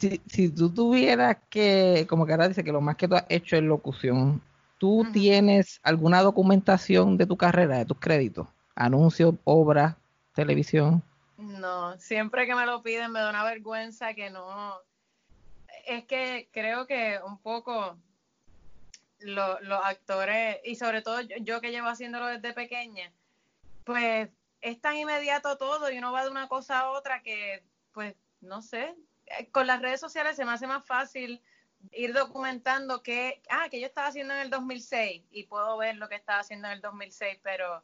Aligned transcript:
Si, 0.00 0.20
si 0.26 0.48
tú 0.48 0.72
tuvieras 0.72 1.36
que, 1.50 2.06
como 2.08 2.24
que 2.24 2.32
ahora 2.32 2.48
dice 2.48 2.64
que 2.64 2.72
lo 2.72 2.80
más 2.80 2.96
que 2.96 3.06
tú 3.06 3.16
has 3.16 3.26
hecho 3.28 3.56
es 3.56 3.62
locución, 3.62 4.42
¿tú 4.78 5.06
tienes 5.12 5.78
alguna 5.82 6.22
documentación 6.22 7.18
de 7.18 7.26
tu 7.26 7.36
carrera, 7.36 7.76
de 7.78 7.84
tus 7.84 7.98
créditos? 8.00 8.48
Anuncios, 8.74 9.34
obras, 9.44 9.94
televisión. 10.34 11.02
No, 11.36 11.98
siempre 11.98 12.46
que 12.46 12.54
me 12.54 12.64
lo 12.64 12.82
piden 12.82 13.12
me 13.12 13.20
da 13.20 13.28
una 13.28 13.44
vergüenza 13.44 14.14
que 14.14 14.30
no. 14.30 14.74
Es 15.86 16.04
que 16.06 16.48
creo 16.50 16.86
que 16.86 17.18
un 17.26 17.38
poco 17.38 17.98
lo- 19.18 19.60
los 19.60 19.80
actores, 19.84 20.58
y 20.64 20.76
sobre 20.76 21.02
todo 21.02 21.20
yo, 21.20 21.36
yo 21.42 21.60
que 21.60 21.72
llevo 21.72 21.88
haciéndolo 21.88 22.26
desde 22.26 22.54
pequeña, 22.54 23.12
pues 23.84 24.30
es 24.62 24.80
tan 24.80 24.96
inmediato 24.96 25.58
todo 25.58 25.90
y 25.90 25.98
uno 25.98 26.12
va 26.12 26.24
de 26.24 26.30
una 26.30 26.48
cosa 26.48 26.80
a 26.80 26.90
otra 26.90 27.22
que, 27.22 27.62
pues, 27.92 28.14
no 28.40 28.62
sé, 28.62 28.94
con 29.52 29.66
las 29.66 29.80
redes 29.82 30.00
sociales 30.00 30.36
se 30.36 30.44
me 30.44 30.52
hace 30.52 30.66
más 30.66 30.84
fácil 30.84 31.40
ir 31.92 32.12
documentando 32.12 33.02
que, 33.02 33.40
ah, 33.50 33.68
que 33.70 33.80
yo 33.80 33.86
estaba 33.86 34.08
haciendo 34.08 34.34
en 34.34 34.40
el 34.40 34.50
2006 34.50 35.22
y 35.30 35.44
puedo 35.44 35.76
ver 35.78 35.96
lo 35.96 36.08
que 36.08 36.14
estaba 36.16 36.40
haciendo 36.40 36.66
en 36.68 36.74
el 36.74 36.80
2006, 36.80 37.38
pero, 37.42 37.82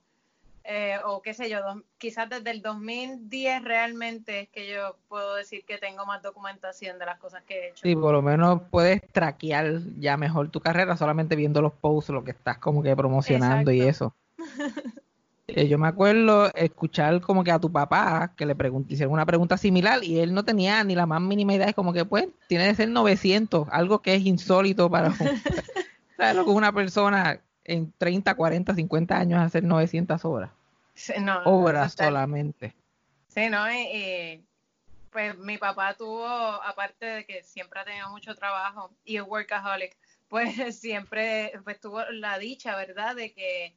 eh, 0.65 0.99
o 1.05 1.23
qué 1.23 1.33
sé 1.33 1.49
yo, 1.49 1.63
dos- 1.63 1.83
quizás 1.97 2.29
desde 2.29 2.51
el 2.51 2.61
2010 2.61 3.63
realmente 3.63 4.41
es 4.41 4.49
que 4.51 4.69
yo 4.69 4.97
puedo 5.09 5.35
decir 5.37 5.65
que 5.65 5.79
tengo 5.79 6.05
más 6.05 6.23
documentación 6.23 6.99
de 6.99 7.07
las 7.07 7.19
cosas 7.19 7.43
que 7.45 7.55
he 7.59 7.69
hecho. 7.71 7.81
Sí, 7.83 7.95
por 7.95 8.13
lo 8.13 8.21
menos 8.23 8.61
puedes 8.71 9.01
traquear 9.13 9.79
ya 9.99 10.17
mejor 10.17 10.51
tu 10.51 10.61
carrera 10.61 10.97
solamente 10.97 11.37
viendo 11.37 11.63
los 11.63 11.73
posts, 11.73 12.11
lo 12.11 12.25
que 12.25 12.33
estás 12.33 12.59
como 12.59 12.83
que 12.83 12.95
promocionando 12.97 13.71
y 13.71 13.81
eso. 13.83 14.15
Eh, 15.49 15.69
Yo 15.69 15.79
me 15.79 15.87
acuerdo 15.87 16.53
escuchar 16.55 17.21
como 17.21 17.45
que 17.45 17.53
a 17.53 17.61
tu 17.61 17.71
papá 17.71 18.33
que 18.37 18.47
le 18.47 18.57
hicieron 18.89 19.13
una 19.13 19.27
pregunta 19.27 19.57
similar 19.57 20.03
y 20.03 20.19
él 20.19 20.35
no 20.35 20.45
tenía 20.45 20.83
ni 20.83 20.95
la 20.95 21.07
más 21.07 21.21
mínima 21.21 21.55
idea, 21.55 21.69
es 21.69 21.75
como 21.75 21.93
que 21.93 22.05
pues 22.05 22.29
tiene 22.49 22.69
que 22.69 22.75
ser 22.75 22.89
900, 22.89 23.69
algo 23.71 24.03
que 24.03 24.15
es 24.15 24.27
insólito 24.27 24.91
para 24.91 25.09
un- 25.09 25.15
¿sabes 26.17 26.35
lo 26.35 26.45
que 26.45 26.51
una 26.51 26.73
persona 26.73 27.41
en 27.65 27.93
30, 27.97 28.35
40, 28.35 28.75
50 28.75 29.19
años 29.19 29.41
hacer 29.41 29.63
900 29.63 30.25
horas? 30.25 30.51
No, 31.21 31.89
solamente. 31.89 32.75
Sí, 33.29 33.49
¿no? 33.49 33.71
Y, 33.73 34.43
pues 35.13 35.37
mi 35.39 35.59
papá 35.59 35.95
tuvo, 35.95 36.27
aparte 36.27 37.07
de 37.07 37.25
que 37.25 37.43
siempre 37.43 37.81
ha 37.81 37.85
tenido 37.85 38.11
mucho 38.11 38.35
trabajo 38.35 38.91
y 39.05 39.17
es 39.17 39.23
workaholic, 39.23 39.97
pues 40.29 40.79
siempre 40.79 41.53
pues 41.65 41.81
tuvo 41.81 42.03
la 42.11 42.39
dicha, 42.39 42.77
¿verdad?, 42.77 43.15
de 43.15 43.33
que 43.33 43.77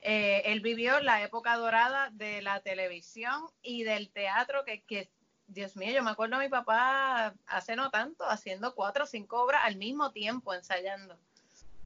eh, 0.00 0.42
él 0.46 0.60
vivió 0.60 1.00
la 1.00 1.22
época 1.22 1.56
dorada 1.56 2.10
de 2.12 2.42
la 2.42 2.60
televisión 2.60 3.46
y 3.62 3.84
del 3.84 4.10
teatro, 4.10 4.64
que, 4.64 5.10
Dios 5.46 5.76
mío, 5.76 5.92
yo 5.92 6.02
me 6.02 6.10
acuerdo 6.10 6.36
a 6.36 6.40
mi 6.40 6.48
papá 6.48 7.34
hace 7.46 7.74
no 7.74 7.90
tanto, 7.90 8.28
haciendo 8.28 8.74
cuatro 8.74 9.04
o 9.04 9.06
cinco 9.06 9.42
obras 9.42 9.62
al 9.64 9.76
mismo 9.76 10.12
tiempo, 10.12 10.52
ensayando. 10.52 11.18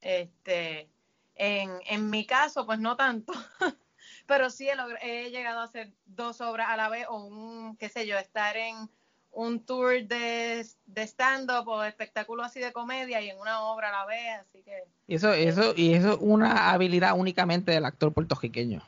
Este, 0.00 0.88
en, 1.36 1.70
en 1.86 2.10
mi 2.10 2.26
caso, 2.26 2.66
pues 2.66 2.80
no 2.80 2.96
tanto. 2.96 3.32
pero 4.26 4.50
sí 4.50 4.68
he, 4.68 4.74
he 5.02 5.30
llegado 5.30 5.60
a 5.60 5.64
hacer 5.64 5.92
dos 6.06 6.40
obras 6.40 6.68
a 6.70 6.76
la 6.76 6.88
vez 6.88 7.06
o 7.08 7.16
un, 7.24 7.76
qué 7.76 7.88
sé 7.88 8.06
yo, 8.06 8.19
estar 8.19 8.56
en 8.56 8.90
un 9.32 9.61
tour 9.61 10.05
de, 10.05 10.67
de 10.87 11.02
stand-up 11.02 11.67
o 11.67 11.81
de 11.81 11.88
espectáculo 11.88 12.43
así 12.43 12.61
de 12.61 12.73
comedia 12.73 13.20
y 13.20 13.31
en 13.31 13.38
una 13.38 13.62
obra 13.62 13.88
a 13.88 13.93
la 13.93 14.06
vez, 14.06 14.40
así 14.40 14.62
que... 14.62 14.84
Y 15.06 15.14
eso, 15.17 15.32
eso, 15.32 15.73
y 15.76 15.94
eso 15.94 16.12
es 16.12 16.19
una 16.20 16.70
habilidad 16.70 17.19
únicamente 17.19 17.73
del 17.73 17.84
actor 17.84 18.12
puertorriqueño. 18.12 18.82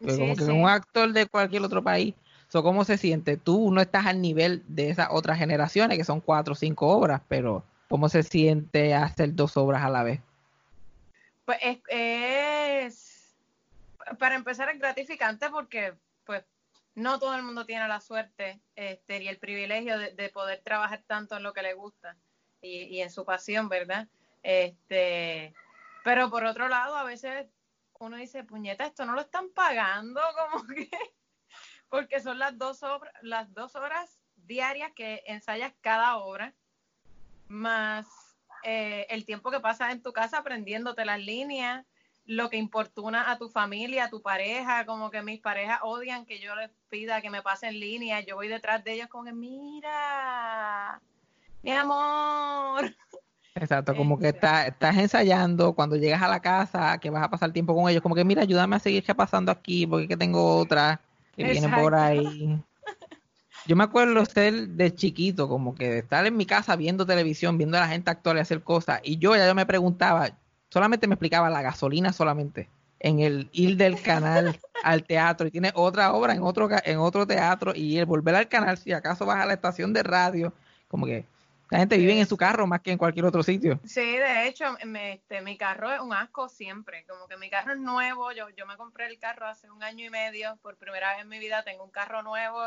Sí, 0.00 0.18
como 0.18 0.34
que 0.34 0.44
sí. 0.44 0.50
un 0.50 0.68
actor 0.68 1.12
de 1.12 1.26
cualquier 1.26 1.62
otro 1.62 1.82
país, 1.82 2.14
so, 2.48 2.62
¿cómo 2.62 2.84
se 2.84 2.96
siente? 2.96 3.36
Tú 3.36 3.70
no 3.70 3.80
estás 3.80 4.06
al 4.06 4.20
nivel 4.22 4.62
de 4.66 4.90
esas 4.90 5.08
otras 5.10 5.38
generaciones 5.38 5.98
que 5.98 6.04
son 6.04 6.20
cuatro 6.20 6.54
o 6.54 6.56
cinco 6.56 6.88
obras, 6.88 7.20
pero 7.28 7.62
¿cómo 7.88 8.08
se 8.08 8.22
siente 8.22 8.94
hacer 8.94 9.34
dos 9.34 9.56
obras 9.56 9.82
a 9.82 9.90
la 9.90 10.02
vez? 10.02 10.20
Pues 11.44 11.58
es, 11.62 11.78
es- 11.88 13.36
para 14.18 14.34
empezar 14.34 14.70
es 14.70 14.78
gratificante 14.78 15.50
porque 15.50 15.92
pues 16.24 16.42
no 17.00 17.18
todo 17.18 17.34
el 17.34 17.42
mundo 17.42 17.66
tiene 17.66 17.88
la 17.88 18.00
suerte 18.00 18.60
este, 18.76 19.22
y 19.22 19.28
el 19.28 19.38
privilegio 19.38 19.98
de, 19.98 20.12
de 20.12 20.28
poder 20.28 20.62
trabajar 20.62 21.02
tanto 21.06 21.36
en 21.36 21.42
lo 21.42 21.52
que 21.52 21.62
le 21.62 21.74
gusta 21.74 22.16
y, 22.62 23.00
en 23.00 23.10
su 23.10 23.24
pasión, 23.24 23.68
¿verdad? 23.68 24.06
Este, 24.42 25.54
pero 26.04 26.30
por 26.30 26.44
otro 26.44 26.68
lado, 26.68 26.96
a 26.96 27.04
veces 27.04 27.46
uno 27.98 28.16
dice, 28.16 28.44
puñeta, 28.44 28.86
esto 28.86 29.04
no 29.04 29.14
lo 29.14 29.20
están 29.22 29.50
pagando, 29.50 30.20
como 30.52 30.66
que, 30.66 30.88
porque 31.88 32.20
son 32.20 32.38
las 32.38 32.56
dos, 32.58 32.82
obra- 32.82 33.12
las 33.22 33.52
dos 33.54 33.76
horas 33.76 34.22
diarias 34.36 34.92
que 34.94 35.22
ensayas 35.26 35.72
cada 35.80 36.16
obra, 36.18 36.54
más 37.48 38.06
eh, 38.62 39.06
el 39.10 39.24
tiempo 39.24 39.50
que 39.50 39.60
pasas 39.60 39.92
en 39.92 40.02
tu 40.02 40.12
casa 40.12 40.38
aprendiéndote 40.38 41.04
las 41.04 41.18
líneas, 41.18 41.86
lo 42.30 42.48
que 42.48 42.58
importuna 42.58 43.28
a 43.28 43.38
tu 43.38 43.48
familia, 43.48 44.04
a 44.04 44.08
tu 44.08 44.22
pareja, 44.22 44.86
como 44.86 45.10
que 45.10 45.20
mis 45.20 45.40
parejas 45.40 45.80
odian 45.82 46.24
que 46.24 46.38
yo 46.38 46.54
les 46.54 46.70
pida 46.88 47.20
que 47.20 47.28
me 47.28 47.42
pasen 47.42 47.80
líneas, 47.80 48.24
yo 48.24 48.36
voy 48.36 48.46
detrás 48.46 48.84
de 48.84 48.92
ellos 48.92 49.08
como 49.08 49.24
que, 49.24 49.32
mira, 49.32 51.02
mi 51.60 51.72
amor. 51.72 52.94
Exacto, 53.56 53.96
como 53.96 54.16
que 54.16 54.28
Exacto. 54.28 54.68
estás, 54.68 54.96
ensayando, 54.96 55.74
cuando 55.74 55.96
llegas 55.96 56.22
a 56.22 56.28
la 56.28 56.40
casa, 56.40 56.98
que 56.98 57.10
vas 57.10 57.24
a 57.24 57.30
pasar 57.30 57.52
tiempo 57.52 57.74
con 57.74 57.90
ellos, 57.90 58.00
como 58.00 58.14
que 58.14 58.24
mira, 58.24 58.42
ayúdame 58.42 58.76
a 58.76 58.78
seguir 58.78 59.02
qué 59.02 59.12
pasando 59.12 59.50
aquí, 59.50 59.84
porque 59.84 60.06
que 60.06 60.16
tengo 60.16 60.56
otra 60.56 61.00
que 61.34 61.42
viene 61.42 61.68
por 61.68 61.94
Exacto. 61.94 61.96
ahí. 61.96 62.62
Yo 63.66 63.74
me 63.74 63.82
acuerdo 63.82 64.24
ser 64.24 64.68
de 64.68 64.94
chiquito, 64.94 65.48
como 65.48 65.74
que 65.74 65.90
de 65.90 65.98
estar 65.98 66.24
en 66.24 66.36
mi 66.36 66.46
casa 66.46 66.76
viendo 66.76 67.04
televisión, 67.04 67.58
viendo 67.58 67.76
a 67.76 67.80
la 67.80 67.88
gente 67.88 68.08
actuar 68.08 68.36
y 68.36 68.40
hacer 68.40 68.62
cosas, 68.62 69.00
y 69.02 69.18
yo 69.18 69.34
ya 69.34 69.48
yo 69.48 69.54
me 69.56 69.66
preguntaba, 69.66 70.30
solamente 70.70 71.06
me 71.06 71.14
explicaba 71.14 71.50
la 71.50 71.62
gasolina 71.62 72.12
solamente, 72.12 72.68
en 72.98 73.20
el 73.20 73.48
ir 73.52 73.76
del 73.76 74.00
canal 74.00 74.58
al 74.84 75.04
teatro, 75.04 75.46
y 75.46 75.50
tiene 75.50 75.72
otra 75.74 76.12
obra 76.14 76.34
en 76.34 76.42
otro, 76.42 76.68
en 76.84 76.98
otro 76.98 77.26
teatro, 77.26 77.72
y 77.74 77.98
el 77.98 78.06
volver 78.06 78.34
al 78.34 78.48
canal, 78.48 78.78
si 78.78 78.92
acaso 78.92 79.26
vas 79.26 79.42
a 79.42 79.46
la 79.46 79.54
estación 79.54 79.92
de 79.92 80.02
radio, 80.02 80.52
como 80.88 81.06
que 81.06 81.24
la 81.70 81.78
gente 81.78 81.96
vive 81.96 82.18
en 82.18 82.26
su 82.26 82.36
carro 82.36 82.66
más 82.66 82.80
que 82.80 82.90
en 82.90 82.98
cualquier 82.98 83.24
otro 83.26 83.42
sitio. 83.42 83.78
Sí, 83.84 84.00
de 84.00 84.48
hecho, 84.48 84.64
me- 84.84 85.12
este, 85.14 85.40
mi 85.40 85.56
carro 85.56 85.92
es 85.92 86.00
un 86.00 86.12
asco 86.12 86.48
siempre, 86.48 87.04
como 87.06 87.28
que 87.28 87.36
mi 87.36 87.48
carro 87.48 87.72
es 87.74 87.78
nuevo, 87.78 88.32
yo, 88.32 88.48
yo 88.50 88.66
me 88.66 88.76
compré 88.76 89.06
el 89.06 89.18
carro 89.18 89.46
hace 89.46 89.70
un 89.70 89.82
año 89.82 90.04
y 90.04 90.10
medio, 90.10 90.58
por 90.62 90.76
primera 90.76 91.12
vez 91.12 91.22
en 91.22 91.28
mi 91.28 91.38
vida 91.38 91.62
tengo 91.62 91.84
un 91.84 91.90
carro 91.92 92.22
nuevo, 92.22 92.60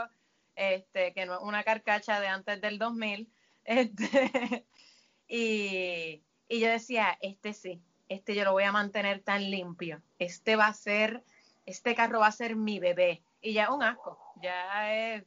este, 0.55 1.13
que 1.13 1.25
no 1.25 1.33
es 1.35 1.39
una 1.41 1.63
carcacha 1.63 2.19
de 2.21 2.27
antes 2.27 2.61
del 2.61 2.79
2000, 2.79 3.29
este, 3.65 4.65
y, 5.27 6.23
y 6.47 6.59
yo 6.59 6.69
decía, 6.69 7.17
este 7.21 7.53
sí, 7.53 7.81
este 8.13 8.35
yo 8.35 8.43
lo 8.43 8.51
voy 8.51 8.63
a 8.63 8.71
mantener 8.71 9.21
tan 9.21 9.49
limpio, 9.49 10.01
este 10.19 10.55
va 10.55 10.67
a 10.67 10.73
ser, 10.73 11.23
este 11.65 11.95
carro 11.95 12.19
va 12.19 12.27
a 12.27 12.31
ser 12.31 12.55
mi 12.55 12.79
bebé, 12.79 13.23
y 13.41 13.53
ya 13.53 13.63
es 13.63 13.69
un 13.69 13.83
asco, 13.83 14.17
ya 14.41 14.93
es, 14.93 15.23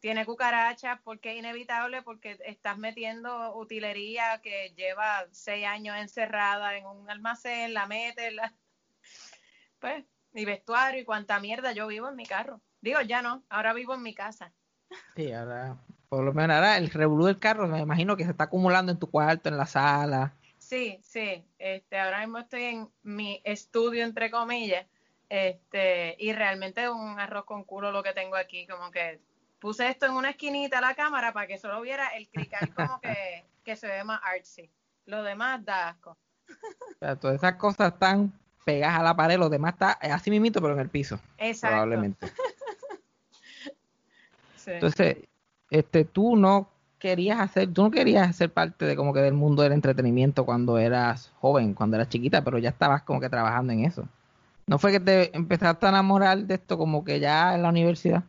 tiene 0.00 0.26
cucarachas 0.26 1.00
porque 1.02 1.32
es 1.32 1.38
inevitable, 1.38 2.02
porque 2.02 2.38
estás 2.44 2.78
metiendo 2.78 3.56
utilería 3.56 4.40
que 4.42 4.72
lleva 4.76 5.26
seis 5.32 5.66
años 5.66 5.96
encerrada 5.96 6.76
en 6.76 6.86
un 6.86 7.10
almacén, 7.10 7.74
la 7.74 7.86
metes, 7.86 8.32
la... 8.32 8.52
pues, 9.80 10.04
mi 10.32 10.44
vestuario 10.44 11.00
y 11.00 11.04
cuánta 11.04 11.40
mierda 11.40 11.72
yo 11.72 11.86
vivo 11.86 12.08
en 12.08 12.16
mi 12.16 12.26
carro. 12.26 12.60
Digo, 12.82 13.00
ya 13.00 13.22
no, 13.22 13.42
ahora 13.48 13.72
vivo 13.72 13.94
en 13.94 14.02
mi 14.02 14.14
casa. 14.14 14.52
Sí, 15.16 15.32
ahora, 15.32 15.76
por 16.08 16.22
lo 16.22 16.32
menos 16.34 16.54
ahora 16.54 16.76
el 16.76 16.90
revolú 16.90 17.24
del 17.24 17.38
carro, 17.38 17.66
me 17.66 17.80
imagino 17.80 18.16
que 18.16 18.24
se 18.24 18.30
está 18.30 18.44
acumulando 18.44 18.92
en 18.92 18.98
tu 18.98 19.10
cuarto, 19.10 19.48
en 19.48 19.56
la 19.56 19.66
sala. 19.66 20.34
Sí, 20.66 20.98
sí, 21.00 21.44
este, 21.60 21.96
ahora 21.96 22.18
mismo 22.18 22.38
estoy 22.38 22.64
en 22.64 22.88
mi 23.04 23.40
estudio, 23.44 24.02
entre 24.02 24.32
comillas, 24.32 24.84
este, 25.28 26.16
y 26.18 26.32
realmente 26.32 26.82
es 26.82 26.88
un 26.88 27.20
arroz 27.20 27.44
con 27.44 27.62
culo 27.62 27.92
lo 27.92 28.02
que 28.02 28.12
tengo 28.12 28.34
aquí, 28.34 28.66
como 28.66 28.90
que 28.90 29.20
puse 29.60 29.88
esto 29.88 30.06
en 30.06 30.14
una 30.14 30.30
esquinita 30.30 30.78
a 30.78 30.80
la 30.80 30.96
cámara 30.96 31.32
para 31.32 31.46
que 31.46 31.56
solo 31.56 31.80
viera 31.82 32.08
el 32.16 32.28
crical 32.28 32.74
como 32.74 33.00
que, 33.00 33.44
que 33.64 33.76
se 33.76 33.86
ve 33.86 34.02
más 34.02 34.20
artsy. 34.24 34.68
Lo 35.04 35.22
demás 35.22 35.64
da 35.64 35.90
asco. 35.90 36.18
O 36.96 36.98
sea, 36.98 37.14
todas 37.14 37.36
esas 37.36 37.54
cosas 37.54 37.92
están 37.92 38.32
pegadas 38.64 38.98
a 38.98 39.02
la 39.04 39.14
pared, 39.14 39.38
lo 39.38 39.48
demás 39.48 39.74
está 39.74 39.92
así 39.92 40.30
mismito, 40.32 40.60
pero 40.60 40.74
en 40.74 40.80
el 40.80 40.88
piso, 40.88 41.20
Exacto. 41.38 41.74
probablemente. 41.74 42.26
Sí. 44.56 44.72
Entonces, 44.72 45.18
este, 45.70 46.04
tú 46.04 46.34
no 46.34 46.68
querías 47.06 47.38
hacer, 47.38 47.72
tú 47.72 47.84
no 47.84 47.90
querías 47.92 48.34
ser 48.34 48.52
parte 48.52 48.84
de 48.84 48.96
como 48.96 49.14
que 49.14 49.20
del 49.20 49.34
mundo 49.34 49.62
del 49.62 49.72
entretenimiento 49.72 50.44
cuando 50.44 50.76
eras 50.76 51.32
joven, 51.40 51.72
cuando 51.72 51.94
eras 51.96 52.08
chiquita, 52.08 52.42
pero 52.42 52.58
ya 52.58 52.70
estabas 52.70 53.02
como 53.02 53.20
que 53.20 53.28
trabajando 53.28 53.72
en 53.72 53.84
eso. 53.84 54.08
¿No 54.66 54.80
fue 54.80 54.90
que 54.90 54.98
te 54.98 55.36
empezaste 55.36 55.86
a 55.86 55.90
enamorar 55.90 56.38
de 56.38 56.54
esto 56.54 56.76
como 56.76 57.04
que 57.04 57.20
ya 57.20 57.54
en 57.54 57.62
la 57.62 57.68
universidad? 57.68 58.24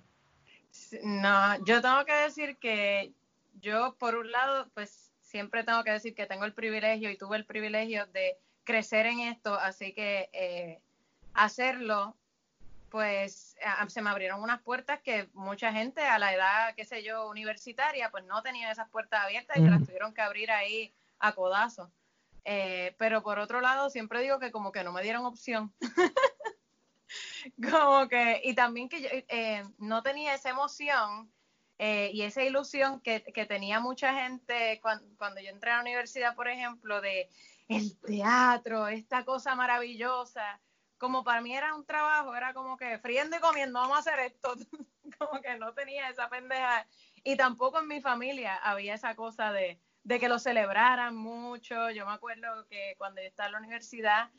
No, 1.04 1.66
yo 1.66 1.82
tengo 1.82 2.06
que 2.06 2.14
decir 2.14 2.58
que 2.58 3.14
yo, 3.62 3.96
por 3.98 4.16
un 4.16 4.32
lado, 4.32 4.68
pues 4.76 5.12
siempre 5.22 5.64
tengo 5.64 5.84
que 5.84 5.92
decir 5.92 6.14
que 6.14 6.28
tengo 6.28 6.46
el 6.46 6.54
privilegio 6.54 7.10
y 7.10 7.18
tuve 7.18 7.38
el 7.38 7.46
privilegio 7.46 8.06
de 8.14 8.38
crecer 8.64 9.08
en 9.08 9.22
esto, 9.22 9.56
así 9.56 9.92
que 9.94 10.30
eh, 10.34 10.80
hacerlo, 11.34 12.16
pues 12.90 13.56
se 13.88 14.02
me 14.02 14.10
abrieron 14.10 14.42
unas 14.42 14.62
puertas 14.62 15.02
que 15.02 15.30
mucha 15.34 15.72
gente 15.72 16.02
a 16.02 16.20
la 16.20 16.34
edad, 16.34 16.76
qué 16.76 16.86
sé 16.86 17.04
yo, 17.04 17.30
universitaria, 17.30 18.10
pues 18.12 18.24
no 18.26 18.42
tenía 18.42 18.72
esas 18.72 18.90
puertas 18.90 19.24
abiertas 19.24 19.58
y 19.58 19.62
se 19.62 19.70
las 19.70 19.84
tuvieron 19.86 20.14
que 20.14 20.22
abrir 20.22 20.52
ahí 20.52 20.94
a 21.20 21.34
codazo. 21.34 21.92
Eh, 22.46 22.96
pero 22.98 23.24
por 23.24 23.40
otro 23.40 23.60
lado, 23.60 23.90
siempre 23.90 24.22
digo 24.22 24.40
que 24.40 24.52
como 24.52 24.72
que 24.72 24.84
no 24.84 24.94
me 24.94 25.04
dieron 25.04 25.26
opción. 25.26 25.74
como 27.72 28.08
que, 28.08 28.42
y 28.44 28.54
también 28.56 28.90
que 28.90 29.02
yo 29.02 29.10
eh, 29.12 29.64
no 29.78 30.02
tenía 30.04 30.34
esa 30.34 30.50
emoción 30.50 31.32
eh, 31.80 32.10
y 32.14 32.24
esa 32.24 32.44
ilusión 32.44 33.02
que, 33.02 33.22
que 33.22 33.46
tenía 33.46 33.80
mucha 33.80 34.14
gente 34.14 34.80
cuan- 34.82 35.04
cuando, 35.18 35.42
yo 35.42 35.50
entré 35.50 35.72
a 35.72 35.76
la 35.76 35.82
universidad, 35.82 36.36
por 36.36 36.48
ejemplo, 36.48 37.02
de 37.02 37.30
el 37.68 38.00
teatro, 38.00 38.88
esta 38.88 39.26
cosa 39.26 39.56
maravillosa. 39.56 40.60
Como 40.98 41.24
para 41.24 41.42
mí 41.42 41.56
era 41.56 41.76
un 41.76 41.86
trabajo, 41.86 42.36
era 42.36 42.54
como 42.54 42.78
que 42.78 42.98
friendo 43.00 43.38
y 43.38 43.40
comiendo, 43.40 43.80
vamos 43.80 43.98
a 43.98 44.00
hacer 44.00 44.20
esto. 44.20 44.56
como 45.20 45.42
que 45.42 45.58
no 45.58 45.74
tenía 45.74 46.10
esa 46.10 46.30
pendeja. 46.30 46.88
Y 47.24 47.36
tampoco 47.36 47.80
en 47.80 47.88
mi 47.88 48.02
familia 48.02 48.56
había 48.56 48.96
esa 48.96 49.16
cosa 49.16 49.52
de, 49.52 49.80
de 50.04 50.20
que 50.20 50.30
lo 50.30 50.40
celebraran 50.40 51.16
mucho. 51.16 51.90
Yo 51.92 52.06
me 52.06 52.14
acuerdo 52.14 52.68
que 52.68 52.96
cuando 52.98 53.22
yo 53.22 53.28
estaba 53.28 53.48
en 53.48 53.54
la 53.54 53.60
universidad, 53.60 54.30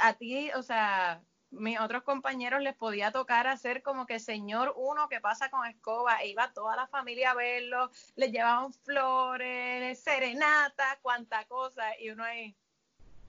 a 0.00 0.14
ti, 0.14 0.50
o 0.52 0.62
sea, 0.62 1.22
mis 1.50 1.78
otros 1.78 2.02
compañeros 2.02 2.60
les 2.62 2.74
podía 2.74 3.12
tocar 3.12 3.46
hacer 3.46 3.82
como 3.82 4.06
que 4.06 4.18
señor 4.18 4.74
uno 4.76 5.08
que 5.08 5.20
pasa 5.20 5.50
con 5.50 5.66
escoba, 5.66 6.16
e 6.22 6.28
iba 6.28 6.52
toda 6.52 6.76
la 6.76 6.86
familia 6.86 7.30
a 7.30 7.34
verlo, 7.34 7.90
les 8.16 8.32
llevaban 8.32 8.72
flores, 8.72 10.00
serenata, 10.00 10.98
cuanta 11.02 11.44
cosa, 11.46 11.98
y 12.00 12.10
uno 12.10 12.24
ahí, 12.24 12.56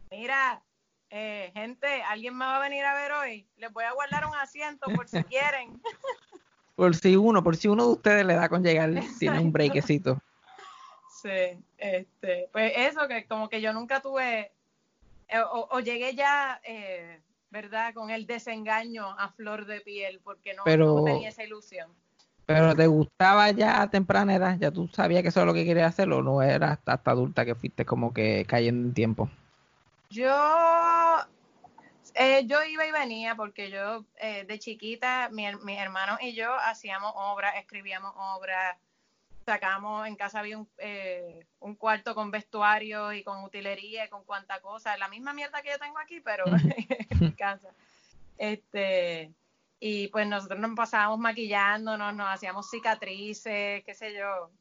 mira, 0.09 0.61
eh, 1.09 1.51
gente, 1.53 2.01
¿alguien 2.03 2.37
me 2.37 2.45
va 2.45 2.57
a 2.57 2.59
venir 2.61 2.83
a 2.85 2.93
ver 2.95 3.11
hoy? 3.11 3.47
Les 3.57 3.71
voy 3.71 3.83
a 3.83 3.91
guardar 3.93 4.25
un 4.25 4.35
asiento 4.35 4.87
por 4.93 5.07
si 5.07 5.23
quieren. 5.23 5.81
Por 6.75 6.95
si 6.95 7.15
uno, 7.15 7.43
por 7.43 7.55
si 7.55 7.67
uno 7.67 7.85
de 7.87 7.91
ustedes 7.93 8.25
le 8.25 8.35
da 8.35 8.49
con 8.49 8.63
llegar, 8.63 8.91
tiene 9.19 9.39
un 9.39 9.51
breakecito. 9.51 10.19
Sí, 11.21 11.59
este, 11.77 12.49
pues 12.51 12.73
eso 12.75 13.07
que 13.07 13.25
como 13.25 13.49
que 13.49 13.59
yo 13.61 13.73
nunca 13.73 14.01
tuve, 14.01 14.51
eh, 15.29 15.39
o, 15.51 15.67
o 15.71 15.79
llegué 15.79 16.13
ya, 16.13 16.61
eh, 16.63 17.19
¿verdad? 17.49 17.93
Con 17.93 18.11
el 18.11 18.27
desengaño 18.27 19.07
a 19.17 19.29
flor 19.29 19.65
de 19.65 19.81
piel, 19.81 20.19
porque 20.23 20.53
no, 20.53 20.63
Pero- 20.65 20.95
no 20.97 21.03
tenía 21.05 21.29
esa 21.29 21.43
ilusión. 21.43 21.91
Pero 22.45 22.73
te 22.75 22.87
gustaba 22.87 23.51
ya 23.51 23.81
a 23.81 23.89
temprana 23.89 24.33
edad, 24.35 24.57
ya 24.57 24.71
tú 24.71 24.87
sabías 24.93 25.21
que 25.21 25.27
eso 25.29 25.41
es 25.41 25.45
lo 25.45 25.53
que 25.53 25.65
querías 25.65 25.89
hacer 25.89 26.09
o 26.13 26.21
no 26.21 26.41
era 26.41 26.71
hasta, 26.71 26.93
hasta 26.93 27.11
adulta 27.11 27.43
que 27.43 27.55
fuiste 27.55 27.83
como 27.85 28.13
que 28.13 28.45
cayendo 28.47 28.87
en 28.87 28.93
tiempo. 28.93 29.29
Yo, 30.09 31.17
eh, 32.13 32.45
yo 32.45 32.63
iba 32.63 32.85
y 32.85 32.91
venía 32.91 33.35
porque 33.35 33.69
yo 33.69 34.05
eh, 34.15 34.45
de 34.45 34.59
chiquita, 34.59 35.29
mi, 35.31 35.43
mis 35.63 35.79
hermanos 35.79 36.19
y 36.21 36.33
yo 36.33 36.53
hacíamos 36.53 37.13
obras, 37.15 37.55
escribíamos 37.57 38.13
obras, 38.15 38.77
sacamos, 39.45 40.07
en 40.07 40.15
casa 40.15 40.39
había 40.39 40.57
un, 40.57 40.69
eh, 40.77 41.45
un 41.59 41.75
cuarto 41.75 42.15
con 42.15 42.31
vestuario 42.31 43.13
y 43.13 43.23
con 43.23 43.43
utilería 43.43 44.05
y 44.05 44.09
con 44.09 44.23
cuanta 44.23 44.61
cosa, 44.61 44.97
la 44.97 45.07
misma 45.07 45.33
mierda 45.33 45.61
que 45.61 45.71
yo 45.71 45.79
tengo 45.79 45.99
aquí, 45.99 46.21
pero 46.21 46.45
en 47.09 47.19
mi 47.19 47.31
casa. 47.33 47.69
Este, 48.37 49.31
y 49.79 50.07
pues 50.07 50.27
nosotros 50.27 50.59
nos 50.59 50.75
pasábamos 50.75 51.19
maquillándonos, 51.19 52.13
nos 52.13 52.29
hacíamos 52.29 52.69
cicatrices, 52.69 53.83
qué 53.83 53.93
sé 53.93 54.13
yo. 54.13 54.51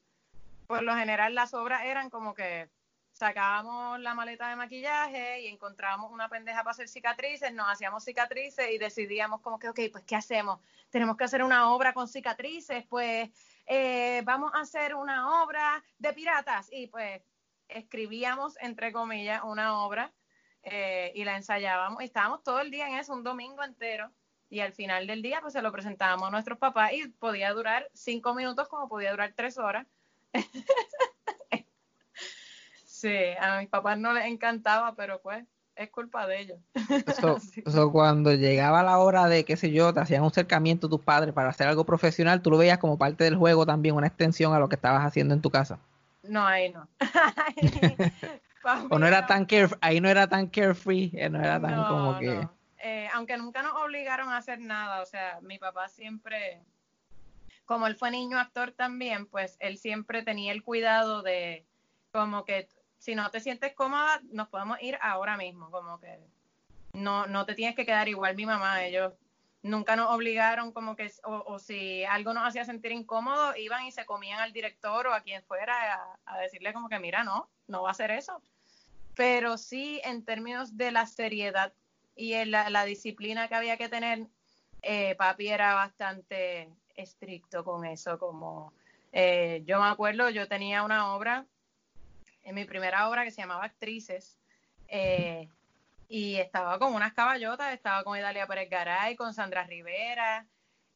Por 0.67 0.83
lo 0.83 0.95
general 0.97 1.35
las 1.35 1.55
obras 1.55 1.85
eran 1.85 2.11
como 2.11 2.35
que 2.35 2.69
sacábamos 3.17 3.99
la 4.01 4.15
maleta 4.15 4.49
de 4.51 4.57
maquillaje 4.57 5.41
y 5.41 5.47
encontrábamos 5.49 6.13
una 6.13 6.29
pendeja 6.29 6.59
para 6.59 6.73
hacer 6.73 6.87
cicatrices, 6.87 7.53
nos 7.55 7.67
hacíamos 7.67 8.05
cicatrices 8.05 8.71
y 8.71 8.79
decidíamos 8.79 9.41
como 9.41 9.59
que, 9.59 9.71
ok, 9.71 9.81
pues 9.91 10.05
¿qué 10.05 10.17
hacemos? 10.17 10.61
Tenemos 10.91 11.17
que 11.17 11.25
hacer 11.25 11.43
una 11.43 11.73
obra 11.73 11.95
con 11.95 12.09
cicatrices, 12.09 12.85
pues 12.87 13.31
eh, 13.65 14.21
vamos 14.25 14.53
a 14.55 14.61
hacer 14.61 14.95
una 14.95 15.43
obra 15.43 15.83
de 15.99 16.13
piratas 16.13 16.69
y 16.71 16.89
pues 16.89 17.23
escribíamos, 17.69 18.59
entre 18.61 18.93
comillas, 18.93 19.43
una 19.45 19.83
obra 19.83 20.13
eh, 20.63 21.11
y 21.15 21.25
la 21.25 21.37
ensayábamos 21.37 22.03
y 22.03 22.05
estábamos 22.05 22.43
todo 22.43 22.61
el 22.61 22.71
día 22.71 22.87
en 22.87 22.97
eso, 22.97 23.15
un 23.15 23.25
domingo 23.25 23.65
entero. 23.65 24.13
Y 24.49 24.61
al 24.61 24.73
final 24.75 25.09
del 25.09 25.23
día, 25.23 25.41
pues 25.41 25.55
se 25.55 25.63
lo 25.63 25.73
presentábamos 25.73 26.29
a 26.29 26.31
nuestros 26.31 26.59
papás 26.59 26.93
y 26.93 27.09
podía 27.09 27.53
durar 27.53 27.91
cinco 27.95 28.33
minutos 28.35 28.69
como 28.69 28.89
podía 28.89 29.11
durar 29.11 29.33
tres 29.35 29.59
horas. 29.59 29.87
Sí, 32.97 33.15
a 33.39 33.59
mis 33.59 33.69
papás 33.69 33.99
no 33.99 34.15
les 34.15 34.25
encantaba, 34.25 34.95
pero 34.95 35.21
pues 35.21 35.45
es 35.75 35.91
culpa 35.91 36.27
de 36.27 36.41
ellos. 36.41 36.59
Eso, 37.07 37.39
Sí. 37.41 37.63
eso 37.67 37.93
cuando 37.93 38.33
llegaba 38.33 38.83
la 38.83 38.97
hora 38.99 39.29
de, 39.29 39.45
qué 39.45 39.59
sé 39.59 39.71
yo, 39.71 39.93
te 39.93 40.01
hacían 40.01 40.23
un 40.23 40.31
cercamiento 40.31 40.89
tus 40.89 41.03
padres 41.03 41.35
para 41.35 41.51
hacer 41.51 41.69
algo 41.69 41.85
profesional, 41.85 42.41
tú 42.41 42.51
lo 42.51 42.57
veías 42.57 42.79
como 42.79 42.97
parte 42.97 43.25
del 43.25 43.37
juego 43.37 43.67
también, 43.67 43.95
una 43.97 44.07
extensión 44.07 44.55
a 44.55 44.59
lo 44.59 44.71
que 44.71 44.77
estabas 44.77 45.05
haciendo 45.05 45.35
en 45.35 45.43
tu 45.43 45.51
casa. 45.51 45.79
No, 46.23 46.47
ahí 46.47 46.73
no. 46.73 46.89
O 48.91 48.99
no 48.99 49.07
era 49.07 49.27
tan 49.27 49.45
care, 49.45 49.69
ahí 49.83 50.01
no 50.01 50.09
era 50.09 50.27
tan 50.27 50.49
carefree, 50.49 51.11
eh, 51.13 51.29
no 51.29 51.39
era 51.39 51.61
tan 51.61 51.77
No, 51.77 51.87
como 51.89 52.19
que... 52.19 52.35
no. 52.35 52.51
Eh, 52.79 53.09
aunque 53.15 53.37
nunca 53.37 53.63
nos 53.63 53.75
obligaron 53.75 54.31
a 54.31 54.39
hacer 54.39 54.59
nada, 54.59 55.03
o 55.03 55.07
sea, 55.07 55.39
mi 55.43 55.59
papá 55.59 55.89
siempre, 55.89 56.63
como 57.65 57.87
él 57.87 57.95
fue 57.95 58.11
niño 58.11 58.39
actor 58.41 58.73
también, 58.73 59.27
pues 59.27 59.57
él 59.61 59.77
siempre 59.77 60.23
tenía 60.23 60.51
el 60.53 60.63
cuidado 60.65 61.23
de, 61.23 61.65
como 62.11 62.45
que 62.45 62.69
si 63.07 63.15
no 63.15 63.31
te 63.31 63.39
sientes 63.39 63.73
cómoda, 63.73 64.21
nos 64.33 64.49
podemos 64.49 64.83
ir 64.83 64.99
ahora 65.01 65.37
mismo, 65.37 65.71
como 65.71 66.01
que 66.01 66.19
no, 66.93 67.29
no 67.29 67.47
te 67.47 67.55
tienes 67.55 67.77
que 67.77 67.87
quedar 67.87 68.09
igual 68.09 68.35
mi 68.35 68.47
mamá, 68.47 68.85
ellos 68.85 69.13
nunca 69.63 69.95
nos 69.95 70.11
obligaron 70.11 70.73
como 70.73 70.97
que, 70.97 71.13
o, 71.23 71.45
o 71.47 71.61
si 71.61 72.03
algo 72.03 72.35
nos 72.35 72.49
hacía 72.49 72.65
sentir 72.65 72.91
incómodo, 72.91 73.55
iban 73.57 73.87
y 73.87 73.93
se 73.93 74.05
comían 74.07 74.41
al 74.41 74.53
director 74.53 75.07
o 75.07 75.15
a 75.15 75.21
quien 75.21 75.41
fuera 75.45 76.17
a, 76.25 76.39
decirle 76.39 76.73
como 76.73 76.89
que, 76.89 76.99
mira, 76.99 77.23
no, 77.23 77.49
no 77.69 77.83
va 77.83 77.91
a 77.91 77.93
hacer 77.93 78.11
eso. 78.11 78.43
Pero 79.15 79.57
sí, 79.57 80.01
en 80.03 80.25
términos 80.25 80.77
de 80.77 80.91
la 80.91 81.07
seriedad 81.07 81.73
y 82.17 82.33
en 82.33 82.51
la, 82.51 82.71
la 82.71 82.85
disciplina 82.85 83.47
que 83.47 83.55
había 83.55 83.77
que 83.77 83.89
tener, 83.89 84.27
eh, 84.83 85.15
papi 85.15 85.47
era 85.47 85.75
bastante 85.75 86.69
estricto 86.97 87.63
con 87.63 87.85
eso, 87.85 88.19
como 88.19 88.73
eh, 89.13 89.63
yo 89.65 89.81
me 89.81 89.87
acuerdo, 89.87 90.29
yo 90.29 90.49
tenía 90.49 90.83
una 90.83 91.15
obra, 91.15 91.47
en 92.47 92.55
mi 92.55 92.65
primera 92.65 93.09
obra 93.09 93.25
que 93.25 93.31
se 93.33 93.41
llamaba 93.43 93.65
Actrices, 93.65 94.39
eh, 94.89 95.49
y 96.09 96.37
estaba 96.37 96.79
con 96.79 96.95
unas 96.95 97.13
caballotas, 97.13 97.75
estaba 97.75 98.05
con 98.05 98.17
Idalia 98.17 98.47
Pérez 98.47 98.71
Garay, 98.71 99.17
con 99.17 99.35
Sandra 99.35 99.65
Rivera, 99.65 100.47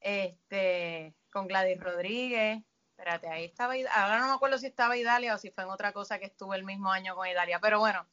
este, 0.00 1.12
con 1.33 1.49
Gladys 1.49 1.80
Rodríguez, 1.80 2.62
espérate, 2.90 3.28
ahí 3.28 3.47
estaba, 3.47 3.76
Id- 3.76 3.88
ahora 3.92 4.21
no 4.21 4.28
me 4.28 4.35
acuerdo 4.35 4.59
si 4.59 4.66
estaba 4.66 4.97
Idalia 4.97 5.35
o 5.35 5.38
si 5.38 5.50
fue 5.50 5.64
en 5.64 5.71
otra 5.71 5.92
cosa 5.92 6.19
que 6.21 6.26
estuve 6.26 6.57
el 6.57 6.64
mismo 6.64 6.92
año 6.92 7.16
con 7.16 7.26
Idalia, 7.26 7.59
pero 7.61 7.80
bueno, 7.80 8.07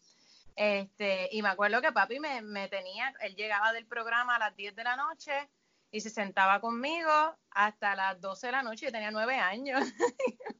este, 0.56 1.30
y 1.32 1.44
me 1.44 1.50
acuerdo 1.50 1.82
que 1.82 1.92
papi 1.92 2.20
me, 2.20 2.42
me 2.42 2.68
tenía, 2.70 3.14
él 3.22 3.36
llegaba 3.36 3.72
del 3.74 3.86
programa 3.86 4.36
a 4.38 4.40
las 4.40 4.56
10 4.56 4.76
de 4.76 4.84
la 4.84 4.96
noche 4.96 5.48
y 5.92 6.02
se 6.02 6.10
sentaba 6.10 6.60
conmigo 6.60 7.12
hasta 7.52 7.94
las 7.96 8.20
12 8.20 8.48
de 8.48 8.52
la 8.54 8.64
noche, 8.64 8.88
yo 8.88 8.92
tenía 8.92 9.12
nueve 9.12 9.36
años. 9.36 9.82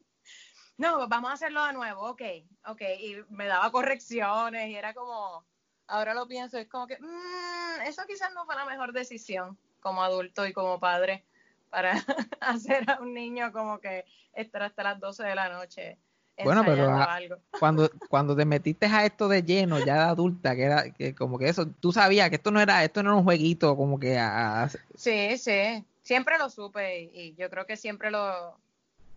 no, 0.78 1.08
vamos 1.08 1.32
a 1.32 1.34
hacerlo 1.34 1.66
de 1.66 1.74
nuevo, 1.74 2.02
ok, 2.10 2.22
ok, 2.68 2.82
y 3.00 3.16
me 3.30 3.46
daba 3.48 3.72
correcciones 3.72 4.70
y 4.70 4.76
era 4.76 4.94
como, 4.94 5.44
ahora 5.88 6.14
lo 6.14 6.28
pienso, 6.28 6.58
es 6.58 6.68
como 6.68 6.88
que, 6.88 6.98
"Mm, 7.00 7.82
eso 7.88 8.04
quizás 8.08 8.32
no 8.34 8.46
fue 8.46 8.56
la 8.56 8.66
mejor 8.66 8.94
decisión 8.94 9.58
como 9.80 10.04
adulto 10.04 10.46
y 10.46 10.54
como 10.54 10.80
padre 10.80 11.24
para 11.70 11.92
hacer 12.42 12.90
a 12.90 13.00
un 13.02 13.14
niño 13.14 13.52
como 13.52 13.80
que 13.80 14.06
estar 14.34 14.64
hasta 14.64 14.84
las 14.84 15.00
12 15.00 15.24
de 15.24 15.36
la 15.36 15.50
noche 15.50 15.98
Bueno, 16.44 16.62
pero 16.64 16.84
ensayando 16.84 17.04
a- 17.04 17.16
algo. 17.16 17.38
Cuando, 17.60 17.90
cuando 18.08 18.36
te 18.36 18.46
metiste 18.46 18.86
a 18.86 19.04
esto 19.06 19.28
de 19.28 19.42
lleno, 19.42 19.80
ya 19.80 19.96
de 19.96 20.02
adulta, 20.02 20.56
que 20.56 20.62
era 20.64 20.92
que 20.94 21.16
como 21.16 21.40
que 21.40 21.50
eso, 21.50 21.66
tú 21.80 21.92
sabías 21.92 22.30
que 22.30 22.36
esto 22.36 22.52
no 22.52 22.62
era, 22.62 22.84
esto 22.84 23.02
no 23.02 23.10
era 23.10 23.18
un 23.18 23.24
jueguito, 23.24 23.76
como 23.76 24.00
que 24.00 24.18
a- 24.20 24.64
a- 24.64 24.70
Sí, 24.96 25.36
sí, 25.40 25.84
siempre 26.04 26.38
lo 26.38 26.52
supe 26.52 27.02
y, 27.02 27.10
y 27.20 27.36
yo 27.36 27.50
creo 27.50 27.66
que 27.66 27.76
siempre 27.76 28.12
lo, 28.12 28.56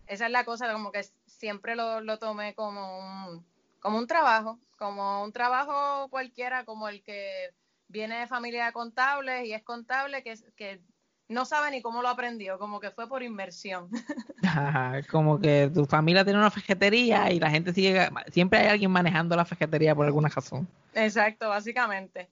esa 0.07 0.25
es 0.25 0.31
la 0.31 0.43
cosa, 0.43 0.71
como 0.73 0.91
que 0.91 1.05
siempre 1.41 1.75
lo, 1.75 2.01
lo 2.01 2.19
tomé 2.19 2.53
como 2.53 2.99
un, 2.99 3.43
como 3.79 3.97
un 3.97 4.05
trabajo, 4.05 4.59
como 4.77 5.23
un 5.23 5.33
trabajo 5.33 6.07
cualquiera, 6.09 6.65
como 6.65 6.87
el 6.87 7.01
que 7.01 7.49
viene 7.87 8.19
de 8.19 8.27
familia 8.27 8.67
de 8.67 8.73
contables 8.73 9.47
y 9.47 9.53
es 9.53 9.63
contable 9.63 10.21
que, 10.21 10.35
que 10.55 10.81
no 11.27 11.45
sabe 11.45 11.71
ni 11.71 11.81
cómo 11.81 12.03
lo 12.03 12.09
aprendió, 12.09 12.59
como 12.59 12.79
que 12.79 12.91
fue 12.91 13.09
por 13.09 13.23
inmersión. 13.23 13.89
Ajá, 14.43 15.01
como 15.09 15.39
que 15.39 15.71
tu 15.73 15.85
familia 15.85 16.23
tiene 16.23 16.37
una 16.37 16.51
fejetería 16.51 17.31
y 17.31 17.39
la 17.39 17.49
gente 17.49 17.73
sigue, 17.73 18.07
siempre 18.31 18.59
hay 18.59 18.67
alguien 18.67 18.91
manejando 18.91 19.35
la 19.35 19.43
fejetería 19.43 19.95
por 19.95 20.05
alguna 20.05 20.29
razón. 20.29 20.67
Exacto, 20.93 21.49
básicamente. 21.49 22.29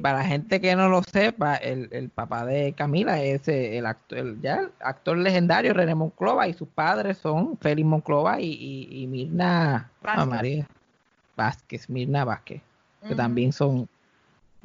Para 0.00 0.18
la 0.18 0.24
gente 0.24 0.60
que 0.60 0.74
no 0.76 0.88
lo 0.88 1.02
sepa, 1.02 1.56
el, 1.56 1.88
el 1.92 2.08
papá 2.08 2.44
de 2.46 2.72
Camila 2.72 3.20
es 3.22 3.46
eh, 3.48 3.78
el 3.78 3.86
actor, 3.86 4.18
el, 4.18 4.40
ya, 4.40 4.60
el 4.60 4.72
actor 4.80 5.16
legendario 5.18 5.74
René 5.74 5.94
Monclova 5.94 6.48
y 6.48 6.54
sus 6.54 6.68
padres 6.68 7.18
son 7.18 7.58
Félix 7.58 7.86
Monclova 7.86 8.40
y, 8.40 8.46
y, 8.52 9.02
y 9.02 9.06
Mirna 9.06 9.90
ah, 10.02 10.16
Vázquez. 10.16 10.26
María 10.26 10.66
Vázquez, 11.36 11.90
Mirna 11.90 12.24
Vázquez, 12.24 12.62
que 13.06 13.14
también 13.14 13.52
son 13.52 13.88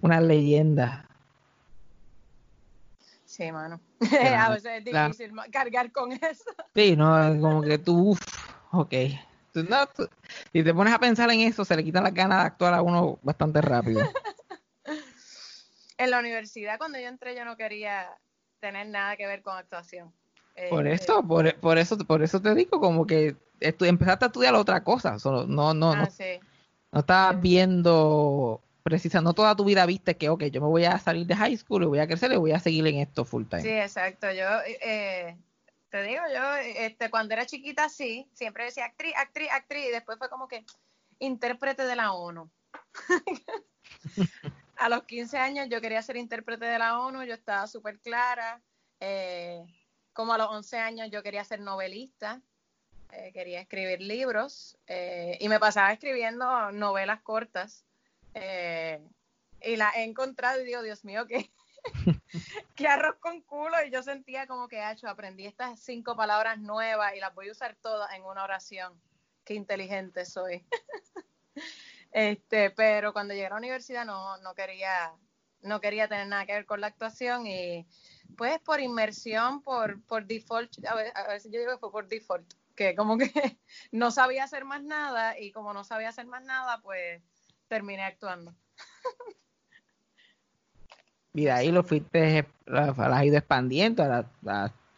una 0.02 0.22
leyenda. 0.22 1.06
Sí, 3.26 3.52
mano. 3.52 3.80
A 4.38 4.50
veces 4.50 4.72
es 4.78 4.86
difícil 4.86 5.32
cargar 5.52 5.92
con 5.92 6.12
eso. 6.12 6.44
Sí, 6.76 6.96
no, 6.96 7.40
como 7.42 7.62
que 7.64 7.78
tú, 7.78 8.12
uff, 8.12 8.20
ok. 8.72 8.94
Tú, 9.54 9.64
no, 9.64 9.86
tú- 9.88 10.08
si 10.54 10.64
te 10.64 10.74
pones 10.74 10.94
a 10.94 11.00
pensar 11.00 11.30
en 11.32 11.42
eso, 11.42 11.66
se 11.66 11.76
le 11.76 11.84
quitan 11.84 12.04
las 12.04 12.14
ganas 12.14 12.42
de 12.44 12.48
actuar 12.48 12.74
a 12.74 12.82
uno 12.82 13.18
bastante 13.24 13.62
rápido. 13.62 14.02
En 15.98 16.12
la 16.12 16.20
universidad, 16.20 16.78
cuando 16.78 17.00
yo 17.00 17.08
entré, 17.08 17.36
yo 17.36 17.44
no 17.46 17.58
quería 17.58 18.10
tener 18.60 18.88
nada 18.88 19.16
que 19.16 19.28
ver 19.28 19.42
con 19.42 19.58
actuación. 19.58 20.14
Eh, 20.56 20.70
Por 20.70 20.88
eh, 20.88 20.94
eso, 20.94 21.24
por, 21.24 21.56
por 21.60 21.78
eso, 21.78 21.98
por 22.00 22.24
eso 22.24 22.42
te 22.42 22.54
digo, 22.56 22.80
como 22.80 23.06
que 23.06 23.36
empezaste 23.60 24.26
a 24.26 24.28
estudiar 24.28 24.56
otra 24.56 24.84
cosa. 24.84 25.20
Solo, 25.20 25.46
no, 25.46 25.74
no, 25.74 25.92
ah, 25.92 25.96
no, 25.98 26.06
sí. 26.10 26.40
no 26.92 27.00
estabas 27.00 27.42
viendo, 27.42 28.62
precisa, 28.84 29.22
no 29.22 29.34
toda 29.34 29.56
tu 29.56 29.66
vida 29.66 29.86
viste 29.86 30.18
que, 30.18 30.30
ok, 30.30 30.46
yo 30.46 30.62
me 30.62 30.68
voy 30.68 30.86
a 30.86 30.98
salir 31.00 31.28
de 31.28 31.36
high 31.36 31.58
school 31.58 31.84
y 31.84 31.88
voy 31.88 32.00
a 32.00 32.08
crecer 32.08 32.32
y 32.32 32.38
voy 32.38 32.52
a 32.52 32.60
seguir 32.60 32.86
en 32.88 32.98
esto 32.98 33.26
full 33.26 33.46
time. 33.46 33.62
Sí, 33.62 33.70
exacto. 33.70 34.32
Yo, 34.32 34.46
eh, 34.66 35.38
te 35.90 36.04
digo, 36.04 36.22
yo, 36.34 36.56
este, 36.56 37.10
cuando 37.10 37.34
era 37.34 37.46
chiquita, 37.46 37.90
sí, 37.90 38.30
siempre 38.34 38.66
decía 38.66 38.86
actriz, 38.86 39.14
actriz, 39.16 39.50
actriz, 39.52 39.86
y 39.88 39.92
después 39.92 40.18
fue 40.18 40.30
como 40.30 40.48
que 40.48 40.66
intérprete 41.20 41.84
de 41.84 41.96
la 41.96 42.14
ONU. 42.14 42.50
a 44.80 44.90
los 44.90 45.04
15 45.04 45.38
años 45.38 45.68
yo 45.70 45.82
quería 45.82 46.02
ser 46.02 46.18
intérprete 46.18 46.66
de 46.66 46.80
la 46.80 47.00
ONU, 47.00 47.24
yo 47.24 47.34
estaba 47.34 47.68
súper 47.68 48.00
clara. 48.00 48.62
Eh, 49.00 49.64
como 50.14 50.34
a 50.34 50.38
los 50.38 50.50
11 50.50 50.78
años 50.78 51.10
yo 51.12 51.22
quería 51.24 51.44
ser 51.44 51.60
novelista, 51.60 52.42
eh, 53.12 53.32
quería 53.34 53.62
escribir 53.62 54.02
libros 54.02 54.78
eh, 54.88 55.38
y 55.40 55.50
me 55.50 55.60
pasaba 55.60 55.94
escribiendo 55.94 56.72
novelas 56.72 57.22
cortas. 57.22 57.86
y 58.34 59.76
las 59.76 59.96
he 59.96 60.04
encontrado 60.04 60.62
y 60.62 60.66
digo, 60.66 60.82
Dios 60.82 61.04
mío, 61.04 61.26
qué, 61.28 61.50
qué 62.76 62.88
arroz 62.88 63.16
con 63.20 63.42
culo. 63.42 63.76
Y 63.86 63.92
yo 63.92 64.04
sentía 64.04 64.48
como 64.48 64.68
que, 64.68 64.90
hecho, 64.92 65.08
aprendí 65.08 65.46
estas 65.46 65.80
cinco 65.80 66.16
palabras 66.16 66.60
nuevas 66.60 67.16
y 67.16 67.20
las 67.20 67.34
voy 67.34 67.50
a 67.50 67.52
usar 67.52 67.76
todas 67.76 68.12
en 68.14 68.24
una 68.24 68.44
oración. 68.44 69.00
Qué 69.44 69.54
inteligente 69.56 70.26
soy. 70.26 70.66
este, 72.12 72.72
pero 72.72 73.14
cuando 73.14 73.34
llegué 73.34 73.48
a 73.48 73.52
la 73.52 73.58
universidad 73.58 74.06
no, 74.06 74.38
no 74.38 74.54
quería, 74.54 75.12
no 75.62 75.80
quería 75.82 76.08
tener 76.08 76.28
nada 76.28 76.46
que 76.46 76.54
ver 76.54 76.66
con 76.66 76.82
la 76.82 76.88
actuación 76.88 77.48
y 77.48 77.86
pues 78.36 78.60
por 78.60 78.80
inmersión, 78.80 79.62
por, 79.62 80.02
por 80.04 80.26
default, 80.26 80.86
a 80.86 80.96
ve- 80.96 81.12
a 81.16 81.28
veces 81.28 81.52
yo 81.52 81.60
digo 81.60 81.72
que 81.74 81.80
fue 81.80 81.92
por 81.92 82.08
default, 82.08 82.54
que 82.76 82.96
como 82.96 83.18
que 83.18 83.32
no 83.92 84.12
sabía 84.12 84.44
hacer 84.44 84.66
más 84.66 84.84
nada 84.84 85.40
y 85.40 85.52
como 85.52 85.74
no 85.74 85.84
sabía 85.84 86.10
hacer 86.10 86.26
más 86.28 86.44
nada, 86.44 86.80
pues 86.82 87.22
terminé 87.68 88.04
actuando. 88.04 88.54
Y 91.34 91.46
de 91.46 91.52
ahí 91.52 91.72
lo 91.72 91.84
fuiste, 91.84 92.48
has 92.68 93.24
ido 93.24 93.38
expandiendo, 93.38 94.04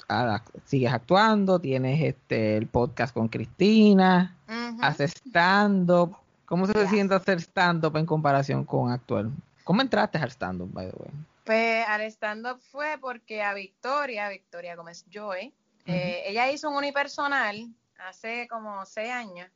ahora, 0.07 0.43
sigues 0.65 0.93
actuando, 0.93 1.59
tienes 1.59 2.01
este 2.01 2.55
el 2.55 2.67
podcast 2.67 3.13
con 3.13 3.27
Cristina, 3.27 4.37
Ujú. 4.47 4.81
haces 4.81 5.11
stand-up. 5.15 6.15
¿Cómo 6.50 6.65
se 6.65 6.88
siente 6.88 7.13
hacer 7.13 7.39
stand-up 7.39 7.96
en 7.96 8.08
comparación 8.08 8.65
con 8.65 8.91
actuar? 8.91 9.27
¿Cómo 9.63 9.82
entraste 9.82 10.18
al 10.18 10.32
stand-up, 10.32 10.70
by 10.74 10.89
the 10.89 10.98
way? 10.98 11.12
Pues 11.46 11.88
al 11.88 12.01
stand-up 12.01 12.60
fue 12.60 12.98
porque 13.00 13.44
a 13.44 13.53
Victoria, 13.53 14.27
Victoria 14.29 14.75
Gómez 14.75 15.06
Joy, 15.12 15.53
eh, 15.86 16.24
ella 16.25 16.51
hizo 16.51 16.70
un 16.72 16.77
unipersonal 16.77 17.68
hace 18.00 18.48
como 18.48 18.84
seis 18.88 19.12
años. 19.12 19.48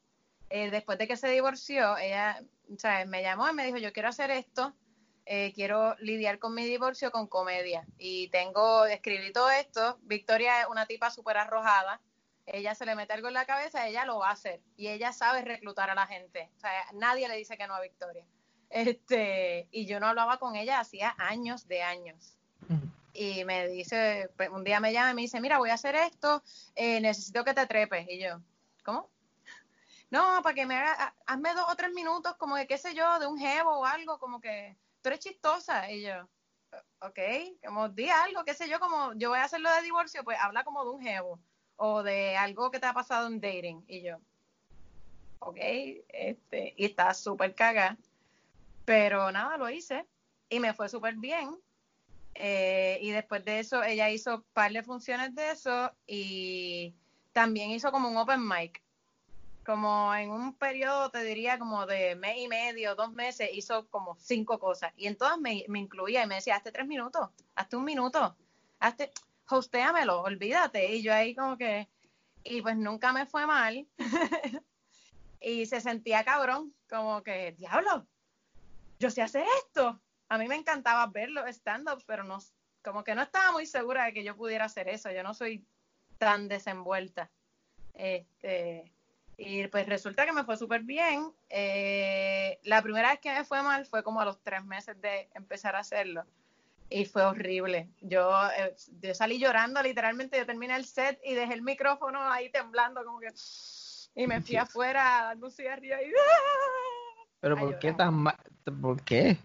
Eh, 0.52 0.70
después 0.70 1.00
de 1.00 1.08
que 1.08 1.18
se 1.18 1.30
divorció, 1.30 1.98
ella 1.98 2.44
sea, 2.78 3.04
me 3.08 3.24
llamó 3.24 3.50
y 3.50 3.54
me 3.54 3.66
dijo, 3.66 3.78
yo 3.78 3.92
quiero 3.92 4.10
hacer 4.10 4.30
esto, 4.30 4.72
eh, 5.26 5.52
quiero 5.56 5.96
lidiar 6.00 6.38
con 6.38 6.54
mi 6.54 6.64
divorcio 6.64 7.10
con 7.10 7.26
comedia. 7.26 7.88
Y 7.98 8.28
tengo, 8.30 8.86
escribí 8.86 9.34
todo 9.34 9.50
esto. 9.50 9.98
Victoria 10.04 10.62
es 10.62 10.68
una 10.68 10.86
tipa 10.86 11.10
súper 11.10 11.38
arrojada. 11.38 12.02
Ella 12.46 12.76
se 12.76 12.86
le 12.86 12.96
mete 12.96 13.14
algo 13.14 13.30
en 13.30 13.34
la 13.36 13.46
cabeza, 13.46 13.88
ella 13.88 14.06
lo 14.06 14.20
va 14.20 14.30
a 14.30 14.34
hacer. 14.34 14.62
Y 14.76 14.88
ella 14.90 15.14
sabe 15.14 15.42
reclutar 15.44 15.90
a 15.90 15.96
la 15.96 16.08
gente. 16.08 16.50
O 16.58 16.60
sea, 16.60 16.72
nadie 16.94 17.28
le 17.28 17.38
dice 17.38 17.58
que 17.58 17.68
no 17.68 17.76
a 17.76 17.82
Victoria. 17.82 18.26
Este, 18.70 19.68
y 19.72 19.86
yo 19.86 20.00
no 20.00 20.08
hablaba 20.08 20.40
con 20.40 20.56
ella 20.56 20.80
hacía 20.80 21.16
años 21.18 21.68
de 21.68 21.84
años. 21.84 22.38
Y 23.14 23.46
me 23.46 23.68
dice, 23.68 24.30
pues, 24.36 24.50
un 24.50 24.64
día 24.64 24.80
me 24.80 24.92
llama 24.92 25.12
y 25.12 25.14
me 25.14 25.22
dice, 25.22 25.40
mira, 25.40 25.60
voy 25.60 25.70
a 25.70 25.76
hacer 25.76 25.96
esto, 25.96 26.42
eh, 26.76 27.00
necesito 27.00 27.44
que 27.44 27.54
te 27.54 27.68
trepes. 27.68 28.08
Y 28.10 28.20
yo, 28.20 28.40
¿cómo? 28.84 29.10
No, 30.10 30.42
para 30.42 30.56
que 30.56 30.66
me 30.66 30.76
haga, 30.76 30.94
ha- 30.94 31.16
hazme 31.28 31.54
dos 31.54 31.66
o 31.70 31.76
tres 31.76 31.92
minutos, 31.92 32.36
como 32.38 32.56
de 32.56 32.66
qué 32.66 32.78
sé 32.80 32.96
yo, 32.96 33.20
de 33.20 33.28
un 33.28 33.38
jevo 33.38 33.80
o 33.80 33.86
algo, 33.86 34.18
como 34.20 34.42
que 34.42 34.76
tú 35.02 35.10
eres 35.10 35.20
chistosa. 35.20 35.92
Y 35.92 36.02
yo, 36.02 36.28
ok, 37.02 37.20
como 37.64 37.90
di 37.90 38.10
algo, 38.10 38.44
qué 38.44 38.56
sé 38.56 38.68
yo, 38.68 38.80
como 38.80 39.14
yo 39.14 39.30
voy 39.30 39.40
a 39.40 39.44
hacerlo 39.44 39.72
de 39.72 39.82
divorcio, 39.84 40.24
pues 40.24 40.38
habla 40.40 40.64
como 40.64 40.84
de 40.84 40.90
un 40.92 41.02
jevo 41.02 41.40
o 41.78 42.04
de 42.04 42.36
algo 42.36 42.72
que 42.72 42.80
te 42.80 42.86
ha 42.86 42.94
pasado 42.94 43.28
en 43.28 43.40
dating. 43.40 43.84
Y 43.88 44.02
yo, 44.02 44.18
ok, 45.40 45.58
este, 46.10 46.74
y 46.78 46.86
está 46.86 47.14
súper 47.14 47.56
cagada. 47.56 47.98
Pero 48.86 49.32
nada, 49.32 49.58
lo 49.58 49.70
hice 49.70 50.06
y 50.50 50.60
me 50.60 50.74
fue 50.74 50.90
súper 50.90 51.16
bien. 51.16 51.58
Eh, 52.36 52.98
y 53.02 53.12
después 53.12 53.46
de 53.46 53.60
eso, 53.60 53.84
ella 53.84 54.10
hizo 54.10 54.44
par 54.54 54.72
de 54.72 54.84
funciones 54.84 55.36
de 55.36 55.52
eso 55.52 55.92
y 56.08 56.94
también 57.32 57.72
hizo 57.72 57.92
como 57.92 58.10
un 58.10 58.18
open 58.18 58.48
mic. 58.48 58.82
Como 59.66 60.14
en 60.14 60.30
un 60.30 60.54
periodo, 60.56 61.10
te 61.10 61.24
diría, 61.24 61.58
como 61.58 61.86
de 61.86 62.16
mes 62.16 62.38
y 62.38 62.48
medio, 62.50 62.96
dos 62.96 63.14
meses, 63.14 63.50
hizo 63.54 63.88
como 63.90 64.16
cinco 64.20 64.60
cosas. 64.60 64.92
Y 64.98 65.08
en 65.08 65.18
todas 65.18 65.40
me, 65.40 65.64
me 65.70 65.80
incluía 65.80 66.24
y 66.24 66.28
me 66.28 66.36
decía, 66.36 66.56
hazte 66.56 66.72
tres 66.72 66.86
minutos, 66.86 67.30
hazte 67.56 67.78
un 67.78 67.86
minuto, 67.86 68.36
hazte, 68.80 69.14
hostéamelo, 69.50 70.22
olvídate. 70.22 70.94
Y 70.94 71.02
yo 71.02 71.14
ahí 71.14 71.36
como 71.36 71.58
que, 71.58 71.90
y 72.44 72.62
pues 72.62 72.78
nunca 72.78 73.14
me 73.14 73.26
fue 73.26 73.46
mal. 73.46 73.88
y 75.40 75.66
se 75.66 75.82
sentía 75.82 76.24
cabrón, 76.24 76.74
como 76.90 77.24
que, 77.24 77.54
diablo, 77.54 78.08
yo 79.00 79.10
sé 79.10 79.22
hacer 79.22 79.46
esto. 79.66 80.02
A 80.30 80.38
mí 80.38 80.48
me 80.48 80.56
encantaba 80.56 81.06
ver 81.08 81.30
los 81.30 81.48
stand-ups, 81.48 82.06
pero 82.06 82.24
no, 82.24 82.40
como 82.84 83.04
que 83.04 83.16
no 83.16 83.22
estaba 83.22 83.52
muy 83.52 83.66
segura 83.66 84.06
de 84.06 84.14
que 84.14 84.24
yo 84.24 84.36
pudiera 84.36 84.66
hacer 84.66 84.88
eso. 84.88 85.12
Yo 85.12 85.24
no 85.24 85.34
soy 85.34 85.66
tan 86.18 86.48
desenvuelta. 86.48 87.30
Este, 87.94 88.92
y 89.38 89.68
pues 89.68 89.88
resulta 89.88 90.26
que 90.26 90.34
me 90.34 90.44
fue 90.44 90.58
súper 90.58 90.84
bien. 90.84 91.32
Eh, 91.50 92.60
la 92.64 92.82
primera 92.82 93.12
vez 93.12 93.20
que 93.20 93.34
me 93.34 93.44
fue 93.44 93.62
mal 93.64 93.86
fue 93.86 94.04
como 94.04 94.22
a 94.22 94.26
los 94.26 94.42
tres 94.42 94.64
meses 94.64 95.00
de 95.02 95.30
empezar 95.34 95.76
a 95.76 95.80
hacerlo. 95.80 96.26
Y 96.94 97.06
fue 97.06 97.24
horrible. 97.24 97.90
Yo, 98.02 98.32
eh, 98.58 98.76
yo 99.02 99.16
salí 99.16 99.40
llorando, 99.40 99.82
literalmente. 99.82 100.38
Yo 100.38 100.46
terminé 100.46 100.76
el 100.76 100.86
set 100.86 101.20
y 101.24 101.34
dejé 101.34 101.54
el 101.54 101.64
micrófono 101.64 102.22
ahí 102.22 102.52
temblando, 102.52 103.04
como 103.04 103.20
que. 103.20 103.34
Y 104.16 104.28
me 104.28 104.42
fui 104.42 104.56
afuera 104.58 105.24
dando 105.30 105.48
un 105.48 105.52
cigarrillo 105.52 105.96
y. 105.96 106.14
Pero 107.40 107.58
¿por 107.58 107.80
qué 107.80 107.94
tan 107.94 108.14
mal? 108.14 108.38
¿Por 108.82 109.02
qué? 109.02 109.38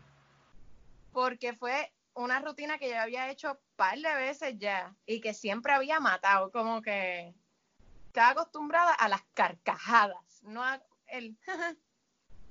porque 1.18 1.52
fue 1.52 1.92
una 2.14 2.38
rutina 2.38 2.78
que 2.78 2.90
yo 2.90 3.00
había 3.00 3.28
hecho 3.28 3.50
un 3.50 3.58
par 3.74 3.98
de 3.98 4.14
veces 4.14 4.54
ya 4.56 4.94
y 5.04 5.20
que 5.20 5.34
siempre 5.34 5.72
había 5.72 5.98
matado, 5.98 6.52
como 6.52 6.80
que 6.80 7.34
estaba 8.06 8.30
acostumbrada 8.30 8.92
a 8.92 9.08
las 9.08 9.22
carcajadas, 9.34 10.42
no 10.42 10.62
a 10.62 10.80
el 11.08 11.36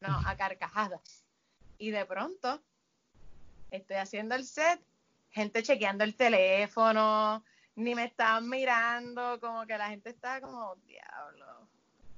no, 0.01 0.19
a 0.25 0.35
carcajadas. 0.35 1.23
Y 1.77 1.91
de 1.91 2.05
pronto 2.05 2.61
estoy 3.71 3.95
haciendo 3.95 4.35
el 4.35 4.45
set, 4.45 4.81
gente 5.29 5.63
chequeando 5.63 6.03
el 6.03 6.15
teléfono, 6.15 7.43
ni 7.75 7.95
me 7.95 8.05
estaban 8.05 8.49
mirando, 8.49 9.39
como 9.39 9.65
que 9.65 9.77
la 9.77 9.89
gente 9.89 10.09
estaba 10.09 10.41
como, 10.41 10.75
diablo. 10.87 11.67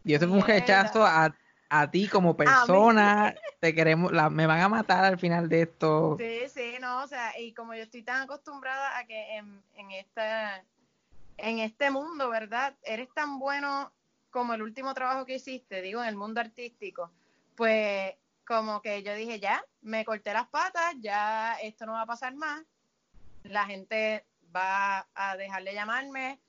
Y 0.04 0.14
eso 0.14 0.28
fue 0.28 0.38
un 0.38 0.46
rechazo 0.46 1.06
a, 1.06 1.36
a 1.70 1.92
ti 1.92 2.08
como 2.08 2.36
persona. 2.36 3.36
Te 3.60 3.76
queremos, 3.76 4.12
la, 4.12 4.30
me 4.30 4.46
van 4.46 4.62
a 4.62 4.70
matar 4.70 5.04
al 5.04 5.20
final 5.20 5.50
de 5.50 5.64
esto. 5.64 6.16
Sí, 6.18 6.44
sí, 6.48 6.78
no, 6.80 7.04
o 7.04 7.08
sea, 7.08 7.38
y 7.38 7.54
como 7.54 7.74
yo 7.74 7.84
estoy 7.84 8.04
tan 8.04 8.22
acostumbrada 8.22 8.98
a 8.98 9.06
que 9.06 9.36
en, 9.36 9.62
en 9.76 9.92
esta 9.92 10.64
en 11.42 11.60
este 11.60 11.90
mundo, 11.92 12.30
¿verdad? 12.30 12.76
Eres 12.84 13.10
tan 13.14 13.40
bueno 13.40 13.92
como 14.30 14.54
el 14.54 14.62
último 14.62 14.94
trabajo 14.94 15.26
que 15.26 15.36
hiciste, 15.36 15.82
digo, 15.82 16.02
en 16.02 16.10
el 16.10 16.16
mundo 16.16 16.42
artístico, 16.42 17.12
pues 17.56 18.14
como 18.46 18.82
que 18.82 19.04
yo 19.04 19.14
dije, 19.16 19.40
ya, 19.40 19.64
me 19.82 20.06
corté 20.06 20.34
las 20.34 20.48
patas, 20.48 20.96
ya 21.00 21.56
esto 21.62 21.86
no 21.86 21.94
va 21.94 22.02
a 22.02 22.08
pasar 22.08 22.36
más, 22.36 22.64
la 23.44 23.66
gente 23.66 24.26
va 24.56 25.08
a 25.14 25.38
dejar 25.38 25.64
de 25.64 25.74
llamarme, 25.74 26.40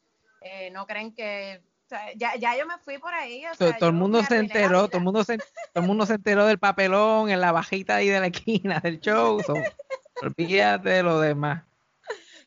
eh, 0.41 0.71
no 0.71 0.87
creen 0.87 1.15
que, 1.15 1.63
o 1.87 1.89
sea, 1.89 2.13
ya, 2.15 2.35
ya 2.37 2.57
yo 2.57 2.67
me 2.67 2.79
fui 2.79 2.99
por 2.99 3.13
ahí, 3.13 3.45
o 3.47 3.51
To- 3.51 3.57
sea, 3.69 3.79
todo 3.79 3.91
el 3.91 3.97
mundo 3.97 4.23
se 4.25 4.37
enteró, 4.39 4.89
todo 4.89 4.99
el 4.99 5.05
mundo 5.05 5.25
se, 5.25 5.39
todo 5.39 5.47
el 5.75 5.83
mundo 5.83 6.07
se 6.07 6.15
enteró 6.15 6.47
del 6.47 6.59
papelón 6.59 7.31
en 7.31 7.41
la 7.41 7.53
bajita 7.53 7.97
ahí 7.97 8.09
de 8.09 8.21
la 8.21 8.27
esquina 8.29 8.81
del 8.81 9.01
show. 9.01 9.43
so, 9.43 9.55
olvídate 10.23 10.89
de 10.89 11.03
lo 11.03 11.21
demás. 11.21 11.65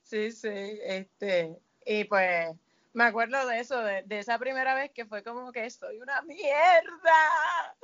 Sí, 0.01 0.31
sí, 0.31 0.49
este, 0.83 1.57
y 1.85 2.03
pues 2.05 2.49
me 2.93 3.05
acuerdo 3.05 3.47
de 3.47 3.59
eso, 3.59 3.79
de, 3.81 4.03
de 4.03 4.19
esa 4.19 4.37
primera 4.37 4.75
vez 4.75 4.91
que 4.91 5.05
fue 5.05 5.23
como 5.23 5.51
que 5.51 5.69
soy 5.69 5.99
una 5.99 6.21
mierda. 6.23 7.75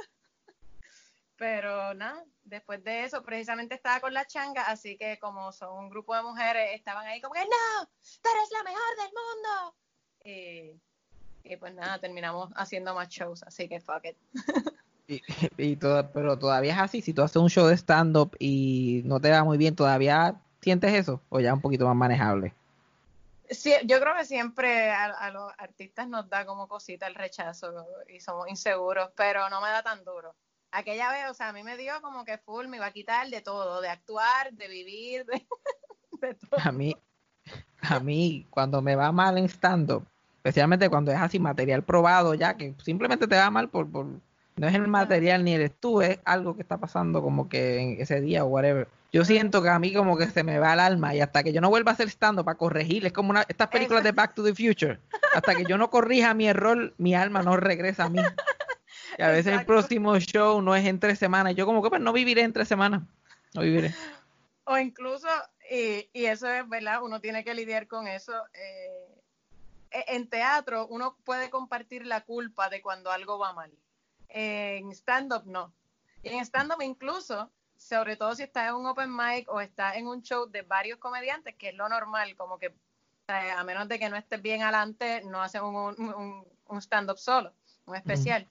Pero 1.40 1.94
nada, 1.94 2.22
después 2.44 2.84
de 2.84 3.06
eso 3.06 3.24
precisamente 3.24 3.74
estaba 3.74 4.02
con 4.02 4.14
la 4.14 4.26
changa, 4.26 4.64
así 4.64 4.98
que 4.98 5.18
como 5.20 5.52
son 5.54 5.72
un 5.86 5.90
grupo 5.90 6.14
de 6.14 6.22
mujeres, 6.22 6.72
estaban 6.76 7.08
ahí 7.08 7.22
como 7.22 7.34
que 7.34 7.40
no, 7.46 7.86
tú 8.22 8.30
eres 8.30 8.50
la 8.52 8.64
mejor 8.64 8.96
del 8.98 9.12
mundo. 9.16 9.76
Y, 10.26 11.52
y 11.54 11.56
pues 11.56 11.74
nada, 11.74 11.98
terminamos 12.00 12.52
haciendo 12.58 12.94
más 12.94 13.08
shows, 13.08 13.42
así 13.44 13.68
que 13.70 13.80
fuck 13.80 14.04
it. 14.06 14.18
Y, 15.12 15.24
y 15.58 15.76
toda- 15.76 16.12
pero 16.12 16.38
todavía 16.38 16.74
es 16.74 16.80
así. 16.80 17.02
Si 17.02 17.16
tú 17.16 17.24
haces 17.24 17.38
un 17.38 17.50
show 17.50 17.66
de 17.66 17.76
stand-up 17.76 18.36
y 18.38 19.02
no 19.06 19.20
te 19.20 19.32
va 19.32 19.44
muy 19.44 19.58
bien, 19.58 19.76
¿todavía 19.76 20.36
sientes 20.62 20.94
eso? 20.94 21.20
¿O 21.30 21.40
ya 21.40 21.52
un 21.52 21.62
poquito 21.62 21.88
más 21.88 21.96
manejable? 21.96 22.54
Sí, 23.50 23.74
yo 23.86 24.00
creo 24.00 24.16
que 24.16 24.26
siempre 24.26 24.92
a, 24.92 25.06
a 25.06 25.32
los 25.32 25.52
artistas 25.58 26.08
nos 26.08 26.30
da 26.30 26.46
como 26.46 26.68
cosita 26.68 27.08
el 27.08 27.16
rechazo 27.16 27.88
y 28.08 28.20
somos 28.20 28.48
inseguros, 28.50 29.10
pero 29.16 29.50
no 29.50 29.62
me 29.62 29.70
da 29.70 29.82
tan 29.82 30.04
duro. 30.04 30.36
Aquella 30.72 31.12
vez, 31.12 31.30
o 31.30 31.34
sea, 31.34 31.50
a 31.50 31.54
mí 31.54 31.64
me 31.64 31.78
dio 31.78 31.94
como 32.02 32.26
que 32.26 32.38
full, 32.38 32.68
me 32.68 32.78
iba 32.78 32.86
a 32.86 32.92
quitar 32.92 33.28
de 33.28 33.42
todo, 33.42 33.82
de 33.82 33.90
actuar, 33.90 34.54
de 34.54 34.68
vivir, 34.68 35.26
de, 35.26 35.46
de 36.22 36.34
todo. 36.36 36.60
A 36.64 36.72
mí, 36.72 36.96
a 37.82 38.00
mí, 38.00 38.46
cuando 38.50 38.82
me 38.82 38.96
va 38.96 39.12
mal 39.12 39.38
en 39.38 39.46
stand-up, 39.46 40.06
especialmente 40.38 40.90
cuando 40.90 41.12
es 41.12 41.18
así 41.18 41.40
material 41.40 41.84
probado 41.84 42.34
ya, 42.34 42.56
que 42.56 42.76
simplemente 42.84 43.28
te 43.28 43.36
va 43.36 43.50
mal 43.50 43.70
por, 43.70 43.90
por 43.90 44.06
no 44.60 44.68
es 44.68 44.76
el 44.76 44.88
material 44.88 45.44
ni 45.44 45.54
eres 45.54 45.72
tú, 45.80 46.02
es 46.02 46.20
algo 46.26 46.56
que 46.56 46.62
está 46.62 46.78
pasando 46.78 47.22
como 47.22 47.48
que 47.48 47.80
en 47.80 48.02
ese 48.02 48.20
día 48.20 48.44
o 48.44 48.48
whatever. 48.48 48.90
Yo 49.12 49.24
siento 49.26 49.64
que 49.64 49.70
a 49.70 49.80
mí 49.80 49.94
como 49.94 50.18
que 50.18 50.28
se 50.28 50.44
me 50.44 50.60
va 50.60 50.74
el 50.74 50.82
alma 50.82 51.16
y 51.16 51.22
hasta 51.22 51.44
que 51.44 51.54
yo 51.54 51.62
no 51.62 51.70
vuelva 51.70 51.92
a 51.92 51.94
hacer 51.94 52.10
stand-up 52.10 52.46
para 52.46 52.58
corregir, 52.58 53.06
es 53.06 53.14
como 53.14 53.32
una, 53.32 53.46
estas 53.48 53.70
películas 53.70 54.04
de 54.04 54.12
Back 54.12 54.36
to 54.36 54.44
the 54.44 54.54
Future, 54.54 55.00
hasta 55.34 55.56
que 55.56 55.64
yo 55.64 55.78
no 55.78 55.90
corrija 55.90 56.34
mi 56.34 56.48
error, 56.48 56.94
mi 56.98 57.16
alma 57.16 57.42
no 57.42 57.56
regresa 57.56 58.04
a 58.04 58.10
mí. 58.10 58.20
Y 59.20 59.22
a 59.22 59.28
veces 59.32 59.60
el 59.60 59.66
próximo 59.66 60.18
show 60.18 60.62
no 60.62 60.74
es 60.74 60.86
en 60.86 60.98
tres 60.98 61.20
semanas, 61.20 61.54
yo 61.54 61.66
como 61.66 61.84
que 61.84 61.90
pues 61.90 62.02
no 62.02 62.14
viviré 62.14 62.42
en 62.42 62.54
tres 62.54 62.70
semanas, 62.70 63.02
no 63.54 63.62
viviré. 63.62 63.94
O 64.64 64.78
incluso, 64.78 65.28
y, 65.70 66.10
y 66.14 66.24
eso 66.24 66.48
es 66.48 66.68
verdad, 66.70 67.04
uno 67.04 67.20
tiene 67.20 67.44
que 67.44 67.54
lidiar 67.54 67.86
con 67.88 68.08
eso. 68.08 68.32
eh, 68.54 69.22
e- 69.92 70.16
en 70.16 70.30
teatro 70.30 70.88
uno 70.88 71.18
puede 71.26 71.50
compartir 71.50 72.06
la 72.06 72.22
culpa 72.22 72.70
de 72.70 72.82
cuando 72.82 73.12
algo 73.12 73.38
va 73.38 73.52
mal. 73.52 73.70
En 74.30 74.90
stand-up 74.92 75.44
no. 75.46 75.74
Y 76.24 76.30
en 76.30 76.46
stand-up 76.46 76.82
incluso, 76.82 77.52
sobre 77.76 78.16
todo 78.16 78.34
si 78.36 78.44
estás 78.44 78.70
en 78.70 78.76
un 78.76 78.86
open 78.86 79.14
mic 79.14 79.52
o 79.52 79.60
estás 79.60 79.98
en 79.98 80.08
un 80.08 80.22
show 80.22 80.50
de 80.50 80.62
varios 80.62 80.98
comediantes, 80.98 81.56
que 81.56 81.70
es 81.70 81.76
lo 81.76 81.90
normal, 81.90 82.38
como 82.38 82.58
que 82.58 82.68
eh, 83.28 83.52
a 83.52 83.66
menos 83.66 83.90
de 83.90 84.00
que 84.00 84.08
no 84.08 84.16
estés 84.16 84.42
bien 84.42 84.64
adelante, 84.64 85.24
no 85.26 85.44
un, 85.62 86.02
un, 86.02 86.48
un 86.68 86.82
stand-up 86.82 87.18
solo, 87.18 87.52
un 87.86 87.98
especial. 87.98 88.48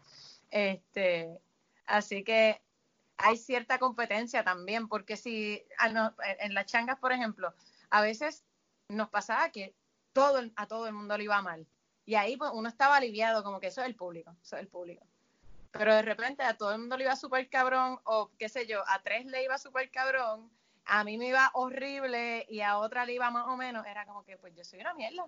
Este, 0.50 1.40
así 1.86 2.24
que 2.24 2.60
hay 3.16 3.36
cierta 3.36 3.78
competencia 3.78 4.44
también, 4.44 4.88
porque 4.88 5.16
si 5.16 5.64
a 5.78 5.88
no- 5.88 6.14
en 6.40 6.54
las 6.54 6.66
changas, 6.66 6.98
por 6.98 7.12
ejemplo, 7.12 7.52
a 7.90 8.00
veces 8.00 8.44
nos 8.88 9.08
pasaba 9.08 9.50
que 9.50 9.74
todo 10.12 10.40
a 10.56 10.66
todo 10.66 10.86
el 10.86 10.94
mundo 10.94 11.16
le 11.18 11.24
iba 11.24 11.42
mal. 11.42 11.66
Y 12.06 12.14
ahí 12.14 12.36
pues, 12.36 12.50
uno 12.54 12.68
estaba 12.68 12.96
aliviado, 12.96 13.44
como 13.44 13.60
que 13.60 13.66
eso 13.66 13.82
es 13.82 13.86
el 13.86 13.94
público, 13.94 14.34
eso 14.42 14.56
es 14.56 14.62
el 14.62 14.68
público. 14.68 15.04
Pero 15.72 15.94
de 15.94 16.02
repente 16.02 16.42
a 16.42 16.56
todo 16.56 16.72
el 16.72 16.78
mundo 16.78 16.96
le 16.96 17.04
iba 17.04 17.16
súper 17.16 17.48
cabrón, 17.50 18.00
o 18.04 18.30
qué 18.38 18.48
sé 18.48 18.66
yo, 18.66 18.82
a 18.88 19.02
tres 19.02 19.26
le 19.26 19.44
iba 19.44 19.58
súper 19.58 19.90
cabrón, 19.90 20.50
a 20.86 21.04
mí 21.04 21.18
me 21.18 21.26
iba 21.26 21.50
horrible 21.52 22.46
y 22.48 22.60
a 22.62 22.78
otra 22.78 23.04
le 23.04 23.12
iba 23.12 23.30
más 23.30 23.46
o 23.46 23.56
menos, 23.56 23.86
era 23.86 24.06
como 24.06 24.24
que 24.24 24.38
pues 24.38 24.54
yo 24.54 24.64
soy 24.64 24.80
una 24.80 24.94
mierda. 24.94 25.26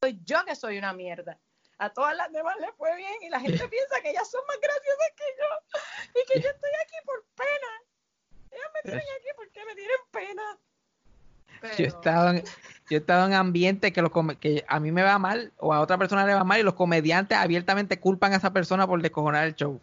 Soy 0.00 0.20
yo 0.24 0.44
que 0.46 0.56
soy 0.56 0.78
una 0.78 0.92
mierda. 0.92 1.38
A 1.78 1.90
todas 1.90 2.16
las 2.16 2.32
demás 2.32 2.54
les 2.60 2.70
fue 2.76 2.94
bien 2.96 3.12
y 3.22 3.28
la 3.28 3.40
gente 3.40 3.58
piensa 3.68 4.00
que 4.02 4.10
ellas 4.10 4.30
son 4.30 4.40
más 4.46 4.56
graciosas 4.60 5.12
que 5.16 5.24
yo 5.38 6.20
y 6.20 6.26
que 6.32 6.40
yo 6.40 6.48
estoy 6.48 6.70
aquí 6.84 6.94
por 7.04 7.24
pena. 7.34 8.40
Ellas 8.50 8.70
me 8.74 8.82
tienen 8.82 9.00
aquí 9.18 9.28
porque 9.36 9.64
me 9.64 9.74
tienen 9.74 9.96
pena. 10.10 10.58
Yo 11.76 11.84
he 11.84 11.88
estado 11.88 12.30
en, 12.30 12.44
yo 12.44 12.96
he 12.96 12.96
estado 12.96 13.26
en 13.26 13.32
ambientes 13.34 13.92
que, 13.92 14.02
los 14.02 14.12
que 14.38 14.64
a 14.68 14.78
mí 14.78 14.92
me 14.92 15.02
va 15.02 15.18
mal 15.18 15.52
o 15.56 15.72
a 15.72 15.80
otra 15.80 15.98
persona 15.98 16.26
le 16.26 16.34
va 16.34 16.44
mal 16.44 16.60
y 16.60 16.62
los 16.62 16.74
comediantes 16.74 17.36
abiertamente 17.36 17.98
culpan 17.98 18.32
a 18.32 18.36
esa 18.36 18.52
persona 18.52 18.86
por 18.86 19.00
descojonar 19.02 19.46
el 19.46 19.54
show. 19.56 19.80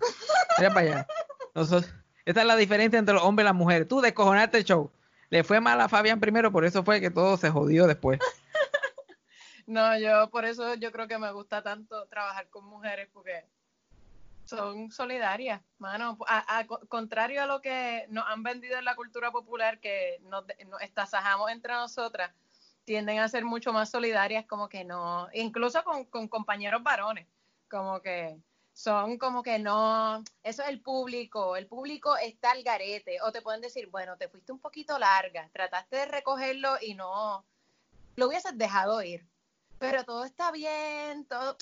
Mira 0.58 0.70
para 0.74 0.82
allá. 0.82 1.08
Nosotros- 1.56 1.92
esta 2.26 2.42
es 2.42 2.48
la 2.48 2.56
diferencia 2.56 2.98
entre 3.00 3.14
los 3.14 3.24
hombres 3.24 3.44
y 3.44 3.48
las 3.48 3.56
mujeres. 3.56 3.88
Tú 3.88 4.02
descojonaste 4.02 4.60
el 4.60 4.64
show. 4.64 4.92
Le 5.30 5.44
fue 5.44 5.60
mal 5.60 5.82
a 5.82 5.90
Fabián 5.90 6.20
primero, 6.20 6.52
por 6.52 6.64
eso 6.64 6.84
fue 6.84 7.02
que 7.02 7.10
todo 7.10 7.38
se 7.38 7.50
jodió 7.50 7.86
después. 7.88 8.20
No, 9.66 9.98
yo 9.98 10.30
por 10.30 10.46
eso 10.46 10.76
yo 10.76 10.92
creo 10.92 11.08
que 11.08 11.18
me 11.18 11.32
gusta 11.32 11.62
tanto 11.64 12.06
trabajar 12.08 12.50
con 12.50 12.66
mujeres 12.66 13.10
porque 13.14 13.46
son 14.46 14.92
solidarias, 14.92 15.62
mano. 15.78 16.18
A, 16.28 16.58
a 16.60 16.68
co- 16.68 16.82
contrario 16.90 17.42
a 17.44 17.46
lo 17.46 17.62
que 17.62 18.06
nos 18.10 18.26
han 18.28 18.44
vendido 18.44 18.78
en 18.78 18.86
la 18.86 18.96
cultura 18.96 19.32
popular, 19.32 19.80
que 19.80 20.20
nos, 20.24 20.46
nos 20.68 20.82
estasajamos 20.82 21.50
entre 21.52 21.74
nosotras, 21.74 22.34
tienden 22.84 23.20
a 23.20 23.30
ser 23.30 23.46
mucho 23.46 23.72
más 23.72 23.90
solidarias, 23.90 24.46
como 24.46 24.68
que 24.68 24.84
no, 24.84 25.30
incluso 25.34 25.84
con, 25.84 26.06
con 26.06 26.28
compañeros 26.28 26.84
varones, 26.84 27.28
como 27.70 28.02
que 28.02 28.38
son 28.74 29.18
como 29.18 29.44
que 29.44 29.60
no, 29.60 30.24
eso 30.44 30.64
es 30.64 30.68
el 30.70 30.82
público, 30.82 31.56
el 31.56 31.68
público 31.68 32.18
está 32.18 32.52
al 32.52 32.64
garete, 32.64 33.22
o 33.22 33.32
te 33.32 33.42
pueden 33.42 33.62
decir, 33.62 33.88
bueno, 33.88 34.18
te 34.18 34.28
fuiste 34.28 34.52
un 34.52 34.60
poquito 34.60 35.00
larga, 35.00 35.50
trataste 35.54 35.96
de 35.98 36.06
recogerlo 36.08 36.76
y 36.82 36.96
no, 36.96 37.46
lo 38.16 38.28
hubieses 38.28 38.58
dejado 38.58 39.02
ir, 39.04 39.26
pero 39.84 40.06
todo 40.06 40.24
está 40.24 40.50
bien, 40.50 41.26
todo, 41.26 41.58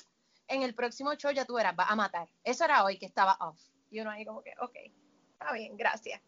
en 0.46 0.62
el 0.62 0.76
próximo 0.76 1.12
show 1.14 1.32
ya 1.32 1.44
tú 1.44 1.54
verás, 1.54 1.74
vas 1.74 1.90
a 1.90 1.96
matar. 1.96 2.28
Eso 2.44 2.64
era 2.64 2.84
hoy 2.84 2.96
que 2.96 3.06
estaba 3.06 3.36
off. 3.40 3.58
Y 3.90 3.98
uno 3.98 4.12
ahí 4.12 4.24
como 4.24 4.44
que, 4.44 4.52
ok, 4.60 4.76
está 5.32 5.52
bien, 5.52 5.76
gracias. 5.76 6.20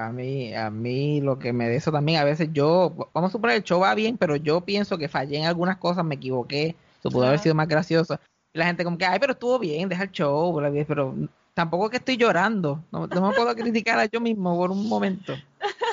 A 0.00 0.12
mí, 0.12 0.54
a 0.54 0.70
mí 0.70 1.20
lo 1.20 1.40
que 1.40 1.52
me 1.52 1.68
de 1.68 1.74
eso 1.74 1.90
también, 1.90 2.20
a 2.20 2.24
veces 2.24 2.50
yo, 2.52 2.94
vamos 3.12 3.30
a 3.30 3.32
suponer 3.32 3.56
el 3.56 3.64
show 3.64 3.80
va 3.80 3.96
bien, 3.96 4.16
pero 4.16 4.36
yo 4.36 4.60
pienso 4.60 4.96
que 4.96 5.08
fallé 5.08 5.38
en 5.38 5.46
algunas 5.46 5.78
cosas, 5.78 6.04
me 6.04 6.14
equivoqué, 6.14 6.76
eso 7.00 7.10
pudo 7.10 7.26
haber 7.26 7.40
sido 7.40 7.56
más 7.56 7.66
gracioso. 7.66 8.20
Y 8.52 8.58
la 8.60 8.66
gente 8.66 8.84
como 8.84 8.98
que, 8.98 9.06
ay, 9.06 9.18
pero 9.18 9.32
estuvo 9.32 9.58
bien, 9.58 9.88
deja 9.88 10.04
el 10.04 10.12
show, 10.12 10.56
pero 10.86 11.16
tampoco 11.52 11.86
es 11.86 11.90
que 11.90 11.96
estoy 11.96 12.16
llorando, 12.16 12.80
no, 12.92 13.08
no 13.08 13.28
me 13.28 13.34
puedo 13.34 13.52
criticar 13.56 13.98
a 13.98 14.04
yo 14.04 14.20
mismo 14.20 14.56
por 14.56 14.70
un 14.70 14.88
momento. 14.88 15.34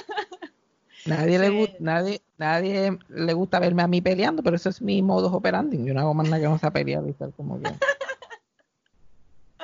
Nadie 1.06 1.38
le 1.38 1.50
gusta, 1.50 1.76
nadie, 1.80 2.22
nadie 2.38 2.98
le 3.10 3.34
gusta 3.34 3.60
verme 3.60 3.84
a 3.84 3.88
mí 3.88 4.02
peleando, 4.02 4.42
pero 4.42 4.56
eso 4.56 4.70
es 4.70 4.82
mi 4.82 5.02
modus 5.02 5.34
operandi. 5.34 5.84
Yo 5.84 5.94
no 5.94 6.00
hago 6.00 6.14
más 6.14 6.30
nada 6.30 6.42
que 6.42 6.48
no 6.48 6.58
sea 6.58 6.72
pelear 6.72 7.04
y 7.06 7.10
estar 7.10 7.32
como 7.34 7.60
que 7.60 7.70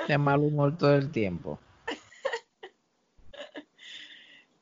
de 0.07 0.17
mal 0.17 0.39
humor 0.39 0.77
todo 0.77 0.95
el 0.95 1.11
tiempo. 1.11 1.59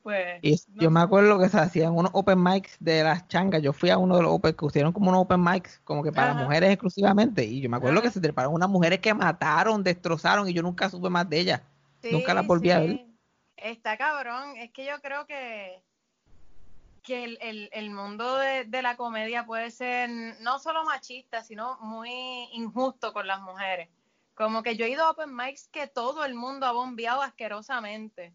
Pues, 0.04 0.42
Y 0.42 0.56
no 0.70 0.84
yo 0.84 0.90
me 0.90 1.02
acuerdo 1.02 1.38
que 1.38 1.50
se 1.50 1.60
hacían 1.60 1.94
unos 1.94 2.12
open 2.14 2.42
mics 2.42 2.78
de 2.80 3.04
las 3.04 3.28
changas. 3.28 3.62
Yo 3.62 3.74
fui 3.74 3.90
a 3.90 3.98
uno 3.98 4.16
de 4.16 4.24
los 4.24 4.32
open, 4.32 4.54
que 4.54 4.66
hicieron 4.66 4.94
como 4.94 5.10
unos 5.10 5.24
open 5.24 5.44
mics, 5.44 5.82
como 5.84 6.02
que 6.02 6.14
para 6.14 6.32
Ajá. 6.32 6.44
mujeres 6.46 6.70
exclusivamente. 6.70 7.44
Y 7.44 7.60
yo 7.60 7.70
me 7.70 7.76
acuerdo 7.76 8.02
que 8.02 8.10
se 8.10 8.22
treparon 8.22 8.54
unas 8.54 8.70
mujeres 8.70 9.00
que 9.00 9.14
mataron, 9.14 9.84
destrozaron, 9.84 10.48
y 10.48 10.54
yo 10.54 10.62
nunca 10.62 10.90
supe 10.90 11.10
más 11.10 11.30
de 11.30 11.40
ellas. 11.42 11.62
Nunca 12.10 12.34
las 12.34 12.48
volví 12.48 12.72
a 12.72 12.80
ver. 12.80 13.06
Está 13.58 13.98
cabrón. 13.98 14.56
Es 14.56 14.72
que 14.72 14.86
yo 14.86 14.94
creo 15.02 15.26
que, 15.28 15.84
que 17.08 17.24
el, 17.24 17.38
el- 17.42 17.70
el 17.72 17.90
mundo 17.90 18.36
de, 18.36 18.66
de 18.66 18.82
la 18.82 18.98
comedia 18.98 19.46
puede 19.46 19.72
ser 19.72 20.10
no 20.42 20.60
solo 20.60 20.84
machista, 20.84 21.42
sino 21.42 21.78
muy 21.80 22.12
injusto 22.52 23.14
con 23.14 23.26
las 23.28 23.40
mujeres. 23.42 23.88
Como 24.36 24.62
que 24.62 24.76
yo 24.76 24.86
he 24.86 24.90
ido 24.90 25.06
a 25.06 25.12
open 25.12 25.34
mics 25.34 25.70
que 25.70 25.88
todo 25.88 26.26
el 26.26 26.36
mundo 26.36 26.66
ha 26.66 26.74
bombeado 26.74 27.22
asquerosamente 27.22 28.34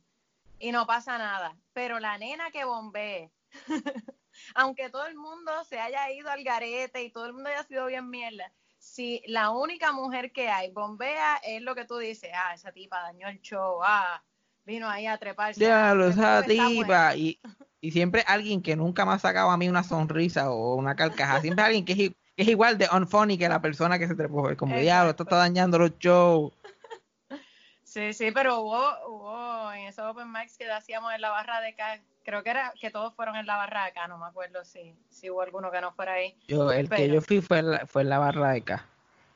y 0.59 0.73
no 0.73 0.87
pasa 0.87 1.19
nada. 1.19 1.55
Pero 1.75 2.01
la 2.01 2.17
nena 2.17 2.51
que 2.51 2.65
bombee, 2.65 3.31
aunque 4.55 4.89
todo 4.89 5.07
el 5.07 5.17
mundo 5.17 5.53
se 5.65 5.79
haya 5.79 6.11
ido 6.11 6.31
al 6.31 6.43
garete 6.43 7.03
y 7.03 7.11
todo 7.11 7.27
el 7.27 7.35
mundo 7.35 7.51
haya 7.51 7.65
sido 7.65 7.87
bien 7.87 8.09
mierda, 8.09 8.51
si 8.79 9.23
la 9.27 9.51
única 9.51 9.93
mujer 9.93 10.33
que 10.33 10.49
hay 10.49 10.71
bombea 10.71 11.37
es 11.45 11.61
lo 11.61 11.75
que 11.75 11.85
tú 11.85 11.99
dices, 11.99 12.31
ah, 12.35 12.55
esa 12.55 12.73
tipa 12.73 13.03
dañó 13.03 13.29
el 13.29 13.41
show, 13.43 13.81
ah, 13.85 14.23
vino 14.65 14.89
ahí 14.89 15.07
a 15.07 15.19
treparse. 15.19 15.61
Diablo, 15.61 16.11
seguro 16.11 16.23
esa 16.23 16.47
que 16.47 16.53
está 16.55 16.65
buena". 16.75 17.13
tipa. 17.13 17.17
Y, 17.17 17.41
y 17.83 17.91
siempre 17.91 18.25
alguien 18.29 18.63
que 18.63 18.77
nunca 18.77 19.05
me 19.05 19.13
ha 19.13 19.19
sacado 19.19 19.51
a 19.51 19.57
mí 19.57 19.69
una 19.69 19.83
sonrisa 19.83 20.51
o 20.53 20.77
una 20.77 20.95
carcajada. 20.95 21.41
Siempre 21.41 21.65
alguien 21.65 21.85
que 21.85 21.93
es, 21.93 21.99
i- 21.99 22.17
que 22.37 22.43
es 22.45 22.49
igual 22.49 22.79
de 22.79 22.89
unfunny 22.95 23.37
que 23.37 23.49
la 23.49 23.61
persona 23.61 23.99
que 23.99 24.07
se 24.07 24.15
trepó. 24.15 24.49
Es 24.49 24.57
como, 24.57 24.79
diablo, 24.79 25.11
esto 25.11 25.25
está 25.25 25.37
dañando 25.37 25.79
los 25.81 25.99
shows. 25.99 26.53
Sí, 27.83 28.15
sí, 28.15 28.31
pero 28.31 28.61
hubo, 28.61 28.81
hubo 29.09 29.73
en 29.73 29.87
esos 29.89 30.05
open 30.11 30.31
mics 30.33 30.57
que 30.57 30.71
hacíamos 30.71 31.13
en 31.13 31.21
la 31.21 31.31
barra 31.31 31.61
de 31.61 31.71
acá, 31.71 32.01
creo 32.25 32.43
que 32.45 32.51
era 32.51 32.73
que 32.81 32.91
todos 32.91 33.13
fueron 33.15 33.35
en 33.37 33.47
la 33.47 33.57
barra 33.57 33.83
de 33.83 33.89
acá, 33.91 34.07
no 34.09 34.17
me 34.17 34.27
acuerdo 34.27 34.65
si, 34.65 34.95
si 35.11 35.29
hubo 35.29 35.43
alguno 35.43 35.71
que 35.73 35.81
no 35.81 35.93
fuera 35.93 36.13
ahí. 36.15 36.35
Yo, 36.47 36.71
el 36.73 36.89
que 36.89 37.09
yo 37.09 37.21
fui 37.21 37.41
fue 37.41 37.59
en 37.59 37.73
la, 37.73 37.87
fue 37.87 38.03
en 38.03 38.09
la 38.11 38.19
barra 38.21 38.53
de 38.53 38.59
acá. 38.61 38.87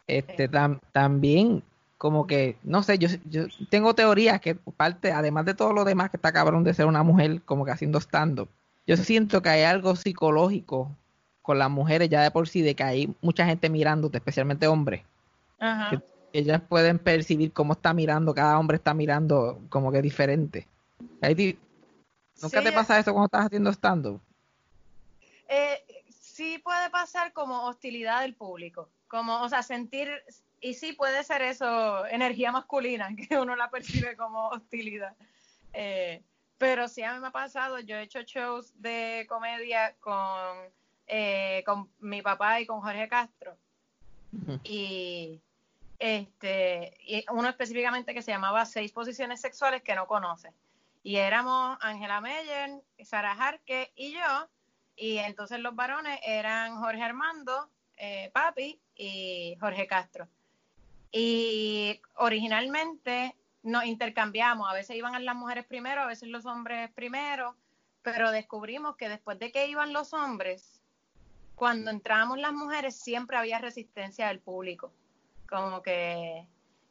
Este, 0.07 0.49
tam- 0.49 0.79
también, 0.93 1.65
como 1.99 2.27
que, 2.27 2.57
no 2.63 2.83
sé, 2.83 2.99
yo, 2.99 3.09
yo 3.25 3.47
tengo 3.71 3.95
teorías 3.95 4.41
que 4.41 4.55
parte, 4.55 5.13
además 5.13 5.47
de 5.47 5.55
todo 5.55 5.73
lo 5.73 5.85
demás 5.85 6.11
que 6.11 6.17
está 6.19 6.33
cabrón 6.33 6.65
de 6.65 6.75
ser 6.75 6.87
una 6.87 7.03
mujer 7.03 7.43
como 7.43 7.65
que 7.65 7.71
haciendo 7.71 7.99
stand-up, 8.01 8.49
yo 8.87 8.97
siento 8.97 9.43
que 9.43 9.49
hay 9.49 9.63
algo 9.63 9.97
psicológico 9.97 10.95
con 11.43 11.59
las 11.59 11.71
mujeres 11.71 12.09
ya 12.09 12.23
de 12.23 12.31
por 12.31 12.49
sí, 12.49 12.61
de 12.63 12.75
que 12.75 12.83
hay 12.83 13.15
mucha 13.23 13.47
gente 13.47 13.71
mirándote, 13.71 14.19
especialmente 14.19 14.67
hombres. 14.67 15.03
Ajá. 15.59 15.91
Que- 15.91 16.17
Ellas 16.33 16.61
pueden 16.69 16.99
percibir 16.99 17.53
cómo 17.53 17.73
está 17.73 17.95
mirando, 17.95 18.35
cada 18.35 18.59
hombre 18.59 18.77
está 18.77 18.93
mirando 18.93 19.59
como 19.71 19.91
que 19.91 20.03
diferente. 20.03 20.67
Ahí 21.23 21.59
¿Nunca 22.43 22.59
Sí, 22.59 22.65
te 22.65 22.73
pasa 22.73 22.99
eso 22.99 23.13
cuando 23.13 23.27
estás 23.27 23.47
haciendo 23.47 23.71
stand-up? 23.71 24.21
Eh, 25.49 25.83
sí 26.11 26.59
puede 26.59 26.91
pasar 26.91 27.33
como 27.33 27.65
hostilidad 27.67 28.21
del 28.21 28.35
público, 28.35 28.91
como, 29.09 29.41
o 29.41 29.49
sea, 29.49 29.63
sentir, 29.63 30.09
y 30.61 30.75
sí 30.75 30.93
puede 30.93 31.23
ser 31.25 31.43
eso, 31.43 32.07
energía 32.07 32.53
masculina, 32.53 33.09
que 33.29 33.39
uno 33.39 33.57
la 33.57 33.71
percibe 33.71 34.17
como 34.17 34.49
hostilidad. 34.49 35.15
Eh, 35.73 36.23
pero 36.59 36.89
sí 36.89 37.03
a 37.03 37.15
mí 37.15 37.21
me 37.21 37.29
ha 37.29 37.33
pasado, 37.33 37.79
yo 37.81 37.97
he 37.97 38.03
hecho 38.03 38.23
shows 38.23 38.73
de 38.81 39.27
comedia 39.29 39.95
con, 40.01 40.57
eh, 41.07 41.63
con 41.67 41.91
mi 41.99 42.23
papá 42.23 42.61
y 42.61 42.67
con 42.67 42.81
Jorge 42.81 43.09
Castro, 43.09 43.57
y 44.65 45.41
este 45.99 46.95
y 47.01 47.25
uno 47.31 47.49
específicamente 47.49 48.13
que 48.13 48.23
se 48.23 48.31
llamaba 48.31 48.67
Seis 48.67 48.93
Posiciones 48.93 49.41
Sexuales 49.41 49.83
que 49.83 49.95
no 49.95 50.07
conoce. 50.07 50.53
Y 51.03 51.17
éramos 51.17 51.79
Ángela 51.81 52.21
Meyer, 52.21 52.83
Sara 53.05 53.35
Jarque 53.37 53.93
y 53.95 54.13
yo, 54.13 54.49
y 54.97 55.19
entonces 55.19 55.61
los 55.61 55.77
varones 55.77 56.19
eran 56.25 56.81
Jorge 56.81 57.03
Armando, 57.03 57.71
eh, 57.97 58.31
Papi 58.33 58.81
y 58.97 59.57
Jorge 59.61 59.87
Castro. 59.87 60.27
Y 61.19 61.99
originalmente 62.17 63.35
nos 63.63 63.87
intercambiamos, 63.87 64.69
a 64.69 64.75
veces 64.75 64.97
iban 64.97 65.25
las 65.25 65.35
mujeres 65.35 65.65
primero, 65.65 66.03
a 66.03 66.07
veces 66.07 66.29
los 66.29 66.45
hombres 66.45 66.91
primero, 66.93 67.57
pero 68.03 68.31
descubrimos 68.31 68.97
que 68.97 69.09
después 69.09 69.39
de 69.39 69.51
que 69.51 69.67
iban 69.67 69.95
los 69.95 70.13
hombres, 70.13 70.83
cuando 71.55 71.91
entrábamos 71.91 72.37
las 72.37 72.53
mujeres 72.53 72.97
siempre 72.97 73.39
había 73.39 73.59
resistencia 73.59 74.29
del 74.29 74.41
público. 74.41 74.93
Como 75.49 75.81
que 75.81 76.47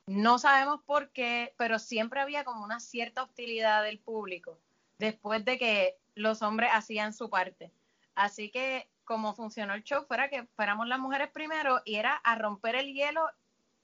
no 0.08 0.40
sabemos 0.40 0.82
por 0.88 1.12
qué, 1.12 1.54
pero 1.56 1.78
siempre 1.78 2.20
había 2.20 2.44
como 2.44 2.64
una 2.64 2.80
cierta 2.80 3.22
hostilidad 3.22 3.84
del 3.84 4.00
público 4.00 4.58
después 4.98 5.46
de 5.46 5.60
que 5.60 5.98
los 6.16 6.42
hombres 6.42 6.72
hacían 6.74 7.14
su 7.14 7.30
parte. 7.30 7.72
Así 8.16 8.50
que 8.50 8.90
como 9.04 9.36
funcionó 9.36 9.76
el 9.76 9.84
show 9.84 10.04
fuera 10.08 10.32
que 10.32 10.48
fuéramos 10.56 10.88
las 10.88 10.98
mujeres 10.98 11.30
primero 11.30 11.84
y 11.86 11.98
era 11.98 12.16
a 12.16 12.36
romper 12.40 12.74
el 12.74 12.92
hielo 12.92 13.30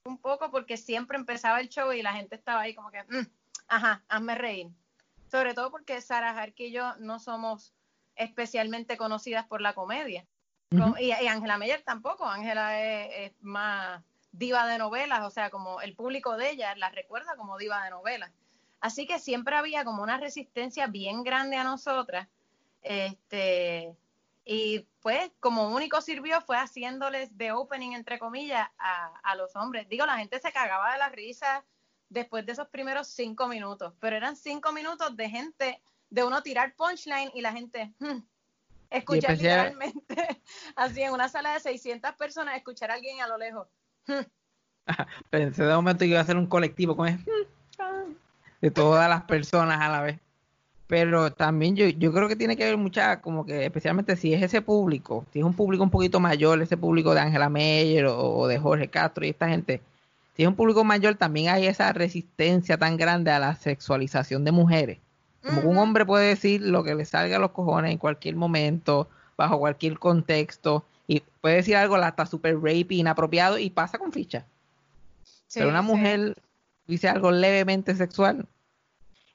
un 0.06 0.18
poco 0.18 0.52
porque 0.52 0.78
siempre 0.78 1.18
empezaba 1.18 1.60
el 1.60 1.70
show 1.70 1.92
y 1.92 2.02
la 2.02 2.14
gente 2.14 2.36
estaba 2.36 2.62
ahí 2.62 2.74
como 2.74 2.92
que, 2.92 3.04
"Mm, 3.04 3.28
ajá, 3.68 4.04
hazme 4.08 4.36
reír. 4.36 4.70
Sobre 5.30 5.54
todo 5.54 5.72
porque 5.72 6.02
Sara 6.02 6.34
Jarque 6.34 6.68
y 6.68 6.72
yo 6.72 6.96
no 6.98 7.20
somos 7.20 7.74
especialmente 8.16 8.98
conocidas 8.98 9.48
por 9.48 9.62
la 9.62 9.74
comedia. 9.74 10.26
Y 11.00 11.12
Ángela 11.12 11.58
Meyer 11.58 11.82
tampoco. 11.82 12.26
Ángela 12.26 12.82
es, 12.82 13.32
es 13.32 13.42
más 13.42 14.02
diva 14.32 14.66
de 14.68 14.78
novelas, 14.78 15.22
o 15.22 15.30
sea, 15.30 15.50
como 15.50 15.82
el 15.82 15.96
público 15.96 16.38
de 16.38 16.52
ella 16.52 16.74
la 16.76 16.90
recuerda 16.90 17.36
como 17.36 17.58
diva 17.58 17.84
de 17.84 17.90
novelas. 17.90 18.32
Así 18.80 19.06
que 19.06 19.20
siempre 19.20 19.56
había 19.56 19.84
como 19.84 20.02
una 20.02 20.18
resistencia 20.18 20.88
bien 20.88 21.24
grande 21.24 21.58
a 21.58 21.64
nosotras. 21.66 22.28
Este, 22.82 23.96
y 24.46 24.88
pues 25.02 25.32
como 25.40 25.70
único 25.70 26.02
sirvió 26.02 26.42
fue 26.42 26.58
haciéndoles 26.58 27.38
de 27.38 27.52
opening, 27.52 27.92
entre 27.94 28.20
comillas, 28.20 28.68
a, 28.78 29.08
a 29.24 29.36
los 29.36 29.56
hombres. 29.56 29.88
Digo, 29.90 30.06
la 30.06 30.18
gente 30.18 30.40
se 30.40 30.52
cagaba 30.52 30.94
de 30.94 31.00
la 31.00 31.10
risa 31.10 31.64
después 32.10 32.46
de 32.46 32.52
esos 32.54 32.68
primeros 32.70 33.08
cinco 33.08 33.48
minutos, 33.48 33.94
pero 34.00 34.16
eran 34.16 34.36
cinco 34.36 34.72
minutos 34.74 35.16
de 35.16 35.30
gente, 35.30 35.82
de 36.10 36.24
uno 36.24 36.42
tirar 36.44 36.76
punchline 36.76 37.32
y 37.34 37.42
la 37.42 37.52
gente... 37.54 37.94
"Hmm", 38.00 38.20
escuchar 38.90 39.32
literalmente 39.44 40.42
así 40.76 41.02
en 41.02 41.14
una 41.14 41.30
sala 41.30 41.54
de 41.54 41.60
600 41.62 42.14
personas, 42.16 42.58
escuchar 42.58 42.92
a 42.92 42.96
alguien 42.96 43.22
a 43.22 43.28
lo 43.28 43.38
lejos. 43.38 43.68
Pensé 45.30 45.64
de 45.64 45.74
momento 45.74 46.00
que 46.00 46.08
iba 46.08 46.20
a 46.20 46.26
ser 46.26 46.36
un 46.36 46.48
colectivo 46.48 46.96
con 46.98 47.08
el- 47.08 47.26
de 48.60 48.72
todas 48.72 49.08
las 49.10 49.24
personas 49.24 49.80
a 49.82 49.90
la 49.90 50.02
vez. 50.02 50.20
Pero 50.92 51.32
también 51.32 51.78
yo, 51.78 51.88
yo 51.88 52.12
creo 52.12 52.28
que 52.28 52.36
tiene 52.36 52.58
que 52.58 52.66
ver 52.66 52.76
mucha, 52.76 53.22
como 53.22 53.46
que 53.46 53.64
especialmente 53.64 54.18
si 54.18 54.34
es 54.34 54.44
ese 54.44 54.62
público, 54.62 55.26
si 55.32 55.40
es 55.40 55.46
un 55.46 55.54
público 55.54 55.86
un 55.86 55.90
poquito 55.90 56.20
mayor, 56.20 56.62
ese 56.62 56.76
público 56.76 57.14
de 57.14 57.22
Angela 57.22 57.48
Meyer 57.48 58.08
o, 58.08 58.20
o 58.20 58.46
de 58.46 58.60
Jorge 58.60 58.90
Castro 58.90 59.26
y 59.26 59.30
esta 59.30 59.48
gente, 59.48 59.80
si 60.36 60.42
es 60.44 60.50
un 60.50 60.56
público 60.56 60.84
mayor 60.84 61.16
también 61.16 61.48
hay 61.48 61.66
esa 61.66 61.94
resistencia 61.94 62.78
tan 62.78 62.98
grande 62.98 63.32
a 63.32 63.40
la 63.40 63.56
sexualización 63.56 64.44
de 64.44 64.52
mujeres. 64.52 65.00
Como 65.42 65.62
un 65.62 65.78
hombre 65.78 66.06
puede 66.06 66.28
decir 66.28 66.62
lo 66.62 66.84
que 66.84 66.94
le 66.94 67.06
salga 67.06 67.38
a 67.38 67.40
los 67.40 67.52
cojones 67.52 67.94
en 67.94 67.98
cualquier 67.98 68.36
momento, 68.36 69.08
bajo 69.38 69.60
cualquier 69.60 69.98
contexto, 69.98 70.84
y 71.08 71.24
puede 71.40 71.56
decir 71.56 71.78
algo 71.78 71.96
hasta 71.96 72.26
super 72.26 72.56
rapey, 72.56 73.00
inapropiado, 73.00 73.58
y 73.58 73.70
pasa 73.70 73.98
con 73.98 74.12
ficha. 74.12 74.44
Sí, 75.24 75.60
pero 75.60 75.70
una 75.70 75.84
sí. 75.84 75.88
mujer 75.88 76.36
dice 76.86 77.08
algo 77.08 77.32
levemente 77.32 77.96
sexual. 77.96 78.46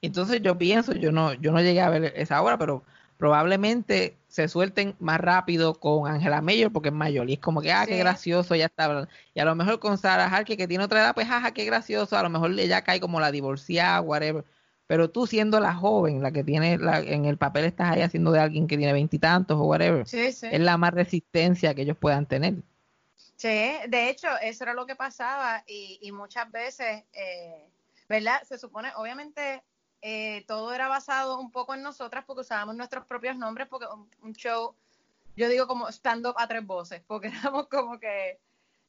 Entonces 0.07 0.41
yo 0.41 0.57
pienso, 0.57 0.93
yo 0.93 1.11
no, 1.11 1.33
yo 1.33 1.51
no 1.51 1.61
llegué 1.61 1.81
a 1.81 1.89
ver 1.89 2.13
esa 2.15 2.41
obra, 2.41 2.57
pero 2.57 2.83
probablemente 3.17 4.17
se 4.27 4.47
suelten 4.47 4.95
más 4.99 5.19
rápido 5.19 5.73
con 5.79 6.09
Angela 6.09 6.41
Mayer 6.41 6.71
porque 6.71 6.89
es 6.89 6.95
mayor 6.95 7.29
y 7.29 7.33
es 7.33 7.39
como 7.39 7.61
que, 7.61 7.71
ah, 7.71 7.85
qué 7.87 7.97
gracioso, 7.97 8.55
ya 8.55 8.65
está. 8.65 9.07
Y 9.33 9.39
a 9.39 9.45
lo 9.45 9.55
mejor 9.55 9.79
con 9.79 9.97
Sarah 9.97 10.27
Harker 10.27 10.57
que 10.57 10.67
tiene 10.67 10.83
otra 10.83 10.99
edad, 11.01 11.15
pues, 11.15 11.27
ajá, 11.29 11.51
qué 11.51 11.65
gracioso, 11.65 12.17
a 12.17 12.23
lo 12.23 12.29
mejor 12.29 12.51
ella 12.59 12.83
cae 12.83 12.99
como 12.99 13.19
la 13.19 13.31
divorciada, 13.31 14.01
whatever. 14.01 14.45
Pero 14.85 15.09
tú 15.09 15.27
siendo 15.27 15.59
la 15.59 15.73
joven, 15.73 16.21
la 16.21 16.31
que 16.31 16.43
tiene, 16.43 16.77
la, 16.77 16.99
en 16.99 17.25
el 17.25 17.37
papel 17.37 17.65
estás 17.65 17.91
ahí 17.91 18.01
haciendo 18.01 18.31
de 18.31 18.39
alguien 18.39 18.67
que 18.67 18.77
tiene 18.77 18.93
veintitantos 18.93 19.57
o 19.57 19.63
whatever, 19.65 20.07
Sí, 20.07 20.31
sí. 20.31 20.47
es 20.49 20.59
la 20.61 20.77
más 20.77 20.93
resistencia 20.93 21.73
que 21.73 21.81
ellos 21.81 21.97
puedan 21.97 22.25
tener. 22.25 22.55
Sí, 23.35 23.49
de 23.89 24.09
hecho, 24.09 24.27
eso 24.41 24.63
era 24.63 24.73
lo 24.73 24.85
que 24.85 24.95
pasaba 24.95 25.63
y, 25.67 25.99
y 26.01 26.11
muchas 26.11 26.49
veces, 26.51 27.03
eh, 27.13 27.69
¿verdad? 28.07 28.41
Se 28.47 28.57
supone, 28.57 28.89
obviamente, 28.95 29.61
eh, 30.01 30.45
todo 30.47 30.73
era 30.73 30.87
basado 30.87 31.39
un 31.39 31.51
poco 31.51 31.73
en 31.73 31.81
nosotras 31.81 32.23
porque 32.25 32.41
usábamos 32.41 32.75
nuestros 32.75 33.05
propios 33.05 33.37
nombres, 33.37 33.67
porque 33.67 33.87
un, 34.21 34.33
show, 34.33 34.75
yo 35.35 35.49
digo 35.49 35.67
como 35.67 35.87
stand-up 35.89 36.35
a 36.37 36.47
tres 36.47 36.65
voces, 36.65 37.01
porque 37.07 37.27
éramos 37.43 37.67
como 37.67 37.99
que 37.99 38.39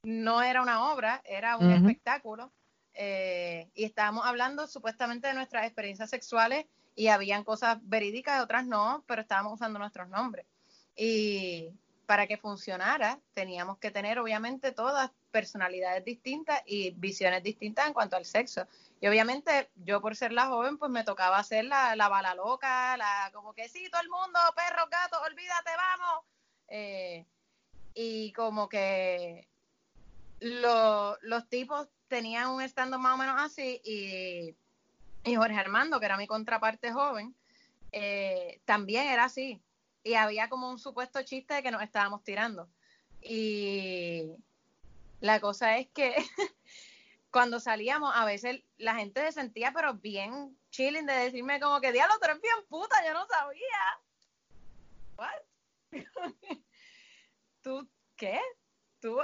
no 0.02 0.42
era 0.42 0.62
una 0.62 0.92
obra, 0.92 1.22
era 1.24 1.56
un 1.56 1.70
espectáculo 1.72 2.52
eh, 2.94 3.68
y 3.74 3.84
estábamos 3.84 4.26
hablando 4.26 4.66
supuestamente 4.66 5.28
de 5.28 5.34
nuestras 5.34 5.64
experiencias 5.64 6.10
sexuales 6.10 6.66
y 6.94 7.08
habían 7.08 7.44
cosas 7.44 7.78
verídicas, 7.82 8.42
otras 8.42 8.66
no, 8.66 9.04
pero 9.06 9.22
estábamos 9.22 9.54
usando 9.54 9.78
nuestros 9.78 10.08
nombres. 10.08 10.46
Y 10.96 11.70
para 12.08 12.26
que 12.26 12.38
funcionara, 12.38 13.20
teníamos 13.34 13.76
que 13.76 13.90
tener 13.90 14.18
obviamente 14.18 14.72
todas 14.72 15.10
personalidades 15.30 16.02
distintas 16.06 16.62
y 16.64 16.92
visiones 16.92 17.42
distintas 17.42 17.86
en 17.86 17.92
cuanto 17.92 18.16
al 18.16 18.24
sexo. 18.24 18.66
Y 18.98 19.08
obviamente 19.08 19.68
yo 19.74 20.00
por 20.00 20.16
ser 20.16 20.32
la 20.32 20.46
joven, 20.46 20.78
pues 20.78 20.90
me 20.90 21.04
tocaba 21.04 21.36
hacer 21.36 21.66
la, 21.66 21.94
la 21.96 22.08
bala 22.08 22.34
loca, 22.34 22.96
la 22.96 23.30
como 23.34 23.52
que 23.52 23.68
sí, 23.68 23.90
todo 23.90 24.00
el 24.00 24.08
mundo, 24.08 24.40
perros, 24.56 24.88
gatos, 24.90 25.20
olvídate, 25.22 25.70
vamos. 25.76 26.24
Eh, 26.68 27.26
y 27.92 28.32
como 28.32 28.70
que 28.70 29.46
lo- 30.40 31.18
los 31.20 31.46
tipos 31.50 31.88
tenían 32.08 32.48
un 32.48 32.62
stand 32.62 32.96
más 32.96 33.16
o 33.16 33.18
menos 33.18 33.36
así 33.38 33.82
y, 33.84 34.56
y 35.30 35.34
Jorge 35.36 35.58
Armando, 35.58 36.00
que 36.00 36.06
era 36.06 36.16
mi 36.16 36.26
contraparte 36.26 36.90
joven, 36.90 37.36
eh, 37.92 38.62
también 38.64 39.08
era 39.08 39.24
así. 39.24 39.60
Y 40.08 40.14
había 40.14 40.48
como 40.48 40.70
un 40.70 40.78
supuesto 40.78 41.22
chiste 41.22 41.52
de 41.52 41.62
que 41.62 41.70
nos 41.70 41.82
estábamos 41.82 42.24
tirando. 42.24 42.70
Y 43.20 44.22
la 45.20 45.38
cosa 45.38 45.76
es 45.76 45.88
que 45.88 46.14
cuando 47.30 47.60
salíamos, 47.60 48.12
a 48.14 48.24
veces 48.24 48.62
la 48.78 48.94
gente 48.94 49.20
se 49.20 49.32
sentía, 49.32 49.70
pero 49.74 49.92
bien 49.92 50.56
chilling, 50.70 51.04
de 51.04 51.12
decirme 51.12 51.60
como 51.60 51.82
que, 51.82 51.92
diablo, 51.92 52.14
tú 52.18 52.24
eres 52.24 52.40
bien 52.40 52.56
puta, 52.70 52.96
yo 53.06 53.12
no 53.12 53.26
sabía. 53.26 54.00
¿What? 55.18 55.92
¿Tú 57.62 57.86
qué? 58.16 58.40
¿Tú 59.00 59.18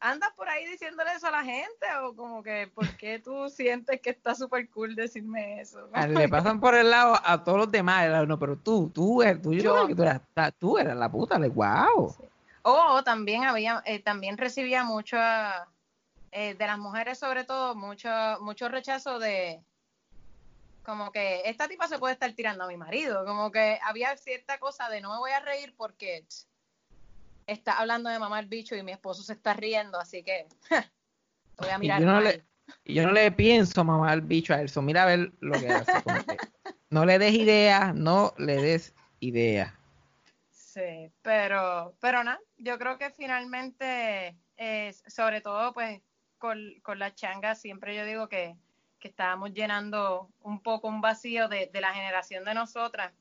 andas 0.00 0.30
por 0.36 0.48
ahí 0.48 0.64
diciéndole 0.66 1.12
eso 1.12 1.26
a 1.26 1.30
la 1.30 1.42
gente? 1.44 1.86
¿O 2.02 2.14
como 2.14 2.42
que, 2.42 2.70
por 2.74 2.88
qué 2.96 3.18
tú 3.18 3.48
sientes 3.50 4.00
que 4.00 4.10
está 4.10 4.34
súper 4.34 4.68
cool 4.70 4.94
decirme 4.94 5.60
eso? 5.60 5.88
A- 5.92 6.06
Le 6.06 6.28
pasan 6.28 6.60
por 6.60 6.74
el 6.74 6.90
lado 6.90 7.18
a 7.22 7.42
todos 7.44 7.58
los 7.58 7.70
demás, 7.70 8.26
no, 8.26 8.38
pero 8.38 8.56
tú, 8.56 8.90
tú, 8.90 9.22
eres- 9.22 9.42
tú, 9.42 9.52
yo, 9.52 9.88
Yo. 9.88 9.96
tú 9.96 10.02
eras, 10.02 10.20
tú 10.58 10.78
eras 10.78 10.96
la 10.96 11.10
puta, 11.10 11.38
le 11.38 11.48
wow. 11.48 12.14
O 12.62 13.02
también 13.02 13.44
había, 13.44 13.82
eh, 13.86 14.00
también 14.00 14.36
recibía 14.36 14.84
mucho, 14.84 15.16
eh, 16.32 16.54
de 16.54 16.66
las 16.66 16.78
mujeres 16.78 17.18
sobre 17.18 17.44
todo, 17.44 17.74
mucho, 17.74 18.10
mucho 18.40 18.68
rechazo 18.68 19.18
de, 19.18 19.62
como 20.82 21.12
que 21.12 21.42
esta 21.44 21.68
tipa 21.68 21.86
se 21.88 21.98
puede 21.98 22.14
estar 22.14 22.32
tirando 22.32 22.64
a 22.64 22.68
mi 22.68 22.76
marido, 22.76 23.24
como 23.24 23.50
que 23.50 23.78
había 23.82 24.16
cierta 24.16 24.58
cosa 24.58 24.88
de 24.88 25.00
no 25.00 25.12
me 25.12 25.18
voy 25.18 25.30
a 25.32 25.40
reír 25.40 25.74
porque 25.76 26.26
está 27.48 27.78
hablando 27.78 28.10
de 28.10 28.18
mamá 28.18 28.38
el 28.38 28.46
bicho 28.46 28.76
y 28.76 28.82
mi 28.82 28.92
esposo 28.92 29.22
se 29.22 29.32
está 29.32 29.54
riendo, 29.54 29.98
así 29.98 30.22
que 30.22 30.46
voy 31.58 31.70
a 31.70 31.76
Y 31.76 31.80
mirar 31.80 32.00
yo 32.00 32.06
no 32.06 32.20
le, 32.20 32.44
y 32.84 32.94
yo 32.94 33.02
no 33.04 33.12
le 33.12 33.32
pienso 33.32 33.82
mamar 33.82 34.20
bicho 34.20 34.54
a 34.54 34.60
Elson. 34.60 34.84
Mira 34.84 35.02
a 35.02 35.06
ver 35.06 35.32
lo 35.40 35.58
que 35.58 35.68
hace. 35.68 35.92
que 36.02 36.36
no 36.90 37.04
le 37.04 37.18
des 37.18 37.34
ideas, 37.34 37.94
no 37.94 38.34
le 38.38 38.56
des 38.56 38.94
ideas. 39.20 39.72
Sí, 40.50 41.10
pero, 41.22 41.94
pero 42.00 42.22
nada, 42.22 42.38
yo 42.58 42.78
creo 42.78 42.98
que 42.98 43.10
finalmente, 43.10 44.36
eh, 44.56 44.94
sobre 45.06 45.40
todo 45.40 45.72
pues 45.72 46.00
con, 46.36 46.58
con 46.82 46.98
la 46.98 47.14
changa, 47.14 47.54
siempre 47.54 47.96
yo 47.96 48.04
digo 48.04 48.28
que, 48.28 48.54
que 49.00 49.08
estábamos 49.08 49.54
llenando 49.54 50.28
un 50.42 50.62
poco 50.62 50.88
un 50.88 51.00
vacío 51.00 51.48
de, 51.48 51.70
de 51.72 51.80
la 51.80 51.94
generación 51.94 52.44
de 52.44 52.54
nosotras 52.54 53.12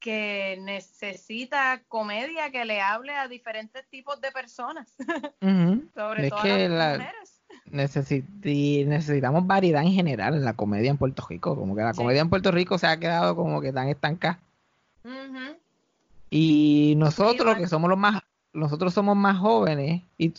que 0.00 0.58
necesita 0.62 1.82
comedia 1.88 2.50
que 2.50 2.64
le 2.64 2.80
hable 2.80 3.12
a 3.14 3.28
diferentes 3.28 3.86
tipos 3.90 4.20
de 4.20 4.32
personas, 4.32 4.88
sobre 5.94 6.24
Es 6.26 6.30
todo 6.30 6.42
que 6.42 6.68
las 6.68 6.78
la- 6.98 7.04
mujeres. 7.04 7.36
Necesiti- 7.70 8.84
necesitamos 8.86 9.46
variedad 9.46 9.82
en 9.82 9.92
general 9.92 10.34
en 10.34 10.44
la 10.44 10.54
comedia 10.54 10.90
en 10.90 10.96
Puerto 10.98 11.24
Rico. 11.28 11.54
Como 11.54 11.76
que 11.76 11.82
la 11.82 11.92
Sí. 11.92 11.98
comedia 11.98 12.20
en 12.20 12.28
Puerto 12.30 12.50
Rico 12.50 12.78
se 12.78 12.86
ha 12.88 12.98
quedado 12.98 13.36
como 13.36 13.60
que 13.60 13.72
tan 13.72 13.88
estancada. 13.88 14.40
Y 16.30 16.94
nosotros 16.96 17.56
que 17.56 17.66
somos 17.66 17.90
los 17.90 17.98
más, 17.98 18.22
nosotros 18.52 18.94
somos 18.94 19.16
más 19.16 19.38
jóvenes, 19.38 20.02
y 20.18 20.32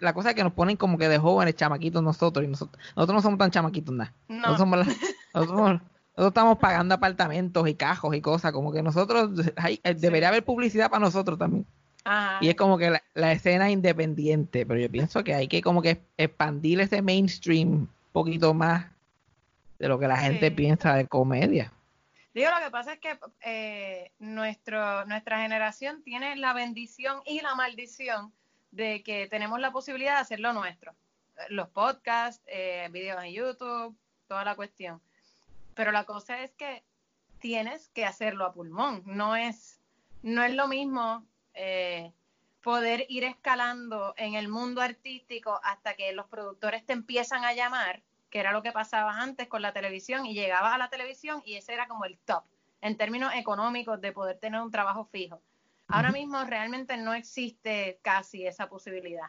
la 0.00 0.12
cosa 0.12 0.30
es 0.30 0.34
que 0.34 0.44
nos 0.44 0.52
ponen 0.52 0.76
como 0.76 0.98
que 0.98 1.08
de 1.08 1.18
jóvenes, 1.18 1.56
chamaquitos 1.56 2.02
nosotros, 2.02 2.44
y 2.44 2.48
nosotros, 2.48 2.82
nosotros 2.96 3.14
no 3.16 3.22
somos 3.22 3.38
tan 3.38 3.50
chamaquitos 3.50 3.94
nada. 3.94 4.12
No. 4.28 4.36
Nosotros, 4.36 4.58
somos 4.58 4.78
la- 4.78 4.84
nosotros, 5.34 5.58
somos- 5.58 5.82
nosotros 6.18 6.30
estamos 6.32 6.58
pagando 6.58 6.96
apartamentos 6.96 7.68
y 7.68 7.74
cajos 7.74 8.14
y 8.16 8.20
cosas, 8.20 8.50
como 8.52 8.72
que 8.72 8.82
nosotros, 8.82 9.30
hay- 9.56 9.80
eh, 9.84 9.94
debería 9.94 10.28
haber 10.28 10.44
publicidad 10.44 10.90
para 10.90 11.00
nosotros 11.04 11.38
también. 11.38 11.64
Ajá. 12.04 12.38
Y 12.40 12.48
es 12.48 12.56
como 12.56 12.76
que 12.76 12.90
la, 12.90 13.02
la 13.14 13.30
escena 13.32 13.70
independiente, 13.70 14.66
pero 14.66 14.80
yo 14.80 14.90
pienso 14.90 15.22
que 15.22 15.34
hay 15.34 15.46
que 15.46 15.62
como 15.62 15.80
que 15.80 16.00
expandir 16.16 16.80
ese 16.80 17.02
mainstream 17.02 17.68
un 17.68 17.88
poquito 18.12 18.52
más 18.52 18.86
de 19.78 19.86
lo 19.88 19.98
que 19.98 20.08
la 20.08 20.16
gente 20.16 20.48
Sí. 20.48 20.54
piensa 20.54 20.94
de 20.96 21.06
comedia. 21.06 21.72
Digo, 22.34 22.50
lo 22.50 22.64
que 22.64 22.70
pasa 22.70 22.94
es 22.94 22.98
que 23.00 23.18
eh, 23.44 24.10
nuestro, 24.18 25.04
nuestra 25.06 25.40
generación 25.42 26.02
tiene 26.02 26.34
la 26.36 26.52
bendición 26.52 27.20
y 27.26 27.40
la 27.42 27.54
maldición 27.54 28.32
de 28.72 29.02
que 29.04 29.28
tenemos 29.28 29.60
la 29.60 29.70
posibilidad 29.70 30.14
de 30.14 30.20
hacer 30.20 30.40
lo 30.40 30.52
nuestro. 30.52 30.94
Los 31.48 31.68
podcasts, 31.68 32.42
eh, 32.48 32.88
videos 32.90 33.22
en 33.22 33.32
YouTube, 33.32 33.96
toda 34.26 34.44
la 34.44 34.56
cuestión. 34.56 35.00
Pero 35.78 35.92
la 35.92 36.02
cosa 36.02 36.42
es 36.42 36.52
que 36.54 36.82
tienes 37.38 37.88
que 37.90 38.04
hacerlo 38.04 38.44
a 38.44 38.52
pulmón. 38.52 39.04
No 39.06 39.36
es, 39.36 39.80
no 40.22 40.42
es 40.42 40.52
lo 40.52 40.66
mismo 40.66 41.24
eh, 41.54 42.12
poder 42.64 43.06
ir 43.08 43.22
escalando 43.22 44.12
en 44.16 44.34
el 44.34 44.48
mundo 44.48 44.80
artístico 44.80 45.60
hasta 45.62 45.94
que 45.94 46.12
los 46.14 46.26
productores 46.26 46.84
te 46.84 46.94
empiezan 46.94 47.44
a 47.44 47.52
llamar, 47.52 48.02
que 48.28 48.40
era 48.40 48.50
lo 48.50 48.64
que 48.64 48.72
pasaba 48.72 49.20
antes 49.20 49.46
con 49.46 49.62
la 49.62 49.72
televisión, 49.72 50.26
y 50.26 50.34
llegabas 50.34 50.74
a 50.74 50.78
la 50.78 50.90
televisión 50.90 51.42
y 51.46 51.54
ese 51.54 51.74
era 51.74 51.86
como 51.86 52.06
el 52.06 52.18
top 52.18 52.42
en 52.80 52.96
términos 52.96 53.32
económicos 53.36 54.00
de 54.00 54.10
poder 54.10 54.36
tener 54.40 54.60
un 54.60 54.72
trabajo 54.72 55.04
fijo. 55.04 55.40
Ahora 55.86 56.10
mismo 56.10 56.42
realmente 56.42 56.96
no 56.96 57.14
existe 57.14 58.00
casi 58.02 58.48
esa 58.48 58.68
posibilidad 58.68 59.28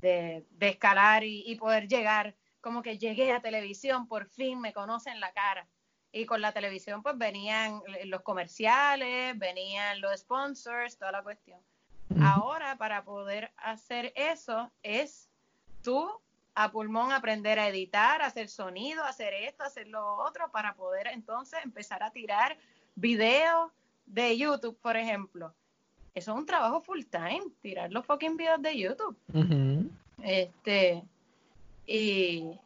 de, 0.00 0.46
de 0.48 0.68
escalar 0.68 1.24
y, 1.24 1.42
y 1.44 1.56
poder 1.56 1.88
llegar, 1.88 2.36
como 2.62 2.82
que 2.82 2.96
llegué 2.96 3.32
a 3.32 3.42
televisión, 3.42 4.06
por 4.06 4.26
fin 4.26 4.60
me 4.60 4.72
conocen 4.72 5.20
la 5.20 5.32
cara. 5.32 5.68
Y 6.12 6.26
con 6.26 6.40
la 6.40 6.52
televisión 6.52 7.02
pues 7.02 7.18
venían 7.18 7.82
los 8.04 8.22
comerciales, 8.22 9.38
venían 9.38 10.00
los 10.00 10.20
sponsors, 10.20 10.96
toda 10.96 11.12
la 11.12 11.22
cuestión. 11.22 11.60
Ahora, 12.20 12.76
para 12.76 13.04
poder 13.04 13.52
hacer 13.56 14.12
eso, 14.16 14.70
es 14.82 15.30
tú 15.82 16.10
a 16.54 16.70
pulmón 16.70 17.12
aprender 17.12 17.58
a 17.58 17.68
editar, 17.68 18.20
hacer 18.22 18.48
sonido, 18.48 19.02
hacer 19.04 19.32
esto, 19.32 19.64
hacer 19.64 19.88
lo 19.88 20.16
otro, 20.16 20.50
para 20.50 20.74
poder 20.74 21.06
entonces 21.06 21.58
empezar 21.64 22.02
a 22.02 22.10
tirar 22.10 22.58
videos 22.94 23.72
de 24.04 24.36
YouTube, 24.36 24.78
por 24.80 24.96
ejemplo. 24.96 25.54
Eso 26.14 26.32
es 26.32 26.38
un 26.38 26.44
trabajo 26.44 26.82
full 26.82 27.04
time, 27.04 27.44
tirar 27.62 27.90
los 27.90 28.04
fucking 28.04 28.36
videos 28.36 28.60
de 28.60 28.78
YouTube. 28.78 29.16
Este, 30.22 31.02
y, 31.86 32.58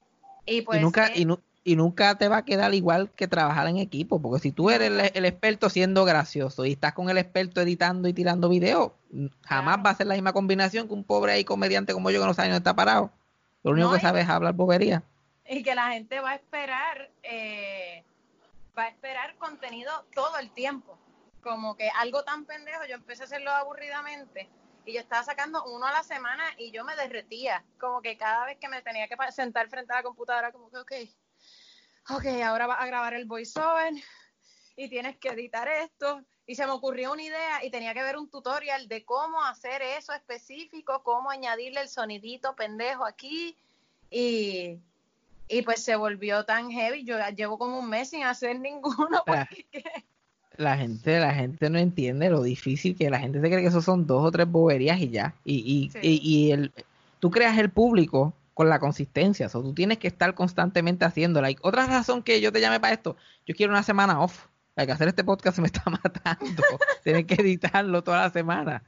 y 0.44 0.62
pues. 0.62 0.78
y 0.80 0.82
nunca 0.82 1.06
eh, 1.08 1.12
y, 1.16 1.24
nu- 1.24 1.40
y 1.64 1.74
nunca 1.76 2.16
te 2.16 2.28
va 2.28 2.38
a 2.38 2.44
quedar 2.44 2.74
igual 2.74 3.10
que 3.10 3.26
trabajar 3.26 3.66
en 3.68 3.78
equipo 3.78 4.20
porque 4.20 4.40
si 4.40 4.52
tú 4.52 4.70
eres 4.70 4.90
el, 4.90 5.00
el 5.14 5.24
experto 5.24 5.68
siendo 5.70 6.04
gracioso 6.04 6.64
y 6.64 6.72
estás 6.72 6.92
con 6.94 7.10
el 7.10 7.18
experto 7.18 7.60
editando 7.60 8.06
y 8.08 8.12
tirando 8.12 8.48
videos 8.48 8.92
jamás 9.42 9.74
Claro. 9.76 9.82
va 9.84 9.90
a 9.90 9.94
ser 9.96 10.06
la 10.06 10.14
misma 10.14 10.32
combinación 10.32 10.86
que 10.86 10.94
un 10.94 11.04
pobre 11.04 11.32
ahí 11.32 11.44
comediante 11.44 11.92
como 11.92 12.10
yo 12.10 12.20
que 12.20 12.26
no 12.26 12.34
sabe 12.34 12.48
dónde 12.48 12.58
está 12.58 12.76
parado 12.76 13.10
lo 13.64 13.72
único 13.72 13.88
No, 13.88 13.94
que 13.94 14.00
sabe 14.00 14.20
es 14.20 14.28
hablar 14.28 14.54
bobería 14.54 15.02
y 15.48 15.62
que 15.62 15.74
la 15.74 15.90
gente 15.90 16.20
va 16.20 16.32
a 16.32 16.34
esperar 16.36 17.10
eh, 17.24 18.04
va 18.78 18.84
a 18.84 18.88
esperar 18.88 19.34
contenido 19.36 19.90
todo 20.14 20.38
el 20.38 20.50
tiempo 20.50 20.96
como 21.42 21.76
que 21.76 21.88
algo 22.00 22.22
tan 22.24 22.44
pendejo 22.44 22.84
yo 22.88 22.94
empecé 22.96 23.22
a 23.22 23.26
hacerlo 23.26 23.50
aburridamente 23.50 24.48
y 24.86 24.92
yo 24.92 25.00
estaba 25.00 25.24
sacando 25.24 25.64
uno 25.64 25.84
a 25.86 25.92
la 25.92 26.02
semana 26.02 26.44
y 26.56 26.70
yo 26.70 26.84
me 26.84 26.94
derretía, 26.96 27.64
como 27.78 28.00
que 28.00 28.16
cada 28.16 28.46
vez 28.46 28.58
que 28.58 28.68
me 28.68 28.82
tenía 28.82 29.08
que 29.08 29.16
sentar 29.32 29.68
frente 29.68 29.92
a 29.92 29.96
la 29.96 30.02
computadora, 30.04 30.52
como 30.52 30.70
que, 30.70 30.78
ok, 30.78 30.92
ok, 32.10 32.26
ahora 32.44 32.68
vas 32.68 32.80
a 32.80 32.86
grabar 32.86 33.14
el 33.14 33.24
voiceover 33.24 33.92
y 34.76 34.88
tienes 34.88 35.16
que 35.18 35.30
editar 35.30 35.68
esto. 35.68 36.22
Y 36.46 36.54
se 36.54 36.64
me 36.64 36.72
ocurrió 36.72 37.12
una 37.12 37.22
idea 37.22 37.64
y 37.64 37.70
tenía 37.70 37.92
que 37.92 38.02
ver 38.02 38.16
un 38.16 38.30
tutorial 38.30 38.86
de 38.86 39.04
cómo 39.04 39.42
hacer 39.42 39.82
eso 39.82 40.12
específico, 40.12 41.02
cómo 41.02 41.30
añadirle 41.30 41.80
el 41.80 41.88
sonidito 41.88 42.54
pendejo 42.54 43.04
aquí. 43.04 43.56
Y, 44.10 44.78
y 45.48 45.62
pues 45.62 45.82
se 45.82 45.96
volvió 45.96 46.44
tan 46.44 46.70
heavy. 46.70 47.02
Yo 47.02 47.18
llevo 47.30 47.58
como 47.58 47.80
un 47.80 47.90
mes 47.90 48.10
sin 48.10 48.22
hacer 48.22 48.60
ninguno. 48.60 49.24
Ah. 49.26 49.48
Porque, 49.48 49.66
La 50.58 50.76
gente, 50.76 51.18
la 51.20 51.34
gente 51.34 51.68
no 51.70 51.78
entiende 51.78 52.30
lo 52.30 52.42
difícil 52.42 52.96
que 52.96 53.10
la 53.10 53.18
gente 53.18 53.40
se 53.40 53.48
cree 53.48 53.60
que 53.60 53.68
eso 53.68 53.82
son 53.82 54.06
dos 54.06 54.24
o 54.24 54.30
tres 54.30 54.48
boberías 54.48 54.98
y 55.00 55.10
ya. 55.10 55.34
Y, 55.44 55.54
y, 55.56 55.90
Sí. 55.90 55.98
y, 56.02 56.20
y 56.22 56.52
el, 56.52 56.72
tú 57.20 57.30
creas 57.30 57.58
el 57.58 57.70
público 57.70 58.32
con 58.54 58.68
la 58.70 58.78
consistencia. 58.78 59.46
O 59.46 59.48
sea, 59.50 59.60
tú 59.60 59.74
tienes 59.74 59.98
que 59.98 60.08
estar 60.08 60.34
constantemente 60.34 61.04
haciéndola. 61.04 61.50
Y 61.50 61.56
otra 61.60 61.86
razón 61.86 62.22
que 62.22 62.40
yo 62.40 62.52
te 62.52 62.60
llamé 62.60 62.80
para 62.80 62.94
esto, 62.94 63.16
yo 63.46 63.54
quiero 63.54 63.72
una 63.72 63.82
semana 63.82 64.20
off. 64.20 64.46
Hay 64.78 64.84
que 64.86 64.92
hacer 64.92 65.08
este 65.08 65.24
podcast 65.24 65.56
se 65.56 65.62
me 65.62 65.66
está 65.68 65.82
matando. 65.90 66.62
Tienes 67.02 67.24
que 67.26 67.34
editarlo 67.34 68.02
toda 68.02 68.22
la 68.22 68.30
semana. 68.30 68.82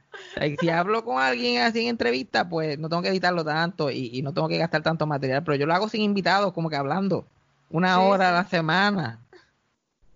Si 0.59 0.69
hablo 0.69 1.03
con 1.03 1.19
alguien 1.21 1.61
así 1.63 1.81
en 1.81 1.87
entrevista, 1.89 2.47
pues 2.47 2.77
no 2.79 2.89
tengo 2.89 3.01
que 3.01 3.09
editarlo 3.09 3.43
tanto 3.43 3.89
y, 3.91 4.09
y 4.13 4.21
no 4.21 4.31
tengo 4.33 4.47
que 4.47 4.57
gastar 4.57 4.81
tanto 4.83 5.07
material. 5.07 5.43
Pero 5.43 5.55
yo 5.55 5.65
lo 5.65 5.73
hago 5.73 5.89
sin 5.89 6.01
invitados, 6.01 6.53
como 6.53 6.69
que 6.69 6.75
hablando. 6.75 7.25
Una 7.71 7.95
Sí, 7.95 8.01
hora 8.01 8.29
a 8.29 8.33
la 8.33 8.45
semana. 8.49 9.19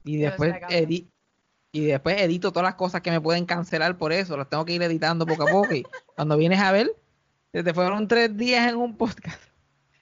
Y 0.03 0.17
después 0.17 0.53
edi- 0.69 1.05
y 1.73 1.87
después 1.87 2.21
edito 2.21 2.51
todas 2.53 2.67
las 2.67 2.75
cosas 2.75 3.01
que 3.01 3.09
me 3.09 3.19
pueden 3.19 3.47
cancelar 3.47 3.97
por 3.97 4.13
eso. 4.13 4.37
Las 4.37 4.47
tengo 4.47 4.63
que 4.63 4.73
ir 4.73 4.83
editando 4.83 5.25
poco 5.25 5.43
a 5.43 5.51
poco. 5.51 5.73
Y 5.73 5.83
cuando 6.15 6.37
vienes 6.37 6.59
a 6.59 6.71
ver, 6.71 6.95
se 7.51 7.63
te 7.63 7.73
fueron 7.73 8.07
tres 8.07 8.37
días 8.37 8.69
en 8.69 8.75
un 8.75 8.95
podcast. 8.95 9.41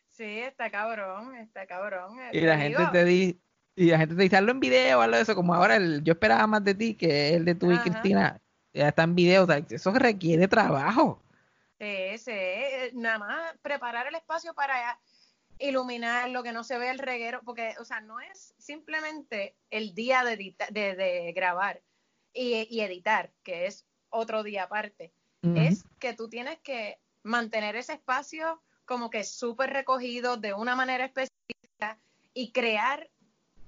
sí, 0.10 0.40
está 0.40 0.70
cabrón, 0.70 1.34
está 1.38 1.66
cabrón. 1.66 2.18
Y 2.34 2.42
la 2.42 2.58
gente 2.58 2.86
te 2.92 3.06
dice, 3.06 3.40
y 3.76 3.86
la 3.86 4.00
gente 4.00 4.16
te 4.16 4.24
dice, 4.24 4.36
hazlo 4.36 4.52
en 4.52 4.60
video, 4.60 5.02
hazlo 5.02 5.16
eso, 5.16 5.34
como 5.34 5.54
ahora 5.56 5.78
el, 5.78 6.04
yo 6.04 6.12
esperaba 6.12 6.46
más 6.46 6.64
de 6.66 6.76
ti 6.76 6.94
que 6.94 7.36
el 7.36 7.46
de 7.46 7.56
tú 7.56 7.72
y 7.72 7.76
Ajá. 7.76 7.84
Cristina. 7.84 8.42
Ya 8.74 8.90
está 8.90 9.04
en 9.04 9.16
video, 9.16 9.44
o 9.44 9.48
sea, 9.48 9.58
eso 9.70 9.94
requiere 9.94 10.48
trabajo. 10.50 11.24
Sí, 11.80 12.18
sí, 12.18 12.32
eh, 12.32 12.92
nada 12.94 13.18
más 13.18 13.58
preparar 13.62 14.08
el 14.08 14.16
espacio 14.16 14.54
para 14.54 15.00
iluminar 15.62 16.30
lo 16.30 16.44
que 16.44 16.52
no 16.52 16.64
se 16.64 16.78
ve 16.78 16.90
el 16.90 17.00
reguero, 17.00 17.42
porque, 17.44 17.76
o 17.80 17.86
sea, 17.86 18.02
no 18.02 18.20
es 18.20 18.54
simplemente 18.58 19.56
el 19.70 19.94
día 19.94 20.24
de, 20.24 20.34
edita- 20.34 20.70
de, 20.70 20.96
de 20.96 21.32
grabar 21.34 21.82
y, 22.34 22.68
y 22.70 22.82
editar, 22.82 23.32
que 23.44 23.68
es 23.68 23.86
otro 24.10 24.44
día 24.44 24.64
aparte, 24.64 25.14
es 25.44 25.84
que 26.00 26.14
tú 26.14 26.30
tienes 26.30 26.60
que 26.60 27.00
mantener 27.24 27.76
ese 27.76 27.94
espacio 27.94 28.62
como 28.86 29.10
que 29.10 29.24
súper 29.24 29.72
recogido 29.72 30.38
de 30.38 30.54
una 30.54 30.76
manera 30.76 31.06
específica 31.06 32.00
y 32.34 32.52
crear 32.52 33.10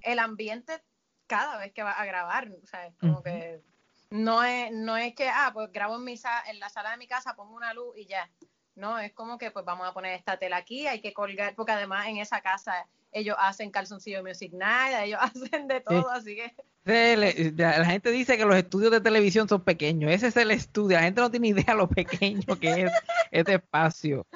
el 0.01 0.19
ambiente 0.19 0.83
cada 1.27 1.57
vez 1.57 1.73
que 1.73 1.83
vas 1.83 1.97
a 1.97 2.05
grabar, 2.05 2.51
o 2.61 2.67
sea, 2.67 2.87
es 2.87 2.95
como 2.97 3.13
Ujú. 3.13 3.23
que 3.23 3.61
no 4.09 4.43
es, 4.43 4.71
no 4.71 4.97
es 4.97 5.15
que, 5.15 5.27
ah, 5.29 5.51
pues 5.53 5.71
grabo 5.71 5.95
en, 5.95 6.03
mi 6.03 6.15
en 6.47 6.59
la 6.59 6.69
sala 6.69 6.91
de 6.91 6.97
mi 6.97 7.07
casa, 7.07 7.35
pongo 7.35 7.55
una 7.55 7.73
luz 7.73 7.97
y 7.97 8.05
ya. 8.05 8.29
No, 8.75 8.97
es 8.99 9.13
como 9.13 9.37
que 9.37 9.51
pues 9.51 9.65
vamos 9.65 9.87
a 9.87 9.93
poner 9.93 10.13
esta 10.13 10.37
tela 10.37 10.57
aquí, 10.57 10.87
hay 10.87 10.99
que 11.01 11.13
colgar, 11.13 11.53
porque 11.55 11.71
además 11.73 12.07
en 12.07 12.17
esa 12.17 12.41
casa 12.41 12.87
ellos 13.11 13.35
hacen 13.39 13.69
calzoncillo 13.69 14.23
music 14.23 14.51
night, 14.53 14.95
ellos 15.03 15.19
hacen 15.53 15.67
de 15.67 15.81
todo, 15.81 16.09
así 16.09 16.35
que 16.35 16.53
le- 16.85 17.51
la, 17.55 17.85
gente 17.85 18.11
dice 18.11 18.37
que 18.37 18.45
los 18.45 18.55
estudios 18.55 18.91
de 18.91 18.99
televisión 18.99 19.47
son 19.47 19.61
pequeños. 19.63 20.11
Ese 20.11 20.27
es 20.27 20.37
el 20.37 20.51
estudio. 20.51 20.97
La 20.97 21.03
gente 21.03 21.21
no 21.21 21.31
tiene 21.31 21.47
idea 21.49 21.73
lo 21.75 21.87
pequeño 21.87 22.59
que 22.59 22.83
es 22.83 22.91
este 23.31 23.53
espacio. 23.55 24.27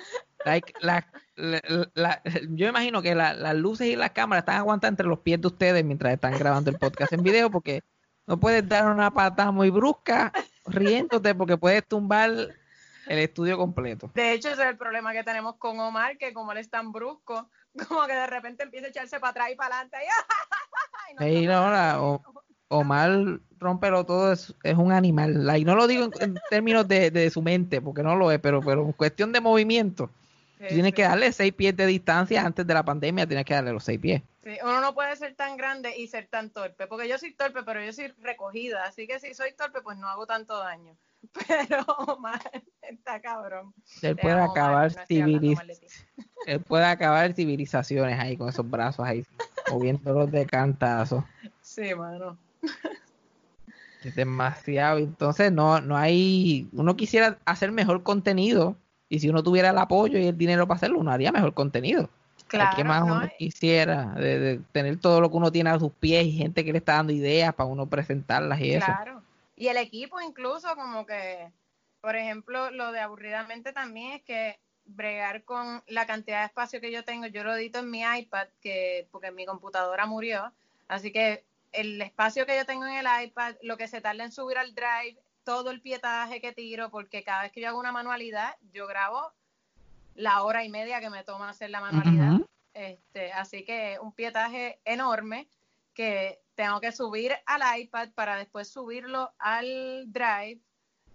Like, 0.45 0.71
la- 0.79 1.05
la- 1.35 1.89
la- 1.93 2.21
yo 2.49 2.67
imagino 2.69 3.01
que 3.01 3.15
la- 3.15 3.33
las 3.33 3.55
luces 3.55 3.87
y 3.87 3.95
las 3.97 4.11
cámaras 4.11 4.43
están 4.43 4.57
aguantando 4.57 4.93
entre 4.93 5.07
los 5.07 5.19
pies 5.19 5.41
de 5.41 5.47
ustedes 5.47 5.83
mientras 5.83 6.13
están 6.13 6.37
grabando 6.37 6.69
el 6.69 6.77
podcast 6.77 7.11
en 7.11 7.23
video 7.23 7.51
porque 7.51 7.81
no 8.27 8.39
puedes 8.39 8.67
dar 8.67 8.87
una 8.89 9.11
patada 9.11 9.51
muy 9.51 9.69
brusca 9.69 10.31
riéndote 10.65 11.35
porque 11.35 11.57
puedes 11.57 11.85
tumbar 11.85 12.29
el 13.09 13.19
estudio 13.19 13.57
completo. 13.57 14.11
de 14.13 14.33
hecho 14.33 14.49
ese 14.49 14.61
es 14.63 14.67
el 14.69 14.77
problema 14.77 15.13
que 15.13 15.23
tenemos 15.23 15.55
con 15.57 15.79
Omar, 15.79 16.17
que 16.17 16.33
como 16.33 16.51
él 16.51 16.57
es 16.59 16.69
tan 16.69 16.91
brusco, 16.91 17.49
como 17.87 18.05
que 18.07 18.13
de 18.13 18.27
repente 18.27 18.63
empieza 18.63 18.87
a 18.87 18.89
echarse 18.89 19.19
para 19.19 19.31
atrás 19.31 19.49
y 19.51 19.55
para 19.55 19.79
adelante. 19.79 19.97
Y, 20.03 21.11
y 21.11 21.15
nos 21.15 21.25
Sí, 21.25 21.45
toma- 21.47 21.55
no, 21.65 21.71
la- 21.71 22.01
o- 22.01 22.23
Omar 22.69 23.39
rompelo 23.59 24.05
todo 24.05 24.33
es, 24.33 24.53
es 24.63 24.75
un 24.75 24.91
animal. 24.91 25.45
Like, 25.45 25.65
no 25.65 25.75
lo 25.75 25.87
digo 25.87 26.03
en, 26.03 26.11
en 26.21 26.37
términos 26.49 26.87
de, 26.87 27.11
de 27.11 27.29
su 27.29 27.41
mente, 27.41 27.81
porque 27.81 28.03
no 28.03 28.15
lo 28.15 28.31
es, 28.31 28.39
pero, 28.39 28.61
pero 28.61 28.81
en 28.83 28.91
cuestión 28.91 29.31
de 29.31 29.39
movimiento, 29.41 30.09
Sí, 30.57 30.63
tú 30.69 30.73
tienes 30.73 30.89
sí. 30.91 30.95
que 30.95 31.03
darle 31.03 31.31
seis 31.31 31.53
pies 31.53 31.75
de 31.77 31.85
distancia 31.85 32.43
antes 32.43 32.65
de 32.67 32.73
la 32.73 32.83
pandemia, 32.83 33.25
tienes 33.27 33.45
que 33.45 33.53
darle 33.53 33.71
los 33.73 33.83
seis 33.83 33.99
pies. 33.99 34.21
Sí, 34.43 34.57
uno 34.63 34.81
no 34.81 34.93
puede 34.95 35.15
ser 35.15 35.35
tan 35.35 35.55
grande 35.55 35.95
y 35.97 36.07
ser 36.07 36.27
tan 36.27 36.49
torpe, 36.49 36.87
porque 36.87 37.07
yo 37.07 37.17
soy 37.17 37.33
torpe, 37.33 37.63
pero 37.63 37.83
yo 37.83 37.93
soy 37.93 38.07
recogida, 38.21 38.83
así 38.85 39.07
que 39.07 39.19
si 39.19 39.33
soy 39.33 39.53
torpe, 39.53 39.81
pues 39.81 39.97
no 39.97 40.07
hago 40.09 40.25
tanto 40.25 40.57
daño. 40.57 40.97
Pero 41.47 41.83
Omar 42.07 42.41
está 42.81 43.19
cabrón. 43.19 43.73
Él 44.01 44.17
puede 44.17 44.35
Omar, 44.35 44.49
acabar 44.49 44.95
no 44.95 45.01
civiliz- 45.05 45.85
él 46.45 46.59
puede 46.61 46.85
acabar 46.85 47.33
civilizaciones 47.33 48.19
ahí 48.19 48.37
con 48.37 48.49
esos 48.49 48.69
brazos 48.69 49.05
ahí, 49.05 49.25
moviéndolos 49.69 50.31
de 50.31 50.45
cantazo. 50.45 51.25
Sí, 51.61 51.93
mano. 51.95 52.37
Es 54.03 54.15
demasiado. 54.15 54.99
Entonces, 54.99 55.51
no, 55.51 55.81
no 55.81 55.97
hay. 55.97 56.69
Uno 56.71 56.95
quisiera 56.95 57.37
hacer 57.45 57.71
mejor 57.71 58.03
contenido. 58.03 58.75
Y 59.09 59.19
si 59.19 59.29
uno 59.29 59.41
tuviera 59.41 59.69
el 59.69 59.77
apoyo 59.77 60.19
y 60.19 60.27
el 60.27 60.37
dinero 60.37 60.67
para 60.67 60.77
hacerlo, 60.77 60.99
uno 60.99 61.11
haría 61.11 61.31
mejor 61.31 61.53
contenido. 61.53 62.09
Claro, 62.47 62.71
¿Qué 62.75 62.83
más 62.83 63.05
¿no? 63.05 63.15
uno 63.15 63.29
quisiera? 63.37 64.13
De, 64.15 64.39
de 64.39 64.59
tener 64.71 64.99
todo 64.99 65.19
lo 65.21 65.29
que 65.29 65.37
uno 65.37 65.51
tiene 65.51 65.69
a 65.69 65.79
sus 65.79 65.91
pies 65.91 66.25
y 66.25 66.31
gente 66.33 66.63
que 66.63 66.71
le 66.71 66.77
está 66.77 66.93
dando 66.93 67.13
ideas 67.13 67.53
para 67.53 67.69
uno 67.69 67.87
presentarlas 67.87 68.59
y 68.61 68.71
eso. 68.73 68.85
Y 69.57 69.67
el 69.67 69.77
equipo 69.77 70.21
incluso 70.21 70.73
como 70.75 71.05
que, 71.05 71.51
por 71.99 72.15
ejemplo, 72.15 72.69
lo 72.71 72.91
de 72.91 72.99
aburridamente 72.99 73.73
también 73.73 74.13
es 74.13 74.21
que 74.21 74.59
bregar 74.85 75.43
con 75.43 75.83
la 75.87 76.05
cantidad 76.05 76.41
de 76.41 76.45
espacio 76.45 76.79
que 76.79 76.91
yo 76.91 77.03
tengo, 77.03 77.25
yo 77.25 77.43
lo 77.43 77.55
edito 77.55 77.79
en 77.79 77.91
mi 77.91 78.03
iPad, 78.03 78.47
que 78.61 79.07
porque 79.11 79.31
mi 79.31 79.45
computadora 79.45 80.05
murió, 80.05 80.53
así 80.87 81.11
que 81.11 81.43
el 81.73 82.01
espacio 82.01 82.45
que 82.45 82.55
yo 82.55 82.65
tengo 82.65 82.85
en 82.85 83.05
el 83.05 83.25
iPad, 83.25 83.55
lo 83.63 83.77
que 83.77 83.87
se 83.87 83.99
tarda 83.99 84.23
en 84.23 84.31
subir 84.31 84.59
al 84.59 84.73
drive, 84.73 85.17
todo 85.43 85.71
el 85.71 85.81
pietaje 85.81 86.39
que 86.39 86.53
tiro, 86.53 86.89
porque 86.89 87.23
cada 87.23 87.43
vez 87.43 87.51
que 87.51 87.61
yo 87.61 87.69
hago 87.69 87.79
una 87.79 87.91
manualidad, 87.91 88.55
yo 88.71 88.85
grabo 88.85 89.33
la 90.15 90.43
hora 90.43 90.63
y 90.63 90.69
media 90.69 90.99
que 90.99 91.09
me 91.09 91.23
toma 91.23 91.49
hacer 91.49 91.71
la 91.71 91.81
manualidad. 91.81 92.39
Este, 92.73 93.33
así 93.33 93.63
que 93.63 93.97
un 94.01 94.11
pietaje 94.11 94.79
enorme 94.85 95.47
que 95.93 96.39
tengo 96.57 96.81
que 96.81 96.91
subir 96.91 97.33
al 97.45 97.79
iPad 97.79 98.09
para 98.15 98.35
después 98.35 98.67
subirlo 98.67 99.31
al 99.37 100.11
Drive. 100.11 100.59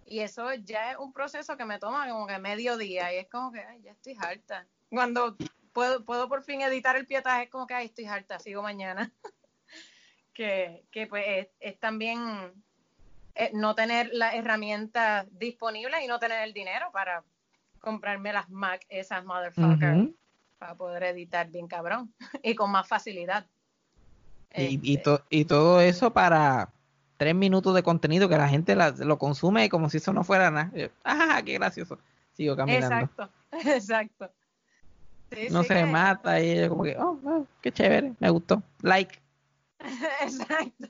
Y 0.05 0.19
eso 0.21 0.53
ya 0.53 0.91
es 0.91 0.97
un 0.97 1.11
proceso 1.11 1.57
que 1.57 1.65
me 1.65 1.79
toma 1.79 2.07
como 2.07 2.25
que 2.25 2.39
medio 2.39 2.77
día. 2.77 3.13
Y 3.13 3.17
es 3.17 3.29
como 3.29 3.51
que, 3.51 3.59
ay, 3.59 3.81
ya 3.83 3.91
estoy 3.91 4.15
harta. 4.17 4.65
Cuando 4.89 5.35
puedo, 5.73 6.05
puedo 6.05 6.29
por 6.29 6.43
fin 6.43 6.61
editar 6.61 6.95
el 6.95 7.05
pietaje, 7.05 7.43
es 7.43 7.49
como 7.49 7.67
que, 7.67 7.73
ay, 7.73 7.87
estoy 7.87 8.05
harta, 8.05 8.39
sigo 8.39 8.61
mañana. 8.61 9.11
que, 10.33 10.85
que 10.91 11.07
pues 11.07 11.25
es, 11.27 11.47
es 11.59 11.77
también 11.77 12.53
eh, 13.35 13.51
no 13.53 13.75
tener 13.75 14.11
las 14.13 14.35
herramientas 14.35 15.27
disponibles 15.31 16.01
y 16.03 16.07
no 16.07 16.19
tener 16.19 16.41
el 16.43 16.53
dinero 16.53 16.89
para 16.93 17.21
comprarme 17.79 18.31
las 18.31 18.49
Mac, 18.49 18.85
esas 18.87 19.25
motherfuckers, 19.25 20.09
para 20.57 20.75
poder 20.75 21.03
editar 21.03 21.49
bien 21.49 21.67
cabrón 21.67 22.13
y 22.43 22.55
con 22.55 22.71
más 22.71 22.87
facilidad. 22.87 23.45
Y, 24.55 24.79
y, 24.83 24.95
Este, 24.97 25.03
to- 25.03 25.23
y 25.29 25.45
todo 25.45 25.81
eso 25.81 26.13
para 26.13 26.71
tres 27.17 27.33
minutos 27.35 27.73
de 27.75 27.83
contenido 27.83 28.29
que 28.29 28.37
la 28.37 28.49
gente 28.49 28.75
la- 28.75 28.91
lo 28.91 29.17
consume 29.17 29.69
como 29.69 29.89
si 29.89 29.97
eso 29.97 30.13
no 30.13 30.23
fuera 30.23 30.51
nada. 30.51 30.71
Yo, 30.75 30.87
¡Ah, 31.03 31.41
qué 31.43 31.53
gracioso! 31.53 31.97
Sigo 32.33 32.55
caminando. 32.55 32.95
exacto, 33.05 33.29
exacto. 33.51 34.31
Sí, 35.31 35.47
No 35.49 35.61
sí 35.63 35.67
se 35.69 35.73
que- 35.75 35.85
mata 35.85 36.39
y 36.39 36.59
yo 36.59 36.69
como 36.69 36.83
que, 36.83 36.95
oh, 36.97 37.19
oh, 37.25 37.47
qué 37.61 37.71
chévere, 37.71 38.13
me 38.19 38.29
gustó. 38.29 38.61
Like. 38.81 39.19
Exacto. 40.21 40.87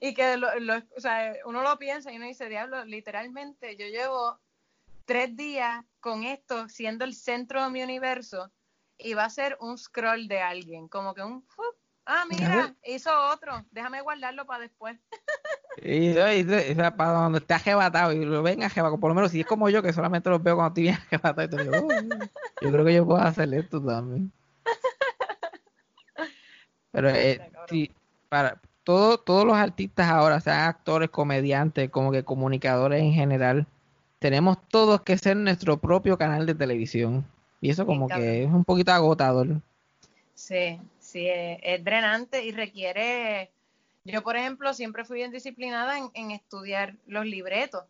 Y 0.00 0.14
que 0.14 0.36
lo, 0.36 0.58
lo- 0.60 0.82
o 0.96 1.00
sea, 1.00 1.34
uno 1.44 1.62
lo 1.62 1.78
piensa 1.78 2.12
y 2.12 2.16
uno 2.16 2.26
dice, 2.26 2.48
diablo, 2.48 2.84
literalmente 2.84 3.76
yo 3.76 3.86
llevo 3.86 4.38
tres 5.04 5.36
días 5.36 5.84
con 6.00 6.24
esto 6.24 6.68
siendo 6.68 7.04
el 7.04 7.14
centro 7.14 7.62
de 7.62 7.70
mi 7.70 7.82
universo 7.82 8.50
y 8.98 9.14
va 9.14 9.24
a 9.24 9.30
ser 9.30 9.56
un 9.60 9.78
scroll 9.78 10.26
de 10.28 10.40
alguien, 10.40 10.88
como 10.88 11.14
que 11.14 11.22
un, 11.22 11.42
¡fup! 11.42 11.74
Ah, 12.06 12.24
mira, 12.28 12.74
hizo 12.84 13.10
otro, 13.32 13.64
déjame 13.70 14.00
guardarlo 14.00 14.46
para 14.46 14.62
después. 14.62 14.98
Y, 15.82 16.14
para 16.14 17.12
donde 17.12 17.38
esté 17.38 17.52
ajebatado 17.52 18.10
y 18.14 18.24
lo 18.24 18.42
ven 18.42 18.62
ajebatado, 18.62 18.98
por 18.98 19.10
lo 19.10 19.14
menos 19.14 19.30
si 19.30 19.40
es 19.40 19.46
como 19.46 19.68
yo 19.68 19.82
que 19.82 19.92
solamente 19.92 20.30
los 20.30 20.42
veo 20.42 20.56
cuando 20.56 20.68
estoy 20.68 20.84
bien 20.84 20.94
ajebatado, 21.06 21.42
y 21.42 21.50
te 21.50 21.62
digo, 21.62 21.86
"Oh, 21.86 21.88
yo 22.62 22.72
creo 22.72 22.84
que 22.84 22.94
yo 22.94 23.04
puedo 23.04 23.20
hacer 23.20 23.52
esto 23.52 23.82
también. 23.82 24.32
Pero 26.92 27.10
eh, 27.10 27.52
sí, 27.68 27.92
para 28.30 28.58
todo, 28.84 29.18
todos 29.18 29.44
los 29.44 29.56
artistas 29.56 30.08
ahora, 30.08 30.40
sean 30.40 30.60
actores, 30.60 31.10
comediantes, 31.10 31.90
como 31.90 32.10
que 32.10 32.24
comunicadores 32.24 33.02
en 33.02 33.12
general, 33.12 33.66
tenemos 34.18 34.56
todos 34.68 35.02
que 35.02 35.18
ser 35.18 35.36
nuestro 35.36 35.76
propio 35.76 36.16
canal 36.16 36.46
de 36.46 36.54
televisión. 36.54 37.26
Y 37.60 37.70
eso 37.70 37.84
como 37.84 38.08
que 38.08 38.44
es 38.44 38.50
un 38.50 38.64
poquito 38.64 38.92
agotador. 38.92 39.60
Sí, 40.34 40.80
sí, 41.06 41.28
es, 41.28 41.58
es 41.62 41.84
drenante 41.84 42.44
y 42.44 42.52
requiere. 42.52 43.50
Yo, 44.04 44.22
por 44.22 44.36
ejemplo, 44.36 44.72
siempre 44.74 45.04
fui 45.04 45.18
bien 45.18 45.32
disciplinada 45.32 45.98
en, 45.98 46.10
en 46.14 46.30
estudiar 46.30 46.94
los 47.06 47.26
libretos 47.26 47.84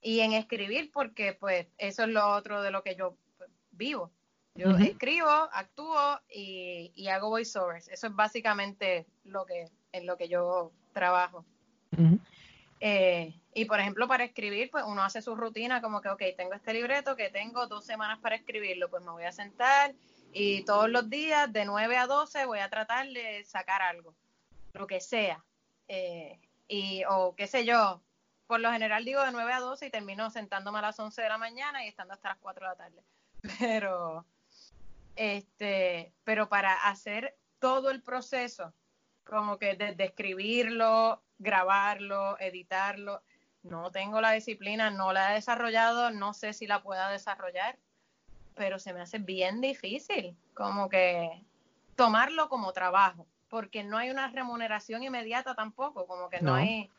y 0.00 0.20
en 0.20 0.32
escribir, 0.32 0.90
porque 0.92 1.32
pues 1.32 1.66
eso 1.78 2.04
es 2.04 2.08
lo 2.08 2.28
otro 2.28 2.62
de 2.62 2.70
lo 2.70 2.82
que 2.82 2.94
yo 2.94 3.14
vivo. 3.72 4.10
Yo 4.54 4.70
escribo, 4.78 5.28
actúo 5.28 6.18
y, 6.30 6.90
y 6.94 7.08
hago 7.08 7.28
voiceovers. 7.28 7.88
Eso 7.88 8.06
es 8.06 8.14
básicamente 8.14 9.04
lo 9.24 9.44
que 9.44 9.68
en 9.92 10.06
lo 10.06 10.16
que 10.16 10.28
yo 10.28 10.72
trabajo. 10.94 11.44
Eh, 12.80 13.34
y 13.54 13.64
por 13.66 13.80
ejemplo, 13.80 14.08
para 14.08 14.24
escribir, 14.24 14.70
pues 14.70 14.84
uno 14.86 15.02
hace 15.02 15.20
su 15.20 15.34
rutina 15.34 15.82
como 15.82 16.00
que, 16.00 16.08
ok, 16.08 16.22
tengo 16.36 16.54
este 16.54 16.72
libreto 16.72 17.16
que 17.16 17.28
tengo 17.28 17.66
dos 17.66 17.84
semanas 17.84 18.18
para 18.20 18.36
escribirlo, 18.36 18.88
pues 18.88 19.02
me 19.02 19.10
voy 19.10 19.24
a 19.24 19.32
sentar 19.32 19.94
y 20.32 20.64
todos 20.64 20.90
los 20.90 21.08
días 21.08 21.52
de 21.52 21.64
9 21.64 21.96
a 21.96 22.06
12 22.06 22.46
voy 22.46 22.58
a 22.58 22.70
tratar 22.70 23.08
de 23.08 23.44
sacar 23.44 23.82
algo, 23.82 24.14
lo 24.72 24.86
que 24.86 25.00
sea. 25.00 25.44
Eh, 25.88 26.38
y, 26.68 27.02
o 27.08 27.34
qué 27.36 27.46
sé 27.46 27.64
yo, 27.64 28.02
por 28.46 28.60
lo 28.60 28.70
general 28.70 29.04
digo 29.04 29.22
de 29.24 29.32
9 29.32 29.52
a 29.52 29.60
12 29.60 29.86
y 29.86 29.90
termino 29.90 30.30
sentándome 30.30 30.78
a 30.78 30.82
las 30.82 30.98
11 30.98 31.22
de 31.22 31.28
la 31.28 31.38
mañana 31.38 31.84
y 31.84 31.88
estando 31.88 32.14
hasta 32.14 32.30
las 32.30 32.38
4 32.38 32.64
de 32.64 32.70
la 32.70 32.76
tarde. 32.76 33.02
Pero, 33.58 34.26
este, 35.14 36.12
pero 36.24 36.48
para 36.48 36.74
hacer 36.88 37.36
todo 37.58 37.90
el 37.90 38.02
proceso, 38.02 38.74
como 39.24 39.58
que 39.58 39.74
desde 39.74 40.04
escribirlo, 40.04 41.22
grabarlo, 41.38 42.38
editarlo, 42.38 43.22
no 43.62 43.90
tengo 43.90 44.20
la 44.20 44.32
disciplina, 44.32 44.90
no 44.90 45.12
la 45.12 45.32
he 45.32 45.34
desarrollado, 45.34 46.10
no 46.10 46.34
sé 46.34 46.52
si 46.52 46.66
la 46.66 46.82
pueda 46.82 47.10
desarrollar, 47.10 47.78
pero 48.56 48.78
se 48.78 48.92
me 48.92 49.02
hace 49.02 49.18
bien 49.18 49.60
difícil, 49.60 50.34
como 50.54 50.88
que 50.88 51.44
tomarlo 51.94 52.48
como 52.48 52.72
trabajo, 52.72 53.26
porque 53.48 53.84
no 53.84 53.98
hay 53.98 54.10
una 54.10 54.28
remuneración 54.28 55.02
inmediata 55.02 55.54
tampoco, 55.54 56.06
como 56.06 56.28
que 56.28 56.40
no, 56.40 56.52
No. 56.52 56.54
hay... 56.56 56.90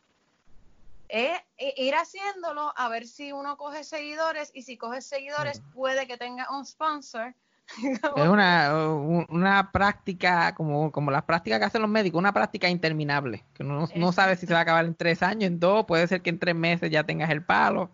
Es 1.10 1.40
ir 1.56 1.94
haciéndolo 1.94 2.72
a 2.76 2.88
ver 2.90 3.06
si 3.06 3.32
uno 3.32 3.56
coge 3.56 3.82
seguidores 3.82 4.50
y 4.52 4.62
si 4.62 4.76
coge 4.76 5.00
seguidores 5.00 5.62
puede 5.72 6.06
que 6.06 6.18
tenga 6.18 6.46
un 6.50 6.66
sponsor. 6.66 7.34
Es 8.16 8.28
una, 8.28 8.74
una 9.28 9.72
práctica, 9.72 10.54
como, 10.54 10.92
como 10.92 11.10
las 11.10 11.22
prácticas 11.24 11.58
que 11.58 11.64
hacen 11.64 11.82
los 11.82 11.90
médicos, 11.90 12.18
una 12.18 12.32
práctica 12.32 12.68
interminable, 12.68 13.44
que 13.54 13.62
uno 13.62 13.80
no, 13.80 13.88
no 13.94 14.12
sabe 14.12 14.36
si 14.36 14.46
se 14.46 14.52
va 14.52 14.60
a 14.60 14.62
acabar 14.62 14.84
en 14.84 14.94
tres 14.94 15.22
años, 15.22 15.44
en 15.44 15.58
dos, 15.58 15.86
puede 15.86 16.06
ser 16.06 16.20
que 16.22 16.30
en 16.30 16.38
tres 16.38 16.54
meses 16.54 16.90
ya 16.90 17.04
tengas 17.04 17.30
el 17.30 17.42
palo. 17.42 17.90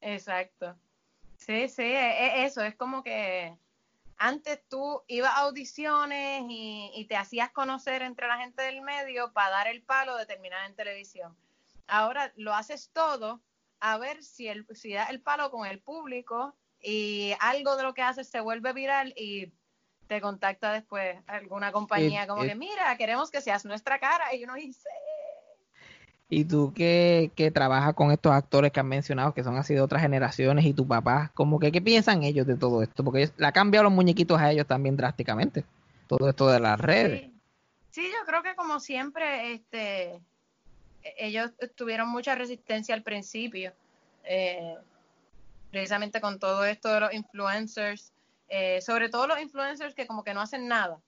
Exacto. 0.00 0.74
Sí, 1.46 1.68
sí, 1.68 1.82
e- 1.82 2.42
e- 2.42 2.44
eso 2.44 2.62
es 2.62 2.74
como 2.74 3.02
que 3.02 3.54
antes 4.16 4.62
tú 4.68 5.02
ibas 5.08 5.32
a 5.32 5.40
audiciones 5.40 6.42
y, 6.48 6.90
y 6.94 7.04
te 7.06 7.16
hacías 7.16 7.50
conocer 7.52 8.00
entre 8.02 8.26
la 8.28 8.38
gente 8.38 8.62
del 8.62 8.80
medio 8.80 9.32
para 9.32 9.50
dar 9.50 9.68
el 9.68 9.82
palo 9.82 10.16
de 10.16 10.24
terminar 10.26 10.64
en 10.66 10.74
televisión. 10.76 11.36
Ahora 11.86 12.32
lo 12.36 12.54
haces 12.54 12.90
todo 12.92 13.42
a 13.80 13.98
ver 13.98 14.22
si, 14.22 14.48
el, 14.48 14.66
si 14.74 14.94
el 14.94 15.20
palo 15.20 15.50
con 15.50 15.66
el 15.66 15.80
público 15.80 16.54
y 16.80 17.34
algo 17.40 17.76
de 17.76 17.82
lo 17.82 17.92
que 17.92 18.02
haces 18.02 18.28
se 18.28 18.40
vuelve 18.40 18.72
viral 18.72 19.12
y 19.16 19.52
te 20.06 20.20
contacta 20.20 20.72
después 20.72 21.18
alguna 21.26 21.72
compañía 21.72 22.24
Eh, 22.24 22.26
como 22.26 22.44
eh. 22.44 22.48
que 22.48 22.54
mira, 22.54 22.96
queremos 22.96 23.30
que 23.30 23.42
seas 23.42 23.64
nuestra 23.66 23.98
cara 23.98 24.34
y 24.34 24.44
uno 24.44 24.54
dice, 24.54 24.88
Y 26.28 26.44
tú 26.46 26.72
que, 26.74 27.30
que 27.36 27.50
trabajas 27.50 27.94
con 27.94 28.10
estos 28.10 28.32
actores 28.32 28.72
que 28.72 28.80
han 28.80 28.88
mencionado, 28.88 29.34
que 29.34 29.44
son 29.44 29.56
así 29.56 29.74
de 29.74 29.80
otras 29.80 30.02
generaciones, 30.02 30.64
y 30.64 30.72
tu 30.72 30.86
papá, 30.86 31.30
como 31.34 31.58
que, 31.60 31.70
¿qué 31.70 31.82
piensan 31.82 32.22
ellos 32.22 32.46
de 32.46 32.56
todo 32.56 32.82
esto? 32.82 33.04
Porque 33.04 33.30
le 33.36 33.46
ha 33.46 33.52
cambiado 33.52 33.84
los 33.84 33.92
muñequitos 33.92 34.40
a 34.40 34.50
ellos 34.50 34.66
también 34.66 34.96
drásticamente, 34.96 35.64
todo 36.08 36.28
esto 36.28 36.48
de 36.48 36.60
las 36.60 36.80
redes. 36.80 37.20
Sí. 37.20 37.34
Sí, 37.94 38.02
yo 38.10 38.26
creo 38.26 38.42
que 38.42 38.56
como 38.56 38.80
siempre, 38.80 39.52
este, 39.52 40.14
e- 41.04 41.14
ellos 41.16 41.52
tuvieron 41.76 42.08
mucha 42.08 42.34
resistencia 42.34 42.92
al 42.92 43.04
principio, 43.04 43.72
eh, 44.24 44.74
precisamente 45.70 46.20
con 46.20 46.40
todo 46.40 46.64
esto 46.64 46.88
de 46.88 46.98
los 46.98 47.14
influencers, 47.14 48.12
eh, 48.48 48.80
sobre 48.80 49.10
todo 49.10 49.28
los 49.28 49.40
influencers 49.40 49.94
que 49.94 50.08
como 50.08 50.24
que 50.24 50.34
no 50.34 50.40
hacen 50.40 50.66
nada. 50.66 50.98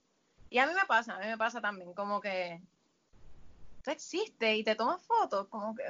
Y 0.49 0.59
a 0.59 0.67
mí 0.69 0.75
me 0.75 0.87
pasa, 0.87 1.17
a 1.17 1.19
mí 1.19 1.27
me 1.27 1.37
pasa 1.37 1.61
también, 1.61 1.93
como 1.93 2.21
que 2.21 2.61
tú 3.87 3.93
existes 3.93 4.57
y 4.59 4.64
te 4.64 4.74
tomas 4.74 5.01
fotos, 5.03 5.47
como 5.47 5.74
que... 5.76 5.84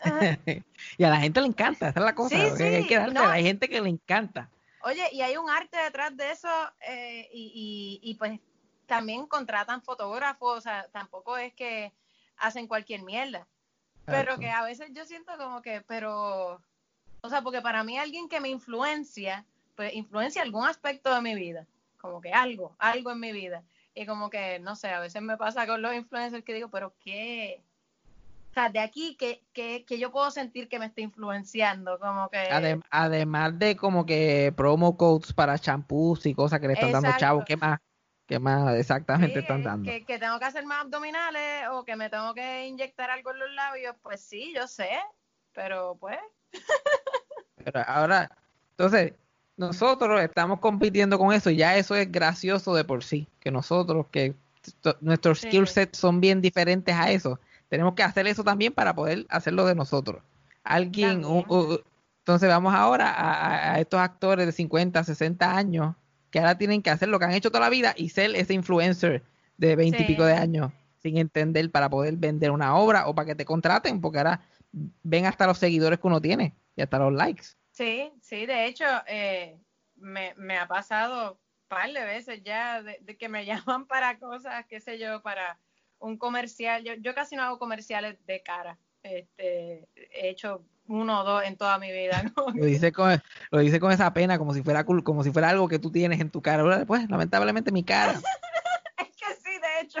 y 0.96 1.04
a 1.04 1.10
la 1.10 1.20
gente 1.20 1.42
le 1.42 1.48
encanta, 1.48 1.90
esa 1.90 2.00
es 2.00 2.04
la 2.06 2.14
cosa, 2.14 2.56
Sí, 2.56 2.62
hay 2.62 2.86
que 2.86 2.96
darle, 2.96 3.14
no. 3.14 3.28
hay 3.28 3.42
gente 3.42 3.68
que 3.68 3.80
le 3.80 3.90
encanta. 3.90 4.48
Oye, 4.84 5.06
y 5.12 5.20
hay 5.20 5.36
un 5.36 5.50
arte 5.50 5.76
detrás 5.76 6.16
de 6.16 6.30
eso 6.30 6.48
eh, 6.88 7.28
y, 7.30 8.00
y, 8.02 8.10
y 8.10 8.14
pues 8.14 8.40
también 8.86 9.26
contratan 9.26 9.82
fotógrafos, 9.82 10.58
o 10.58 10.60
sea, 10.62 10.88
tampoco 10.92 11.36
es 11.36 11.52
que 11.52 11.92
hacen 12.38 12.66
cualquier 12.66 13.02
mierda. 13.02 13.46
Pero 14.06 14.38
que 14.38 14.48
a 14.48 14.64
veces 14.64 14.90
yo 14.94 15.04
siento 15.04 15.32
como 15.36 15.60
que, 15.62 15.82
pero, 15.82 16.60
o 17.20 17.28
sea, 17.28 17.42
porque 17.42 17.60
para 17.60 17.84
mí 17.84 17.98
alguien 17.98 18.28
que 18.28 18.40
me 18.40 18.48
influencia, 18.48 19.44
pues 19.76 19.94
influencia 19.94 20.42
algún 20.42 20.66
aspecto 20.66 21.14
de 21.14 21.20
mi 21.20 21.34
vida, 21.34 21.66
como 22.00 22.20
que 22.20 22.32
algo, 22.32 22.74
algo 22.78 23.12
en 23.12 23.20
mi 23.20 23.30
vida. 23.30 23.62
Y 23.94 24.06
como 24.06 24.30
que, 24.30 24.58
no 24.58 24.74
sé, 24.74 24.88
a 24.88 25.00
veces 25.00 25.20
me 25.22 25.36
pasa 25.36 25.66
con 25.66 25.82
los 25.82 25.94
influencers 25.94 26.44
que 26.44 26.54
digo, 26.54 26.70
pero 26.70 26.94
qué, 26.98 27.62
o 28.50 28.54
sea, 28.54 28.68
de 28.68 28.80
aquí 28.80 29.16
que, 29.16 29.42
que, 29.52 29.84
que 29.84 29.98
yo 29.98 30.10
puedo 30.10 30.30
sentir 30.30 30.68
que 30.68 30.78
me 30.78 30.86
está 30.86 31.00
influenciando, 31.00 31.98
como 31.98 32.28
que... 32.30 32.38
Adem- 32.50 32.82
además 32.90 33.58
de 33.58 33.76
como 33.76 34.04
que 34.04 34.52
promo 34.56 34.96
codes 34.96 35.32
para 35.32 35.58
champús 35.58 36.26
y 36.26 36.34
cosas 36.34 36.60
que 36.60 36.68
le 36.68 36.74
están 36.74 36.92
dando 36.92 37.12
chavos, 37.18 37.44
¿qué 37.46 37.56
más? 37.56 37.78
¿Qué 38.26 38.38
más 38.38 38.74
exactamente 38.76 39.40
Sí, 39.40 39.44
están 39.44 39.62
dando? 39.62 39.90
Que, 39.90 40.04
que 40.04 40.18
tengo 40.18 40.38
que 40.38 40.44
hacer 40.44 40.64
más 40.64 40.82
abdominales 40.82 41.68
o 41.70 41.84
que 41.84 41.96
me 41.96 42.08
tengo 42.08 42.32
que 42.34 42.66
inyectar 42.66 43.10
algo 43.10 43.30
en 43.32 43.38
los 43.40 43.50
labios, 43.52 43.96
pues 44.02 44.22
sí, 44.22 44.52
yo 44.54 44.66
sé, 44.66 44.90
pero 45.52 45.96
pues, 46.00 46.18
Pero 47.64 47.80
ahora, 47.86 48.30
entonces, 48.70 49.14
nosotros 49.62 50.20
estamos 50.20 50.60
compitiendo 50.60 51.18
con 51.18 51.32
eso 51.32 51.50
y 51.50 51.56
ya 51.56 51.76
eso 51.76 51.94
es 51.94 52.10
gracioso 52.10 52.74
de 52.74 52.84
por 52.84 53.02
sí, 53.04 53.26
que 53.40 53.50
nosotros, 53.50 54.06
que 54.10 54.34
nuestros 55.00 55.40
Sí. 55.40 55.48
skill 55.48 55.66
sets 55.66 55.98
son 55.98 56.20
bien 56.20 56.40
diferentes 56.40 56.94
a 56.94 57.10
eso, 57.10 57.40
tenemos 57.68 57.94
que 57.94 58.02
hacer 58.02 58.26
eso 58.26 58.44
también 58.44 58.72
para 58.72 58.94
poder 58.94 59.26
hacerlo 59.30 59.64
de 59.66 59.74
nosotros. 59.74 60.22
Alguien, 60.64 61.22
También. 61.22 61.44
u- 61.48 61.54
u- 61.74 61.80
entonces 62.18 62.48
vamos 62.48 62.72
ahora 62.74 63.10
a, 63.10 63.72
a- 63.74 63.80
estos 63.80 63.98
actores 64.00 64.46
de 64.46 64.52
50, 64.52 65.02
60 65.02 65.56
años 65.56 65.94
que 66.30 66.38
ahora 66.38 66.56
tienen 66.56 66.82
que 66.82 66.90
hacer 66.90 67.08
lo 67.08 67.18
que 67.18 67.24
han 67.24 67.32
hecho 67.32 67.50
toda 67.50 67.60
la 67.64 67.70
vida 67.70 67.94
y 67.96 68.10
ser 68.10 68.34
ese 68.36 68.54
influencer 68.54 69.22
de 69.56 69.76
20 69.76 70.02
y 70.02 70.06
pico 70.06 70.24
de 70.24 70.34
años 70.34 70.70
sin 71.02 71.16
entender 71.18 71.70
para 71.70 71.90
poder 71.90 72.16
vender 72.16 72.50
una 72.52 72.76
obra 72.76 73.08
o 73.08 73.14
para 73.14 73.26
que 73.26 73.34
te 73.34 73.44
contraten, 73.44 74.00
porque 74.00 74.18
ahora 74.18 74.40
ven 75.02 75.26
hasta 75.26 75.46
los 75.46 75.58
seguidores 75.58 75.98
que 75.98 76.06
uno 76.06 76.20
tiene 76.20 76.54
y 76.76 76.82
hasta 76.82 76.98
los 76.98 77.12
likes. 77.12 77.48
Sí, 77.72 78.12
sí, 78.22 78.46
de 78.46 78.66
hecho, 78.66 78.84
eh, 79.06 79.58
me, 79.96 80.34
me 80.36 80.58
ha 80.58 80.68
pasado 80.68 81.32
un 81.32 81.38
par 81.68 81.92
de 81.92 82.04
veces 82.04 82.42
ya 82.44 82.82
de, 82.82 82.98
de 83.00 83.16
que 83.16 83.28
me 83.28 83.44
llaman 83.46 83.86
para 83.86 84.18
cosas, 84.18 84.64
qué 84.68 84.80
sé 84.80 84.98
yo, 84.98 85.22
para 85.22 85.58
un 85.98 86.16
comercial. 86.18 86.84
Yo, 86.84 86.94
yo 86.94 87.14
casi 87.14 87.36
no 87.36 87.42
hago 87.42 87.58
comerciales 87.58 88.24
de 88.26 88.42
cara, 88.42 88.78
este, 89.02 89.88
he 89.94 90.28
hecho 90.28 90.64
uno 90.86 91.20
o 91.20 91.24
dos 91.24 91.44
en 91.44 91.56
toda 91.56 91.78
mi 91.78 91.90
vida, 91.90 92.22
¿no? 92.36 92.46
Lo 92.54 92.64
dice 92.64 92.92
con, 92.92 93.20
lo 93.50 93.58
dice 93.58 93.80
con 93.80 93.92
esa 93.92 94.12
pena, 94.12 94.38
como 94.38 94.54
si 94.54 94.62
fuera 94.62 94.84
cool, 94.84 95.02
como 95.02 95.22
si 95.22 95.30
fuera 95.32 95.50
algo 95.50 95.68
que 95.68 95.78
tú 95.78 95.90
tienes 95.90 96.20
en 96.20 96.30
tu 96.30 96.42
cara. 96.42 96.84
Pues, 96.86 97.08
lamentablemente 97.08 97.72
mi 97.72 97.84
cara. 97.84 98.12
es 98.98 99.08
que 99.16 99.34
sí, 99.42 99.50
de 99.50 99.80
hecho. 99.80 100.00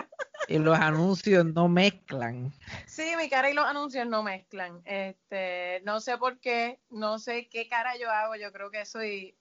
Y 0.54 0.58
los 0.58 0.78
anuncios 0.78 1.44
no 1.46 1.68
mezclan. 1.68 2.52
Sí, 2.86 3.12
mi 3.16 3.28
cara 3.28 3.50
y 3.50 3.54
los 3.54 3.64
anuncios 3.66 4.06
no 4.06 4.22
mezclan. 4.22 4.80
Este, 4.84 5.80
no 5.84 6.00
sé 6.00 6.18
por 6.18 6.38
qué, 6.40 6.78
no 6.90 7.18
sé 7.18 7.48
qué 7.48 7.68
cara 7.68 7.96
yo 7.96 8.10
hago. 8.10 8.36
Yo 8.36 8.52
creo 8.52 8.70
que 8.70 8.84
soy, 8.84 9.34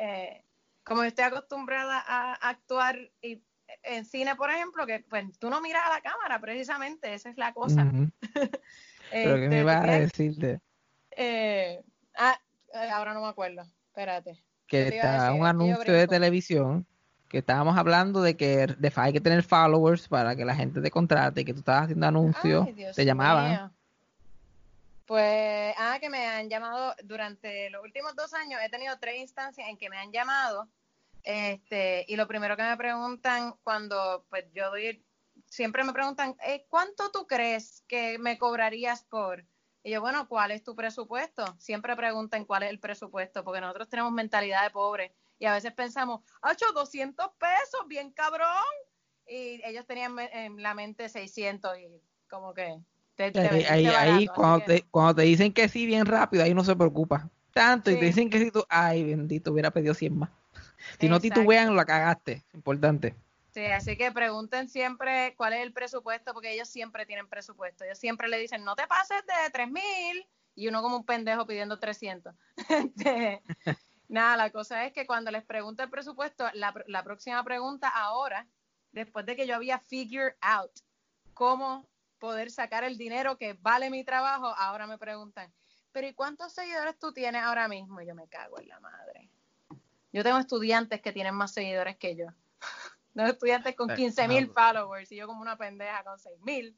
eh, 0.00 0.42
como 0.84 1.02
estoy 1.04 1.24
acostumbrada 1.24 2.02
a 2.06 2.32
actuar 2.48 2.98
y 3.22 3.42
en 3.84 4.04
cine, 4.04 4.34
por 4.34 4.50
ejemplo, 4.50 4.84
que 4.86 5.00
pues 5.08 5.38
tú 5.38 5.48
no 5.50 5.60
miras 5.60 5.82
a 5.86 5.90
la 5.94 6.00
cámara, 6.00 6.40
precisamente, 6.40 7.14
esa 7.14 7.30
es 7.30 7.36
la 7.38 7.52
cosa. 7.54 7.86
Pero 9.12 9.36
que 9.36 9.44
Este, 9.44 9.48
me 9.48 9.48
tú 9.48 9.54
ibas 9.62 9.76
a 9.76 9.82
tienes- 9.82 10.00
decirte 10.12 10.60
eh, 11.16 11.82
ah, 12.16 12.40
eh, 12.74 12.90
ahora 12.90 13.14
no 13.14 13.20
me 13.22 13.28
acuerdo. 13.28 13.62
Espérate. 13.86 14.34
que 14.66 14.88
¿Qué 14.88 14.96
está 14.96 15.32
un 15.32 15.44
anuncio 15.46 15.92
de 15.92 16.06
televisión 16.06 16.86
que 17.30 17.38
estábamos 17.38 17.78
hablando 17.78 18.20
de 18.22 18.36
que 18.36 18.66
de, 18.66 18.92
hay 18.96 19.12
que 19.12 19.20
tener 19.20 19.44
followers 19.44 20.08
para 20.08 20.34
que 20.34 20.44
la 20.44 20.54
gente 20.54 20.80
te 20.80 20.90
contrate 20.90 21.40
y 21.40 21.44
que 21.44 21.52
tú 21.52 21.60
estabas 21.60 21.84
haciendo 21.84 22.06
anuncios, 22.08 22.66
Ay, 22.66 22.86
te 22.94 23.04
llamaban. 23.04 23.50
mío. 23.50 23.70
Pues, 25.06 25.74
ah, 25.78 25.98
que 26.00 26.10
me 26.10 26.26
han 26.26 26.48
llamado 26.50 26.92
durante 27.04 27.70
los 27.70 27.84
últimos 27.84 28.16
dos 28.16 28.34
años, 28.34 28.60
he 28.64 28.68
tenido 28.68 28.98
tres 28.98 29.20
instancias 29.20 29.68
en 29.68 29.78
que 29.78 29.88
me 29.88 29.96
han 29.96 30.10
llamado, 30.10 30.68
este, 31.22 32.04
y 32.08 32.16
lo 32.16 32.26
primero 32.26 32.56
que 32.56 32.64
me 32.64 32.76
preguntan 32.76 33.54
cuando, 33.62 34.26
pues 34.28 34.46
yo 34.52 34.68
doy, 34.70 35.04
siempre 35.46 35.84
me 35.84 35.92
preguntan, 35.92 36.34
eh, 36.44 36.66
¿cuánto 36.68 37.12
tú 37.12 37.28
crees 37.28 37.84
que 37.86 38.18
me 38.18 38.38
cobrarías 38.38 39.04
por? 39.04 39.44
Y 39.84 39.92
yo, 39.92 40.00
bueno, 40.00 40.28
¿cuál 40.28 40.50
es 40.50 40.64
tu 40.64 40.74
presupuesto? 40.74 41.44
Siempre 41.58 41.94
pregunten 41.94 42.44
cuál 42.44 42.64
es 42.64 42.70
el 42.70 42.80
presupuesto, 42.80 43.44
porque 43.44 43.60
nosotros 43.60 43.88
tenemos 43.88 44.12
mentalidad 44.12 44.64
de 44.64 44.70
pobre 44.70 45.14
y 45.40 45.46
a 45.46 45.54
veces 45.54 45.72
pensamos, 45.72 46.20
¡Acho, 46.42 46.70
200 46.72 47.30
pesos, 47.38 47.88
bien 47.88 48.12
cabrón! 48.12 48.46
Y 49.26 49.60
ellos 49.64 49.86
tenían 49.86 50.16
en 50.18 50.62
la 50.62 50.74
mente 50.74 51.08
600 51.08 51.76
y 51.78 51.88
como 52.28 52.54
que... 52.54 52.78
Te, 53.16 53.32
te 53.32 53.40
Ahí, 53.40 53.64
ahí, 53.64 53.86
barato, 53.86 54.00
ahí 54.00 54.16
así 54.16 54.28
cuando, 54.28 54.58
que- 54.60 54.66
te, 54.66 54.82
cuando 54.90 55.14
te 55.16 55.22
dicen 55.22 55.52
que 55.52 55.68
sí 55.68 55.86
bien 55.86 56.06
rápido, 56.06 56.44
ahí 56.44 56.54
no 56.54 56.62
se 56.64 56.76
preocupa. 56.76 57.28
Tanto, 57.52 57.90
y 57.90 57.98
te 57.98 58.04
dicen 58.04 58.30
que 58.30 58.38
sí, 58.38 58.50
tú, 58.50 58.64
ay, 58.68 59.02
bendito, 59.02 59.52
hubiera 59.52 59.70
pedido 59.70 59.94
100 59.94 60.18
más. 60.18 60.30
Si 60.98 61.08
no 61.08 61.16
Exacto. 61.16 61.40
titubean, 61.40 61.74
la 61.74 61.84
cagaste. 61.84 62.42
Importante. 62.54 63.14
Sí, 63.52 63.64
así 63.66 63.96
que 63.96 64.12
pregunten 64.12 64.68
siempre 64.68 65.34
cuál 65.36 65.54
es 65.54 65.62
el 65.62 65.72
presupuesto, 65.72 66.32
porque 66.32 66.52
ellos 66.52 66.68
siempre 66.68 67.04
tienen 67.06 67.28
presupuesto. 67.28 67.84
Ellos 67.84 67.98
siempre 67.98 68.28
le 68.28 68.38
dicen, 68.38 68.64
no 68.64 68.76
te 68.76 68.86
pases 68.86 69.22
de 69.26 69.50
3 69.52 69.68
mil, 69.68 70.26
y 70.54 70.68
uno 70.68 70.82
como 70.82 70.96
un 70.96 71.04
pendejo 71.04 71.46
pidiendo 71.46 71.78
300. 71.78 72.34
Nada, 74.10 74.36
la 74.36 74.50
cosa 74.50 74.84
es 74.86 74.92
que 74.92 75.06
cuando 75.06 75.30
les 75.30 75.44
pregunto 75.44 75.84
el 75.84 75.88
presupuesto, 75.88 76.44
la, 76.54 76.74
pr- 76.74 76.82
la 76.88 77.04
próxima 77.04 77.44
pregunta 77.44 77.88
ahora, 77.88 78.44
después 78.90 79.24
de 79.24 79.36
que 79.36 79.46
yo 79.46 79.54
había 79.54 79.78
figured 79.78 80.34
out 80.40 80.72
cómo 81.32 81.88
poder 82.18 82.50
sacar 82.50 82.82
el 82.82 82.98
dinero 82.98 83.38
que 83.38 83.52
vale 83.54 83.88
mi 83.88 84.02
trabajo, 84.04 84.48
ahora 84.58 84.88
me 84.88 84.98
preguntan, 84.98 85.52
pero 85.92 86.08
¿y 86.08 86.12
cuántos 86.12 86.52
seguidores 86.52 86.98
tú 86.98 87.12
tienes 87.12 87.42
ahora 87.44 87.68
mismo? 87.68 88.00
Y 88.00 88.06
yo 88.08 88.16
me 88.16 88.26
cago 88.26 88.58
en 88.58 88.66
la 88.68 88.80
madre. 88.80 89.30
Yo 90.12 90.24
tengo 90.24 90.38
estudiantes 90.38 91.00
que 91.00 91.12
tienen 91.12 91.36
más 91.36 91.52
seguidores 91.52 91.96
que 91.96 92.16
yo. 92.16 92.26
Tengo 93.14 93.28
estudiantes 93.28 93.76
con 93.76 93.90
Está 93.90 93.96
15 93.96 94.28
mil 94.28 94.48
followers 94.50 95.10
y 95.12 95.16
yo 95.16 95.28
como 95.28 95.40
una 95.40 95.56
pendeja 95.56 96.02
con 96.02 96.18
6 96.18 96.40
mil. 96.42 96.76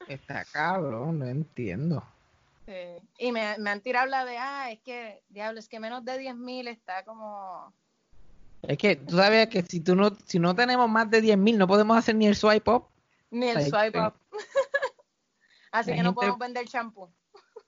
Está 0.06 0.44
cabrón, 0.44 1.18
no 1.18 1.26
entiendo. 1.26 2.02
Sí. 2.66 2.72
Y 3.18 3.32
me, 3.32 3.56
me 3.58 3.70
han 3.70 3.80
tirado 3.80 4.06
la 4.06 4.24
de, 4.24 4.38
ah, 4.38 4.70
es 4.70 4.80
que, 4.80 5.22
diablo, 5.28 5.58
es 5.58 5.68
que 5.68 5.80
menos 5.80 6.04
de 6.04 6.18
10 6.18 6.36
mil 6.36 6.68
está 6.68 7.04
como... 7.04 7.72
Es 8.62 8.76
que 8.76 8.96
tú 8.96 9.16
sabes 9.16 9.48
que 9.48 9.62
si 9.62 9.80
tú 9.80 9.94
no, 9.96 10.10
si 10.26 10.38
no 10.38 10.54
tenemos 10.54 10.88
más 10.88 11.08
de 11.10 11.22
10.000 11.22 11.56
no 11.56 11.66
podemos 11.66 11.96
hacer 11.96 12.14
ni 12.14 12.26
el 12.26 12.36
swipe 12.36 12.70
up. 12.70 12.84
Ni 13.30 13.48
el 13.48 13.56
Ahí 13.56 13.70
swipe 13.70 13.98
up. 13.98 14.14
Así 15.72 15.92
que 15.92 15.96
no 15.98 16.10
gente- 16.10 16.14
podemos 16.14 16.38
vender 16.38 16.66
champú. 16.68 17.10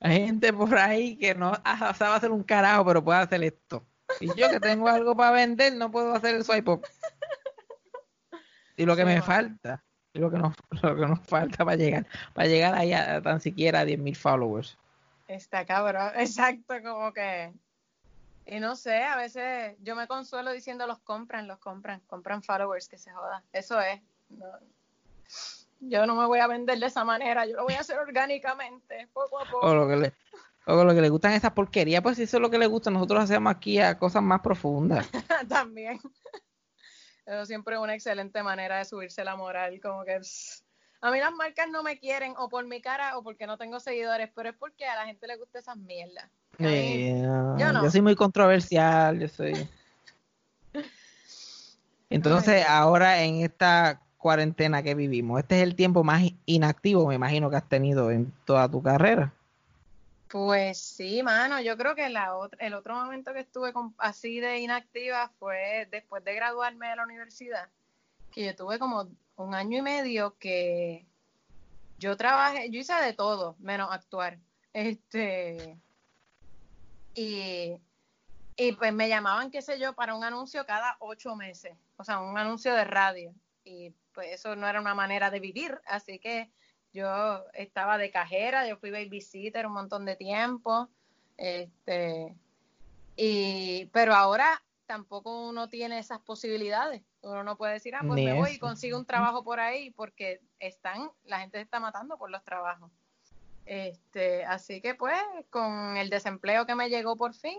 Hay 0.00 0.26
gente 0.26 0.52
por 0.52 0.76
ahí 0.76 1.16
que 1.16 1.34
no 1.34 1.52
ah, 1.64 1.94
sabe 1.94 2.16
hacer 2.16 2.30
un 2.32 2.42
carajo, 2.42 2.84
pero 2.84 3.02
puede 3.02 3.20
hacer 3.20 3.42
esto. 3.44 3.86
Y 4.20 4.26
yo 4.34 4.50
que 4.50 4.60
tengo 4.60 4.88
algo 4.88 5.16
para 5.16 5.30
vender, 5.30 5.74
no 5.76 5.90
puedo 5.90 6.12
hacer 6.12 6.34
el 6.34 6.44
swipe 6.44 6.70
up. 6.72 6.86
Y 8.76 8.84
lo 8.84 8.96
que 8.96 9.02
Sí, 9.02 9.06
me 9.06 9.22
falta, 9.22 9.84
y 10.12 10.18
lo 10.18 10.30
que 10.30 10.38
nos, 10.38 10.54
lo 10.82 10.96
que 10.96 11.06
nos 11.06 11.20
falta 11.20 11.64
para 11.64 11.76
llegar, 11.76 12.06
para 12.34 12.48
llegar 12.48 12.74
ahí 12.74 12.92
a, 12.92 13.22
tan 13.22 13.40
siquiera 13.40 13.80
a 13.80 13.84
10.000 13.84 14.16
followers. 14.16 14.76
Está 15.28 15.64
cabrón, 15.64 16.12
exacto, 16.16 16.74
como 16.82 17.12
que... 17.12 17.52
Y 18.44 18.58
no 18.58 18.74
sé, 18.74 19.04
a 19.04 19.16
veces 19.16 19.76
yo 19.82 19.94
me 19.94 20.08
consuelo 20.08 20.50
diciendo 20.50 20.86
los 20.86 20.98
compran, 20.98 21.46
los 21.46 21.58
compran, 21.58 22.00
compran 22.08 22.42
followers, 22.42 22.88
que 22.88 22.98
se 22.98 23.12
joda. 23.12 23.44
Eso 23.52 23.80
es. 23.80 24.00
No. 24.30 24.46
Yo 25.78 26.06
no 26.06 26.14
me 26.16 26.26
voy 26.26 26.40
a 26.40 26.48
vender 26.48 26.78
de 26.78 26.86
esa 26.86 27.04
manera, 27.04 27.46
yo 27.46 27.56
lo 27.56 27.64
voy 27.64 27.74
a 27.74 27.80
hacer 27.80 27.98
orgánicamente, 27.98 29.08
poco 29.12 29.40
a 29.40 29.44
poco. 29.44 29.66
O 29.66 29.74
lo 29.74 29.88
que 29.88 29.96
le, 29.96 30.12
o 30.66 30.84
lo 30.84 30.94
que 30.94 31.00
le 31.00 31.08
gustan 31.08 31.32
esas 31.32 31.52
porquerías, 31.52 32.02
pues 32.02 32.16
si 32.16 32.24
eso 32.24 32.36
es 32.36 32.40
lo 32.40 32.50
que 32.50 32.58
le 32.58 32.66
gusta, 32.66 32.90
nosotros 32.90 33.24
hacemos 33.24 33.52
aquí 33.52 33.80
a 33.80 33.98
cosas 33.98 34.22
más 34.22 34.40
profundas. 34.40 35.08
también. 35.48 36.00
Eso 37.26 37.46
siempre 37.46 37.74
es 37.74 37.80
una 37.80 37.94
excelente 37.94 38.42
manera 38.42 38.78
de 38.78 38.84
subirse 38.84 39.24
la 39.24 39.36
moral, 39.36 39.80
como 39.80 40.04
que 40.04 40.18
pss, 40.18 40.64
a 41.02 41.10
mí 41.10 41.18
las 41.18 41.32
marcas 41.32 41.68
no 41.68 41.82
me 41.82 41.98
quieren 41.98 42.34
o 42.38 42.48
por 42.48 42.64
mi 42.64 42.80
cara 42.80 43.18
o 43.18 43.22
porque 43.22 43.46
no 43.46 43.58
tengo 43.58 43.80
seguidores, 43.80 44.30
pero 44.34 44.48
es 44.50 44.56
porque 44.56 44.86
a 44.86 44.94
la 44.94 45.04
gente 45.04 45.26
le 45.26 45.36
gusta 45.36 45.58
esas 45.58 45.76
mierdas. 45.76 46.30
Mí- 46.58 47.20
yo 47.58 47.72
no. 47.72 47.82
yo 47.82 47.90
soy 47.90 48.02
muy 48.02 48.14
controversial, 48.14 49.18
yo 49.18 49.28
soy. 49.28 49.68
Entonces, 52.10 52.64
ahora 52.68 53.22
en 53.22 53.36
esta 53.42 54.00
cuarentena 54.16 54.82
que 54.82 54.94
vivimos, 54.94 55.40
este 55.40 55.56
es 55.56 55.62
el 55.62 55.74
tiempo 55.74 56.04
más 56.04 56.22
inactivo, 56.46 57.06
me 57.08 57.16
imagino, 57.16 57.50
que 57.50 57.56
has 57.56 57.68
tenido 57.68 58.10
en 58.10 58.30
toda 58.44 58.68
tu 58.70 58.80
carrera. 58.82 59.32
Pues 60.28 60.78
sí, 60.78 61.22
mano, 61.22 61.60
yo 61.60 61.76
creo 61.76 61.94
que 61.94 62.08
la 62.08 62.36
otra, 62.36 62.64
el 62.64 62.74
otro 62.74 62.94
momento 62.94 63.32
que 63.32 63.40
estuve 63.40 63.72
con- 63.72 63.94
así 63.98 64.40
de 64.40 64.60
inactiva 64.60 65.30
fue 65.38 65.88
después 65.90 66.22
de 66.24 66.34
graduarme 66.34 66.88
de 66.88 66.96
la 66.96 67.02
universidad, 67.04 67.68
que 68.32 68.44
yo 68.44 68.56
tuve 68.56 68.78
como 68.78 69.08
un 69.36 69.54
año 69.54 69.78
y 69.78 69.82
medio 69.82 70.36
que 70.38 71.06
yo 71.98 72.16
trabajé, 72.16 72.70
yo 72.70 72.80
hice 72.80 72.94
de 72.94 73.12
todo, 73.12 73.54
menos 73.60 73.90
actuar. 73.92 74.38
Este, 74.72 75.78
y, 77.14 77.76
y 78.56 78.72
pues 78.72 78.92
me 78.92 79.08
llamaban, 79.08 79.50
qué 79.50 79.62
sé 79.62 79.78
yo, 79.78 79.92
para 79.92 80.14
un 80.14 80.24
anuncio 80.24 80.66
cada 80.66 80.96
ocho 80.98 81.36
meses, 81.36 81.76
o 81.96 82.04
sea, 82.04 82.20
un 82.20 82.36
anuncio 82.36 82.74
de 82.74 82.84
radio. 82.84 83.34
Y 83.64 83.92
pues 84.12 84.32
eso 84.32 84.56
no 84.56 84.66
era 84.66 84.80
una 84.80 84.94
manera 84.94 85.30
de 85.30 85.40
vivir, 85.40 85.80
así 85.86 86.18
que 86.18 86.50
yo 86.92 87.44
estaba 87.54 87.96
de 87.98 88.10
cajera, 88.10 88.66
yo 88.66 88.76
fui 88.76 88.90
babysitter 88.90 89.66
un 89.66 89.74
montón 89.74 90.04
de 90.04 90.16
tiempo, 90.16 90.88
este, 91.36 92.36
y, 93.16 93.86
pero 93.92 94.14
ahora 94.14 94.62
tampoco 94.86 95.48
uno 95.48 95.68
tiene 95.68 95.98
esas 95.98 96.20
posibilidades. 96.20 97.02
Uno 97.22 97.44
no 97.44 97.56
puede 97.56 97.74
decir, 97.74 97.94
ah, 97.94 98.00
pues 98.06 98.16
Ni 98.16 98.26
me 98.26 98.34
voy 98.34 98.52
y 98.52 98.58
consigo 98.58 98.98
un 98.98 99.04
trabajo 99.06 99.44
por 99.44 99.60
ahí, 99.60 99.90
porque 99.92 100.40
están, 100.58 101.10
la 101.24 101.38
gente 101.40 101.58
se 101.58 101.62
está 101.62 101.78
matando 101.80 102.18
por 102.18 102.30
los 102.30 102.42
trabajos. 102.44 102.90
Este, 103.64 104.44
así 104.44 104.80
que 104.80 104.94
pues, 104.96 105.16
con 105.50 105.96
el 105.96 106.10
desempleo 106.10 106.66
que 106.66 106.74
me 106.74 106.88
llegó 106.90 107.16
por 107.16 107.32
fin, 107.34 107.58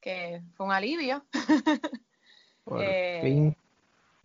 que 0.00 0.42
fue 0.56 0.66
un 0.66 0.72
alivio, 0.72 1.24
Por 2.64 2.80
Eh, 2.80 3.20
fin. 3.22 3.56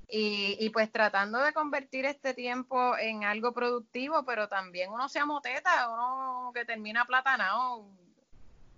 y, 0.07 0.55
y 0.63 0.69
pues 0.69 0.91
tratando 0.91 1.39
de 1.39 1.51
convertir 1.53 2.05
este 2.05 2.35
tiempo 2.35 2.95
en 2.97 3.23
algo 3.23 3.51
productivo, 3.53 4.23
pero 4.23 4.47
también 4.47 4.91
uno 4.91 5.09
se 5.09 5.17
amoteta, 5.19 5.89
uno 5.89 6.51
que 6.53 6.63
termina 6.63 7.05
platanado, 7.05 7.87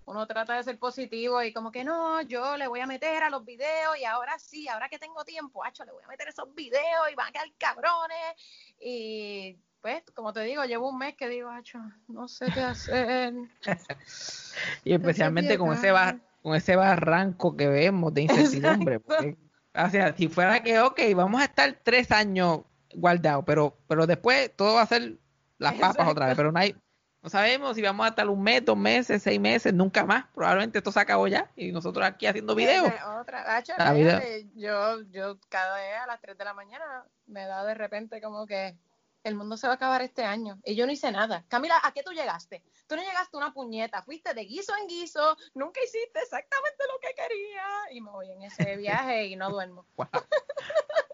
uno 0.04 0.26
trata 0.26 0.56
de 0.56 0.64
ser 0.64 0.78
positivo 0.78 1.42
y 1.42 1.52
como 1.52 1.70
que 1.70 1.84
no, 1.84 2.20
yo 2.22 2.56
le 2.56 2.66
voy 2.68 2.80
a 2.80 2.86
meter 2.86 3.22
a 3.22 3.30
los 3.30 3.44
videos 3.44 3.98
y 3.98 4.04
ahora 4.04 4.38
sí, 4.38 4.68
ahora 4.68 4.88
que 4.88 4.98
tengo 4.98 5.24
tiempo, 5.24 5.64
hacho, 5.64 5.84
le 5.84 5.92
voy 5.92 6.02
a 6.04 6.08
meter 6.08 6.28
esos 6.28 6.52
videos 6.54 7.10
y 7.10 7.14
van 7.14 7.28
a 7.28 7.32
quedar 7.32 7.48
cabrones. 7.58 8.34
Y 8.80 9.56
pues, 9.80 10.02
como 10.14 10.32
te 10.32 10.42
digo, 10.42 10.64
llevo 10.64 10.90
un 10.90 10.98
mes 10.98 11.14
que 11.16 11.28
digo, 11.28 11.48
hacho, 11.50 11.78
no 12.08 12.28
sé 12.28 12.46
qué 12.52 12.60
hacer. 12.60 13.34
Y 14.84 14.92
especialmente 14.92 15.56
con 15.56 15.72
ese, 15.72 15.90
bar, 15.90 16.18
con 16.42 16.54
ese 16.54 16.76
barranco 16.76 17.56
que 17.56 17.68
vemos 17.68 18.12
de 18.12 18.22
incertidumbre. 18.22 19.00
porque, 19.00 19.36
o 19.74 19.90
sea, 19.90 20.14
si 20.14 20.28
fuera 20.28 20.62
que, 20.62 20.80
ok, 20.80 21.00
vamos 21.14 21.40
a 21.40 21.44
estar 21.44 21.78
tres 21.82 22.10
años 22.10 22.60
guardados, 22.94 23.44
pero, 23.46 23.76
pero 23.86 24.06
después 24.06 24.50
todo 24.56 24.74
va 24.74 24.82
a 24.82 24.86
ser 24.86 25.18
las 25.58 25.72
papas 25.74 25.90
Exacto. 25.90 26.12
otra 26.12 26.26
vez, 26.26 26.36
pero 26.36 26.52
no 26.52 26.58
hay, 26.58 26.74
no 27.22 27.28
sabemos 27.28 27.76
si 27.76 27.82
vamos 27.82 28.06
a 28.06 28.10
estar 28.10 28.28
un 28.28 28.42
mes, 28.42 28.64
dos 28.64 28.76
meses, 28.76 29.22
seis 29.22 29.38
meses, 29.38 29.74
nunca 29.74 30.04
más. 30.06 30.24
Probablemente 30.34 30.78
esto 30.78 30.90
se 30.90 31.00
acabó 31.00 31.28
ya 31.28 31.50
y 31.54 31.70
nosotros 31.70 32.04
aquí 32.06 32.26
haciendo 32.26 32.54
videos. 32.54 32.90
Otra. 33.20 33.62
La 33.76 33.92
vida. 33.92 34.20
fíjate, 34.20 34.46
Yo, 34.54 35.02
yo 35.10 35.38
cada 35.50 35.78
día 35.78 36.04
a 36.04 36.06
las 36.06 36.20
3 36.20 36.38
de 36.38 36.44
la 36.44 36.54
mañana 36.54 37.04
me 37.26 37.44
da 37.44 37.64
de 37.64 37.74
repente 37.74 38.22
como 38.22 38.46
que 38.46 38.76
el 39.22 39.34
mundo 39.34 39.58
se 39.58 39.66
va 39.66 39.74
a 39.74 39.76
acabar 39.76 40.00
este 40.00 40.24
año. 40.24 40.58
Y 40.64 40.74
yo 40.74 40.86
no 40.86 40.92
hice 40.92 41.10
nada. 41.12 41.44
Camila, 41.48 41.78
¿a 41.82 41.92
qué 41.92 42.02
tú 42.02 42.12
llegaste? 42.12 42.62
Tú 42.86 42.96
no 42.96 43.02
llegaste 43.02 43.36
una 43.36 43.52
puñeta, 43.52 44.02
fuiste 44.02 44.32
de 44.32 44.44
guiso 44.44 44.72
en 44.80 44.86
guiso, 44.86 45.36
nunca 45.54 45.80
hiciste 45.82 46.20
exactamente 46.20 46.84
lo 46.90 46.98
que 47.00 47.14
quería. 47.14 47.64
Y 47.92 48.00
me 48.00 48.10
voy 48.10 48.30
en 48.30 48.42
ese 48.42 48.76
viaje 48.76 49.26
y 49.26 49.36
no 49.36 49.50
duermo. 49.50 49.86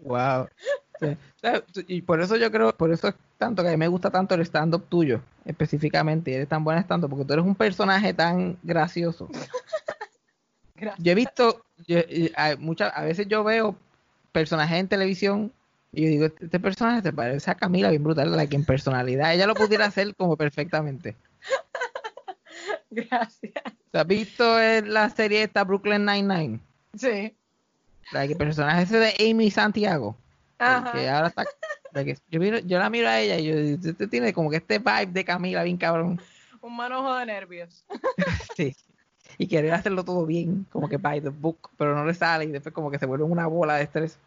Wow. 0.00 0.48
Sí. 1.00 1.16
Tú- 1.72 1.84
Y 1.88 2.02
por 2.02 2.20
eso 2.20 2.36
yo 2.36 2.50
creo, 2.50 2.74
por 2.76 2.90
eso 2.92 3.08
es 3.08 3.14
tanto 3.38 3.62
que 3.62 3.68
a 3.68 3.72
mí 3.72 3.76
me 3.76 3.88
gusta 3.88 4.10
tanto 4.10 4.34
el 4.34 4.40
stand-up 4.42 4.86
tuyo, 4.88 5.20
específicamente, 5.44 6.30
y 6.30 6.34
eres 6.34 6.48
tan 6.48 6.64
buen 6.64 6.78
stand-up, 6.78 7.10
porque 7.10 7.24
tú 7.24 7.32
eres 7.34 7.44
un 7.44 7.54
personaje 7.54 8.14
tan 8.14 8.56
gracioso. 8.62 9.28
Gracias. 10.74 11.02
Yo 11.04 11.12
he 11.12 11.14
visto, 11.14 11.64
yo- 11.86 12.00
a, 12.36 12.56
muchas, 12.58 12.92
a 12.94 13.02
veces 13.02 13.26
yo 13.28 13.42
veo 13.44 13.76
personajes 14.32 14.78
en 14.78 14.88
televisión 14.88 15.52
y 15.92 16.02
yo 16.04 16.08
digo, 16.10 16.24
este, 16.26 16.44
este 16.46 16.60
personaje 16.60 17.00
se 17.02 17.12
parece 17.12 17.50
a 17.50 17.54
Camila 17.54 17.88
bien 17.90 18.04
brutal, 18.04 18.30
la 18.36 18.46
que 18.46 18.56
en 18.56 18.64
personalidad 18.66 19.32
ella 19.32 19.46
lo 19.46 19.54
pudiera 19.54 19.86
hacer 19.86 20.14
como 20.14 20.36
perfectamente. 20.36 21.16
Gracias. 22.90 23.52
¿Tú 23.92 23.98
has 23.98 24.06
visto 24.06 24.60
en 24.60 24.92
la 24.92 25.08
serie 25.10 25.42
esta 25.42 25.64
Brooklyn 25.64 26.04
Nine-Nine? 26.04 26.60
Sí. 26.98 27.34
La 28.12 28.26
que 28.28 28.36
personaje 28.36 28.82
ese 28.82 28.98
de 28.98 29.30
Amy 29.30 29.50
Santiago. 29.50 30.16
Ajá. 30.58 30.92
Que 30.92 31.08
ahora 31.08 31.28
está. 31.28 31.44
yo, 32.28 32.40
miro- 32.40 32.58
yo 32.60 32.78
la 32.78 32.90
miro 32.90 33.08
a 33.08 33.20
ella 33.20 33.36
y 33.38 33.46
yo 33.46 33.56
digo, 33.56 33.78
este 33.84 34.06
tiene 34.06 34.32
como 34.32 34.50
que 34.50 34.56
este 34.56 34.78
vibe 34.78 35.06
de 35.12 35.24
Camila 35.24 35.62
bien 35.62 35.76
cabrón. 35.76 36.20
Un 36.60 36.76
manojo 36.76 37.14
de 37.16 37.26
nervios. 37.26 37.84
Sí. 38.56 38.74
Y 39.38 39.48
querer 39.48 39.74
hacerlo 39.74 40.04
todo 40.04 40.24
bien, 40.24 40.64
como 40.70 40.88
que 40.88 40.96
by 40.96 41.20
the 41.20 41.28
book, 41.28 41.70
pero 41.76 41.94
no 41.94 42.06
le 42.06 42.14
sale 42.14 42.44
y 42.44 42.48
después 42.50 42.72
como 42.74 42.90
que 42.90 42.98
se 42.98 43.04
vuelve 43.06 43.24
una 43.24 43.46
bola 43.46 43.74
de 43.76 43.82
estrés. 43.82 44.18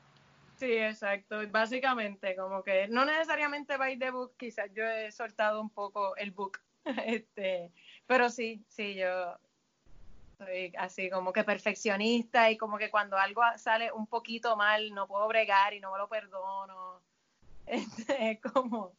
Sí, 0.57 0.71
exacto. 0.73 1.39
Básicamente, 1.49 2.35
como 2.35 2.61
que 2.63 2.87
no 2.89 3.05
necesariamente 3.05 3.77
by 3.77 3.97
the 3.97 4.11
book, 4.11 4.33
quizás 4.37 4.69
yo 4.73 4.83
he 4.83 5.11
soltado 5.11 5.61
un 5.61 5.69
poco 5.69 6.15
el 6.17 6.31
book. 6.31 6.59
este, 7.05 7.71
pero 8.05 8.29
sí, 8.29 8.63
sí, 8.67 8.93
yo 8.95 9.35
soy 10.39 10.73
así 10.77 11.09
como 11.09 11.33
que 11.33 11.43
perfeccionista 11.43 12.49
y 12.49 12.57
como 12.57 12.77
que 12.77 12.89
cuando 12.89 13.17
algo 13.17 13.41
sale 13.57 13.91
un 13.91 14.07
poquito 14.07 14.55
mal 14.55 14.93
no 14.93 15.05
puedo 15.05 15.27
bregar 15.27 15.73
y 15.73 15.81
no 15.81 15.91
me 15.91 15.97
lo 15.97 16.07
perdono. 16.07 16.99
Este, 17.69 18.31
es 18.31 18.39
como 18.41 18.93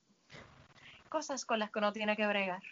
cosas 1.08 1.44
con 1.44 1.58
las 1.58 1.72
que 1.72 1.80
uno 1.80 1.92
tiene 1.92 2.16
que 2.16 2.24
bregar. 2.24 2.62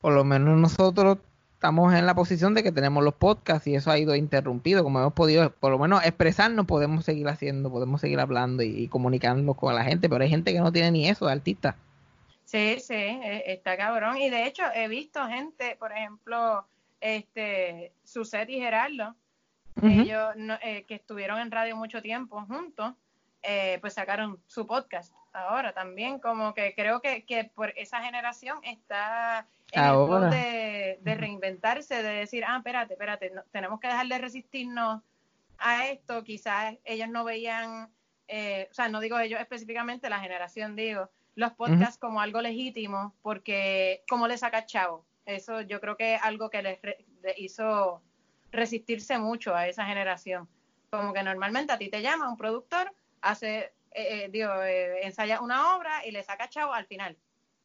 Por 0.00 0.12
lo 0.12 0.24
menos 0.24 0.58
nosotros 0.58 1.18
estamos 1.54 1.94
en 1.94 2.04
la 2.04 2.16
posición 2.16 2.52
de 2.52 2.64
que 2.64 2.72
tenemos 2.72 3.04
los 3.04 3.14
podcasts 3.14 3.68
y 3.68 3.76
eso 3.76 3.92
ha 3.92 3.98
ido 3.98 4.16
interrumpido. 4.16 4.82
Como 4.82 4.98
hemos 4.98 5.12
podido, 5.12 5.50
por 5.50 5.70
lo 5.70 5.78
menos 5.78 6.04
expresarnos, 6.04 6.66
podemos 6.66 7.04
seguir 7.04 7.28
haciendo, 7.28 7.70
podemos 7.70 8.00
seguir 8.00 8.18
hablando 8.18 8.64
y, 8.64 8.76
y 8.76 8.88
comunicándonos 8.88 9.56
con 9.56 9.72
la 9.72 9.84
gente, 9.84 10.08
pero 10.08 10.24
hay 10.24 10.30
gente 10.30 10.52
que 10.52 10.58
no 10.58 10.72
tiene 10.72 10.90
ni 10.90 11.08
eso 11.08 11.26
de 11.26 11.32
artista. 11.32 11.76
Sí, 12.44 12.80
sí, 12.80 12.94
e- 12.94 13.52
está 13.52 13.76
cabrón. 13.76 14.16
Y 14.16 14.30
de 14.30 14.46
hecho 14.46 14.64
he 14.74 14.88
visto 14.88 15.24
gente, 15.28 15.76
por 15.78 15.92
ejemplo, 15.92 16.66
este, 17.00 17.92
Suset 18.04 18.48
y 18.48 18.58
Gerardo, 18.60 19.14
ellos 19.82 20.34
no- 20.36 20.58
eh, 20.62 20.84
que 20.88 20.94
estuvieron 20.94 21.38
en 21.38 21.50
radio 21.50 21.76
mucho 21.76 22.00
tiempo 22.00 22.40
juntos, 22.46 22.94
eh, 23.42 23.78
pues 23.80 23.94
sacaron 23.94 24.40
su 24.46 24.66
podcast 24.66 25.12
ahora 25.32 25.72
también, 25.74 26.18
como 26.18 26.54
que 26.54 26.74
creo 26.74 27.00
que, 27.02 27.24
que 27.26 27.44
por 27.44 27.70
esa 27.76 28.02
generación 28.02 28.58
está 28.62 29.46
en 29.72 29.82
el 29.84 29.88
Ahora. 29.90 30.20
rol 30.20 30.30
de, 30.30 30.98
de 31.02 31.14
reinventarse, 31.14 32.02
de 32.02 32.08
decir, 32.20 32.42
ah, 32.46 32.56
espérate, 32.56 32.94
espérate, 32.94 33.30
no- 33.30 33.42
tenemos 33.52 33.78
que 33.78 33.88
dejar 33.88 34.06
de 34.06 34.18
resistirnos 34.18 35.02
a 35.58 35.86
esto, 35.88 36.24
quizás 36.24 36.76
ellos 36.84 37.08
no 37.10 37.24
veían, 37.24 37.90
eh, 38.28 38.68
o 38.70 38.74
sea, 38.74 38.88
no 38.88 38.98
digo 39.00 39.18
ellos 39.18 39.38
específicamente, 39.40 40.08
la 40.08 40.20
generación 40.20 40.74
digo, 40.74 41.10
los 41.34 41.52
podcasts 41.52 41.98
como 41.98 42.22
algo 42.22 42.40
legítimo, 42.40 43.14
porque 43.20 44.02
¿cómo 44.08 44.26
le 44.26 44.38
saca 44.38 44.64
chavo? 44.64 45.04
Eso 45.26 45.60
yo 45.60 45.80
creo 45.80 45.96
que 45.96 46.14
es 46.14 46.22
algo 46.22 46.48
que 46.50 46.62
les 46.62 46.80
re- 46.80 47.04
hizo 47.36 48.00
resistirse 48.52 49.18
mucho 49.18 49.54
a 49.54 49.66
esa 49.68 49.84
generación. 49.84 50.48
Como 50.90 51.12
que 51.12 51.22
normalmente 51.22 51.72
a 51.72 51.78
ti 51.78 51.88
te 51.90 52.00
llama 52.00 52.28
un 52.30 52.36
productor, 52.36 52.92
hace, 53.20 53.58
eh, 53.58 53.72
eh, 54.24 54.28
digo, 54.30 54.50
eh, 54.62 55.04
ensaya 55.04 55.40
una 55.40 55.76
obra 55.76 56.06
y 56.06 56.12
le 56.12 56.22
saca 56.22 56.48
chavo 56.48 56.72
al 56.72 56.86
final. 56.86 57.16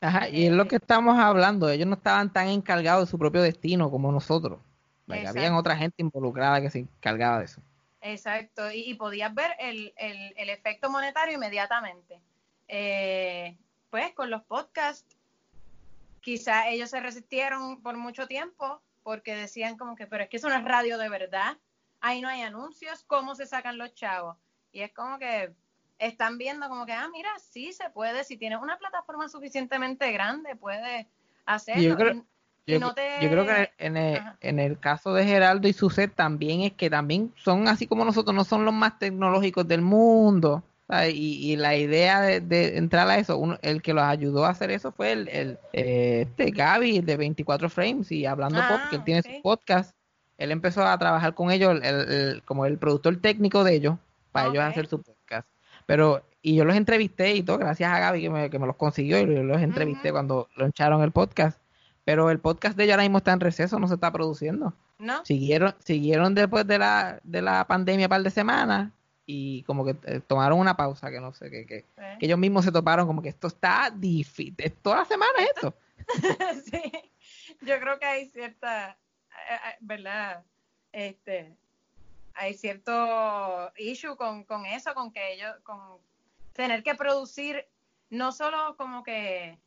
Ajá, 0.01 0.27
y 0.27 0.47
es 0.47 0.51
lo 0.51 0.67
que 0.67 0.77
estamos 0.77 1.19
hablando, 1.19 1.69
ellos 1.69 1.85
no 1.87 1.93
estaban 1.93 2.33
tan 2.33 2.47
encargados 2.47 3.05
de 3.07 3.11
su 3.11 3.19
propio 3.19 3.43
destino 3.43 3.91
como 3.91 4.11
nosotros. 4.11 4.59
Like, 5.05 5.27
habían 5.27 5.53
otra 5.53 5.75
gente 5.75 6.01
involucrada 6.01 6.59
que 6.59 6.71
se 6.71 6.79
encargaba 6.79 7.39
de 7.39 7.45
eso. 7.45 7.61
Exacto, 8.01 8.71
y, 8.71 8.89
y 8.89 8.93
podías 8.95 9.31
ver 9.35 9.51
el, 9.59 9.93
el, 9.97 10.33
el 10.35 10.49
efecto 10.49 10.89
monetario 10.89 11.35
inmediatamente. 11.35 12.19
Eh, 12.67 13.55
pues 13.91 14.11
con 14.13 14.31
los 14.31 14.41
podcasts, 14.43 15.15
quizás 16.21 16.65
ellos 16.69 16.89
se 16.89 16.99
resistieron 16.99 17.81
por 17.81 17.97
mucho 17.97 18.27
tiempo 18.27 18.81
porque 19.03 19.35
decían 19.35 19.77
como 19.77 19.95
que, 19.95 20.07
pero 20.07 20.23
es 20.23 20.29
que 20.29 20.37
es 20.37 20.43
una 20.43 20.61
radio 20.61 20.97
de 20.97 21.09
verdad, 21.09 21.57
ahí 21.99 22.21
no 22.21 22.27
hay 22.29 22.41
anuncios, 22.41 23.03
¿cómo 23.07 23.35
se 23.35 23.45
sacan 23.45 23.77
los 23.77 23.93
chavos? 23.95 24.37
Y 24.71 24.81
es 24.81 24.93
como 24.93 25.17
que 25.19 25.53
están 25.99 26.37
viendo 26.37 26.67
como 26.69 26.85
que, 26.85 26.93
ah, 26.93 27.09
mira, 27.11 27.29
sí 27.39 27.73
se 27.73 27.89
puede, 27.89 28.23
si 28.23 28.37
tienes 28.37 28.59
una 28.61 28.77
plataforma 28.77 29.27
suficientemente 29.27 30.11
grande, 30.11 30.55
puedes 30.55 31.05
hacerlo. 31.45 31.81
yo 31.83 31.95
creo- 31.97 32.25
Yo, 32.67 32.79
no 32.79 32.93
te- 32.93 33.17
yo 33.21 33.29
creo 33.29 33.45
que 33.45 33.71
en 33.79 33.97
el, 33.97 34.21
en 34.39 34.59
el 34.59 34.79
caso 34.79 35.13
de 35.13 35.25
Geraldo 35.25 35.67
y 35.67 35.73
Suset 35.73 36.13
también 36.13 36.61
es 36.61 36.73
que 36.73 36.89
también 36.91 37.33
son 37.35 37.67
así 37.67 37.87
como 37.87 38.05
nosotros, 38.05 38.35
no 38.35 38.43
son 38.43 38.63
los 38.65 38.73
más 38.73 38.97
tecnológicos 38.99 39.67
del 39.67 39.81
mundo. 39.81 40.63
Y, 41.09 41.51
y 41.51 41.55
la 41.55 41.75
idea 41.77 42.19
de, 42.21 42.41
de 42.41 42.77
entrar 42.77 43.07
a 43.09 43.17
eso, 43.17 43.37
uno- 43.37 43.57
el 43.61 43.81
que 43.81 43.93
los 43.93 44.03
ayudó 44.03 44.45
a 44.45 44.49
hacer 44.49 44.71
eso 44.71 44.91
fue 44.91 45.11
el, 45.13 45.27
el 45.29 45.59
eh, 45.73 46.27
este 46.29 46.51
Gaby 46.51 46.99
de 47.01 47.17
24 47.17 47.69
Frames 47.69 48.11
y 48.11 48.25
hablando 48.25 48.59
Ah, 48.61 48.67
pop, 48.69 48.79
que 48.89 48.95
él 48.97 49.03
tiene 49.03 49.21
su 49.21 49.41
podcast. 49.41 49.95
Él 50.37 50.51
empezó 50.51 50.85
a 50.85 50.97
trabajar 50.97 51.33
con 51.33 51.51
ellos 51.51 51.79
el- 51.81 52.11
el- 52.11 52.43
como 52.43 52.65
el 52.65 52.77
productor 52.77 53.17
técnico 53.21 53.63
de 53.63 53.75
ellos 53.75 53.95
para 54.31 54.47
ellos 54.49 54.63
hacer 54.63 54.87
su 54.87 55.01
podcast. 55.01 55.47
Pero, 55.85 56.23
y 56.41 56.55
yo 56.55 56.65
los 56.65 56.75
entrevisté 56.75 57.35
y 57.35 57.43
todo, 57.43 57.57
gracias 57.57 57.91
a 57.91 57.99
Gaby 57.99 58.21
que 58.21 58.29
me, 58.29 58.49
que 58.49 58.59
me 58.59 58.67
los 58.67 58.75
consiguió 58.75 59.17
y 59.19 59.21
yo 59.33 59.43
los 59.43 59.61
entrevisté 59.61 60.09
Ujú. 60.09 60.15
cuando 60.15 60.49
launcharon 60.57 61.01
el 61.03 61.11
podcast. 61.11 61.59
Pero 62.03 62.31
el 62.31 62.39
podcast 62.39 62.75
de 62.75 62.83
ellos 62.85 62.93
ahora 62.93 63.03
mismo 63.03 63.19
está 63.19 63.31
en 63.31 63.39
receso, 63.39 63.79
no 63.79 63.87
se 63.87 63.93
está 63.93 64.11
produciendo. 64.11 64.73
¿no? 64.99 65.23
Siguieron, 65.25 65.73
siguieron 65.85 66.33
después 66.35 66.65
de 66.67 66.79
la, 66.79 67.19
de 67.23 67.41
la 67.41 67.65
pandemia 67.67 68.07
un 68.07 68.09
par 68.09 68.23
de 68.23 68.29
semanas 68.31 68.91
y 69.33 69.63
como 69.63 69.85
que 69.85 69.95
eh, 70.03 70.19
tomaron 70.19 70.59
una 70.59 70.75
pausa, 70.75 71.09
que 71.09 71.21
no 71.21 71.33
sé, 71.33 71.49
que, 71.49 71.65
que, 71.65 71.85
Eh. 71.97 72.17
que 72.19 72.25
ellos 72.25 72.37
mismos 72.37 72.65
se 72.65 72.71
toparon 72.71 73.07
como 73.07 73.21
que 73.21 73.29
esto 73.29 73.47
está 73.47 73.89
difícil, 73.89 74.55
toda 74.81 74.97
la 74.97 75.05
semana 75.05 75.31
es 75.39 75.51
esto. 75.55 75.73
sí, 76.65 76.91
yo 77.61 77.79
creo 77.79 77.97
que 77.97 78.05
hay 78.05 78.25
cierta, 78.29 78.97
eh, 79.49 79.77
¿verdad? 79.79 80.43
Este, 80.91 81.55
hay 82.33 82.55
cierto 82.55 83.71
issue 83.77 84.17
con, 84.17 84.43
con 84.43 84.65
eso, 84.65 84.93
con 84.93 85.13
que 85.13 85.33
ellos, 85.33 85.55
con 85.63 85.79
tener 86.51 86.83
que 86.83 86.95
producir 86.95 87.65
no 88.09 88.33
solo 88.33 88.75
como 88.75 89.01
que 89.03 89.57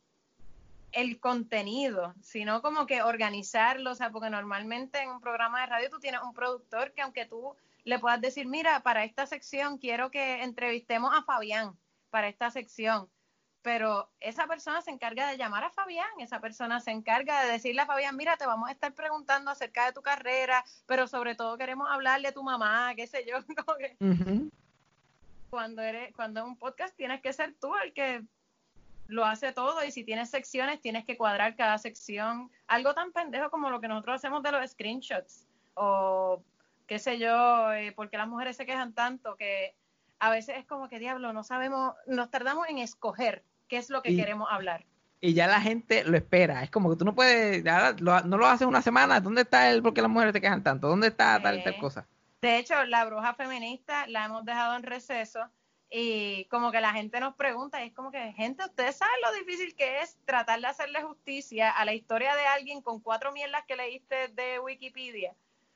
el 0.91 1.19
contenido, 1.19 2.13
sino 2.21 2.61
como 2.61 2.85
que 2.85 3.01
organizarlo, 3.01 3.91
o 3.91 3.95
sea, 3.95 4.11
porque 4.11 4.29
normalmente 4.29 5.01
en 5.01 5.09
un 5.09 5.19
programa 5.19 5.61
de 5.61 5.65
radio 5.65 5.89
tú 5.89 5.99
tienes 5.99 6.21
un 6.21 6.33
productor 6.33 6.93
que 6.93 7.01
aunque 7.01 7.25
tú 7.25 7.55
le 7.85 7.99
puedas 7.99 8.19
decir, 8.19 8.47
mira, 8.47 8.81
para 8.81 9.03
esta 9.03 9.25
sección 9.27 9.77
quiero 9.77 10.11
que 10.11 10.43
entrevistemos 10.43 11.11
a 11.15 11.23
Fabián, 11.23 11.77
para 12.09 12.27
esta 12.27 12.49
sección, 12.49 13.07
pero 13.61 14.09
esa 14.19 14.47
persona 14.47 14.81
se 14.81 14.91
encarga 14.91 15.29
de 15.29 15.37
llamar 15.37 15.63
a 15.63 15.69
Fabián, 15.69 16.09
esa 16.19 16.39
persona 16.39 16.79
se 16.79 16.91
encarga 16.91 17.43
de 17.43 17.51
decirle 17.51 17.81
a 17.81 17.85
Fabián, 17.85 18.15
mira, 18.17 18.37
te 18.37 18.45
vamos 18.45 18.69
a 18.69 18.71
estar 18.71 18.93
preguntando 18.93 19.51
acerca 19.51 19.85
de 19.85 19.93
tu 19.93 20.01
carrera, 20.01 20.63
pero 20.87 21.07
sobre 21.07 21.35
todo 21.35 21.57
queremos 21.57 21.87
hablarle 21.89 22.27
a 22.27 22.33
tu 22.33 22.43
mamá, 22.43 22.93
qué 22.95 23.07
sé 23.07 23.25
yo, 23.25 23.37
cuando 25.49 25.81
eres, 25.81 26.13
cuando 26.15 26.41
es 26.41 26.45
un 26.47 26.57
podcast 26.57 26.95
tienes 26.97 27.21
que 27.21 27.33
ser 27.33 27.55
tú 27.61 27.75
el 27.77 27.93
que 27.93 28.23
lo 29.07 29.23
hace 29.25 29.51
todo 29.51 29.83
y 29.85 29.91
si 29.91 30.03
tienes 30.03 30.31
secciones 30.31 30.81
tienes 30.81 31.05
que 31.05 31.17
cuadrar 31.17 31.55
cada 31.55 31.77
sección. 31.77 32.51
Algo 32.67 32.95
tan 32.95 33.11
pendejo 33.11 33.51
como 33.51 33.69
lo 33.69 33.79
que 33.79 33.87
nosotros 33.87 34.15
hacemos 34.15 34.41
de 34.41 34.51
los 34.51 34.71
screenshots 34.71 35.47
o 35.75 36.43
qué 36.87 36.99
sé 36.99 37.17
yo, 37.19 37.73
eh, 37.73 37.91
porque 37.95 38.17
las 38.17 38.27
mujeres 38.27 38.55
se 38.57 38.65
quejan 38.65 38.93
tanto 38.93 39.35
que 39.35 39.75
a 40.19 40.29
veces 40.29 40.57
es 40.57 40.65
como 40.65 40.87
que 40.89 40.99
diablo, 40.99 41.33
no 41.33 41.43
sabemos, 41.43 41.93
nos 42.07 42.29
tardamos 42.31 42.67
en 42.69 42.77
escoger 42.77 43.43
qué 43.67 43.77
es 43.77 43.89
lo 43.89 44.01
que 44.01 44.11
Y- 44.11 44.17
queremos 44.17 44.47
hablar. 44.51 44.85
Y 45.21 45.33
ya 45.33 45.47
la 45.47 45.59
gente 45.61 46.03
lo 46.03 46.15
espera, 46.17 46.61
es 46.63 46.69
como 46.69 46.89
que 46.91 46.97
tú 46.97 47.05
no 47.05 47.15
puedes, 47.15 47.63
ya 47.63 47.95
lo- 47.99 48.21
no 48.21 48.37
lo 48.37 48.45
haces 48.45 48.67
una 48.67 48.81
semana, 48.81 49.19
¿dónde 49.19 49.41
está 49.41 49.69
el 49.71 49.81
por 49.81 49.93
qué 49.93 50.01
las 50.01 50.11
mujeres 50.11 50.33
te 50.33 50.41
quejan 50.41 50.61
tanto? 50.63 50.87
¿Dónde 50.87 51.07
está 51.07 51.41
tal 51.41 51.59
y 51.59 51.63
tal 51.63 51.73
Eh. 51.73 51.79
cosa? 51.79 52.05
De 52.41 52.57
hecho, 52.57 52.83
la 52.85 53.05
bruja 53.05 53.33
feminista 53.33 54.05
la 54.07 54.25
hemos 54.25 54.45
dejado 54.45 54.75
en 54.75 54.83
receso 54.83 55.49
y 55.89 56.45
como 56.45 56.71
que 56.71 56.79
la 56.81 56.93
gente 56.93 57.19
nos 57.19 57.35
pregunta, 57.35 57.83
y 57.83 57.87
es 57.87 57.93
como 57.93 58.11
que, 58.11 58.33
gente, 58.33 58.63
ustedes 58.65 58.97
saben 58.97 59.15
lo 59.23 59.31
difícil 59.33 59.73
que 59.75 60.01
es 60.01 60.17
tratar 60.25 60.59
de 60.59 60.67
hacerle 60.67 61.01
justicia 61.01 61.71
a 61.71 61.85
la 61.85 61.93
historia 61.93 62.35
de 62.35 62.45
alguien 62.45 62.81
con 62.81 62.99
cuatro 62.99 63.31
mierdas 63.31 63.63
que 63.67 63.75
leíste 63.75 64.27
de 64.29 64.59
Wikipedia. 64.59 65.33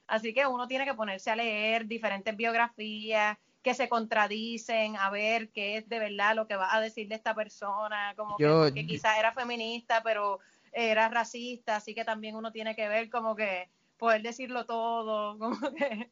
Así 0.09 0.33
que 0.33 0.45
uno 0.47 0.67
tiene 0.67 0.85
que 0.85 0.95
ponerse 0.95 1.29
a 1.29 1.35
leer 1.35 1.85
diferentes 1.85 2.35
biografías 2.35 3.37
que 3.61 3.73
se 3.73 3.87
contradicen, 3.87 4.95
a 4.97 5.09
ver 5.09 5.49
qué 5.49 5.77
es 5.77 5.87
de 5.87 5.99
verdad 5.99 6.35
lo 6.35 6.47
que 6.47 6.55
va 6.55 6.73
a 6.73 6.81
decir 6.81 7.07
de 7.07 7.15
esta 7.15 7.35
persona, 7.35 8.13
como 8.15 8.37
Yo- 8.39 8.73
que, 8.73 8.87
quizás 8.87 9.17
era 9.19 9.33
feminista, 9.33 10.01
pero 10.01 10.39
era 10.71 11.09
racista, 11.09 11.75
así 11.75 11.93
que 11.93 12.05
también 12.05 12.35
uno 12.35 12.51
tiene 12.51 12.75
que 12.75 12.87
ver 12.87 13.09
como 13.09 13.35
que 13.35 13.69
poder 13.97 14.21
decirlo 14.21 14.65
todo, 14.65 15.37
como 15.39 15.75
que 15.75 16.09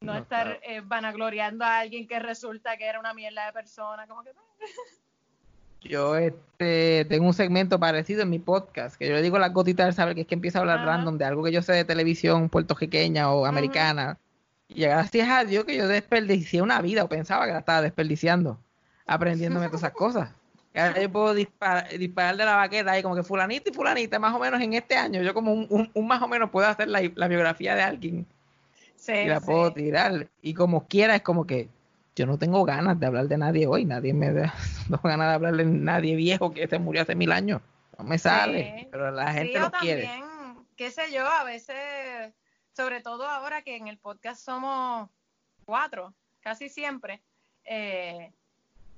no, 0.00 0.14
No, 0.14 0.18
estar 0.18 0.46
claro. 0.46 0.60
eh, 0.64 0.80
vanagloriando 0.80 1.64
a 1.64 1.78
alguien 1.78 2.08
que 2.08 2.18
resulta 2.18 2.76
que 2.76 2.86
era 2.86 2.98
una 2.98 3.14
mierda 3.14 3.46
de 3.46 3.52
persona, 3.52 4.06
como 4.08 4.24
que 4.24 4.32
Yo 5.84 6.16
este 6.16 7.06
tengo 7.08 7.26
un 7.26 7.34
segmento 7.34 7.78
parecido 7.80 8.22
en 8.22 8.30
mi 8.30 8.38
podcast, 8.38 8.96
que 8.96 9.08
yo 9.08 9.14
le 9.14 9.22
digo 9.22 9.38
las 9.38 9.52
gotitas 9.52 9.86
del 9.86 9.94
saber, 9.94 10.14
que 10.14 10.20
es 10.22 10.26
que 10.26 10.34
empiezo 10.34 10.58
a 10.58 10.60
hablar 10.62 10.84
random 10.84 11.18
de 11.18 11.24
algo 11.24 11.42
que 11.42 11.50
yo 11.52 11.60
sé 11.62 11.72
de 11.72 11.84
televisión 11.84 12.48
puertorriqueña 12.48 13.30
o 13.32 13.46
americana. 13.46 14.18
Y 14.68 14.82
gracias 14.82 15.28
a 15.28 15.44
Dios 15.44 15.64
que 15.64 15.76
yo 15.76 15.88
desperdicié 15.88 16.62
una 16.62 16.80
vida 16.80 17.04
o 17.04 17.08
pensaba 17.08 17.46
que 17.46 17.52
la 17.52 17.58
estaba 17.58 17.82
desperdiciando, 17.82 18.58
aprendiéndome 19.06 19.66
todas 19.66 19.82
esas 19.82 19.92
cosas. 19.92 20.30
Y 20.74 20.78
ahora 20.78 21.02
yo 21.02 21.10
puedo 21.12 21.34
disparar, 21.34 21.88
disparar 21.98 22.36
de 22.36 22.44
la 22.46 22.56
baqueta 22.56 22.92
ahí 22.92 23.02
como 23.02 23.14
que 23.16 23.22
fulanita 23.22 23.68
y 23.68 23.74
fulanita, 23.74 24.18
más 24.18 24.34
o 24.34 24.38
menos 24.38 24.60
en 24.62 24.72
este 24.72 24.96
año, 24.96 25.20
yo 25.20 25.34
como 25.34 25.52
un, 25.52 25.66
un- 25.68 25.90
un 25.92 26.06
más 26.06 26.22
o 26.22 26.28
menos 26.28 26.48
puedo 26.48 26.66
hacer 26.66 26.88
la, 26.88 27.02
la 27.14 27.28
biografía 27.28 27.74
de 27.74 27.82
alguien 27.82 28.26
sí, 28.96 29.12
y 29.12 29.26
la 29.26 29.40
sí. 29.40 29.46
puedo 29.46 29.70
tirar. 29.72 30.28
Y 30.40 30.54
como 30.54 30.86
quiera, 30.86 31.14
es 31.16 31.22
como 31.22 31.46
que 31.46 31.68
yo 32.14 32.26
no 32.26 32.38
tengo 32.38 32.64
ganas 32.64 32.98
de 33.00 33.06
hablar 33.06 33.26
de 33.28 33.38
nadie 33.38 33.66
hoy. 33.66 33.84
Nadie 33.84 34.12
me 34.14 34.32
da, 34.32 34.52
no 34.88 34.96
tengo 34.98 35.08
ganas 35.08 35.28
de 35.28 35.34
hablar 35.34 35.56
de 35.56 35.64
nadie 35.64 36.16
viejo 36.16 36.52
que 36.52 36.66
se 36.68 36.78
murió 36.78 37.02
hace 37.02 37.14
mil 37.14 37.32
años. 37.32 37.60
No 37.98 38.04
me 38.04 38.18
sale. 38.18 38.76
Sí. 38.80 38.88
Pero 38.90 39.10
la 39.10 39.32
gente 39.32 39.52
Sí, 39.54 39.58
lo 39.58 39.66
o 39.66 39.70
quiere. 39.72 40.02
también, 40.04 40.66
qué 40.76 40.90
sé 40.90 41.12
yo, 41.12 41.26
a 41.26 41.44
veces, 41.44 42.32
sobre 42.72 43.00
todo 43.00 43.26
ahora 43.28 43.62
que 43.62 43.76
en 43.76 43.88
el 43.88 43.98
podcast 43.98 44.42
somos 44.44 45.08
cuatro, 45.64 46.14
casi 46.40 46.68
siempre, 46.68 47.22
eh, 47.64 48.32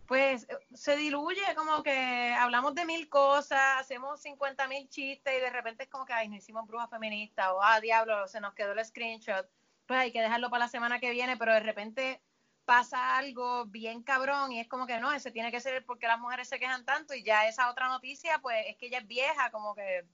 pues 0.06 0.46
se 0.74 0.96
diluye, 0.96 1.42
como 1.56 1.82
que 1.82 2.34
hablamos 2.38 2.74
de 2.74 2.84
mil 2.84 3.08
cosas, 3.08 3.80
hacemos 3.80 4.20
50 4.20 4.68
mil 4.68 4.88
chistes 4.88 5.34
y 5.36 5.40
de 5.40 5.50
repente 5.50 5.84
es 5.84 5.88
como 5.90 6.04
que, 6.04 6.12
ay, 6.12 6.28
no 6.28 6.36
hicimos 6.36 6.66
bruja 6.66 6.88
feminista 6.88 7.52
o, 7.54 7.62
ah, 7.62 7.80
diablo, 7.80 8.26
se 8.28 8.40
nos 8.40 8.54
quedó 8.54 8.72
el 8.72 8.84
screenshot, 8.84 9.46
pues 9.86 9.98
hay 10.00 10.12
que 10.12 10.20
dejarlo 10.22 10.50
para 10.50 10.64
la 10.66 10.68
semana 10.68 10.98
que 11.00 11.10
viene, 11.10 11.36
pero 11.36 11.52
de 11.54 11.60
repente 11.60 12.20
pasa 12.64 13.16
algo 13.16 13.66
bien 13.66 14.02
cabrón 14.02 14.52
y 14.52 14.60
es 14.60 14.68
como 14.68 14.86
que 14.86 14.98
no, 14.98 15.12
ese 15.12 15.30
tiene 15.30 15.50
que 15.50 15.60
ser 15.60 15.84
porque 15.84 16.08
las 16.08 16.18
mujeres 16.18 16.48
se 16.48 16.58
quejan 16.58 16.84
tanto 16.84 17.14
y 17.14 17.22
ya 17.22 17.46
esa 17.46 17.70
otra 17.70 17.88
noticia, 17.88 18.38
pues 18.40 18.64
es 18.68 18.76
que 18.76 18.86
ella 18.86 18.98
es 18.98 19.06
vieja, 19.06 19.50
como 19.50 19.74
que, 19.74 20.04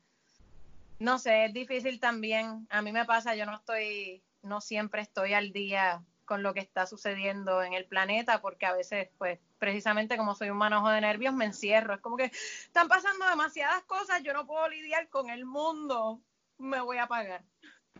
no 0.99 1.19
sé, 1.19 1.47
es 1.47 1.53
difícil 1.53 2.01
también. 2.01 2.67
A 2.71 2.83
mí 2.83 2.93
me 2.93 3.05
pasa, 3.05 3.35
yo 3.35 3.47
no 3.47 3.55
estoy, 3.55 4.23
no 4.43 4.61
siempre 4.61 5.03
estoy 5.03 5.35
al 5.35 5.53
día 5.53 6.03
con 6.25 6.43
lo 6.45 6.55
que 6.55 6.61
está 6.61 6.87
sucediendo 6.87 7.63
en 7.63 7.73
el 7.73 7.87
planeta, 7.87 8.41
porque 8.41 8.67
a 8.67 8.73
veces, 8.73 9.09
pues, 9.19 9.41
precisamente 9.59 10.17
como 10.17 10.37
soy 10.37 10.51
un 10.51 10.59
manojo 10.59 10.89
de 10.89 11.01
nervios, 11.01 11.35
me 11.35 11.45
encierro. 11.45 11.95
Es 11.95 12.01
como 12.01 12.17
que 12.17 12.31
están 12.65 12.87
pasando 12.87 13.29
demasiadas 13.29 13.83
cosas, 13.85 14.23
yo 14.23 14.33
no 14.33 14.47
puedo 14.47 14.69
lidiar 14.69 15.09
con 15.09 15.29
el 15.29 15.45
mundo, 15.45 16.21
me 16.59 16.81
voy 16.81 16.99
a 16.99 17.05
apagar. 17.05 17.43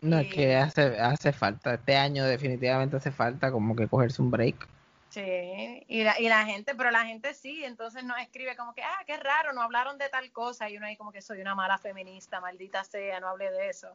No, 0.01 0.17
es 0.17 0.33
que 0.33 0.55
hace, 0.55 0.99
hace 0.99 1.31
falta, 1.31 1.75
este 1.75 1.95
año 1.95 2.25
definitivamente 2.25 2.97
hace 2.97 3.11
falta 3.11 3.51
como 3.51 3.75
que 3.75 3.87
cogerse 3.87 4.21
un 4.21 4.31
break. 4.31 4.67
Sí, 5.09 5.83
y 5.87 6.03
la, 6.03 6.19
y 6.19 6.27
la 6.29 6.45
gente, 6.45 6.73
pero 6.73 6.89
la 6.89 7.05
gente 7.05 7.33
sí, 7.33 7.63
entonces 7.63 8.03
nos 8.03 8.17
escribe 8.19 8.55
como 8.55 8.73
que, 8.73 8.81
ah, 8.81 9.03
qué 9.05 9.17
raro, 9.17 9.53
no 9.53 9.61
hablaron 9.61 9.97
de 9.97 10.09
tal 10.09 10.31
cosa, 10.31 10.69
y 10.69 10.77
uno 10.77 10.85
ahí 10.87 10.95
como 10.95 11.11
que 11.11 11.21
soy 11.21 11.41
una 11.41 11.53
mala 11.53 11.77
feminista, 11.77 12.39
maldita 12.39 12.83
sea, 12.83 13.19
no 13.19 13.27
hablé 13.27 13.51
de 13.51 13.69
eso. 13.69 13.89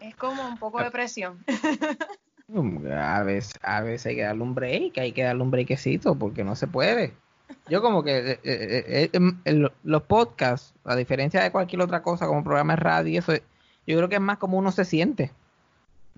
Es 0.00 0.16
como 0.16 0.46
un 0.46 0.58
poco 0.58 0.82
de 0.82 0.90
presión. 0.90 1.44
Mm, 2.48 2.86
A 2.92 3.24
veces, 3.24 3.54
a 3.60 3.80
veces 3.80 4.06
hay 4.06 4.14
que 4.14 4.22
darle 4.22 4.44
un 4.44 4.54
break, 4.54 4.98
hay 4.98 5.10
que 5.10 5.24
darle 5.24 5.42
un 5.42 5.50
breakcito 5.50 6.14
porque 6.16 6.44
no 6.44 6.54
se 6.54 6.68
puede. 6.68 7.12
Yo 7.68 7.82
como 7.82 8.04
que 8.04 8.18
eh, 8.18 8.40
eh, 8.44 8.84
eh, 8.88 9.10
em, 9.12 9.40
los 9.82 10.02
podcasts, 10.04 10.72
a 10.84 10.94
diferencia 10.94 11.42
de 11.42 11.50
cualquier 11.50 11.82
otra 11.82 12.02
cosa 12.02 12.28
como 12.28 12.44
programa 12.44 12.74
de 12.74 12.80
radio, 12.80 13.18
eso, 13.18 13.32
yo 13.86 13.96
creo 13.96 14.08
que 14.08 14.16
es 14.16 14.20
más 14.20 14.38
como 14.38 14.58
uno 14.58 14.72
se 14.72 14.84
siente. 14.84 15.30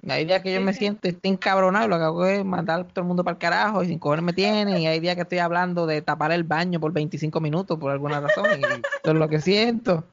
Hay 0.08 0.24
días 0.24 0.42
que 0.42 0.54
yo 0.54 0.60
me 0.60 0.72
siento 0.72 1.08
estoy 1.08 1.32
encabronado 1.32 1.86
y 1.86 1.88
lo 1.88 1.98
que 1.98 2.04
hago 2.04 2.26
es 2.26 2.44
mandar 2.44 2.80
a 2.80 2.84
todo 2.84 3.00
el 3.00 3.08
mundo 3.08 3.24
para 3.24 3.32
el 3.32 3.38
carajo 3.38 3.82
y 3.82 3.88
sin 3.88 3.98
cojones 3.98 4.24
me 4.24 4.32
tienen 4.32 4.78
y 4.78 4.86
hay 4.86 5.00
días 5.00 5.16
que 5.16 5.22
estoy 5.22 5.38
hablando 5.38 5.86
de 5.86 6.02
tapar 6.02 6.30
el 6.30 6.44
baño 6.44 6.78
por 6.78 6.92
25 6.92 7.40
minutos 7.40 7.78
por 7.78 7.90
alguna 7.90 8.20
razón 8.20 8.46
y 8.60 8.62
eso 8.62 8.80
es 9.02 9.14
lo 9.14 9.28
que 9.28 9.40
siento. 9.40 10.04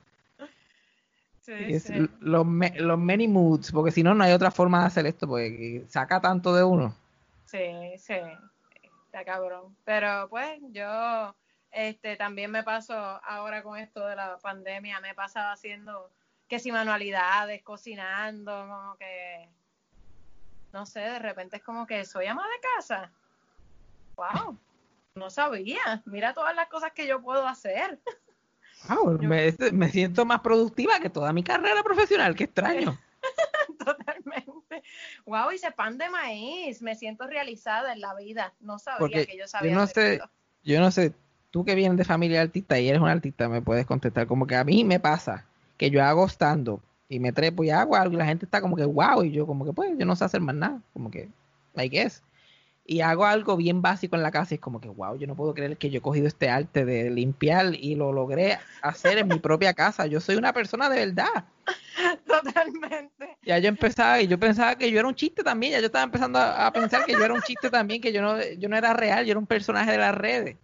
Sí, 1.41 1.53
Y 1.67 1.75
es 1.75 1.83
sí. 1.83 1.93
los, 2.19 2.45
los 2.77 2.97
many 2.97 3.27
moods, 3.27 3.71
porque 3.71 3.91
si 3.91 4.01
no, 4.01 4.15
no 4.15 4.23
hay 4.23 4.31
otra 4.31 4.49
forma 4.49 4.79
de 4.79 4.85
hacer 4.87 5.05
esto, 5.05 5.27
porque 5.27 5.85
saca 5.87 6.19
tanto 6.19 6.55
de 6.55 6.63
uno. 6.63 6.95
Sí, 7.45 7.59
sí, 7.99 8.15
está 9.05 9.23
cabrón. 9.23 9.75
Pero 9.83 10.27
pues 10.29 10.59
yo 10.71 11.35
este 11.71 12.15
también 12.15 12.49
me 12.49 12.63
paso 12.63 12.95
ahora 12.95 13.61
con 13.61 13.77
esto 13.77 14.07
de 14.07 14.15
la 14.15 14.39
pandemia, 14.39 14.99
me 15.01 15.11
he 15.11 15.13
pasado 15.13 15.51
haciendo 15.53 16.09
que 16.47 16.59
si 16.59 16.71
manualidades, 16.71 17.63
cocinando, 17.63 18.51
como 18.67 18.95
que 18.97 19.49
no 20.71 20.85
sé, 20.85 20.99
de 20.99 21.19
repente 21.19 21.57
es 21.57 21.63
como 21.63 21.87
que 21.87 22.03
soy 22.05 22.25
ama 22.25 22.43
de 22.43 22.59
casa. 22.77 23.11
Wow, 24.17 24.57
no 25.15 25.29
sabía. 25.29 26.01
Mira 26.05 26.33
todas 26.33 26.53
las 26.55 26.67
cosas 26.67 26.91
que 26.91 27.07
yo 27.07 27.21
puedo 27.21 27.47
hacer. 27.47 27.99
Wow, 28.89 29.19
Yo- 29.21 29.27
me, 29.29 29.47
este, 29.47 29.71
me 29.71 29.89
siento 29.89 30.25
más 30.25 30.41
productiva 30.41 30.99
que 30.99 31.09
toda 31.09 31.31
mi 31.31 31.43
carrera 31.43 31.81
profesional, 31.81 32.35
qué 32.35 32.43
extraño. 32.43 32.97
Totalmente. 33.79 34.83
Wow, 35.25 35.51
hice 35.51 35.71
pan 35.71 35.97
de 35.97 36.09
maíz. 36.09 36.81
Me 36.81 36.95
siento 36.95 37.25
realizada 37.25 37.93
en 37.93 38.01
la 38.01 38.13
vida. 38.15 38.53
No 38.59 38.77
sabía 38.77 38.99
Porque 38.99 39.25
que 39.25 39.37
yo 39.37 39.43
yo 39.43 39.47
sabía 39.47 39.73
no 39.73 39.81
hacer 39.83 39.95
sé, 40.03 40.13
esto. 40.15 40.29
yo 40.63 40.79
no 40.81 40.91
sé, 40.91 41.13
tú 41.51 41.63
que 41.65 41.75
vienes 41.75 41.97
de 41.97 42.03
familia 42.05 42.41
artista 42.41 42.77
y 42.79 42.89
eres 42.89 43.01
un 43.01 43.07
artista, 43.07 43.47
me 43.49 43.61
puedes 43.61 43.85
contestar. 43.85 44.27
Como 44.27 44.45
que 44.45 44.55
a 44.55 44.63
mí 44.63 44.83
me 44.83 44.99
pasa 44.99 45.45
que 45.77 45.89
yo 45.89 46.03
hago 46.03 46.27
stand 46.27 46.69
y 47.07 47.19
me 47.19 47.31
trepo 47.31 47.63
y 47.63 47.69
hago 47.69 47.95
algo 47.95 48.15
y 48.15 48.17
la 48.17 48.25
gente 48.25 48.45
está 48.45 48.61
como 48.61 48.75
que 48.75 48.85
wow, 48.85 49.23
y 49.23 49.31
yo 49.31 49.45
como 49.45 49.65
que 49.65 49.73
pues 49.73 49.91
yo 49.97 50.05
no 50.05 50.15
sé 50.15 50.25
hacer 50.25 50.41
más 50.41 50.55
nada, 50.55 50.81
como 50.93 51.11
que, 51.11 51.29
I 51.75 51.89
guess. 51.89 52.23
Y 52.87 53.01
hago 53.01 53.25
algo 53.25 53.57
bien 53.57 53.81
básico 53.81 54.15
en 54.15 54.21
la 54.21 54.29
casa 54.29 54.53
y 54.53 54.55
es 54.55 54.61
como 54.61 54.79
que 54.79 54.89
wow, 54.89 55.17
yo 55.17 55.25
no 55.25 55.35
puedo 55.35 55.55
creer 55.55 55.77
que 55.77 55.89
yo 55.89 55.97
he 55.97 56.01
cogido 56.01 56.27
este 56.27 56.49
arte 56.49 56.85
de 56.85 57.09
limpiar 57.09 57.73
y 57.73 57.95
lo 57.95 58.11
logré 58.11 58.59
hacer 58.83 59.17
en 59.17 59.27
mi 59.27 59.39
propia 59.39 59.73
casa. 59.73 60.05
Yo 60.05 60.19
soy 60.19 60.35
una 60.35 60.53
persona 60.53 60.87
de 60.87 61.07
verdad. 61.07 61.45
Totalmente. 62.27 63.37
Ya 63.41 63.57
yo 63.57 63.69
empezaba 63.69 64.21
y 64.21 64.27
yo 64.27 64.39
pensaba 64.39 64.75
que 64.75 64.91
yo 64.91 64.99
era 64.99 65.07
un 65.07 65.15
chiste 65.15 65.43
también, 65.43 65.73
ya 65.73 65.79
yo 65.79 65.87
estaba 65.87 66.03
empezando 66.03 66.37
a, 66.37 66.67
a 66.67 66.73
pensar 66.73 67.05
que 67.05 67.13
yo 67.13 67.25
era 67.25 67.33
un 67.33 67.41
chiste 67.41 67.71
también, 67.71 68.01
que 68.01 68.13
yo 68.13 68.21
no, 68.21 68.39
yo 68.59 68.69
no 68.69 68.77
era 68.77 68.93
real, 68.93 69.25
yo 69.25 69.31
era 69.31 69.39
un 69.39 69.47
personaje 69.47 69.91
de 69.91 69.97
las 69.97 70.13
redes. 70.13 70.57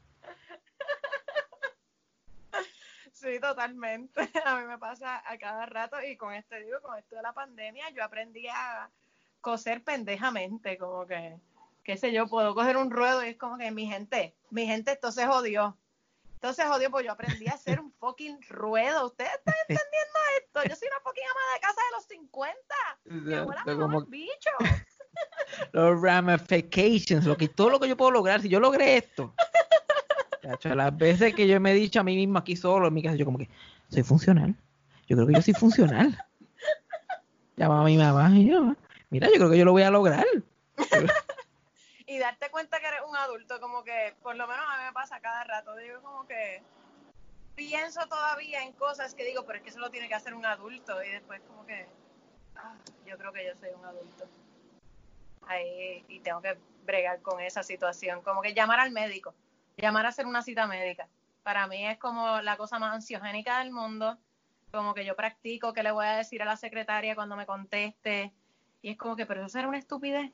Sí, 3.22 3.40
totalmente. 3.40 4.20
A 4.46 4.56
mí 4.60 4.66
me 4.66 4.78
pasa 4.80 5.22
a 5.30 5.38
cada 5.38 5.66
rato 5.68 6.02
y 6.02 6.18
con 6.18 6.34
este 6.34 6.60
digo, 6.64 6.82
con 6.82 6.98
esto 6.98 7.16
de 7.16 7.22
la 7.22 7.34
pandemia, 7.34 7.90
yo 7.92 8.04
aprendí 8.04 8.48
a 8.48 8.90
coser 9.42 9.84
pendejamente, 9.84 10.78
como 10.78 11.06
que, 11.06 11.38
qué 11.84 11.98
sé 11.98 12.12
yo, 12.12 12.28
puedo 12.28 12.56
coger 12.56 12.78
un 12.78 12.90
ruedo 12.90 13.24
y 13.24 13.30
es 13.30 13.38
como 13.38 13.58
que 13.60 13.70
mi 13.72 13.86
gente, 13.86 14.36
mi 14.50 14.66
gente, 14.66 14.94
esto 14.94 15.12
se 15.12 15.26
jodió. 15.28 15.78
Entonces 16.34 16.66
jodió, 16.66 16.90
pues 16.90 17.06
yo 17.06 17.12
aprendí 17.12 17.48
a 17.48 17.54
hacer 17.54 17.80
un 17.80 17.92
fucking 18.00 18.40
ruedo. 18.50 19.06
¿Ustedes 19.06 19.32
están 19.34 19.54
entendiendo 19.68 20.20
esto? 20.40 20.64
Yo 20.68 20.76
soy 20.76 20.88
una 20.88 21.00
fucking 21.02 21.24
ama 21.30 21.54
de 21.54 21.60
casa 21.62 21.82
de 21.82 21.92
los 21.96 22.06
50. 22.06 22.60
Mi 23.06 23.34
abuela 23.36 23.64
me 23.66 23.76
Como- 23.78 24.02
bicho. 24.06 24.50
los 25.74 26.02
ramifications, 26.02 27.26
lo 27.26 27.38
que, 27.38 27.48
todo 27.50 27.70
lo 27.70 27.80
que 27.80 27.88
yo 27.88 27.96
puedo 27.98 28.10
lograr, 28.12 28.42
si 28.42 28.50
yo 28.50 28.60
logré 28.60 28.98
esto. 28.98 29.36
Las 30.42 30.98
veces 30.98 31.36
que 31.36 31.48
yo 31.48 31.60
me 31.60 31.72
he 31.72 31.76
dicho 31.76 32.00
a 32.00 32.04
mí 32.04 32.16
mismo 32.16 32.40
aquí 32.40 32.56
solo 32.56 32.88
en 32.88 32.94
mi 32.94 33.04
casa, 33.04 33.16
yo 33.16 33.26
como 33.26 33.38
que 33.38 33.50
soy 33.90 34.04
funcional. 34.04 34.56
Yo 35.08 35.16
creo 35.16 35.28
que 35.28 35.34
yo 35.34 35.42
soy 35.42 35.54
funcional. 35.54 36.18
Llamaba 37.58 37.82
a 37.82 37.86
mi 37.86 37.98
mamá 37.98 38.32
y 38.34 38.50
yo, 38.50 38.76
mira, 39.10 39.28
yo 39.28 39.36
creo 39.36 39.50
que 39.52 39.58
yo 39.58 39.66
lo 39.66 39.74
voy 39.74 39.84
a 39.84 39.92
lograr. 39.92 40.26
y 42.08 42.18
darte 42.18 42.50
cuenta 42.50 42.80
que 42.80 42.88
eres 42.88 43.02
un 43.08 43.16
adulto, 43.16 43.60
como 43.60 43.84
que 43.84 44.16
por 44.24 44.36
lo 44.36 44.48
menos 44.48 44.66
a 44.68 44.78
mí 44.78 44.84
me 44.86 44.94
pasa 44.94 45.20
cada 45.20 45.44
rato, 45.44 45.76
digo 45.76 46.02
como 46.02 46.26
que 46.26 46.62
pienso 47.56 48.06
todavía 48.08 48.64
en 48.64 48.74
cosas 48.74 49.14
que 49.14 49.24
digo, 49.24 49.46
pero 49.46 49.58
es 49.58 49.64
que 49.64 49.70
eso 49.70 49.80
lo 49.80 49.92
tiene 49.92 50.08
que 50.08 50.16
hacer 50.16 50.34
un 50.34 50.46
adulto 50.46 51.04
y 51.04 51.10
después 51.10 51.42
como 51.48 51.66
que 51.66 51.86
ah, 52.56 52.74
yo 53.06 53.18
creo 53.18 53.32
que 53.32 53.46
yo 53.46 53.56
soy 53.60 53.70
un 53.78 53.86
adulto. 53.86 54.28
Ahí 55.48 56.04
y 56.08 56.20
tengo 56.22 56.42
que 56.42 56.58
bregar 56.86 57.22
con 57.22 57.40
esa 57.42 57.64
situación, 57.64 58.22
como 58.22 58.42
que 58.42 58.54
llamar 58.54 58.80
al 58.80 58.92
médico, 58.92 59.36
llamar 59.78 60.06
a 60.06 60.10
hacer 60.10 60.26
una 60.26 60.42
cita 60.42 60.68
médica. 60.68 61.08
Para 61.44 61.68
mí 61.68 61.86
es 61.86 61.98
como 61.98 62.42
la 62.42 62.58
cosa 62.58 62.80
más 62.80 62.94
ansiogénica 62.94 63.60
del 63.60 63.72
mundo, 63.72 64.18
como 64.72 64.94
que 64.94 65.06
yo 65.06 65.16
practico 65.16 65.74
qué 65.74 65.84
le 65.84 65.92
voy 65.92 66.06
a 66.06 66.18
decir 66.18 66.42
a 66.42 66.46
la 66.46 66.58
secretaria 66.58 67.16
cuando 67.16 67.36
me 67.36 67.46
conteste 67.46 68.32
y 68.82 68.92
es 68.92 68.98
como 68.98 69.16
que, 69.16 69.26
pero 69.26 69.42
eso 69.42 69.50
será 69.50 69.68
una 69.68 69.78
estupidez 69.78 70.32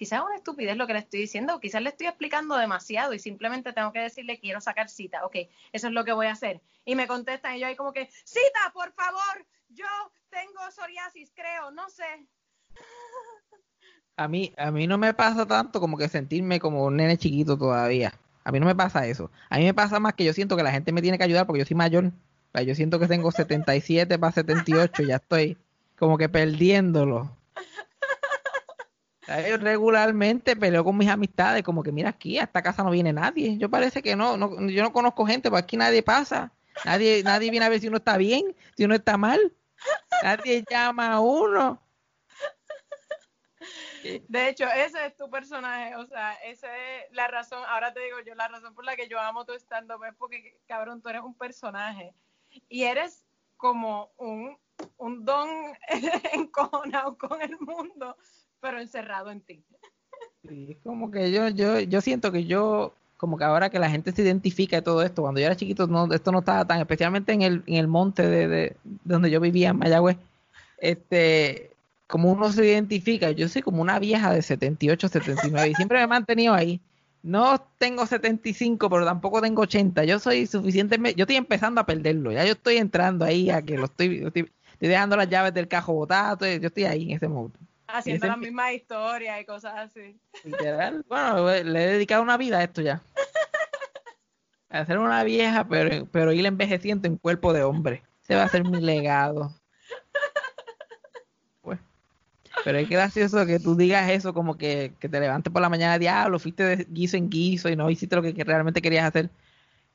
quizás 0.00 0.22
una 0.24 0.36
estupidez 0.36 0.78
lo 0.78 0.86
que 0.86 0.94
le 0.94 1.00
estoy 1.00 1.20
diciendo, 1.20 1.60
quizás 1.60 1.82
le 1.82 1.90
estoy 1.90 2.06
explicando 2.06 2.56
demasiado 2.56 3.12
y 3.12 3.18
simplemente 3.18 3.74
tengo 3.74 3.92
que 3.92 3.98
decirle 3.98 4.40
quiero 4.40 4.58
sacar 4.62 4.88
cita, 4.88 5.26
ok, 5.26 5.36
eso 5.72 5.88
es 5.88 5.92
lo 5.92 6.06
que 6.06 6.14
voy 6.14 6.26
a 6.26 6.32
hacer. 6.32 6.62
Y 6.86 6.94
me 6.94 7.06
contestan 7.06 7.56
y 7.56 7.60
yo 7.60 7.66
ahí 7.66 7.76
como 7.76 7.92
que, 7.92 8.08
cita, 8.24 8.72
por 8.72 8.90
favor, 8.94 9.46
yo 9.68 9.84
tengo 10.30 10.70
psoriasis, 10.70 11.30
creo, 11.34 11.70
no 11.72 11.90
sé. 11.90 12.26
A 14.16 14.26
mí, 14.26 14.54
a 14.56 14.70
mí 14.70 14.86
no 14.86 14.96
me 14.96 15.12
pasa 15.12 15.46
tanto 15.46 15.80
como 15.80 15.98
que 15.98 16.08
sentirme 16.08 16.60
como 16.60 16.86
un 16.86 16.96
nene 16.96 17.18
chiquito 17.18 17.58
todavía. 17.58 18.14
A 18.44 18.52
mí 18.52 18.60
no 18.60 18.66
me 18.66 18.74
pasa 18.74 19.06
eso. 19.06 19.30
A 19.48 19.58
mí 19.58 19.64
me 19.64 19.74
pasa 19.74 20.00
más 20.00 20.14
que 20.14 20.24
yo 20.24 20.32
siento 20.32 20.56
que 20.56 20.62
la 20.62 20.72
gente 20.72 20.92
me 20.92 21.02
tiene 21.02 21.18
que 21.18 21.24
ayudar 21.24 21.46
porque 21.46 21.60
yo 21.60 21.66
soy 21.66 21.76
mayor. 21.76 22.12
Yo 22.66 22.74
siento 22.74 22.98
que 22.98 23.06
tengo 23.06 23.30
77 23.30 24.18
para 24.18 24.32
78, 24.32 25.02
ya 25.04 25.16
estoy 25.16 25.56
como 25.98 26.18
que 26.18 26.28
perdiéndolo. 26.28 27.36
Regularmente 29.60 30.56
peleo 30.56 30.82
con 30.82 30.96
mis 30.96 31.08
amistades, 31.08 31.62
como 31.62 31.84
que 31.84 31.92
mira 31.92 32.08
aquí, 32.08 32.38
a 32.38 32.44
esta 32.44 32.62
casa 32.62 32.82
no 32.82 32.90
viene 32.90 33.12
nadie. 33.12 33.56
Yo 33.58 33.70
parece 33.70 34.02
que 34.02 34.16
no, 34.16 34.36
no 34.36 34.68
yo 34.68 34.82
no 34.82 34.92
conozco 34.92 35.24
gente, 35.26 35.50
porque 35.50 35.62
aquí 35.62 35.76
nadie 35.76 36.02
pasa. 36.02 36.52
Nadie, 36.84 37.22
nadie 37.22 37.50
viene 37.50 37.66
a 37.66 37.68
ver 37.68 37.80
si 37.80 37.86
uno 37.86 37.98
está 37.98 38.16
bien, 38.16 38.56
si 38.76 38.84
uno 38.84 38.94
está 38.94 39.16
mal. 39.16 39.52
Nadie 40.22 40.64
llama 40.68 41.12
a 41.12 41.20
uno. 41.20 41.80
De 44.28 44.48
hecho, 44.48 44.64
ese 44.66 45.06
es 45.06 45.16
tu 45.16 45.28
personaje, 45.30 45.94
o 45.96 46.06
sea, 46.06 46.34
esa 46.44 46.68
es 46.76 47.12
la 47.12 47.28
razón, 47.28 47.62
ahora 47.68 47.92
te 47.92 48.00
digo 48.00 48.16
yo, 48.26 48.34
la 48.34 48.48
razón 48.48 48.74
por 48.74 48.84
la 48.84 48.96
que 48.96 49.08
yo 49.08 49.18
amo 49.20 49.44
tu 49.44 49.52
stand-up 49.54 50.02
es 50.04 50.14
porque, 50.16 50.58
cabrón, 50.66 51.00
tú 51.02 51.08
eres 51.08 51.22
un 51.22 51.34
personaje 51.34 52.12
y 52.68 52.84
eres 52.84 53.24
como 53.56 54.10
un, 54.16 54.56
un 54.96 55.24
don 55.24 55.48
encojonado 56.32 57.16
con 57.18 57.40
el 57.42 57.58
mundo, 57.60 58.16
pero 58.60 58.80
encerrado 58.80 59.30
en 59.30 59.40
ti. 59.42 59.64
Sí, 60.48 60.68
es 60.72 60.78
como 60.82 61.10
que 61.10 61.30
yo, 61.30 61.48
yo, 61.48 61.80
yo 61.80 62.00
siento 62.00 62.32
que 62.32 62.44
yo, 62.46 62.94
como 63.18 63.36
que 63.36 63.44
ahora 63.44 63.68
que 63.70 63.78
la 63.78 63.90
gente 63.90 64.12
se 64.12 64.22
identifica 64.22 64.76
de 64.76 64.82
todo 64.82 65.02
esto, 65.02 65.22
cuando 65.22 65.40
yo 65.40 65.46
era 65.46 65.56
chiquito, 65.56 65.86
no, 65.86 66.10
esto 66.12 66.32
no 66.32 66.38
estaba 66.40 66.64
tan, 66.66 66.80
especialmente 66.80 67.32
en 67.32 67.42
el, 67.42 67.62
en 67.66 67.74
el 67.76 67.86
monte 67.88 68.22
de, 68.26 68.48
de- 68.48 68.76
de 68.84 69.00
donde 69.04 69.30
yo 69.30 69.40
vivía, 69.40 69.70
en 69.70 69.78
Mayagüez, 69.78 70.16
este, 70.78 71.70
como 72.10 72.30
uno 72.30 72.52
se 72.52 72.66
identifica, 72.66 73.30
yo 73.30 73.48
soy 73.48 73.62
como 73.62 73.80
una 73.82 73.98
vieja 73.98 74.32
de 74.32 74.42
78, 74.42 75.08
79, 75.08 75.68
y 75.68 75.74
siempre 75.74 75.98
me 75.98 76.04
he 76.04 76.06
mantenido 76.06 76.54
ahí, 76.54 76.80
no 77.22 77.60
tengo 77.78 78.06
75, 78.06 78.88
pero 78.88 79.04
tampoco 79.04 79.42
tengo 79.42 79.62
80. 79.62 80.04
Yo 80.04 80.18
soy 80.18 80.46
suficientemente, 80.46 81.18
yo 81.18 81.24
estoy 81.24 81.36
empezando 81.36 81.80
a 81.80 81.86
perderlo. 81.86 82.32
Ya 82.32 82.44
yo 82.44 82.52
estoy 82.52 82.78
entrando 82.78 83.24
ahí 83.24 83.50
a 83.50 83.62
que 83.62 83.76
lo 83.76 83.84
estoy, 83.84 84.24
estoy, 84.24 84.50
estoy 84.72 84.88
dejando 84.88 85.16
las 85.16 85.28
llaves 85.28 85.52
del 85.52 85.68
cajo 85.68 85.92
botadas. 85.92 86.38
Yo 86.40 86.68
estoy 86.68 86.84
ahí 86.84 87.10
en 87.10 87.16
ese 87.16 87.28
modo. 87.28 87.52
Haciendo 87.86 88.26
las 88.26 88.38
mismas 88.38 88.72
historias 88.72 89.40
y 89.40 89.44
cosas 89.44 89.74
así. 89.76 90.18
Literal. 90.44 91.04
Bueno, 91.08 91.46
le 91.46 91.84
he 91.84 91.86
dedicado 91.88 92.22
una 92.22 92.36
vida 92.36 92.58
a 92.58 92.64
esto 92.64 92.80
ya. 92.80 93.02
A 94.70 94.84
ser 94.86 94.98
una 94.98 95.24
vieja, 95.24 95.66
pero, 95.68 96.06
pero 96.06 96.32
ir 96.32 96.46
envejeciendo 96.46 97.08
en 97.08 97.16
cuerpo 97.16 97.52
de 97.52 97.64
hombre. 97.64 98.02
Ese 98.22 98.36
va 98.36 98.44
a 98.44 98.48
ser 98.48 98.64
mi 98.64 98.80
legado. 98.80 99.52
Pues. 101.60 101.80
Pero 102.64 102.78
es 102.78 102.88
gracioso 102.88 103.46
que 103.46 103.58
tú 103.58 103.74
digas 103.74 104.10
eso, 104.10 104.34
como 104.34 104.56
que, 104.56 104.92
que 105.00 105.08
te 105.08 105.20
levantes 105.20 105.52
por 105.52 105.62
la 105.62 105.68
mañana, 105.68 105.98
diablo, 105.98 106.38
fuiste 106.38 106.64
de 106.64 106.86
guiso 106.90 107.16
en 107.16 107.30
guiso 107.30 107.68
y 107.68 107.76
no 107.76 107.88
hiciste 107.90 108.16
lo 108.16 108.22
que, 108.22 108.32
realmente 108.44 108.82
querías 108.82 109.06
hacer. 109.06 109.30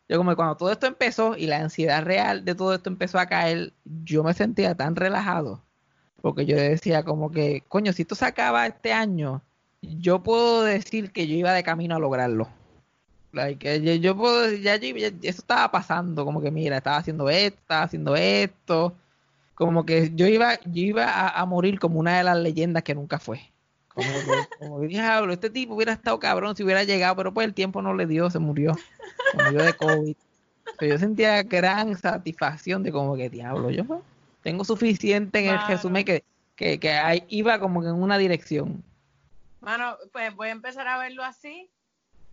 Yo 0.09 0.17
como 0.17 0.31
que 0.31 0.35
cuando 0.35 0.55
todo 0.55 0.71
esto 0.71 0.87
empezó 0.87 1.35
y 1.37 1.47
la 1.47 1.57
ansiedad 1.57 2.03
real 2.03 2.45
de 2.45 2.55
todo 2.55 2.73
esto 2.73 2.89
empezó 2.89 3.19
a 3.19 3.25
caer, 3.27 3.73
yo 3.85 4.23
me 4.23 4.33
sentía 4.33 4.75
tan 4.75 4.95
relajado. 4.95 5.61
Porque 6.21 6.45
yo 6.45 6.55
decía 6.55 7.03
como 7.03 7.31
que, 7.31 7.63
coño, 7.67 7.93
si 7.93 8.01
esto 8.03 8.15
se 8.15 8.25
acaba 8.25 8.65
este 8.65 8.93
año, 8.93 9.41
yo 9.81 10.23
puedo 10.23 10.63
decir 10.63 11.11
que 11.11 11.27
yo 11.27 11.35
iba 11.35 11.53
de 11.53 11.63
camino 11.63 11.95
a 11.95 11.99
lograrlo. 11.99 12.47
Like, 13.31 13.99
yo, 13.99 14.15
puedo 14.15 14.49
ya, 14.53 14.77
ya- 14.77 15.07
eso 15.07 15.41
estaba 15.41 15.69
pasando, 15.69 16.23
como 16.23 16.41
que 16.41 16.51
mira, 16.51 16.77
estaba 16.77 16.97
haciendo 16.97 17.29
esto, 17.29 17.59
estaba 17.59 17.83
haciendo 17.83 18.15
esto. 18.15 18.95
Como 19.55 19.85
que 19.85 20.11
yo 20.13 20.27
iba, 20.27 20.59
yo 20.65 20.83
iba 20.83 21.05
a, 21.05 21.29
a 21.29 21.45
morir 21.45 21.79
como 21.79 21.99
una 21.99 22.17
de 22.17 22.23
las 22.23 22.37
leyendas 22.37 22.83
que 22.83 22.95
nunca 22.95 23.19
fue. 23.19 23.41
Como 23.87 24.07
que, 24.07 24.57
como 24.59 24.81
que, 24.81 24.87
diablo, 24.87 25.31
este 25.31 25.49
tipo 25.49 25.73
hubiera 25.73 25.93
estado 25.93 26.19
cabrón 26.19 26.55
si 26.55 26.63
hubiera 26.63 26.83
llegado, 26.83 27.15
pero 27.15 27.33
pues 27.33 27.47
el 27.47 27.53
tiempo 27.53 27.81
no 27.81 27.93
le 27.93 28.05
dio, 28.05 28.29
se 28.29 28.39
murió. 28.39 28.75
Se 29.31 29.43
murió 29.43 29.63
de 29.63 29.73
COVID. 29.73 30.15
Pero 30.77 30.93
yo 30.93 30.99
sentía 30.99 31.43
gran 31.43 31.95
satisfacción 31.97 32.83
de 32.83 32.91
como 32.91 33.15
que, 33.15 33.29
diablo, 33.29 33.69
yo 33.69 34.01
tengo 34.41 34.65
suficiente 34.65 35.39
en 35.39 35.53
el 35.55 35.67
resumen 35.67 36.03
que, 36.03 36.23
que, 36.55 36.79
que 36.79 36.91
ahí 36.91 37.23
iba 37.29 37.57
como 37.59 37.81
que 37.81 37.87
en 37.87 37.95
una 37.95 38.17
dirección. 38.17 38.83
Mano, 39.61 39.97
pues 40.11 40.35
voy 40.35 40.49
a 40.49 40.51
empezar 40.51 40.87
a 40.87 40.97
verlo 40.97 41.23
así, 41.23 41.69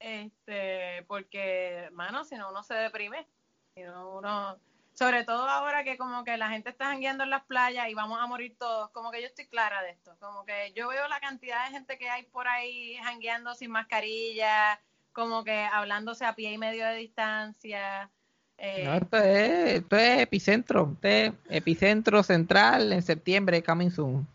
este, 0.01 1.05
porque, 1.07 1.89
mano, 1.93 2.25
si 2.25 2.35
no 2.35 2.51
uno 2.51 2.63
se 2.65 2.75
deprime, 2.75 3.27
si 3.75 3.85
no 3.85 4.19
uno, 4.19 4.57
sobre 5.03 5.25
todo 5.25 5.49
ahora 5.49 5.83
que 5.83 5.97
como 5.99 6.23
que 6.25 6.37
la 6.37 6.49
gente 6.51 6.71
está 6.71 6.87
jangueando 6.87 7.25
en 7.25 7.31
las 7.31 7.43
playas 7.43 7.89
y 7.89 7.95
vamos 7.95 8.21
a 8.21 8.27
morir 8.27 8.57
todos, 8.59 8.91
como 8.91 9.11
que 9.11 9.21
yo 9.21 9.27
estoy 9.27 9.47
clara 9.47 9.83
de 9.83 9.91
esto, 9.91 10.17
como 10.21 10.45
que 10.45 10.73
yo 10.77 10.89
veo 10.89 11.09
la 11.09 11.19
cantidad 11.19 11.65
de 11.67 11.73
gente 11.73 11.99
que 11.99 12.09
hay 12.09 12.23
por 12.25 12.47
ahí 12.47 12.97
jangueando 13.03 13.55
sin 13.55 13.71
mascarilla, 13.73 14.81
como 15.13 15.43
que 15.45 15.65
hablándose 15.65 16.25
a 16.25 16.35
pie 16.35 16.53
y 16.53 16.59
medio 16.59 16.87
de 16.87 16.95
distancia. 16.95 18.11
eh, 18.59 18.85
No, 18.85 18.95
esto 18.95 19.17
es, 19.17 19.75
esto 19.75 19.97
es 19.97 20.21
epicentro, 20.21 20.91
esto 20.95 21.09
es 21.09 21.33
epicentro 21.51 22.23
central 22.23 22.93
en 22.93 23.03
septiembre, 23.03 23.63
coming 23.63 23.91
soon. 23.91 24.27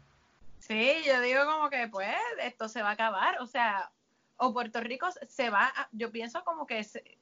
Sí, 0.59 0.95
yo 1.05 1.21
digo 1.21 1.45
como 1.45 1.69
que 1.69 1.87
pues 1.87 2.09
esto 2.43 2.67
se 2.67 2.81
va 2.81 2.89
a 2.89 2.93
acabar, 2.93 3.39
o 3.41 3.47
sea, 3.47 3.89
o 4.35 4.53
Puerto 4.53 4.81
Rico 4.81 5.07
se 5.29 5.49
va, 5.49 5.67
a- 5.67 5.87
yo 5.93 6.11
pienso 6.11 6.43
como 6.43 6.67
que, 6.67 6.83
se- 6.83 7.16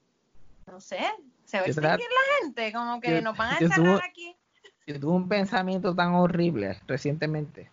no 0.67 0.81
sé, 0.81 0.99
se 1.45 1.57
va 1.59 1.63
a 1.63 1.67
extinguir 1.67 2.07
la 2.09 2.45
gente, 2.45 2.73
como 2.73 2.99
que 3.01 3.11
yo- 3.15 3.21
nos 3.21 3.37
van 3.37 3.49
a 3.55 3.59
encerrar 3.59 4.01
aquí. 4.09 4.35
Yo 4.87 4.99
tuve 4.99 5.13
un 5.15 5.27
pensamiento 5.27 5.95
tan 5.95 6.13
horrible 6.13 6.79
recientemente 6.87 7.69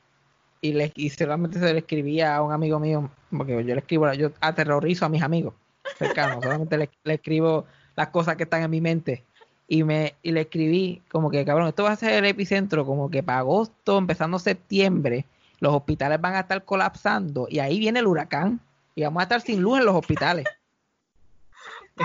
y, 0.61 0.72
le, 0.72 0.93
y 0.95 1.11
solamente 1.11 1.59
se 1.59 1.72
lo 1.72 1.78
escribía 1.78 2.36
a 2.36 2.43
un 2.43 2.53
amigo 2.53 2.78
mío, 2.78 3.11
porque 3.36 3.53
yo 3.53 3.74
le 3.74 3.80
escribo, 3.80 4.11
yo 4.14 4.30
aterrorizo 4.40 5.05
a 5.05 5.09
mis 5.09 5.22
amigos 5.22 5.55
cercanos, 5.99 6.43
solamente 6.43 6.76
le, 6.78 6.90
le 7.05 7.14
escribo 7.14 7.66
las 7.97 8.09
cosas 8.09 8.36
que 8.36 8.45
están 8.45 8.62
en 8.62 8.70
mi 8.70 8.80
mente 8.80 9.24
y 9.68 9.84
me 9.84 10.14
y 10.22 10.32
le 10.32 10.43
escribí 10.43 11.03
como 11.11 11.30
que 11.30 11.45
cabrón, 11.45 11.68
esto 11.68 11.82
va 11.84 11.93
a 11.93 11.97
ser 11.97 12.12
el 12.12 12.24
epicentro 12.24 12.84
como 12.86 13.11
que 13.11 13.22
para 13.22 13.38
agosto, 13.40 13.99
empezando 13.99 14.38
septiembre, 14.38 15.24
los 15.61 15.74
hospitales 15.74 16.20
van 16.20 16.34
a 16.34 16.40
estar 16.40 16.64
colapsando 16.64 17.47
y 17.51 17.59
ahí 17.59 17.78
viene 17.78 18.01
el 18.01 18.07
huracán 18.07 18.61
y 18.95 19.03
vamos 19.03 19.20
a 19.20 19.24
estar 19.24 19.40
sin 19.40 19.61
luz 19.62 19.78
en 19.80 19.84
los 19.86 19.95
hospitales. 19.97 20.47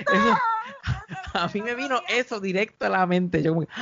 Eso- 0.00 0.38
a 1.34 1.48
mí 1.52 1.62
me 1.62 1.74
vino 1.74 2.00
eso 2.08 2.40
directo 2.40 2.86
a 2.86 2.88
la 2.90 3.06
mente. 3.06 3.42
Yo, 3.42 3.54
como 3.54 3.66
que, 3.66 3.72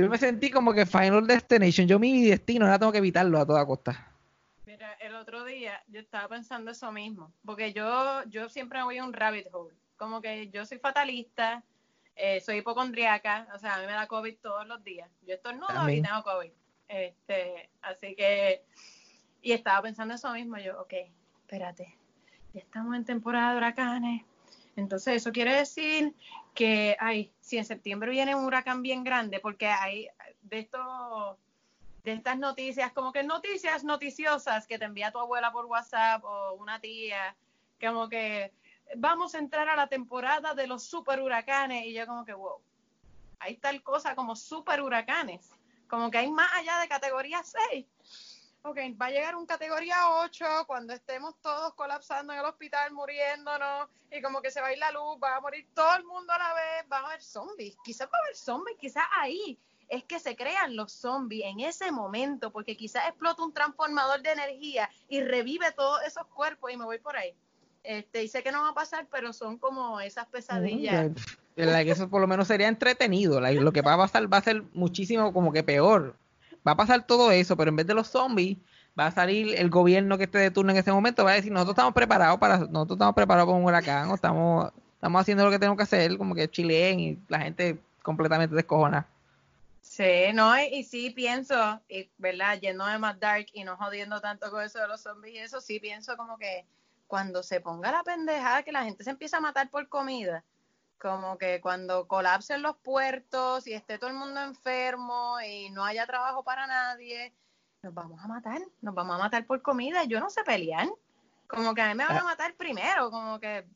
yo 0.00 0.08
me 0.08 0.18
sentí 0.18 0.50
como 0.50 0.72
que 0.72 0.86
Final 0.86 1.26
Destination. 1.26 1.86
Yo 1.86 1.98
mi 1.98 2.26
destino 2.28 2.64
ahora 2.66 2.78
tengo 2.78 2.92
que 2.92 2.98
evitarlo 2.98 3.38
a 3.38 3.46
toda 3.46 3.64
costa. 3.66 4.10
Mira, 4.66 4.92
el 4.94 5.14
otro 5.14 5.44
día 5.44 5.82
yo 5.88 6.00
estaba 6.00 6.28
pensando 6.28 6.70
eso 6.70 6.90
mismo, 6.90 7.32
porque 7.44 7.72
yo, 7.72 8.22
yo 8.28 8.48
siempre 8.48 8.82
voy 8.82 8.98
a 8.98 9.04
un 9.04 9.12
rabbit 9.12 9.46
hole, 9.52 9.74
como 9.96 10.20
que 10.20 10.48
yo 10.50 10.64
soy 10.66 10.78
fatalista, 10.78 11.62
eh, 12.16 12.40
soy 12.40 12.58
hipocondriaca, 12.58 13.46
o 13.54 13.58
sea, 13.58 13.74
a 13.74 13.80
mí 13.80 13.86
me 13.86 13.92
da 13.92 14.06
COVID 14.06 14.36
todos 14.40 14.66
los 14.66 14.82
días. 14.82 15.08
Yo 15.26 15.34
estornudo 15.34 15.88
y 15.90 16.02
tengo 16.02 16.22
COVID. 16.22 16.50
Este, 16.88 17.70
así 17.82 18.14
que, 18.16 18.64
y 19.42 19.52
estaba 19.52 19.82
pensando 19.82 20.14
eso 20.14 20.32
mismo, 20.32 20.58
yo, 20.58 20.80
ok, 20.80 20.92
espérate, 21.42 21.96
ya 22.52 22.60
estamos 22.60 22.94
en 22.96 23.04
temporada 23.04 23.52
de 23.52 23.56
huracanes, 23.58 24.22
entonces 24.76 25.16
eso 25.16 25.32
quiere 25.32 25.54
decir 25.54 26.14
que, 26.54 26.96
ay, 27.00 27.32
si 27.40 27.58
en 27.58 27.64
septiembre 27.64 28.10
viene 28.10 28.34
un 28.34 28.44
huracán 28.44 28.82
bien 28.82 29.04
grande, 29.04 29.40
porque 29.40 29.68
hay 29.68 30.08
de 30.42 30.60
estos 30.60 31.36
de 32.04 32.12
estas 32.12 32.38
noticias, 32.38 32.92
como 32.92 33.12
que 33.12 33.22
noticias 33.22 33.82
noticiosas 33.82 34.66
que 34.66 34.78
te 34.78 34.84
envía 34.84 35.10
tu 35.10 35.18
abuela 35.18 35.50
por 35.52 35.64
WhatsApp 35.64 36.22
o 36.22 36.52
una 36.52 36.78
tía, 36.78 37.34
como 37.80 38.10
que 38.10 38.52
vamos 38.96 39.34
a 39.34 39.38
entrar 39.38 39.68
a 39.70 39.76
la 39.76 39.86
temporada 39.86 40.54
de 40.54 40.66
los 40.66 40.84
super 40.84 41.20
huracanes 41.22 41.86
y 41.86 41.94
yo 41.94 42.06
como 42.06 42.26
que, 42.26 42.34
wow, 42.34 42.58
hay 43.38 43.56
tal 43.56 43.82
cosa 43.82 44.14
como 44.14 44.36
super 44.36 44.82
huracanes, 44.82 45.50
como 45.88 46.10
que 46.10 46.18
hay 46.18 46.30
más 46.30 46.52
allá 46.54 46.78
de 46.78 46.88
categoría 46.88 47.42
6. 47.42 47.86
Ok, 48.66 48.78
va 49.00 49.06
a 49.06 49.10
llegar 49.10 49.36
un 49.36 49.44
categoría 49.44 49.94
8 50.22 50.64
cuando 50.66 50.94
estemos 50.94 51.34
todos 51.42 51.74
colapsando 51.74 52.32
en 52.32 52.38
el 52.38 52.46
hospital, 52.46 52.94
muriéndonos, 52.94 53.88
y 54.10 54.22
como 54.22 54.40
que 54.40 54.50
se 54.50 54.62
va 54.62 54.68
a 54.68 54.72
ir 54.72 54.78
la 54.78 54.90
luz, 54.90 55.18
va 55.22 55.36
a 55.36 55.40
morir 55.42 55.66
todo 55.74 55.94
el 55.96 56.04
mundo 56.04 56.32
a 56.32 56.38
la 56.38 56.54
vez, 56.54 56.90
va 56.90 57.00
a 57.00 57.06
haber 57.06 57.22
zombies, 57.22 57.76
quizás 57.84 58.08
va 58.08 58.16
a 58.16 58.24
haber 58.24 58.34
zombies, 58.34 58.78
quizás 58.80 59.04
ahí 59.20 59.58
es 59.90 60.04
que 60.04 60.18
se 60.18 60.34
crean 60.34 60.76
los 60.76 60.92
zombies 60.92 61.44
en 61.44 61.60
ese 61.60 61.92
momento, 61.92 62.50
porque 62.50 62.74
quizás 62.74 63.06
explota 63.06 63.44
un 63.44 63.52
transformador 63.52 64.22
de 64.22 64.32
energía 64.32 64.88
y 65.10 65.20
revive 65.20 65.70
todos 65.72 66.00
esos 66.06 66.26
cuerpos 66.28 66.72
y 66.72 66.78
me 66.78 66.86
voy 66.86 66.98
por 66.98 67.18
ahí. 67.18 67.34
Este, 67.82 68.24
y 68.24 68.30
que 68.30 68.50
no 68.50 68.62
va 68.62 68.70
a 68.70 68.74
pasar, 68.74 69.06
pero 69.10 69.34
son 69.34 69.58
como 69.58 70.00
esas 70.00 70.26
pesadillas. 70.28 71.10
Mm, 71.10 71.60
eso 71.86 72.08
por 72.08 72.22
lo 72.22 72.26
menos 72.26 72.48
sería 72.48 72.68
entretenido. 72.68 73.40
lo 73.40 73.72
que 73.72 73.82
va 73.82 73.92
a 73.92 73.98
pasar 73.98 74.32
va 74.32 74.38
a 74.38 74.42
ser 74.42 74.62
muchísimo 74.72 75.34
como 75.34 75.52
que 75.52 75.62
peor. 75.62 76.16
Va 76.66 76.72
a 76.72 76.76
pasar 76.76 77.06
todo 77.06 77.30
eso, 77.30 77.56
pero 77.56 77.70
en 77.70 77.76
vez 77.76 77.86
de 77.86 77.94
los 77.94 78.08
zombies, 78.08 78.58
va 78.98 79.06
a 79.06 79.10
salir 79.10 79.54
el 79.56 79.70
gobierno 79.70 80.16
que 80.16 80.24
esté 80.24 80.38
de 80.38 80.50
turno 80.50 80.72
en 80.72 80.78
ese 80.78 80.92
momento, 80.92 81.24
va 81.24 81.32
a 81.32 81.34
decir, 81.34 81.52
nosotros 81.52 81.74
estamos 81.74 81.94
preparados 81.94 82.38
para, 82.38 82.58
nosotros 82.58 82.96
estamos 82.96 83.14
preparados 83.14 83.48
para 83.48 83.58
un 83.58 83.64
huracán, 83.64 84.10
o 84.10 84.14
estamos, 84.14 84.72
estamos 84.94 85.20
haciendo 85.20 85.44
lo 85.44 85.50
que 85.50 85.58
tenemos 85.58 85.76
que 85.76 85.82
hacer, 85.82 86.16
como 86.16 86.34
que 86.34 86.48
chileen 86.48 87.00
y 87.00 87.18
la 87.28 87.40
gente 87.40 87.78
completamente 88.02 88.54
descojona. 88.54 89.06
Sí, 89.82 90.32
no, 90.32 90.58
y, 90.58 90.64
y 90.72 90.84
sí 90.84 91.10
pienso, 91.10 91.80
y, 91.88 92.08
¿verdad? 92.18 92.58
Yéndome 92.58 92.98
más 92.98 93.20
dark 93.20 93.46
y 93.52 93.64
no 93.64 93.76
jodiendo 93.76 94.20
tanto 94.20 94.50
con 94.50 94.62
eso 94.62 94.78
de 94.78 94.88
los 94.88 95.02
zombies 95.02 95.34
y 95.34 95.38
eso, 95.38 95.60
sí 95.60 95.78
pienso 95.78 96.16
como 96.16 96.38
que 96.38 96.64
cuando 97.06 97.42
se 97.42 97.60
ponga 97.60 97.92
la 97.92 98.02
pendejada 98.02 98.62
que 98.62 98.72
la 98.72 98.84
gente 98.84 99.04
se 99.04 99.10
empieza 99.10 99.36
a 99.36 99.40
matar 99.40 99.68
por 99.70 99.88
comida, 99.88 100.42
como 101.04 101.36
que 101.36 101.60
cuando 101.60 102.08
colapsen 102.08 102.62
los 102.62 102.76
puertos 102.76 103.66
y 103.66 103.74
esté 103.74 103.98
todo 103.98 104.08
el 104.08 104.16
mundo 104.16 104.40
enfermo 104.40 105.36
y 105.46 105.68
no 105.68 105.84
haya 105.84 106.06
trabajo 106.06 106.42
para 106.42 106.66
nadie, 106.66 107.34
nos 107.82 107.92
vamos 107.92 108.18
a 108.24 108.26
matar, 108.26 108.62
nos 108.80 108.94
vamos 108.94 109.16
a 109.16 109.18
matar 109.18 109.44
por 109.46 109.60
comida. 109.60 110.04
Yo 110.04 110.18
no 110.18 110.30
sé 110.30 110.42
pelear, 110.44 110.88
como 111.46 111.74
que 111.74 111.82
a 111.82 111.88
mí 111.88 111.94
me 111.94 112.06
van 112.06 112.16
a 112.16 112.24
matar 112.24 112.54
primero, 112.54 113.10
como 113.10 113.38
que 113.38 113.66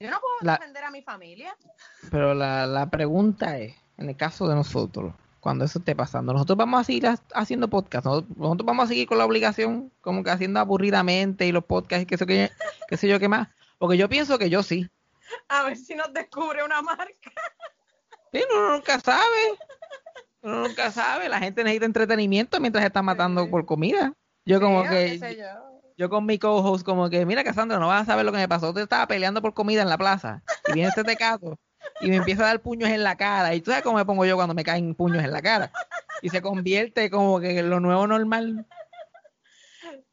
yo 0.00 0.10
no 0.10 0.18
puedo 0.18 0.34
La- 0.40 0.54
defender 0.54 0.82
a 0.82 0.90
mi 0.90 1.02
familia. 1.02 1.56
Pero 2.10 2.34
la, 2.34 2.66
la 2.66 2.90
pregunta 2.90 3.58
es, 3.58 3.76
en 3.98 4.08
el 4.08 4.16
caso 4.16 4.48
de 4.48 4.56
nosotros, 4.56 5.14
cuando 5.38 5.64
eso 5.64 5.78
esté 5.78 5.94
pasando, 5.94 6.32
nosotros 6.32 6.58
vamos 6.58 6.80
a 6.80 6.84
seguir 6.84 7.06
ha- 7.06 7.18
haciendo 7.34 7.68
podcast, 7.68 8.04
nosotros, 8.06 8.36
nosotros 8.36 8.66
vamos 8.66 8.86
a 8.86 8.88
seguir 8.88 9.06
con 9.06 9.18
la 9.18 9.24
obligación, 9.24 9.92
como 10.00 10.24
que 10.24 10.30
haciendo 10.30 10.58
aburridamente 10.58 11.46
y 11.46 11.52
los 11.52 11.64
podcasts 11.64 12.02
y 12.02 12.06
qué 12.06 12.18
sé, 12.18 12.26
qué, 12.26 12.50
qué 12.88 12.96
sé 12.96 13.06
yo 13.06 13.20
qué 13.20 13.28
más. 13.28 13.46
Porque 13.78 13.96
yo 13.96 14.08
pienso 14.08 14.36
que 14.36 14.50
yo 14.50 14.64
sí. 14.64 14.88
A 15.48 15.64
ver 15.64 15.76
si 15.76 15.94
nos 15.94 16.12
descubre 16.12 16.62
una 16.64 16.82
marca. 16.82 17.32
Sí, 18.32 18.42
uno 18.50 18.70
nunca 18.70 18.98
sabe. 19.00 19.58
Uno 20.42 20.68
nunca 20.68 20.90
sabe. 20.90 21.28
La 21.28 21.38
gente 21.38 21.62
necesita 21.62 21.86
entretenimiento 21.86 22.60
mientras 22.60 22.84
está 22.84 23.02
matando 23.02 23.48
por 23.50 23.66
comida. 23.66 24.12
Yo 24.44 24.60
como 24.60 24.82
que, 24.84 25.18
yo. 25.18 25.92
yo 25.96 26.08
con 26.08 26.26
mi 26.26 26.38
co-host 26.38 26.84
como 26.84 27.10
que, 27.10 27.24
mira 27.26 27.44
Cassandra, 27.44 27.78
no 27.78 27.88
vas 27.88 28.02
a 28.02 28.06
saber 28.06 28.24
lo 28.24 28.32
que 28.32 28.38
me 28.38 28.48
pasó. 28.48 28.72
Te 28.72 28.82
estaba 28.82 29.06
peleando 29.06 29.42
por 29.42 29.54
comida 29.54 29.82
en 29.82 29.88
la 29.88 29.98
plaza. 29.98 30.42
Y 30.68 30.72
viene 30.72 30.88
este 30.88 31.04
tecato 31.04 31.58
y 32.00 32.10
me 32.10 32.16
empieza 32.16 32.42
a 32.42 32.46
dar 32.46 32.60
puños 32.60 32.90
en 32.90 33.02
la 33.02 33.16
cara. 33.16 33.54
Y 33.54 33.60
tú 33.60 33.70
sabes 33.70 33.84
cómo 33.84 33.96
me 33.96 34.04
pongo 34.04 34.24
yo 34.24 34.36
cuando 34.36 34.54
me 34.54 34.64
caen 34.64 34.94
puños 34.94 35.22
en 35.22 35.32
la 35.32 35.42
cara. 35.42 35.72
Y 36.20 36.30
se 36.30 36.42
convierte 36.42 37.10
como 37.10 37.40
que 37.40 37.58
en 37.58 37.70
lo 37.70 37.80
nuevo 37.80 38.06
normal. 38.06 38.66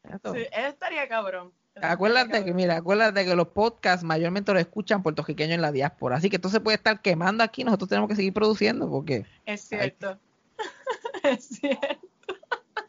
Sí, 0.02 0.46
eso 0.52 0.68
estaría 0.68 1.08
cabrón. 1.08 1.52
Acuérdate 1.82 2.44
que, 2.44 2.52
mira, 2.54 2.76
acuérdate 2.76 3.24
que 3.24 3.34
los 3.34 3.48
podcasts 3.48 4.04
mayormente 4.04 4.52
los 4.52 4.60
escuchan 4.60 5.02
puertorriqueños 5.02 5.54
en 5.54 5.62
la 5.62 5.72
diáspora. 5.72 6.16
Así 6.16 6.28
que 6.30 6.36
esto 6.36 6.48
se 6.48 6.60
puede 6.60 6.76
estar 6.76 7.00
quemando 7.00 7.42
aquí. 7.44 7.64
Nosotros 7.64 7.88
tenemos 7.88 8.08
que 8.08 8.16
seguir 8.16 8.32
produciendo 8.32 8.88
porque 8.88 9.24
Es 9.46 9.62
cierto. 9.62 10.18
es 11.22 11.44
cierto. 11.48 12.08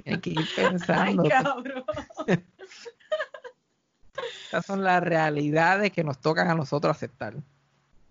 hay 0.05 0.19
que 0.19 0.29
ir 0.31 0.39
Ay, 0.39 0.47
pensando. 0.55 1.23
cabrón. 1.29 1.83
Estas 4.45 4.65
son 4.65 4.83
las 4.83 5.01
realidades 5.01 5.91
que 5.91 6.03
nos 6.03 6.19
tocan 6.19 6.49
a 6.49 6.55
nosotros 6.55 6.95
aceptar. 6.95 7.35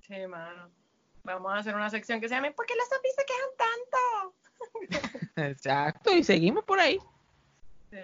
Sí, 0.01 0.27
mano. 0.27 0.71
Vamos 1.23 1.53
a 1.53 1.59
hacer 1.59 1.75
una 1.75 1.91
sección 1.91 2.21
que 2.21 2.29
se 2.29 2.35
llame 2.35 2.51
¿Por 2.53 2.65
qué 2.67 2.75
los 2.75 2.89
zombies 2.89 3.15
se 3.15 3.25
quejan 3.27 3.51
tanto? 4.97 5.31
Exacto, 5.37 6.15
y 6.15 6.25
seguimos 6.25 6.65
por 6.65 6.81
ahí. 6.81 6.99
Sí, 7.91 7.97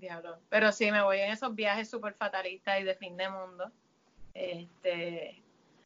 diablo. 0.00 0.38
Pero 0.48 0.72
sí, 0.72 0.90
me 0.90 1.02
voy 1.02 1.18
en 1.18 1.30
esos 1.30 1.54
viajes 1.54 1.88
súper 1.88 2.14
fatalistas 2.14 2.80
y 2.80 2.84
de 2.84 2.94
fin 2.94 3.16
de 3.16 3.28
mundo. 3.28 3.70
Este, 4.34 5.42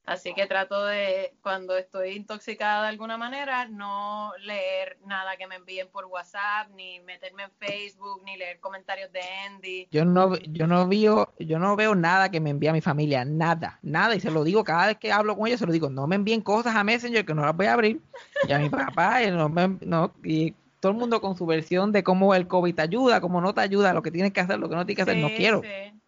así 0.07 0.35
que 0.35 0.47
trato 0.47 0.85
de, 0.85 1.35
cuando 1.43 1.77
estoy 1.77 2.11
intoxicada 2.11 2.83
de 2.83 2.89
alguna 2.91 3.17
manera, 3.17 3.67
no 3.67 4.33
leer 4.39 4.99
nada 5.07 5.37
que 5.37 5.47
me 5.47 5.57
envíen 5.57 5.89
por 5.89 6.05
WhatsApp, 6.05 6.69
ni 6.75 7.01
meterme 7.01 7.45
en 7.45 7.51
Facebook, 7.53 8.23
ni 8.25 8.37
leer 8.37 8.61
comentarios 8.61 9.11
de 9.12 9.21
Andy. 9.47 9.89
Yo 9.91 10.05
no, 10.05 10.37
yo 10.37 10.67
no 10.67 10.87
veo, 10.87 11.35
yo 11.39 11.59
no 11.59 11.75
veo 11.75 11.95
nada 11.95 12.31
que 12.31 12.41
me 12.41 12.51
envíe 12.51 12.69
a 12.69 12.73
mi 12.73 12.81
familia, 12.81 13.25
nada, 13.25 13.79
nada, 13.83 14.15
y 14.15 14.21
se 14.21 14.31
lo 14.31 14.45
digo 14.45 14.62
cada 14.62 14.89
vez 14.89 14.99
que 14.99 15.11
hablo 15.11 15.37
con 15.37 15.47
ellos, 15.47 15.61
se 15.61 15.67
lo 15.67 15.73
digo, 15.73 15.89
no 15.91 16.07
me 16.07 16.17
envíen 16.17 16.43
cosas 16.43 16.77
a 16.77 16.85
Messenger 16.85 17.25
que 17.25 17.35
no 17.35 17.43
las 17.43 17.57
voy 17.57 17.67
a 17.67 17.73
abrir. 17.73 18.01
Y 18.47 18.53
a 18.53 18.59
mi 18.59 18.69
papá, 18.69 19.23
y, 19.23 19.31
no 19.31 19.49
me- 19.49 19.79
no, 19.81 20.12
y 20.23 20.55
todo 20.85 20.93
el 20.93 20.99
mundo 20.99 21.22
con 21.22 21.35
su 21.35 21.47
versión 21.47 21.93
de 21.93 22.05
cómo 22.05 22.35
el 22.35 22.47
COVID 22.47 22.74
te 22.74 22.82
ayuda, 22.82 23.22
cómo 23.22 23.41
no 23.41 23.55
te 23.55 23.62
ayuda, 23.62 23.95
lo 23.95 24.03
que 24.03 24.11
tienes 24.11 24.35
que 24.35 24.41
hacer, 24.41 24.59
lo 24.59 24.68
que 24.68 24.74
no 24.76 24.85
tienes 24.85 25.03
que 25.03 25.11
hacer, 25.11 25.22
no 25.22 25.30
quiero. 25.30 25.62
sí. 25.62 25.99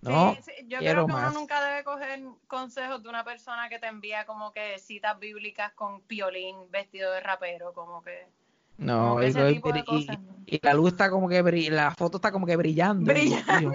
No, 0.00 0.34
Sí, 0.40 0.52
yo 0.68 0.78
creo 0.78 1.04
que 1.04 1.12
más. 1.12 1.32
uno 1.32 1.40
nunca 1.40 1.62
debe 1.62 1.84
coger 1.84 2.22
consejos 2.46 3.02
de 3.02 3.10
una 3.10 3.24
persona 3.24 3.68
que 3.68 3.78
te 3.78 3.88
envía 3.88 4.24
como 4.24 4.52
que 4.52 4.78
citas 4.78 5.18
bíblicas 5.18 5.74
con 5.74 6.00
piolín 6.00 6.56
vestido 6.70 7.12
de 7.12 7.20
rapero, 7.20 7.74
como 7.74 8.00
que 8.00 8.26
no, 8.78 9.00
como 9.00 9.20
que 9.20 9.26
ese 9.26 9.52
tipo 9.52 9.70
de 9.70 9.80
y- 9.80 9.84
cosas, 9.84 10.18
¿no? 10.22 10.34
y 10.46 10.60
la 10.62 10.72
luz 10.72 10.92
está 10.92 11.10
como 11.10 11.28
que 11.28 11.42
la 11.70 11.90
foto 11.90 12.16
está 12.16 12.32
como 12.32 12.46
que 12.46 12.56
brillando. 12.56 13.12
Brillando. 13.12 13.72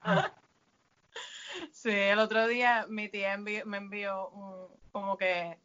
Sí, 1.72 1.90
el 1.90 2.18
otro 2.18 2.46
día 2.48 2.86
mi 2.88 3.10
tía 3.10 3.36
me 3.36 3.76
envió 3.76 4.30
un, 4.30 4.68
como 4.92 5.18
que 5.18 5.58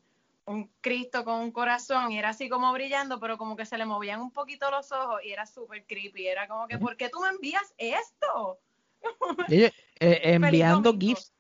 un 0.50 0.72
Cristo 0.82 1.24
con 1.24 1.42
un 1.42 1.52
corazón 1.52 2.12
y 2.12 2.18
era 2.18 2.30
así 2.30 2.50
como 2.50 2.74
brillando, 2.74 3.20
pero 3.20 3.38
como 3.38 3.56
que 3.56 3.68
se 3.68 3.78
le 3.78 3.86
movían 3.86 4.20
un 4.20 4.32
poquito 4.32 4.72
los 4.72 4.92
ojos 4.92 5.22
y 5.24 5.32
era 5.32 5.46
súper 5.46 5.86
creepy. 5.86 6.26
Era 6.26 6.48
como 6.48 6.68
que, 6.68 6.80
¿por 6.80 6.98
qué 6.98 7.10
tú 7.10 7.20
me 7.22 7.30
envías 7.30 7.74
esto? 7.78 8.60
Eh, 10.02 10.22
enviando 10.24 10.98
gifs 10.98 11.34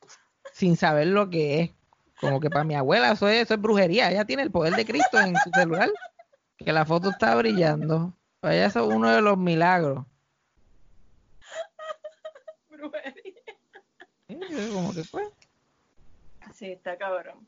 sin 0.51 0.75
saber 0.75 1.07
lo 1.07 1.29
que 1.29 1.61
es. 1.61 1.71
Como 2.19 2.41
que 2.41 2.49
para 2.49 2.65
mi 2.65 2.75
abuela 2.75 3.13
eso 3.13 3.29
es, 3.29 3.43
eso 3.43 3.53
es 3.53 3.61
brujería. 3.61 4.11
Ella 4.11 4.25
tiene 4.25 4.43
el 4.43 4.51
poder 4.51 4.73
de 4.75 4.85
Cristo 4.85 5.17
en 5.17 5.33
su 5.37 5.49
celular. 5.51 5.89
Que 6.57 6.73
la 6.73 6.85
foto 6.85 7.09
está 7.09 7.35
brillando. 7.35 8.13
Para 8.41 8.55
ella 8.55 8.65
eso 8.65 8.85
es 8.85 8.93
uno 8.93 9.09
de 9.11 9.21
los 9.21 9.37
milagros. 9.37 10.05
Brujería. 12.69 13.33
Como 14.73 14.93
que 14.93 15.03
pues. 15.09 15.29
Sí, 16.53 16.73
está 16.73 16.97
cabrón. 16.97 17.47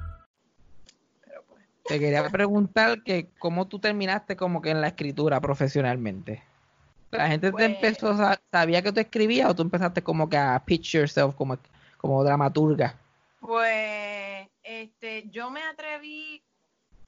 Te 1.85 1.99
quería 1.99 2.29
preguntar 2.29 3.03
que 3.03 3.27
cómo 3.39 3.67
tú 3.67 3.79
terminaste 3.79 4.35
como 4.35 4.61
que 4.61 4.69
en 4.69 4.81
la 4.81 4.87
escritura 4.87 5.39
profesionalmente. 5.41 6.43
La 7.09 7.27
gente 7.27 7.47
te 7.47 7.51
Pues- 7.51 7.65
empezó, 7.65 8.15
sa- 8.15 8.39
sabía 8.51 8.81
que 8.81 8.91
tú 8.93 8.99
escribías 8.99 9.49
o 9.49 9.55
tú 9.55 9.63
empezaste 9.63 10.01
como 10.01 10.29
que 10.29 10.37
a 10.37 10.61
pitch 10.65 10.93
yourself 10.93 11.35
como, 11.35 11.57
como 11.97 12.23
dramaturga. 12.23 12.95
Pues, 13.41 14.47
este, 14.63 15.27
yo 15.29 15.49
me 15.51 15.61
atreví 15.63 16.41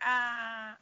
a, 0.01 0.78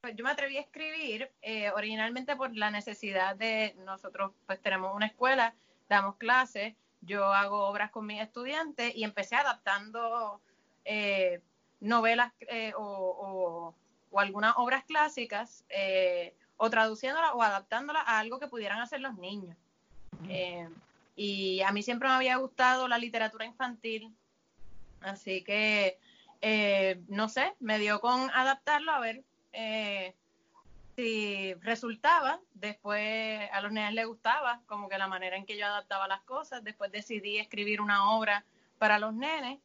pues 0.00 0.14
yo 0.14 0.24
me 0.24 0.30
atreví 0.30 0.58
a 0.58 0.60
escribir 0.60 1.30
eh, 1.40 1.70
originalmente 1.72 2.36
por 2.36 2.54
la 2.56 2.70
necesidad 2.70 3.34
de 3.34 3.74
nosotros, 3.84 4.32
pues 4.46 4.60
tenemos 4.60 4.94
una 4.94 5.06
escuela, 5.06 5.54
damos 5.88 6.16
clases, 6.16 6.74
yo 7.00 7.32
hago 7.32 7.66
obras 7.66 7.90
con 7.90 8.06
mis 8.06 8.20
estudiantes 8.20 8.94
y 8.94 9.02
empecé 9.02 9.34
adaptando 9.34 10.40
eh, 10.84 11.40
novelas 11.82 12.32
eh, 12.40 12.72
o, 12.76 12.82
o- 12.82 13.74
o 14.10 14.20
algunas 14.20 14.54
obras 14.56 14.84
clásicas 14.84 15.64
eh, 15.70 16.34
o 16.56 16.68
traduciéndolas 16.70 17.30
o 17.34 17.42
adaptándolas 17.42 18.02
a 18.06 18.18
algo 18.18 18.38
que 18.38 18.46
pudieran 18.48 18.80
hacer 18.80 19.00
los 19.00 19.16
niños. 19.16 19.56
Eh, 20.28 20.68
y 21.16 21.60
a 21.62 21.72
mí 21.72 21.82
siempre 21.82 22.08
me 22.08 22.14
había 22.14 22.36
gustado 22.36 22.88
la 22.88 22.98
literatura 22.98 23.44
infantil, 23.44 24.14
así 25.00 25.42
que 25.42 25.98
no 27.08 27.28
sé, 27.28 27.54
me 27.60 27.78
dio 27.78 28.00
con 28.00 28.30
adaptarlo 28.30 28.92
a 28.92 29.00
ver 29.00 29.22
si 30.96 31.54
resultaba. 31.54 32.40
Después 32.54 33.48
a 33.52 33.60
los 33.60 33.72
nenes 33.72 33.94
les 33.94 34.06
gustaba, 34.06 34.60
como 34.66 34.88
que 34.88 34.98
la 34.98 35.06
manera 35.08 35.36
en 35.36 35.46
que 35.46 35.56
yo 35.56 35.66
adaptaba 35.66 36.06
las 36.08 36.22
cosas. 36.22 36.62
Después 36.62 36.92
decidí 36.92 37.38
escribir 37.38 37.80
una 37.80 38.10
obra 38.12 38.44
para 38.78 38.98
los 38.98 39.14
nenes, 39.14 39.58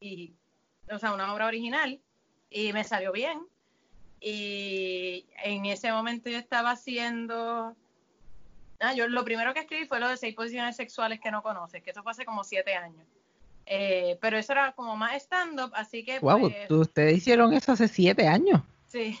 y, 0.00 0.32
o 0.90 0.98
sea, 0.98 1.12
una 1.12 1.32
obra 1.32 1.46
original, 1.46 2.00
y 2.50 2.72
me 2.72 2.84
salió 2.84 3.12
bien. 3.12 3.40
Y 4.20 5.26
en 5.44 5.66
ese 5.66 5.90
momento 5.92 6.30
yo 6.30 6.38
estaba 6.38 6.70
haciendo. 6.70 7.74
Ah, 8.80 8.94
yo 8.94 9.08
lo 9.08 9.24
primero 9.24 9.52
que 9.54 9.60
escribí 9.60 9.86
fue 9.86 10.00
lo 10.00 10.08
de 10.08 10.16
seis 10.16 10.34
posiciones 10.34 10.76
sexuales 10.76 11.20
que 11.20 11.30
no 11.30 11.42
conoces, 11.42 11.82
que 11.82 11.90
eso 11.90 12.02
fue 12.02 12.12
hace 12.12 12.24
como 12.24 12.44
siete 12.44 12.74
años. 12.74 13.06
Eh, 13.66 14.18
pero 14.20 14.36
eso 14.38 14.52
era 14.52 14.72
como 14.72 14.96
más 14.96 15.14
stand-up, 15.22 15.70
así 15.74 16.04
que 16.04 16.18
Wow, 16.18 16.40
pues, 16.40 16.70
ustedes 16.70 17.16
hicieron 17.18 17.52
eso 17.52 17.72
hace 17.72 17.88
siete 17.88 18.26
años. 18.26 18.60
sí. 18.86 19.18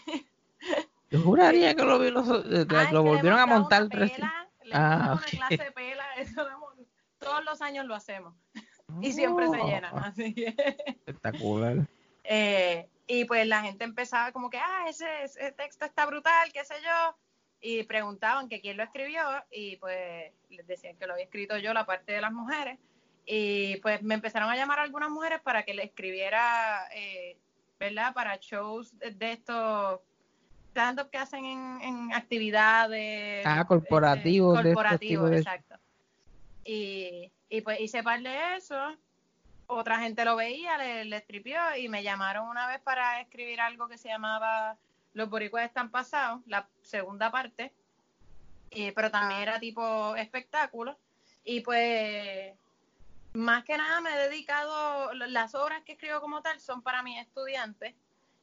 Yo 1.10 1.20
juraría 1.20 1.74
que 1.74 1.82
lo, 1.82 1.98
vi 1.98 2.10
los- 2.10 2.26
eh, 2.46 2.64
Ah, 2.70 2.88
lo 2.90 3.02
volvieron 3.02 3.38
a 3.38 3.44
montar. 3.44 3.86
pela, 3.88 4.48
Ah, 4.72 5.12
una 5.18 5.26
clase 5.26 5.64
de 5.64 5.72
pela, 5.72 6.04
eso 6.16 6.42
lo 6.42 6.48
hemos- 6.48 6.74
todos 7.18 7.44
los 7.44 7.60
años 7.60 7.84
lo 7.86 7.94
hacemos 7.94 8.34
y 9.00 9.12
siempre 9.12 9.48
se 9.48 9.58
Oh, 9.60 9.66
llena, 9.66 9.88
así 9.90 10.34
que 10.34 10.54
Espectacular. 11.06 11.76
eh, 12.24 12.88
y 13.06 13.24
pues 13.24 13.46
la 13.46 13.62
gente 13.62 13.84
empezaba 13.84 14.32
como 14.32 14.50
que, 14.50 14.58
ah, 14.58 14.84
ese, 14.88 15.24
ese 15.24 15.52
texto 15.52 15.84
está 15.84 16.06
brutal, 16.06 16.52
qué 16.52 16.64
sé 16.64 16.74
yo, 16.82 17.16
y 17.60 17.82
preguntaban 17.84 18.48
que 18.48 18.60
quién 18.60 18.76
lo 18.76 18.82
escribió 18.82 19.22
y 19.50 19.76
pues 19.76 20.32
les 20.48 20.66
decían 20.66 20.96
que 20.96 21.06
lo 21.06 21.12
había 21.14 21.24
escrito 21.24 21.56
yo, 21.58 21.72
la 21.74 21.86
parte 21.86 22.12
de 22.12 22.20
las 22.20 22.32
mujeres, 22.32 22.78
y 23.24 23.76
pues 23.76 24.02
me 24.02 24.14
empezaron 24.14 24.50
a 24.50 24.56
llamar 24.56 24.80
algunas 24.80 25.10
mujeres 25.10 25.40
para 25.40 25.62
que 25.62 25.74
le 25.74 25.84
escribiera, 25.84 26.86
eh, 26.94 27.38
¿verdad? 27.78 28.12
Para 28.14 28.36
shows 28.36 28.98
de, 28.98 29.12
de 29.12 29.32
estos 29.32 30.00
stand-up 30.70 31.10
que 31.10 31.18
hacen 31.18 31.44
en, 31.44 31.80
en 31.82 32.12
actividades. 32.14 33.44
Ah, 33.46 33.64
corporativos, 33.66 34.54
de 34.54 34.70
estos 34.70 34.74
corporativos, 34.74 34.98
tipos 34.98 35.30
de- 35.30 35.38
exacto. 35.38 35.76
Y, 36.64 37.30
y 37.52 37.60
pues 37.60 37.78
hice 37.80 38.02
par 38.02 38.20
de 38.22 38.56
eso 38.56 38.96
otra 39.66 39.98
gente 39.98 40.24
lo 40.24 40.36
veía, 40.36 40.78
le, 40.78 41.04
le 41.04 41.20
tripió 41.20 41.58
y 41.76 41.88
me 41.88 42.02
llamaron 42.02 42.48
una 42.48 42.66
vez 42.66 42.80
para 42.80 43.20
escribir 43.20 43.60
algo 43.60 43.88
que 43.88 43.98
se 43.98 44.08
llamaba 44.08 44.76
Los 45.12 45.28
boricuas 45.28 45.66
están 45.66 45.90
pasados, 45.90 46.40
la 46.46 46.66
segunda 46.82 47.30
parte, 47.30 47.72
eh, 48.70 48.92
pero 48.92 49.10
también 49.10 49.40
era 49.40 49.60
tipo 49.60 50.16
espectáculo. 50.16 50.98
Y 51.44 51.60
pues, 51.60 52.54
más 53.34 53.64
que 53.64 53.76
nada 53.76 54.00
me 54.00 54.14
he 54.14 54.28
dedicado, 54.28 55.12
las 55.14 55.54
obras 55.54 55.82
que 55.84 55.92
escribo 55.92 56.20
como 56.20 56.42
tal 56.42 56.58
son 56.60 56.82
para 56.82 57.02
mis 57.02 57.20
estudiantes 57.20 57.94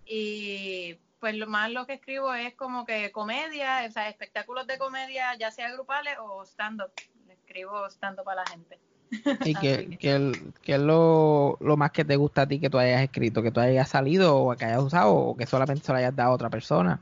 y 0.05 0.95
pues 1.19 1.35
lo 1.35 1.47
más 1.47 1.71
lo 1.71 1.85
que 1.85 1.93
escribo 1.93 2.33
es 2.33 2.55
como 2.55 2.85
que 2.85 3.11
comedia, 3.11 3.85
o 3.87 3.91
sea, 3.91 4.07
espectáculos 4.09 4.67
de 4.67 4.77
comedia, 4.77 5.35
ya 5.35 5.51
sea 5.51 5.71
grupales 5.71 6.17
o 6.19 6.43
stand-up. 6.45 6.91
Escribo 7.27 7.89
stand-up 7.89 8.25
para 8.25 8.43
la 8.43 8.49
gente. 8.49 8.79
Y 9.25 9.29
Así 9.41 9.55
que, 9.55 9.97
que, 9.97 10.73
es 10.73 10.79
lo, 10.79 11.57
lo 11.59 11.77
más 11.77 11.91
que 11.91 12.05
te 12.05 12.15
gusta 12.15 12.43
a 12.43 12.47
ti 12.47 12.59
que 12.59 12.69
tú 12.69 12.77
hayas 12.77 13.01
escrito, 13.01 13.41
que 13.41 13.51
tú 13.51 13.59
hayas 13.59 13.89
salido 13.89 14.37
o 14.37 14.55
que 14.55 14.65
hayas 14.65 14.83
usado 14.83 15.13
o 15.13 15.37
que 15.37 15.45
solamente 15.45 15.85
se 15.85 15.91
lo 15.91 15.97
hayas 15.97 16.15
dado 16.15 16.31
a 16.31 16.35
otra 16.35 16.49
persona. 16.49 17.01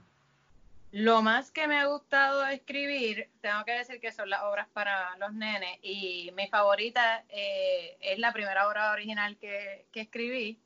Lo 0.91 1.21
más 1.21 1.51
que 1.51 1.67
me 1.67 1.77
ha 1.77 1.85
gustado 1.85 2.45
escribir, 2.47 3.29
tengo 3.41 3.63
que 3.65 3.73
decir 3.73 3.99
que 3.99 4.11
son 4.11 4.29
las 4.29 4.41
obras 4.43 4.67
para 4.71 5.17
los 5.17 5.33
nenes 5.33 5.77
y 5.81 6.31
mi 6.35 6.47
favorita 6.47 7.23
eh, 7.29 7.97
es 7.99 8.17
la 8.19 8.31
primera 8.31 8.67
obra 8.67 8.93
original 8.93 9.37
que, 9.37 9.85
que 9.91 10.01
escribí 10.01 10.57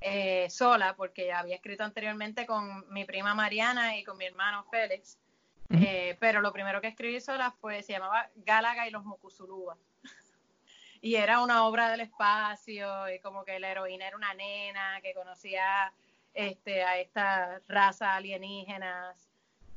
eh, 0.00 0.48
sola, 0.48 0.94
porque 0.96 1.26
ya 1.26 1.40
había 1.40 1.56
escrito 1.56 1.84
anteriormente 1.84 2.46
con 2.46 2.90
mi 2.92 3.04
prima 3.04 3.34
Mariana 3.34 3.98
y 3.98 4.04
con 4.04 4.16
mi 4.16 4.24
hermano 4.24 4.64
Félix. 4.70 5.18
Eh, 5.72 6.16
pero 6.18 6.40
lo 6.40 6.52
primero 6.52 6.80
que 6.80 6.88
escribí 6.88 7.20
sola 7.20 7.52
fue, 7.60 7.82
se 7.82 7.92
llamaba 7.92 8.28
Gálaga 8.34 8.88
y 8.88 8.90
los 8.90 9.04
Mucusulúa. 9.04 9.76
Y 11.00 11.16
era 11.16 11.42
una 11.42 11.64
obra 11.64 11.90
del 11.90 12.00
espacio 12.00 13.08
y 13.08 13.18
como 13.20 13.44
que 13.44 13.58
la 13.58 13.70
heroína 13.70 14.06
era 14.06 14.16
una 14.16 14.34
nena 14.34 15.00
que 15.02 15.14
conocía 15.14 15.92
este, 16.34 16.82
a 16.82 16.98
esta 16.98 17.60
raza 17.68 18.16
alienígenas. 18.16 19.28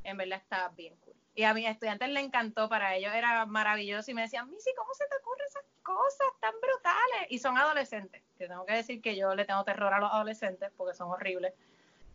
En 0.03 0.17
verdad 0.17 0.39
estaba 0.39 0.69
bien 0.69 0.95
cool. 0.97 1.15
Y 1.36 1.43
a 1.43 1.53
mis 1.53 1.67
estudiantes 1.67 2.09
le 2.09 2.19
encantó, 2.19 2.69
para 2.69 2.95
ellos 2.95 3.11
era 3.15 3.45
maravilloso 3.45 4.11
y 4.11 4.13
me 4.13 4.21
decían, 4.21 4.49
Missy, 4.51 4.69
¿cómo 4.78 4.93
se 4.93 5.05
te 5.07 5.15
ocurren 5.15 5.47
esas 5.47 5.63
cosas 5.82 6.28
tan 6.39 6.53
brutales? 6.61 7.28
Y 7.30 7.39
son 7.39 7.57
adolescentes, 7.57 8.21
que 8.38 8.47
tengo 8.47 8.65
que 8.65 8.74
decir 8.74 9.01
que 9.01 9.15
yo 9.15 9.34
le 9.34 9.45
tengo 9.45 9.63
terror 9.63 9.93
a 9.93 9.99
los 9.99 10.11
adolescentes 10.11 10.69
porque 10.78 10.95
son 10.95 11.09
horribles. 11.09 11.53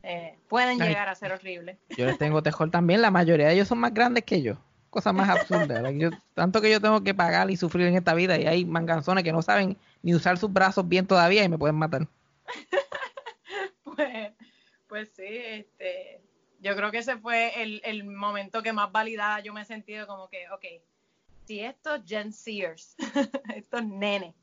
Eh, 0.04 0.38
pueden 0.48 0.80
Ay. 0.80 0.88
llegar 0.88 1.08
a 1.08 1.16
ser 1.16 1.32
horribles. 1.32 1.78
Yo 1.96 2.06
les 2.06 2.18
tengo 2.18 2.42
terror 2.42 2.70
también, 2.70 3.02
la 3.02 3.10
mayoría 3.10 3.48
de 3.48 3.54
ellos 3.54 3.66
son 3.66 3.78
más 3.78 3.92
grandes 3.92 4.22
que 4.24 4.42
yo. 4.42 4.58
Cosa 4.90 5.12
más 5.12 5.28
absurda. 5.28 5.82
tanto 6.34 6.60
que 6.60 6.70
yo 6.70 6.80
tengo 6.80 7.02
que 7.02 7.14
pagar 7.14 7.50
y 7.50 7.56
sufrir 7.56 7.86
en 7.86 7.96
esta 7.96 8.14
vida 8.14 8.38
y 8.38 8.46
hay 8.46 8.64
manganzones 8.64 9.22
que 9.22 9.32
no 9.32 9.42
saben 9.42 9.76
ni 10.02 10.14
usar 10.14 10.38
sus 10.38 10.52
brazos 10.52 10.88
bien 10.88 11.06
todavía 11.06 11.44
y 11.44 11.48
me 11.48 11.58
pueden 11.58 11.76
matar. 11.76 12.06
Pues, 13.98 14.32
pues 14.86 15.10
sí, 15.16 15.24
este, 15.26 16.22
yo 16.60 16.76
creo 16.76 16.92
que 16.92 16.98
ese 16.98 17.16
fue 17.16 17.62
el, 17.64 17.80
el 17.84 18.04
momento 18.04 18.62
que 18.62 18.72
más 18.72 18.92
validada 18.92 19.40
yo 19.40 19.52
me 19.52 19.62
he 19.62 19.64
sentido 19.64 20.06
como 20.06 20.28
que, 20.28 20.48
ok, 20.50 20.64
si 21.46 21.60
estos 21.60 22.02
Gen 22.06 22.32
Sears, 22.32 22.94
estos 23.56 23.84
nenes, 23.84 24.36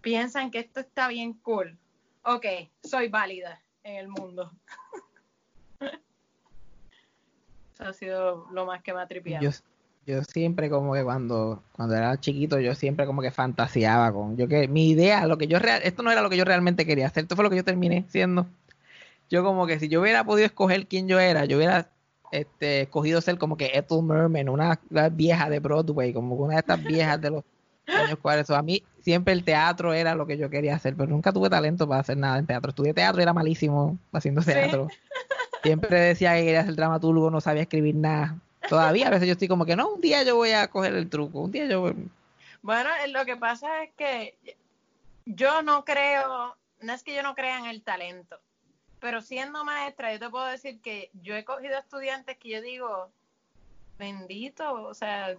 piensan 0.00 0.50
que 0.50 0.58
esto 0.58 0.80
está 0.80 1.06
bien 1.06 1.34
cool, 1.34 1.78
ok, 2.24 2.46
soy 2.82 3.08
válida 3.08 3.62
en 3.84 3.96
el 3.96 4.08
mundo. 4.08 4.50
Eso 7.82 7.90
ha 7.90 7.92
sido 7.92 8.46
lo 8.52 8.66
más 8.66 8.82
que 8.82 8.94
me 8.94 9.00
ha 9.00 9.06
tripeado. 9.06 9.42
Yo, 9.42 9.50
yo 10.06 10.22
siempre 10.24 10.70
como 10.70 10.94
que 10.94 11.04
cuando, 11.04 11.62
cuando 11.72 11.94
era 11.94 12.18
chiquito, 12.18 12.58
yo 12.60 12.74
siempre 12.74 13.06
como 13.06 13.22
que 13.22 13.30
fantaseaba 13.30 14.12
con, 14.12 14.36
yo 14.36 14.48
que 14.48 14.68
mi 14.68 14.90
idea, 14.90 15.26
lo 15.26 15.38
que 15.38 15.46
yo 15.46 15.58
real, 15.58 15.80
esto 15.84 16.02
no 16.02 16.10
era 16.10 16.22
lo 16.22 16.30
que 16.30 16.36
yo 16.36 16.44
realmente 16.44 16.86
quería 16.86 17.06
hacer, 17.06 17.24
esto 17.24 17.36
fue 17.36 17.44
lo 17.44 17.50
que 17.50 17.56
yo 17.56 17.64
terminé 17.64 18.04
siendo. 18.08 18.46
Yo 19.30 19.42
como 19.44 19.66
que 19.66 19.78
si 19.78 19.88
yo 19.88 20.00
hubiera 20.00 20.24
podido 20.24 20.46
escoger 20.46 20.86
quién 20.86 21.08
yo 21.08 21.18
era, 21.18 21.44
yo 21.44 21.56
hubiera 21.56 21.90
este, 22.32 22.82
escogido 22.82 23.20
ser 23.20 23.38
como 23.38 23.56
que 23.56 23.70
Ethel 23.74 24.02
Merman, 24.02 24.48
una, 24.48 24.80
una 24.90 25.08
vieja 25.08 25.48
de 25.48 25.60
Broadway, 25.60 26.12
como 26.12 26.34
una 26.34 26.54
de 26.54 26.60
estas 26.60 26.82
viejas 26.84 27.20
de 27.20 27.30
los 27.30 27.44
años 27.86 28.18
40. 28.20 28.58
A 28.58 28.62
mí 28.62 28.82
siempre 29.00 29.32
el 29.32 29.44
teatro 29.44 29.92
era 29.92 30.14
lo 30.14 30.26
que 30.26 30.36
yo 30.36 30.50
quería 30.50 30.76
hacer, 30.76 30.94
pero 30.96 31.08
nunca 31.08 31.32
tuve 31.32 31.50
talento 31.50 31.88
para 31.88 32.00
hacer 32.00 32.16
nada 32.16 32.38
en 32.38 32.46
teatro. 32.46 32.70
Estudié 32.70 32.94
teatro 32.94 33.20
y 33.20 33.22
era 33.22 33.32
malísimo 33.32 33.98
haciendo 34.12 34.42
Sí. 34.42 34.52
Siempre 35.62 36.00
decía 36.00 36.34
que 36.34 36.44
quería 36.44 36.64
ser 36.64 36.74
dramaturgo, 36.76 37.30
no 37.30 37.40
sabía 37.40 37.62
escribir 37.62 37.94
nada. 37.94 38.36
Todavía 38.68 39.08
a 39.08 39.10
veces 39.10 39.26
yo 39.28 39.32
estoy 39.32 39.48
como 39.48 39.64
que 39.64 39.76
no, 39.76 39.88
un 39.94 40.00
día 40.00 40.22
yo 40.22 40.36
voy 40.36 40.52
a 40.52 40.68
coger 40.68 40.94
el 40.94 41.08
truco, 41.10 41.40
un 41.40 41.52
día 41.52 41.66
yo 41.66 41.80
voy- 41.82 42.08
Bueno, 42.62 42.90
eh, 43.04 43.08
lo 43.08 43.24
que 43.24 43.36
pasa 43.36 43.82
es 43.84 43.90
que 43.94 44.36
yo 45.24 45.62
no 45.62 45.84
creo, 45.84 46.56
no 46.80 46.92
es 46.92 47.02
que 47.02 47.14
yo 47.14 47.22
no 47.22 47.34
crea 47.34 47.58
en 47.58 47.66
el 47.66 47.82
talento, 47.82 48.38
pero 49.00 49.20
siendo 49.20 49.64
maestra, 49.64 50.12
yo 50.12 50.18
te 50.20 50.30
puedo 50.30 50.46
decir 50.46 50.80
que 50.80 51.10
yo 51.22 51.34
he 51.34 51.44
cogido 51.44 51.78
estudiantes 51.78 52.38
que 52.38 52.48
yo 52.50 52.60
digo, 52.62 53.10
bendito, 53.98 54.72
o 54.72 54.94
sea, 54.94 55.36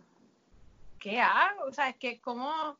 ¿qué 1.00 1.20
hago? 1.20 1.64
O 1.66 1.72
sea, 1.74 1.90
es 1.90 1.96
que 1.98 2.20
cómo, 2.22 2.78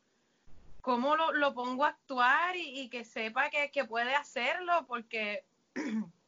cómo 0.82 1.16
lo, 1.16 1.32
lo 1.32 1.54
pongo 1.54 1.84
a 1.84 1.88
actuar 1.88 2.56
y, 2.56 2.80
y 2.80 2.88
que 2.88 3.04
sepa 3.04 3.50
que, 3.50 3.70
que 3.70 3.84
puede 3.84 4.14
hacerlo, 4.14 4.84
porque 4.86 5.44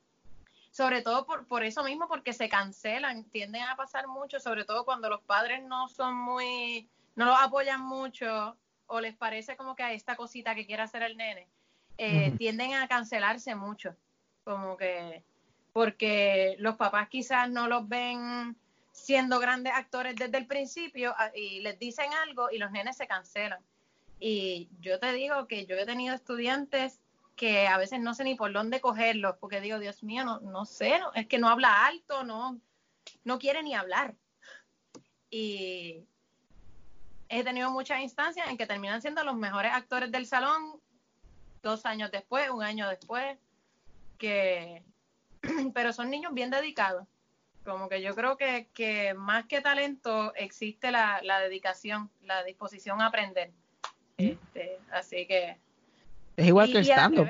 sobre 0.76 1.00
todo 1.00 1.24
por, 1.24 1.46
por 1.46 1.64
eso 1.64 1.82
mismo, 1.82 2.06
porque 2.06 2.34
se 2.34 2.50
cancelan, 2.50 3.24
tienden 3.30 3.62
a 3.62 3.76
pasar 3.76 4.08
mucho, 4.08 4.38
sobre 4.40 4.66
todo 4.66 4.84
cuando 4.84 5.08
los 5.08 5.22
padres 5.22 5.62
no 5.64 5.88
son 5.88 6.14
muy, 6.14 6.86
no 7.14 7.24
los 7.24 7.40
apoyan 7.40 7.80
mucho 7.80 8.54
o 8.86 9.00
les 9.00 9.16
parece 9.16 9.56
como 9.56 9.74
que 9.74 9.82
a 9.84 9.94
esta 9.94 10.16
cosita 10.16 10.54
que 10.54 10.66
quiere 10.66 10.82
hacer 10.82 11.02
el 11.02 11.16
nene, 11.16 11.48
eh, 11.96 12.30
tienden 12.36 12.74
a 12.74 12.88
cancelarse 12.88 13.54
mucho, 13.54 13.96
como 14.44 14.76
que 14.76 15.22
porque 15.72 16.56
los 16.58 16.76
papás 16.76 17.08
quizás 17.08 17.48
no 17.48 17.68
los 17.68 17.88
ven 17.88 18.54
siendo 18.92 19.38
grandes 19.38 19.72
actores 19.72 20.14
desde 20.14 20.36
el 20.36 20.46
principio 20.46 21.14
a- 21.16 21.34
y 21.34 21.60
les 21.60 21.78
dicen 21.78 22.12
algo 22.12 22.50
y 22.50 22.58
los 22.58 22.70
nenes 22.70 22.98
se 22.98 23.06
cancelan. 23.06 23.60
Y 24.20 24.68
yo 24.80 25.00
te 25.00 25.10
digo 25.14 25.46
que 25.46 25.64
yo 25.64 25.74
he 25.76 25.86
tenido 25.86 26.14
estudiantes 26.14 27.00
que 27.36 27.68
a 27.68 27.76
veces 27.76 28.00
no 28.00 28.14
sé 28.14 28.24
ni 28.24 28.34
por 28.34 28.52
dónde 28.52 28.80
cogerlos, 28.80 29.36
porque 29.38 29.60
digo, 29.60 29.78
Dios 29.78 30.02
mío, 30.02 30.24
no, 30.24 30.40
no 30.40 30.64
sé, 30.64 30.98
no, 30.98 31.12
es 31.12 31.26
que 31.26 31.38
no 31.38 31.48
habla 31.48 31.86
alto, 31.86 32.24
no, 32.24 32.58
no 33.24 33.38
quiere 33.38 33.62
ni 33.62 33.74
hablar. 33.74 34.14
Y 35.30 36.06
he 37.28 37.44
tenido 37.44 37.70
muchas 37.70 38.00
instancias 38.00 38.48
en 38.48 38.56
que 38.56 38.66
terminan 38.66 39.02
siendo 39.02 39.22
los 39.22 39.36
mejores 39.36 39.72
actores 39.72 40.10
del 40.10 40.26
salón 40.26 40.80
dos 41.62 41.84
años 41.84 42.10
después, 42.10 42.48
un 42.48 42.62
año 42.62 42.88
después, 42.88 43.38
que 44.18 44.82
pero 45.74 45.92
son 45.92 46.10
niños 46.10 46.32
bien 46.32 46.50
dedicados. 46.50 47.06
Como 47.64 47.88
que 47.88 48.00
yo 48.00 48.14
creo 48.14 48.36
que, 48.36 48.68
que 48.72 49.12
más 49.14 49.44
que 49.46 49.60
talento 49.60 50.32
existe 50.36 50.90
la, 50.90 51.20
la 51.22 51.40
dedicación, 51.40 52.10
la 52.22 52.44
disposición 52.44 53.02
a 53.02 53.06
aprender. 53.06 53.50
Este, 54.16 54.78
así 54.92 55.26
que 55.26 55.58
Es 56.36 56.46
igual 56.46 56.68
y- 56.68 56.72
que 56.72 56.78
el 56.78 56.84
stand-up. 56.84 57.28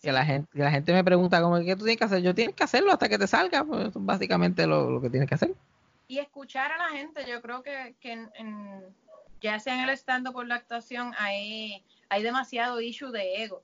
Que 0.00 0.12
la 0.12 0.24
gente, 0.24 0.48
que 0.52 0.60
la 0.62 0.70
gente 0.70 0.92
me 0.92 1.02
pregunta 1.02 1.42
como 1.42 1.58
qué 1.58 1.74
tú 1.74 1.82
tienes 1.84 1.98
que 1.98 2.04
hacer. 2.04 2.22
Yo 2.22 2.32
tienes 2.34 2.54
que 2.54 2.62
hacerlo 2.62 2.92
hasta 2.92 3.08
que 3.08 3.18
te 3.18 3.26
salga. 3.26 3.64
Pues 3.64 3.88
eso 3.88 3.98
es 3.98 4.04
básicamente 4.06 4.64
lo, 4.66 4.88
lo 4.90 5.00
que 5.00 5.10
tienes 5.10 5.28
que 5.28 5.34
hacer. 5.34 5.54
y 6.06 6.18
escuchar 6.20 6.70
a 6.72 6.78
la 6.78 6.88
gente. 6.96 7.26
Yo 7.28 7.42
creo 7.42 7.62
que, 7.62 7.94
que 8.00 8.12
en, 8.12 8.30
en- 8.36 8.84
ya 9.40 9.58
sea 9.60 9.74
en 9.74 9.80
el 9.80 9.90
stand 9.90 10.30
por 10.32 10.46
la 10.46 10.54
actuación 10.54 11.12
hay, 11.18 11.84
hay 12.08 12.22
demasiado 12.22 12.80
issue 12.80 13.10
de 13.10 13.42
ego. 13.42 13.62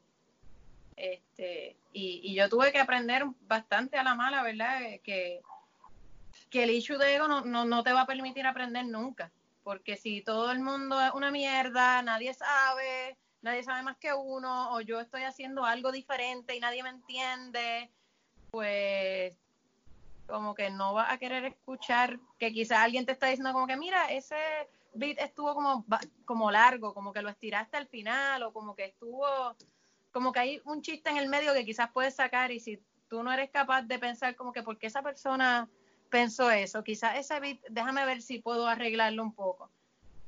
Este, 0.96 1.76
y, 1.92 2.20
y 2.22 2.34
yo 2.34 2.48
tuve 2.48 2.70
que 2.72 2.78
aprender 2.78 3.24
bastante 3.48 3.96
a 3.96 4.02
la 4.04 4.14
mala, 4.14 4.42
¿verdad? 4.42 4.82
Eh, 4.82 5.00
Que, 5.02 5.40
que 6.50 6.64
el 6.64 6.70
issue 6.70 6.98
de 6.98 7.14
ego 7.16 7.28
no, 7.28 7.42
no, 7.44 7.64
no 7.64 7.82
te 7.82 7.92
va 7.92 8.02
a 8.02 8.06
permitir 8.06 8.46
aprender 8.46 8.86
nunca. 8.86 9.30
Porque 9.62 9.96
si 9.96 10.20
todo 10.20 10.52
el 10.52 10.60
mundo 10.60 11.00
es 11.00 11.12
una 11.12 11.30
mierda, 11.30 12.02
nadie 12.02 12.34
sabe, 12.34 13.16
nadie 13.44 13.62
sabe 13.62 13.82
más 13.82 13.96
que 13.98 14.12
uno, 14.12 14.72
o 14.72 14.80
yo 14.80 15.00
estoy 15.00 15.22
haciendo 15.22 15.64
algo 15.64 15.92
diferente 15.92 16.56
y 16.56 16.60
nadie 16.60 16.82
me 16.82 16.88
entiende, 16.88 17.90
pues 18.50 19.36
como 20.26 20.54
que 20.54 20.70
no 20.70 20.94
vas 20.94 21.12
a 21.12 21.18
querer 21.18 21.44
escuchar 21.44 22.18
que 22.38 22.52
quizás 22.52 22.78
alguien 22.78 23.04
te 23.04 23.12
está 23.12 23.26
diciendo 23.26 23.52
como 23.52 23.66
que 23.66 23.76
mira, 23.76 24.10
ese 24.10 24.36
beat 24.94 25.18
estuvo 25.18 25.54
como, 25.54 25.84
como 26.24 26.50
largo, 26.50 26.94
como 26.94 27.12
que 27.12 27.20
lo 27.20 27.28
estiraste 27.28 27.76
al 27.76 27.86
final 27.86 28.42
o 28.44 28.52
como 28.52 28.74
que 28.74 28.86
estuvo, 28.86 29.26
como 30.10 30.32
que 30.32 30.40
hay 30.40 30.62
un 30.64 30.80
chiste 30.80 31.10
en 31.10 31.18
el 31.18 31.28
medio 31.28 31.52
que 31.52 31.66
quizás 31.66 31.90
puedes 31.92 32.14
sacar 32.14 32.50
y 32.50 32.60
si 32.60 32.82
tú 33.08 33.22
no 33.22 33.30
eres 33.30 33.50
capaz 33.50 33.82
de 33.82 33.98
pensar 33.98 34.34
como 34.36 34.52
que 34.52 34.62
por 34.62 34.78
qué 34.78 34.86
esa 34.86 35.02
persona 35.02 35.68
pensó 36.08 36.50
eso, 36.50 36.82
quizás 36.82 37.18
ese 37.18 37.38
beat, 37.40 37.60
déjame 37.68 38.06
ver 38.06 38.22
si 38.22 38.38
puedo 38.38 38.66
arreglarlo 38.66 39.22
un 39.22 39.34
poco. 39.34 39.70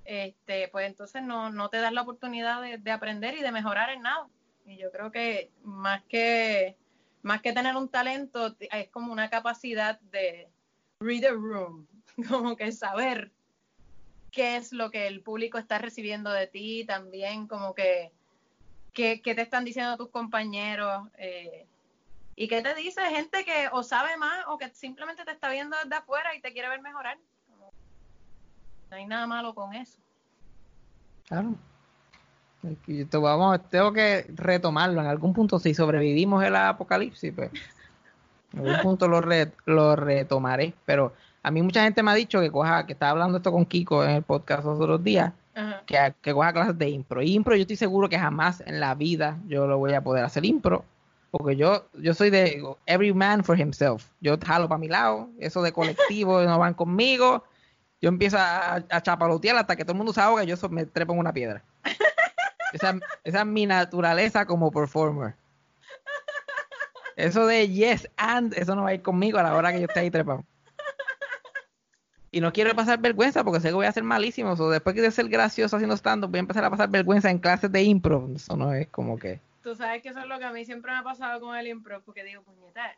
Este, 0.07 0.69
pues 0.69 0.87
entonces 0.87 1.23
no, 1.23 1.51
no 1.51 1.69
te 1.69 1.79
das 1.79 1.93
la 1.93 2.03
oportunidad 2.03 2.63
de, 2.63 2.79
de 2.79 2.91
aprender 2.91 3.35
y 3.35 3.43
de 3.43 3.53
mejorar 3.53 3.91
en 3.91 4.03
nada. 4.03 4.29
Y 4.65 4.79
yo 4.79 4.91
creo 4.91 5.11
que 5.11 5.51
más 5.63 6.03
que 6.05 6.77
tener 7.23 7.77
un 7.77 7.89
talento, 7.89 8.57
es 8.59 8.89
como 8.91 9.13
una 9.13 9.31
capacidad 9.31 10.01
de 10.01 10.49
read 11.01 11.21
the 11.21 11.31
room, 11.31 11.87
como 12.29 12.57
que 12.57 12.73
saber 12.73 13.31
qué 14.33 14.57
es 14.57 14.73
lo 14.73 14.91
que 14.91 15.07
el 15.07 15.23
público 15.23 15.59
está 15.59 15.79
recibiendo 15.79 16.31
de 16.31 16.47
ti, 16.47 16.85
también 16.85 17.47
como 17.47 17.75
que 17.75 18.13
qué, 18.93 19.23
qué 19.23 19.35
te 19.35 19.43
están 19.43 19.65
diciendo 19.65 19.97
tus 19.97 20.11
compañeros 20.11 21.09
eh, 21.19 21.67
y 22.35 22.49
qué 22.49 22.61
te 22.63 22.75
dice 22.75 23.01
gente 23.07 23.45
que 23.45 23.69
o 23.73 23.83
sabe 23.83 24.17
más 24.17 24.45
o 24.49 24.59
que 24.59 24.69
simplemente 24.71 25.25
te 25.25 25.33
está 25.33 25.49
viendo 25.51 25.77
desde 25.83 25.97
afuera 25.97 26.35
y 26.35 26.41
te 26.41 26.53
quiere 26.53 26.69
ver 26.69 26.83
mejorar. 26.83 27.19
No 28.91 28.97
hay 28.97 29.07
nada 29.07 29.27
malo 29.27 29.55
con 29.55 29.75
eso. 29.75 29.99
Claro. 31.29 31.55
Esto 32.89 33.21
vamos, 33.21 33.61
tengo 33.69 33.93
que 33.93 34.27
retomarlo. 34.35 35.01
En 35.01 35.07
algún 35.07 35.33
punto, 35.33 35.59
si 35.59 35.73
sobrevivimos 35.75 36.43
el 36.45 36.57
apocalipsis, 36.57 37.33
pues 37.35 37.51
en 38.53 38.61
algún 38.61 38.81
punto 38.83 39.09
lo, 39.09 39.21
re- 39.21 39.53
lo 39.67 39.95
retomaré. 39.97 40.75
Pero 40.85 41.13
a 41.43 41.51
mí 41.51 41.63
mucha 41.63 41.85
gente 41.85 42.03
me 42.03 42.11
ha 42.11 42.15
dicho 42.15 42.41
que 42.41 42.51
coja, 42.51 42.87
que 42.87 42.93
estaba 42.95 43.13
hablando 43.13 43.39
esto 43.39 43.53
con 43.53 43.65
Kiko 43.67 44.03
en 44.05 44.11
el 44.11 44.23
podcast 44.23 44.65
los 44.65 44.81
otros 44.81 45.03
días, 45.05 45.33
Ajá. 45.55 45.83
que, 45.87 46.15
que 46.21 46.33
coja 46.33 46.53
clases 46.53 46.77
de 46.79 46.89
impro. 46.89 47.23
Y 47.23 47.35
impro 47.35 47.55
yo 47.55 47.63
estoy 47.63 47.77
seguro 47.77 48.09
que 48.09 48.19
jamás 48.19 48.63
en 48.67 48.81
la 48.81 48.95
vida 48.95 49.39
yo 49.47 49.67
lo 49.69 49.79
voy 49.79 49.93
a 49.95 50.03
poder 50.03 50.25
hacer 50.25 50.45
impro. 50.45 50.85
Porque 51.31 51.55
yo, 51.57 51.85
yo 52.01 52.15
soy 52.15 52.31
de 52.31 52.65
every 52.87 53.13
man 53.13 53.45
for 53.45 53.61
himself. 53.61 54.07
Yo 54.21 54.37
jalo 54.45 54.69
para 54.69 54.79
mi 54.79 54.89
lado, 54.89 55.29
eso 55.39 55.61
de 55.63 55.73
colectivo 55.73 56.41
no 56.43 56.59
van 56.59 56.75
conmigo. 56.75 57.45
Yo 58.01 58.09
empiezo 58.09 58.37
a, 58.39 58.75
a 58.77 59.03
chapalotear 59.03 59.57
hasta 59.57 59.75
que 59.77 59.85
todo 59.85 59.93
el 59.93 59.99
mundo 59.99 60.13
se 60.13 60.21
ahoga 60.21 60.45
y 60.45 60.47
yo 60.47 60.57
so- 60.57 60.69
me 60.69 60.85
trepo 60.87 61.13
en 61.15 61.19
una 61.21 61.33
piedra. 61.33 61.63
Esa, 62.73 62.99
esa 63.25 63.41
es 63.41 63.47
mi 63.47 63.65
naturaleza 63.65 64.45
como 64.45 64.71
performer. 64.71 65.35
Eso 67.15 67.47
de 67.47 67.69
yes 67.69 68.09
and, 68.17 68.53
eso 68.55 68.75
no 68.75 68.83
va 68.83 68.91
a 68.91 68.95
ir 68.95 69.03
conmigo 69.03 69.39
a 69.39 69.43
la 69.43 69.55
hora 69.57 69.73
que 69.73 69.81
yo 69.81 69.87
esté 69.87 70.01
ahí 70.01 70.11
trepado. 70.11 70.45
Y 72.31 72.41
no 72.41 72.53
quiero 72.53 72.75
pasar 72.75 72.99
vergüenza 73.01 73.43
porque 73.45 73.61
sé 73.61 73.69
que 73.69 73.75
voy 73.75 73.87
a 73.87 73.93
ser 73.93 74.03
malísimo. 74.03 74.51
O 74.53 74.69
después 74.71 74.95
de 74.97 75.11
ser 75.11 75.29
gracioso 75.29 75.77
haciendo 75.77 75.97
stand-up, 75.97 76.29
voy 76.29 76.39
a 76.39 76.41
empezar 76.41 76.65
a 76.65 76.71
pasar 76.71 76.91
vergüenza 76.91 77.31
en 77.31 77.39
clases 77.39 77.73
de 77.73 77.83
impro. 77.83 78.29
Eso 78.35 78.57
no 78.57 78.75
es 78.75 78.89
como 78.89 79.17
que. 79.19 79.41
Tú 79.63 79.75
sabes 79.75 80.03
que 80.03 80.11
eso 80.11 80.19
es 80.21 80.27
lo 80.27 80.39
que 80.39 80.45
a 80.45 80.53
mí 80.53 80.65
siempre 80.67 80.93
me 80.93 80.99
ha 80.99 81.03
pasado 81.03 81.41
con 81.41 81.57
el 81.57 81.69
improv, 81.69 82.03
porque 82.03 82.25
digo, 82.25 82.43
puñeta, 82.43 82.95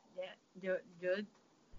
yo, 0.54 0.72
yo 1.00 1.10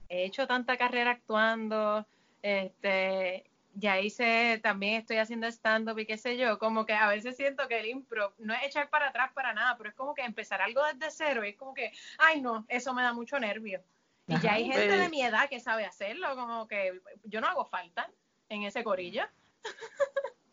he 0.08 0.24
hecho 0.24 0.48
tanta 0.48 0.78
carrera 0.78 1.12
actuando, 1.12 2.08
este, 2.42 3.50
ya 3.76 4.00
hice, 4.00 4.60
también 4.62 4.96
estoy 4.96 5.18
haciendo 5.18 5.48
stand-up 5.48 5.98
y 6.00 6.06
qué 6.06 6.18
sé 6.18 6.38
yo, 6.38 6.60
como 6.60 6.86
que 6.86 6.94
a 6.94 7.08
veces 7.08 7.38
siento 7.38 7.68
que 7.68 7.80
el 7.80 7.88
improv 7.88 8.34
no 8.40 8.54
es 8.54 8.64
echar 8.64 8.90
para 8.90 9.10
atrás 9.10 9.32
para 9.34 9.54
nada, 9.54 9.78
pero 9.78 9.90
es 9.90 9.96
como 9.96 10.14
que 10.14 10.24
empezar 10.24 10.62
algo 10.62 10.82
desde 10.86 11.12
cero 11.12 11.46
y 11.46 11.50
es 11.50 11.56
como 11.58 11.74
que, 11.74 11.92
ay 12.18 12.42
no, 12.42 12.66
eso 12.68 12.94
me 12.94 13.04
da 13.04 13.14
mucho 13.14 13.40
nervio. 13.40 13.82
Y 14.28 14.40
ya 14.42 14.54
hay 14.54 14.66
gente 14.66 14.88
pues. 14.88 15.00
de 15.00 15.10
mi 15.10 15.24
edad 15.24 15.50
que 15.50 15.60
sabe 15.60 15.86
hacerlo, 15.86 16.36
como 16.36 16.68
que 16.68 17.02
yo 17.24 17.42
no 17.42 17.48
hago 17.48 17.66
falta 17.66 18.10
en 18.50 18.64
ese 18.64 18.84
corillo. 18.84 19.24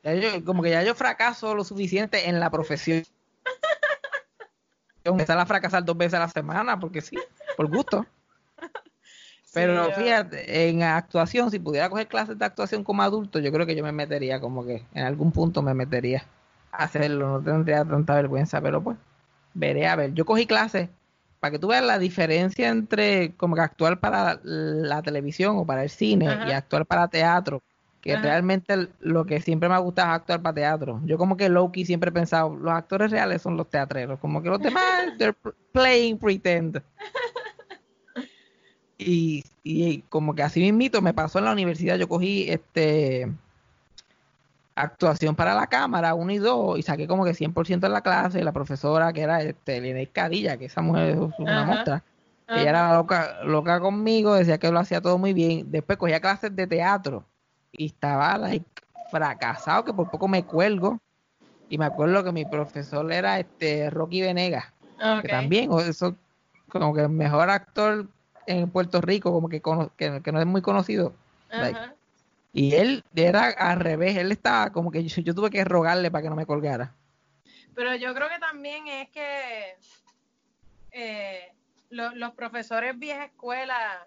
Ya 0.02 0.14
yo- 0.14 0.44
como 0.44 0.62
que 0.62 0.70
ya 0.70 0.82
yo 0.82 0.94
fracaso 0.94 1.54
lo 1.54 1.62
suficiente 1.64 2.28
en 2.28 2.40
la 2.40 2.48
profesión. 2.50 3.04
Empezar 5.04 5.38
a 5.38 5.46
fracasar 5.46 5.84
dos 5.84 5.96
veces 5.96 6.14
a 6.14 6.20
la 6.20 6.28
semana, 6.28 6.78
porque 6.80 7.00
sí, 7.00 7.16
por 7.56 7.68
gusto. 7.68 8.06
Pero 9.56 9.90
fíjate, 9.90 10.68
en 10.68 10.82
actuación, 10.82 11.50
si 11.50 11.58
pudiera 11.58 11.88
coger 11.88 12.08
clases 12.08 12.38
de 12.38 12.44
actuación 12.44 12.84
como 12.84 13.02
adulto, 13.02 13.38
yo 13.38 13.50
creo 13.50 13.64
que 13.64 13.74
yo 13.74 13.82
me 13.82 13.90
metería, 13.90 14.38
como 14.38 14.66
que 14.66 14.82
en 14.92 15.04
algún 15.04 15.32
punto 15.32 15.62
me 15.62 15.72
metería 15.72 16.26
a 16.72 16.84
hacerlo, 16.84 17.30
no 17.30 17.40
tendría 17.40 17.82
tanta 17.82 18.16
vergüenza, 18.16 18.60
pero 18.60 18.82
pues, 18.82 18.98
veré 19.54 19.86
a 19.86 19.96
ver. 19.96 20.12
Yo 20.12 20.26
cogí 20.26 20.46
clases 20.46 20.90
para 21.40 21.52
que 21.52 21.58
tú 21.58 21.68
veas 21.68 21.82
la 21.82 21.98
diferencia 21.98 22.68
entre 22.68 23.34
como 23.38 23.54
que 23.54 23.62
actuar 23.62 23.98
para 23.98 24.38
la 24.42 25.00
televisión 25.00 25.56
o 25.56 25.64
para 25.64 25.84
el 25.84 25.88
cine 25.88 26.28
Ajá. 26.28 26.46
y 26.46 26.52
actuar 26.52 26.84
para 26.84 27.08
teatro, 27.08 27.62
que 28.02 28.12
Ajá. 28.12 28.22
realmente 28.24 28.88
lo 29.00 29.24
que 29.24 29.40
siempre 29.40 29.70
me 29.70 29.74
ha 29.74 29.78
gustado 29.78 30.10
es 30.10 30.16
actuar 30.16 30.42
para 30.42 30.54
teatro. 30.54 31.00
Yo 31.06 31.16
como 31.16 31.38
que 31.38 31.48
Loki 31.48 31.86
siempre 31.86 32.10
he 32.10 32.12
pensado, 32.12 32.54
los 32.54 32.74
actores 32.74 33.10
reales 33.10 33.40
son 33.40 33.56
los 33.56 33.70
teatreros, 33.70 34.18
como 34.20 34.42
que 34.42 34.50
los 34.50 34.60
demás, 34.60 34.82
they're 35.16 35.34
playing 35.72 36.18
pretend. 36.18 36.82
Y, 38.98 39.44
y 39.62 40.00
como 40.08 40.34
que 40.34 40.42
así 40.42 40.60
mismito 40.60 41.02
me 41.02 41.12
pasó 41.12 41.38
en 41.38 41.44
la 41.44 41.52
universidad, 41.52 41.96
yo 41.96 42.08
cogí 42.08 42.50
este 42.50 43.30
actuación 44.74 45.34
para 45.34 45.54
la 45.54 45.66
cámara, 45.66 46.14
1 46.14 46.32
y 46.32 46.38
2, 46.38 46.78
y 46.78 46.82
saqué 46.82 47.06
como 47.06 47.24
que 47.24 47.34
100% 47.34 47.86
en 47.86 47.92
la 47.92 48.02
clase, 48.02 48.40
y 48.40 48.42
la 48.42 48.52
profesora 48.52 49.12
que 49.12 49.22
era 49.22 49.42
este, 49.42 49.80
Linet 49.80 50.12
Cadilla, 50.12 50.58
que 50.58 50.66
esa 50.66 50.82
mujer 50.82 51.10
es 51.10 51.38
una 51.38 51.62
Ajá. 51.62 52.02
ella 52.48 52.70
era 52.70 52.94
loca, 52.94 53.42
loca 53.42 53.80
conmigo, 53.80 54.34
decía 54.34 54.58
que 54.58 54.70
lo 54.70 54.78
hacía 54.78 55.00
todo 55.00 55.16
muy 55.16 55.32
bien, 55.32 55.70
después 55.70 55.98
cogía 55.98 56.20
clases 56.20 56.54
de 56.54 56.66
teatro, 56.66 57.24
y 57.72 57.86
estaba 57.86 58.36
like, 58.36 58.66
fracasado, 59.10 59.84
que 59.84 59.94
por 59.94 60.10
poco 60.10 60.28
me 60.28 60.44
cuelgo, 60.44 61.00
y 61.70 61.78
me 61.78 61.86
acuerdo 61.86 62.22
que 62.22 62.32
mi 62.32 62.44
profesor 62.44 63.10
era 63.10 63.38
este 63.38 63.88
Rocky 63.88 64.20
Venegas, 64.20 64.66
que 65.22 65.28
también, 65.28 65.70
eso, 65.80 66.14
como 66.68 66.92
que 66.94 67.00
el 67.00 67.08
mejor 67.08 67.48
actor 67.48 68.06
en 68.46 68.70
Puerto 68.70 69.00
Rico, 69.00 69.32
como 69.32 69.48
que, 69.48 69.60
cono- 69.60 69.92
que, 69.96 70.22
que 70.22 70.32
no 70.32 70.40
es 70.40 70.46
muy 70.46 70.62
conocido. 70.62 71.14
like, 71.50 71.78
y 72.52 72.74
él 72.74 73.04
era 73.14 73.46
al 73.50 73.80
revés, 73.80 74.16
él 74.16 74.32
estaba 74.32 74.72
como 74.72 74.90
que 74.90 75.04
yo, 75.06 75.20
yo 75.22 75.34
tuve 75.34 75.50
que 75.50 75.64
rogarle 75.64 76.10
para 76.10 76.22
que 76.22 76.30
no 76.30 76.36
me 76.36 76.46
colgara. 76.46 76.94
Pero 77.74 77.94
yo 77.96 78.14
creo 78.14 78.28
que 78.28 78.38
también 78.38 78.86
es 78.88 79.10
que 79.10 79.76
eh, 80.90 81.52
lo- 81.90 82.14
los 82.14 82.32
profesores 82.32 82.98
vieja 82.98 83.24
escuela, 83.24 84.06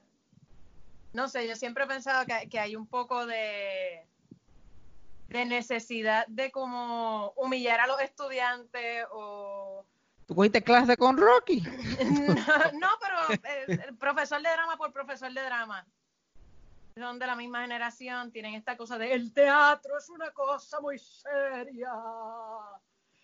no 1.14 1.28
sé, 1.28 1.48
yo 1.48 1.56
siempre 1.56 1.84
he 1.84 1.88
pensado 1.88 2.26
que, 2.26 2.50
que 2.50 2.60
hay 2.60 2.76
un 2.76 2.88
poco 2.88 3.26
de, 3.28 4.08
de 5.28 5.46
necesidad 5.46 6.26
de 6.28 6.52
como 6.52 7.32
humillar 7.36 7.80
a 7.82 7.88
los 7.88 8.02
estudiantes 8.02 9.06
o... 9.12 9.86
¿Tú 10.30 10.36
cogiste 10.36 10.62
clase 10.62 10.96
con 10.96 11.18
Rocky? 11.18 11.60
No, 12.06 12.80
no, 12.80 12.88
pero 13.02 13.42
eh, 13.44 13.80
el 13.88 13.98
profesor 13.98 14.40
de 14.44 14.50
drama 14.52 14.78
por 14.78 14.94
profesor 14.94 15.34
de 15.34 15.42
drama. 15.42 15.84
Son 16.96 17.18
de 17.18 17.26
la 17.26 17.36
misma 17.36 17.64
generación, 17.64 18.32
tienen 18.32 18.54
esta 18.54 18.78
cosa 18.78 19.00
de 19.00 19.12
el 19.12 19.34
teatro 19.34 19.98
es 19.98 20.08
una 20.08 20.30
cosa 20.30 20.80
muy 20.82 21.00
seria. 21.00 21.92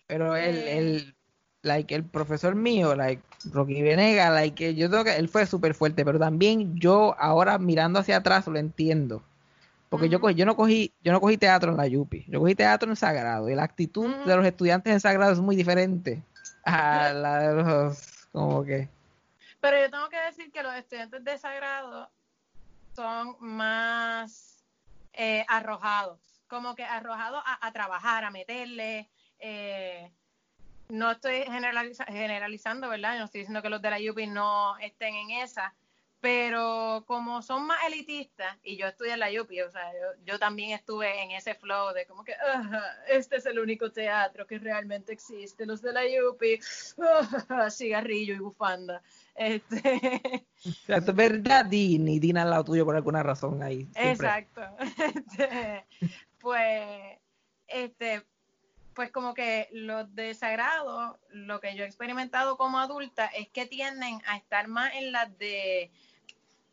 Pero 0.08 0.34
el, 0.34 0.56
Eh. 0.56 0.78
el, 0.78 1.16
like, 1.62 1.94
el 1.94 2.02
profesor 2.02 2.56
mío, 2.56 2.96
like, 2.96 3.22
Rocky 3.52 3.82
Venegas, 3.82 4.32
like, 4.32 4.74
yo 4.74 4.90
creo 4.90 5.04
que 5.04 5.14
él 5.16 5.28
fue 5.28 5.46
súper 5.46 5.74
fuerte, 5.74 6.04
pero 6.04 6.18
también 6.18 6.76
yo 6.76 7.14
ahora 7.20 7.56
mirando 7.58 8.00
hacia 8.00 8.16
atrás 8.16 8.48
lo 8.48 8.58
entiendo. 8.58 9.22
Porque 9.90 10.08
yo, 10.08 10.18
cogí- 10.20 10.34
yo 10.34 10.44
no 10.44 10.56
cogí, 10.56 10.92
yo 11.04 11.12
no 11.12 11.20
cogí 11.20 11.36
teatro 11.38 11.70
en 11.70 11.76
la 11.76 11.86
Yupi, 11.86 12.24
yo 12.26 12.40
cogí 12.40 12.56
teatro 12.56 12.90
en 12.90 12.96
Sagrado, 12.96 13.48
y 13.48 13.54
la 13.54 13.62
actitud 13.62 14.12
de 14.26 14.34
los 14.36 14.44
estudiantes 14.44 14.92
en 14.92 14.98
Sagrado 14.98 15.32
es 15.32 15.38
muy 15.38 15.54
diferente 15.54 16.20
a 16.66 17.12
la 17.12 17.38
de 17.38 17.62
los, 17.62 18.26
como 18.32 18.64
que, 18.64 18.88
Pero 19.60 19.80
yo 19.80 19.90
tengo 19.90 20.08
que 20.08 20.20
decir 20.20 20.50
que 20.52 20.62
los 20.62 20.74
estudiantes 20.74 21.22
de 21.24 21.38
Sagrado 21.38 22.10
son 22.94 23.36
más 23.40 24.64
eh, 25.12 25.44
arrojados, 25.48 26.42
como 26.48 26.74
que 26.74 26.84
arrojados 26.84 27.42
a, 27.46 27.66
a 27.66 27.72
trabajar, 27.72 28.24
a 28.24 28.30
meterle. 28.30 29.08
eh, 29.38 30.12
no 30.88 31.10
estoy 31.10 31.42
generaliza- 31.44 32.06
generalizando, 32.06 32.88
¿verdad? 32.88 33.18
No 33.18 33.24
estoy 33.24 33.40
diciendo 33.40 33.60
que 33.62 33.68
los 33.68 33.82
de 33.82 33.90
la 33.90 33.98
UPI 33.98 34.28
no 34.28 34.78
estén 34.78 35.14
en 35.14 35.30
esa, 35.42 35.74
pero 36.20 37.04
como 37.06 37.42
son 37.42 37.66
más 37.66 37.78
elitistas, 37.86 38.56
y 38.62 38.76
yo 38.76 38.86
estudié 38.86 39.12
en 39.12 39.20
la 39.20 39.28
UPI, 39.30 39.60
o 39.62 39.70
sea, 39.70 39.92
yo, 39.92 40.22
yo 40.24 40.38
también 40.38 40.70
estuve 40.70 41.22
en 41.22 41.30
ese 41.32 41.54
flow 41.54 41.92
de 41.92 42.06
como 42.06 42.24
que, 42.24 42.34
"Ajá, 42.34 42.82
este 43.08 43.36
es 43.36 43.46
el 43.46 43.58
único 43.58 43.92
teatro 43.92 44.46
que 44.46 44.58
realmente 44.58 45.12
existe, 45.12 45.66
los 45.66 45.82
de 45.82 45.92
la 45.92 46.02
UPI, 46.30 46.58
cigarrillo 47.70 48.34
y 48.34 48.38
bufanda. 48.38 49.02
Este, 49.34 50.46
o 50.64 50.72
sea, 50.86 50.96
es 50.96 51.14
verdad, 51.14 51.66
y 51.70 52.18
Dean 52.18 52.38
al 52.38 52.50
lado 52.50 52.64
tuyo 52.64 52.84
por 52.84 52.96
alguna 52.96 53.22
razón 53.22 53.62
ahí. 53.62 53.86
siempre. 53.92 54.10
Exacto. 54.10 54.62
Este, 55.28 55.86
pues, 56.38 57.18
este, 57.66 58.22
pues 58.96 59.12
como 59.12 59.34
que 59.34 59.68
los 59.72 60.12
desagrados, 60.14 61.16
lo 61.28 61.60
que 61.60 61.76
yo 61.76 61.84
he 61.84 61.86
experimentado 61.86 62.56
como 62.56 62.80
adulta 62.80 63.26
es 63.26 63.48
que 63.50 63.66
tienden 63.66 64.22
a 64.26 64.38
estar 64.38 64.68
más 64.68 64.92
en 64.94 65.12
las 65.12 65.38
de 65.38 65.92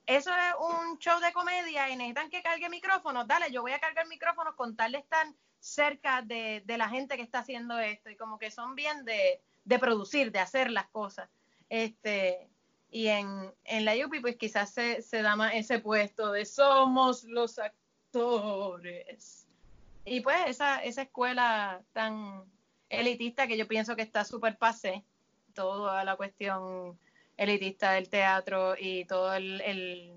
eso 0.05 0.31
es 0.31 0.53
un 0.59 0.97
show 0.99 1.19
de 1.19 1.33
comedia 1.33 1.89
y 1.89 1.95
necesitan 1.95 2.29
que 2.29 2.41
cargue 2.41 2.69
micrófonos, 2.69 3.27
dale, 3.27 3.51
yo 3.51 3.61
voy 3.61 3.73
a 3.73 3.79
cargar 3.79 4.07
micrófonos 4.07 4.55
con 4.55 4.75
tal 4.75 4.93
de 4.93 4.99
estar 4.99 5.27
cerca 5.59 6.21
de, 6.21 6.63
de 6.65 6.77
la 6.77 6.89
gente 6.89 7.17
que 7.17 7.23
está 7.23 7.39
haciendo 7.39 7.77
esto 7.79 8.09
y 8.09 8.15
como 8.15 8.39
que 8.39 8.51
son 8.51 8.73
bien 8.75 9.05
de, 9.05 9.41
de 9.65 9.79
producir, 9.79 10.31
de 10.31 10.39
hacer 10.39 10.71
las 10.71 10.87
cosas. 10.87 11.29
Este, 11.69 12.49
y 12.89 13.07
en, 13.07 13.53
en 13.65 13.85
la 13.85 13.93
UPI 13.95 14.21
pues 14.21 14.37
quizás 14.37 14.73
se, 14.73 15.01
se 15.01 15.21
da 15.21 15.35
más 15.35 15.53
ese 15.55 15.79
puesto 15.79 16.31
de 16.31 16.45
somos 16.45 17.25
los 17.25 17.59
actores. 17.59 19.42
Y 20.05 20.21
pues 20.21 20.37
esa, 20.47 20.83
esa 20.83 21.03
escuela 21.03 21.81
tan 21.93 22.43
elitista 22.89 23.47
que 23.47 23.57
yo 23.57 23.67
pienso 23.67 23.95
que 23.95 24.01
está 24.01 24.25
súper 24.25 24.57
pasé, 24.57 25.03
toda 25.53 26.03
la 26.03 26.15
cuestión 26.15 26.97
elitista 27.37 27.91
del 27.93 28.09
teatro 28.09 28.75
y 28.77 29.05
todo 29.05 29.33
el, 29.33 29.61
el- 29.61 30.13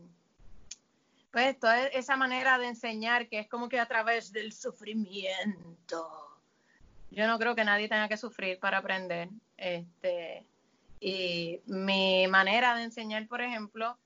pues 1.31 1.59
toda 1.59 1.87
esa 1.89 2.17
manera 2.17 2.59
de 2.59 2.69
enseñar 2.69 3.29
que 3.29 3.39
es 3.41 3.49
como 3.49 3.69
que 3.69 3.79
a 3.79 3.87
través 3.87 4.33
del 4.33 4.53
sufrimiento. 4.53 6.09
Yo 7.11 7.27
no 7.27 7.39
creo 7.39 7.55
que 7.55 7.65
nadie 7.65 7.89
tenga 7.89 8.09
que 8.09 8.17
sufrir 8.17 8.59
para 8.59 8.79
aprender. 8.79 9.29
Este, 9.57 10.47
y 10.99 11.61
mi 11.67 12.27
manera 12.27 12.75
de 12.75 12.85
enseñar, 12.85 13.27
por 13.29 13.43
ejemplo, 13.43 13.99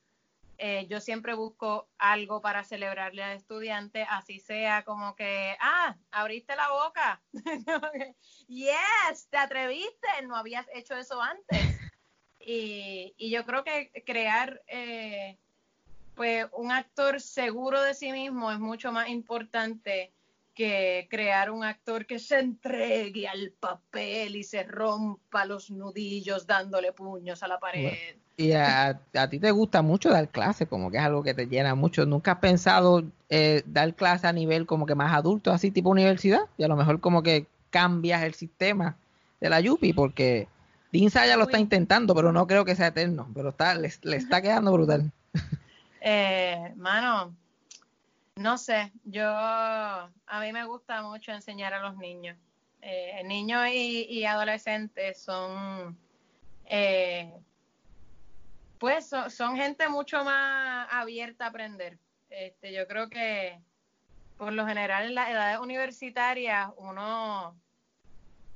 eh, 0.62 0.86
yo 0.90 1.00
siempre 1.00 1.32
busco 1.32 1.88
algo 1.96 2.42
para 2.42 2.64
celebrarle 2.64 3.22
al 3.22 3.36
estudiante, 3.36 4.06
así 4.10 4.38
sea 4.40 4.84
como 4.84 5.16
que, 5.16 5.56
ah, 5.58 5.96
abriste 6.10 6.54
la 6.54 6.68
boca. 6.70 7.22
yes, 8.46 9.26
te 9.30 9.38
atreviste, 9.38 10.08
no 10.26 10.36
habías 10.36 10.66
hecho 10.74 10.94
eso 10.96 11.22
antes. 11.22 11.62
Y, 12.38 13.14
y 13.16 13.30
yo 13.30 13.46
creo 13.46 13.64
que 13.64 13.90
crear 14.04 14.62
eh, 14.66 15.38
pues 16.14 16.46
un 16.52 16.72
actor 16.72 17.22
seguro 17.22 17.80
de 17.80 17.94
sí 17.94 18.12
mismo 18.12 18.52
es 18.52 18.58
mucho 18.58 18.92
más 18.92 19.08
importante 19.08 20.12
que 20.54 21.06
crear 21.08 21.50
un 21.50 21.64
actor 21.64 22.04
que 22.04 22.18
se 22.18 22.38
entregue 22.38 23.26
al 23.26 23.52
papel 23.52 24.36
y 24.36 24.44
se 24.44 24.62
rompa 24.64 25.46
los 25.46 25.70
nudillos 25.70 26.46
dándole 26.46 26.92
puños 26.92 27.42
a 27.42 27.48
la 27.48 27.58
pared. 27.58 28.18
Y 28.40 28.52
a, 28.52 28.98
a 29.14 29.28
ti 29.28 29.38
te 29.38 29.50
gusta 29.50 29.82
mucho 29.82 30.08
dar 30.08 30.28
clases, 30.28 30.66
como 30.66 30.90
que 30.90 30.96
es 30.96 31.02
algo 31.02 31.22
que 31.22 31.34
te 31.34 31.46
llena 31.46 31.74
mucho. 31.74 32.06
¿Nunca 32.06 32.32
has 32.32 32.38
pensado 32.38 33.04
eh, 33.28 33.62
dar 33.66 33.92
clases 33.94 34.24
a 34.24 34.32
nivel 34.32 34.64
como 34.64 34.86
que 34.86 34.94
más 34.94 35.12
adulto, 35.12 35.52
así 35.52 35.70
tipo 35.70 35.90
universidad? 35.90 36.40
Y 36.56 36.64
a 36.64 36.68
lo 36.68 36.74
mejor 36.74 37.00
como 37.00 37.22
que 37.22 37.46
cambias 37.68 38.22
el 38.22 38.32
sistema 38.32 38.96
de 39.40 39.50
la 39.50 39.60
Yupi, 39.60 39.92
porque 39.92 40.48
Dinsa 40.90 41.26
ya 41.26 41.36
lo 41.36 41.44
está 41.44 41.58
intentando, 41.58 42.14
pero 42.14 42.32
no 42.32 42.46
creo 42.46 42.64
que 42.64 42.74
sea 42.74 42.86
eterno, 42.86 43.28
pero 43.34 43.50
está, 43.50 43.74
le, 43.74 43.92
le 44.02 44.16
está 44.16 44.40
quedando 44.40 44.72
brutal. 44.72 45.12
Eh, 46.00 46.72
mano, 46.76 47.34
no 48.36 48.56
sé, 48.56 48.90
yo 49.04 49.28
a 49.28 50.08
mí 50.40 50.50
me 50.50 50.64
gusta 50.64 51.02
mucho 51.02 51.30
enseñar 51.32 51.74
a 51.74 51.82
los 51.82 51.98
niños. 51.98 52.38
Eh, 52.80 53.22
niños 53.26 53.68
y, 53.70 54.06
y 54.08 54.24
adolescentes 54.24 55.20
son, 55.20 55.94
eh, 56.64 57.30
pues 58.80 59.06
son, 59.06 59.30
son 59.30 59.56
gente 59.56 59.88
mucho 59.90 60.24
más 60.24 60.88
abierta 60.90 61.44
a 61.44 61.48
aprender. 61.48 61.98
Este, 62.30 62.72
yo 62.72 62.88
creo 62.88 63.10
que 63.10 63.60
por 64.38 64.54
lo 64.54 64.66
general 64.66 65.04
en 65.04 65.14
las 65.14 65.28
edades 65.28 65.58
universitarias 65.58 66.70
uno 66.78 67.54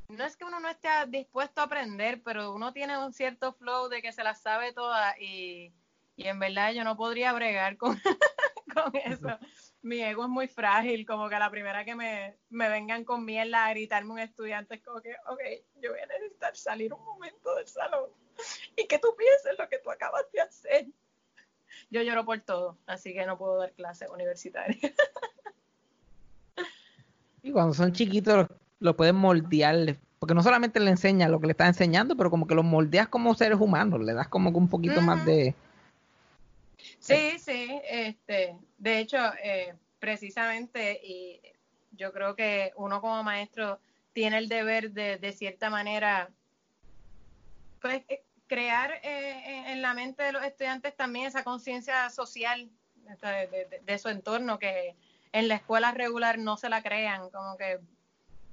no 0.08 0.24
es 0.24 0.36
que 0.36 0.44
uno 0.44 0.60
no 0.60 0.70
esté 0.70 0.88
dispuesto 1.08 1.60
a 1.60 1.64
aprender, 1.64 2.22
pero 2.22 2.54
uno 2.54 2.72
tiene 2.72 2.96
un 2.96 3.12
cierto 3.12 3.52
flow 3.52 3.88
de 3.88 4.00
que 4.00 4.12
se 4.12 4.24
las 4.24 4.40
sabe 4.40 4.72
todas 4.72 5.14
y, 5.20 5.74
y 6.16 6.26
en 6.26 6.38
verdad 6.38 6.72
yo 6.72 6.84
no 6.84 6.96
podría 6.96 7.34
bregar 7.34 7.76
con, 7.76 8.00
con 8.74 8.96
eso. 8.96 9.38
Mi 9.82 10.02
ego 10.02 10.22
es 10.22 10.30
muy 10.30 10.48
frágil, 10.48 11.04
como 11.06 11.28
que 11.28 11.34
a 11.34 11.38
la 11.38 11.50
primera 11.50 11.84
que 11.84 11.94
me, 11.94 12.38
me 12.48 12.70
vengan 12.70 13.04
con 13.04 13.26
mierda 13.26 13.66
a 13.66 13.70
gritarme 13.70 14.12
un 14.12 14.18
estudiante 14.20 14.76
es 14.76 14.82
como 14.82 15.02
que, 15.02 15.14
ok, 15.26 15.40
yo 15.82 15.90
voy 15.90 16.00
a 16.00 16.06
necesitar 16.06 16.56
salir 16.56 16.94
un 16.94 17.04
momento 17.04 17.54
del 17.56 17.68
salón 17.68 18.23
y 18.76 18.86
que 18.86 18.98
tú 18.98 19.14
pienses 19.16 19.58
lo 19.58 19.68
que 19.68 19.78
tú 19.78 19.90
acabas 19.90 20.24
de 20.32 20.40
hacer. 20.40 20.86
Yo 21.90 22.02
lloro 22.02 22.24
por 22.24 22.40
todo, 22.40 22.78
así 22.86 23.12
que 23.12 23.26
no 23.26 23.38
puedo 23.38 23.58
dar 23.58 23.72
clases 23.72 24.08
universitarias. 24.10 24.80
Y 27.42 27.52
cuando 27.52 27.74
son 27.74 27.92
chiquitos 27.92 28.34
lo, 28.34 28.48
lo 28.80 28.96
pueden 28.96 29.16
moldear, 29.16 29.98
porque 30.18 30.32
no 30.32 30.42
solamente 30.42 30.80
le 30.80 30.90
enseñas 30.90 31.30
lo 31.30 31.38
que 31.38 31.46
le 31.46 31.50
estás 31.50 31.68
enseñando, 31.68 32.16
pero 32.16 32.30
como 32.30 32.46
que 32.46 32.54
los 32.54 32.64
moldeas 32.64 33.08
como 33.08 33.34
seres 33.34 33.60
humanos, 33.60 34.00
le 34.00 34.14
das 34.14 34.28
como 34.28 34.50
que 34.50 34.56
un 34.56 34.68
poquito 34.70 35.02
más 35.02 35.26
de... 35.26 35.54
Sí, 36.98 37.38
sí, 37.38 37.82
este, 37.86 38.56
de 38.78 38.98
hecho, 38.98 39.18
eh, 39.42 39.74
precisamente, 39.98 40.98
y 41.04 41.38
yo 41.92 42.14
creo 42.14 42.34
que 42.34 42.72
uno 42.76 43.02
como 43.02 43.22
maestro 43.22 43.78
tiene 44.14 44.38
el 44.38 44.48
deber 44.48 44.92
de, 44.92 45.18
de 45.18 45.32
cierta 45.32 45.68
manera, 45.68 46.30
pues, 47.84 48.02
eh, 48.08 48.24
crear 48.46 48.92
eh, 49.02 49.70
en- 49.72 49.82
la 49.82 49.92
mente 49.92 50.22
de 50.22 50.32
los 50.32 50.42
estudiantes 50.42 50.96
también 50.96 51.26
esa 51.26 51.44
conciencia 51.44 52.08
social 52.08 52.70
de, 52.94 53.46
de- 53.46 53.80
de 53.82 53.98
su 53.98 54.08
entorno, 54.08 54.58
que 54.58 54.96
en 55.32 55.48
la 55.48 55.56
escuela 55.56 55.92
regular 55.92 56.38
no 56.38 56.56
se 56.56 56.70
la 56.70 56.82
crean, 56.82 57.28
como 57.28 57.58
que 57.58 57.78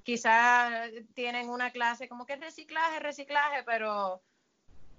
quizás 0.04 0.90
tienen 1.14 1.50
una 1.50 1.72
clase 1.72 2.10
como 2.10 2.26
que 2.26 2.36
reciclaje, 2.36 3.00
reciclaje, 3.00 3.64
pero 3.64 4.22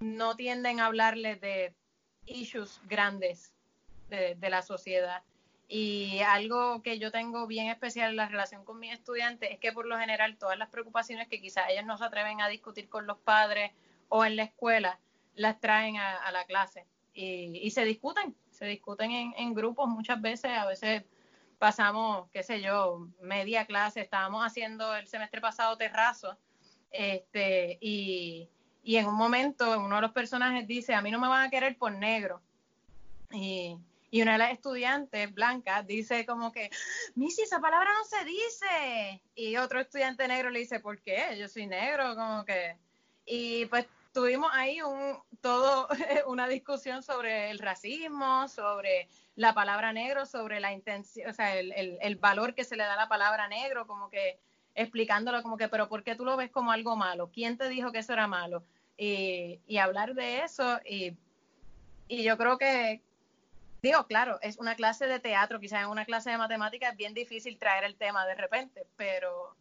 no 0.01 0.35
tienden 0.35 0.81
a 0.81 0.87
hablarles 0.87 1.39
de 1.43 1.75
issues 2.25 2.81
grandes 2.89 3.53
de, 4.09 4.35
de 4.37 4.49
la 4.49 4.63
sociedad. 4.63 5.23
Y 5.69 6.21
algo 6.21 6.83
que 6.83 6.99
yo 6.99 7.11
tengo 7.11 7.47
bien 7.47 7.69
especial 7.69 8.11
en 8.11 8.17
la 8.17 8.29
relación 8.29 8.65
con 8.65 8.79
mis 8.79 8.95
estudiantes 8.95 9.51
es 9.51 9.59
que 9.59 9.73
por 9.73 9.85
lo 9.87 9.99
general 9.99 10.39
todas 10.39 10.57
las 10.57 10.71
preocupaciones 10.71 11.29
que 11.29 11.41
quizás 11.41 11.67
ellos 11.69 11.85
no 11.85 11.99
se 11.99 12.05
atreven 12.05 12.41
a 12.41 12.49
discutir 12.49 12.89
con 12.89 13.07
los 13.07 13.19
padres 13.19 13.73
o 14.15 14.27
en 14.27 14.37
la 14.37 14.43
escuela, 14.43 15.01
las 15.35 15.59
traen 15.59 15.97
a, 15.97 16.31
la 16.33 16.45
clase 16.45 16.85
y, 17.15 17.71
se 17.71 17.83
discuten, 17.83 18.37
se 18.51 18.67
discuten 18.67 19.11
en, 19.11 19.35
en 19.39 19.55
grupos 19.55 19.89
muchas 19.89 20.21
veces, 20.21 20.51
a 20.51 20.67
veces 20.67 21.05
pasamos, 21.59 22.29
qué 22.31 22.43
sé 22.43 22.61
yo, 22.61 23.09
media 23.23 23.65
clase, 23.65 24.03
estábamos 24.03 24.45
haciendo 24.45 24.95
el 24.95 25.07
semestre 25.07 25.41
pasado 25.41 25.79
terrazo, 25.79 26.37
este, 26.91 27.79
y, 27.81 28.51
y 28.83 28.97
en 28.97 29.07
un 29.07 29.15
momento 29.15 29.81
uno 29.81 29.97
de 29.97 30.03
los 30.03 30.13
personajes 30.13 30.67
dice, 30.67 30.93
a 30.93 31.01
mí 31.01 31.11
no 31.11 31.19
me 31.19 31.29
van 31.29 31.47
a 31.47 31.51
querer 31.51 31.79
por 31.79 31.93
negro. 31.93 32.43
Y, 33.31 33.79
y 34.11 34.21
una 34.21 34.33
de 34.33 34.39
las 34.39 34.53
estudiantes 34.53 35.33
blancas 35.33 35.87
dice 35.87 36.27
como 36.27 36.53
que, 36.53 36.69
Missy, 37.15 37.45
esa 37.45 37.61
palabra 37.61 37.89
no 37.95 38.05
se 38.05 38.27
dice. 38.27 39.23
Y 39.35 39.57
otro 39.57 39.81
estudiante 39.81 40.29
negro 40.29 40.51
le 40.51 40.59
dice, 40.59 40.81
¿por 40.81 41.01
qué? 41.01 41.35
Yo 41.39 41.49
soy 41.49 41.67
negro, 41.67 42.15
como 42.15 42.45
que... 42.45 42.77
Y 43.25 43.65
pues 43.67 43.87
tuvimos 44.13 44.51
ahí 44.53 44.83
un, 44.83 45.19
todo 45.41 45.89
una 46.27 46.49
discusión 46.49 47.03
sobre 47.03 47.51
el 47.51 47.59
racismo, 47.59 48.49
sobre 48.49 49.09
la 49.35 49.55
palabra 49.55 49.93
negro, 49.93 50.27
sobre 50.27 50.61
la 50.61 50.73
intención, 50.73 51.29
o 51.29 51.33
sea, 51.33 51.57
el, 51.57 51.73
el, 51.73 51.99
el 52.01 52.17
valor 52.17 52.55
que 52.55 52.65
se 52.65 52.77
le 52.77 52.85
da 52.85 52.95
a 52.95 52.97
la 52.97 53.09
palabra 53.09 53.49
negro, 53.49 53.87
como 53.87 54.11
que 54.11 54.39
explicándolo 54.75 55.43
como 55.43 55.57
que, 55.57 55.69
pero 55.69 55.89
¿por 55.89 56.03
qué 56.03 56.15
tú 56.15 56.25
lo 56.25 56.37
ves 56.37 56.51
como 56.51 56.73
algo 56.73 56.97
malo? 56.97 57.31
¿Quién 57.33 57.59
te 57.59 57.69
dijo 57.69 57.93
que 57.93 57.99
eso 57.99 58.13
era 58.13 58.27
malo? 58.27 58.65
Y, 58.97 59.61
y 59.67 59.79
hablar 59.79 60.15
de 60.15 60.43
eso 60.43 60.79
y, 60.85 61.17
y 62.09 62.23
yo 62.23 62.37
creo 62.37 62.59
que, 62.59 63.01
digo, 63.83 64.07
claro, 64.07 64.39
es 64.43 64.59
una 64.59 64.75
clase 64.75 65.07
de 65.07 65.19
teatro, 65.19 65.61
quizás 65.61 65.83
en 65.83 65.89
una 65.89 66.05
clase 66.05 66.31
de 66.31 66.39
matemáticas 66.39 66.93
es 66.93 66.97
bien 66.97 67.15
difícil 67.15 67.59
traer 67.59 67.85
el 67.85 67.97
tema 67.97 68.27
de 68.27 68.35
repente, 68.35 68.87
pero, 68.97 69.57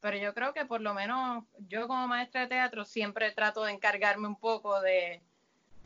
pero 0.00 0.16
yo 0.16 0.34
creo 0.34 0.52
que 0.52 0.64
por 0.64 0.80
lo 0.80 0.94
menos 0.94 1.44
yo 1.68 1.86
como 1.86 2.08
maestra 2.08 2.42
de 2.42 2.46
teatro 2.48 2.84
siempre 2.84 3.30
trato 3.32 3.64
de 3.64 3.72
encargarme 3.72 4.26
un 4.26 4.36
poco 4.36 4.80
de, 4.80 5.20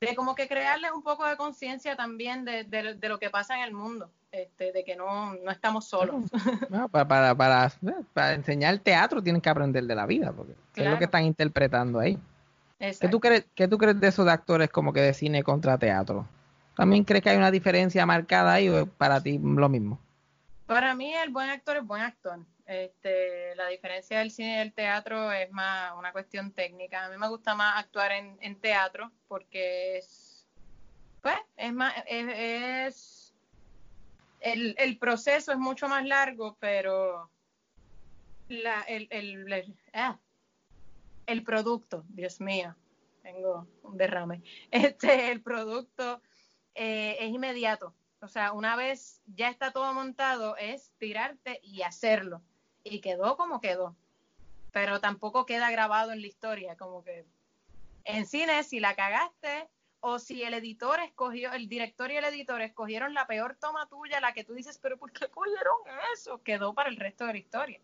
de 0.01 0.15
como 0.15 0.35
que 0.35 0.49
crearles 0.49 0.91
un 0.93 1.03
poco 1.03 1.27
de 1.27 1.37
conciencia 1.37 1.97
también 1.97 2.45
de, 2.45 2.65
de, 2.65 2.95
de, 2.95 3.09
lo 3.09 3.19
que 3.19 3.31
pasa 3.31 3.57
en 3.57 3.65
el 3.65 3.73
mundo, 3.73 4.11
este, 4.33 4.73
de 4.73 4.85
que 4.85 4.97
no, 4.97 5.35
no 5.35 5.51
estamos 5.51 5.87
solos. 5.87 6.17
No, 6.71 6.89
para, 6.89 7.07
para, 7.07 7.35
para, 7.35 7.73
para, 8.13 8.33
enseñar 8.35 8.79
teatro 8.79 9.23
tienen 9.23 9.41
que 9.41 9.51
aprender 9.51 9.85
de 9.85 9.95
la 9.95 10.07
vida, 10.07 10.33
porque 10.33 10.55
claro. 10.73 10.91
es 10.91 10.95
lo 10.95 10.99
que 10.99 11.05
están 11.05 11.25
interpretando 11.25 11.99
ahí. 11.99 12.19
¿Qué 12.79 13.09
tú, 13.09 13.21
crees, 13.21 13.47
¿Qué 13.55 13.67
tú 13.67 13.79
crees 13.79 13.99
de 13.99 14.09
esos 14.09 14.27
de 14.27 14.33
actores 14.33 14.69
como 14.69 14.93
que 14.93 15.01
de 15.01 15.15
cine 15.15 15.43
contra 15.43 15.79
teatro? 15.79 16.27
¿También 16.77 17.05
crees 17.05 17.23
que 17.23 17.31
hay 17.31 17.37
una 17.37 17.51
diferencia 17.51 18.05
marcada 18.05 18.55
ahí 18.55 18.69
o 18.69 18.87
para 18.87 19.23
ti 19.23 19.39
lo 19.39 19.69
mismo? 19.69 19.99
Para 20.67 20.95
mí 20.95 21.15
el 21.15 21.31
buen 21.31 21.49
actor 21.49 21.77
es 21.77 21.87
buen 21.87 22.03
actor. 22.03 22.41
Este, 22.67 23.55
la 23.57 23.69
diferencia 23.69 24.21
del 24.21 24.31
cine 24.31 24.55
y 24.55 24.59
del 24.59 24.73
teatro 24.73 25.31
es 25.33 25.51
más 25.51 25.93
una 25.99 26.13
cuestión 26.13 26.53
técnica. 26.53 27.05
A 27.05 27.11
mí 27.11 27.19
me 27.19 27.29
gusta 27.29 27.55
más 27.55 27.79
actuar 27.79 28.13
en, 28.13 28.61
teatro 28.61 29.13
porque 29.29 29.99
es, 29.99 30.47
pues, 31.21 31.37
es 31.57 31.73
más, 31.75 31.95
es, 32.07 33.35
el, 34.41 34.99
proceso 34.99 35.53
es 35.53 35.59
mucho 35.59 35.89
más 35.89 36.07
largo, 36.07 36.57
pero 36.59 37.31
la, 38.49 38.81
el, 38.83 39.09
el, 39.11 39.53
el, 39.53 39.77
ah, 39.93 40.19
producto, 41.45 42.05
Dios 42.09 42.41
mío, 42.41 42.75
tengo 43.23 43.69
un 43.83 43.99
derrame. 43.99 44.43
Este, 44.71 45.31
el 45.31 45.43
producto 45.43 46.23
eh, 46.75 47.17
es 47.21 47.29
inmediato. 47.29 47.95
O 48.21 48.29
sea, 48.29 48.53
una 48.53 48.75
vez 48.75 49.21
ya 49.27 49.51
está 49.51 49.71
todo 49.71 49.93
montado, 49.93 50.57
es 50.57 50.93
tirarte 50.97 51.61
y 51.63 51.83
hacerlo. 51.83 52.41
Y 52.85 53.01
quedó 53.01 53.37
como 53.37 53.61
quedó. 53.61 53.97
Pero 54.73 55.01
tampoco 55.01 55.47
queda 55.47 55.71
grabado 55.71 56.13
en 56.13 56.21
la 56.21 56.27
historia. 56.27 56.77
Como 56.77 57.03
que 57.03 57.25
en 58.05 58.27
cine, 58.27 58.63
si 58.63 58.81
la 58.81 58.95
cagaste, 58.95 59.69
o 60.07 60.19
si 60.19 60.43
el 60.43 60.53
editor 60.53 61.01
escogió, 61.01 61.53
el 61.55 61.67
director 61.67 62.11
y 62.11 62.17
el 62.17 62.25
editor 62.25 62.61
escogieron 62.61 63.15
la 63.15 63.27
peor 63.27 63.57
toma 63.59 63.89
tuya, 63.89 64.21
la 64.21 64.35
que 64.35 64.45
tú 64.45 64.53
dices, 64.53 64.79
pero 64.79 64.99
¿por 64.99 65.11
qué 65.13 65.29
cogieron 65.29 65.77
eso? 66.13 66.43
Quedó 66.43 66.75
para 66.75 66.91
el 66.91 66.97
resto 66.97 67.27
de 67.27 67.33
la 67.33 67.39
historia. 67.39 67.81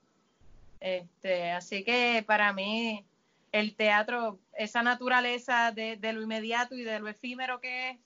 Este, 0.81 1.51
así 1.51 1.83
que 1.83 2.23
para 2.27 2.53
mí, 2.53 3.07
el 3.53 3.75
teatro, 3.75 4.39
esa 4.53 4.83
naturaleza 4.83 5.73
de, 5.73 5.97
de 5.97 6.13
lo 6.13 6.21
inmediato 6.21 6.75
y 6.75 6.83
de 6.83 7.01
lo 7.01 7.09
efímero 7.09 7.59
que 7.59 7.91
es, 7.91 7.99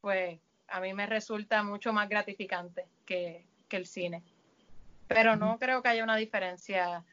pues 0.00 0.40
a 0.66 0.80
mí 0.80 0.92
me 0.92 1.06
resulta 1.06 1.62
mucho 1.62 1.92
más 1.92 2.08
gratificante 2.08 2.86
que, 3.06 3.46
que 3.68 3.76
el 3.76 3.86
cine. 3.86 4.24
Pero 5.14 5.34
no 5.34 5.58
creo 5.58 5.82
que 5.82 5.88
haya 5.88 6.04
una 6.04 6.14
diferencia. 6.14 7.04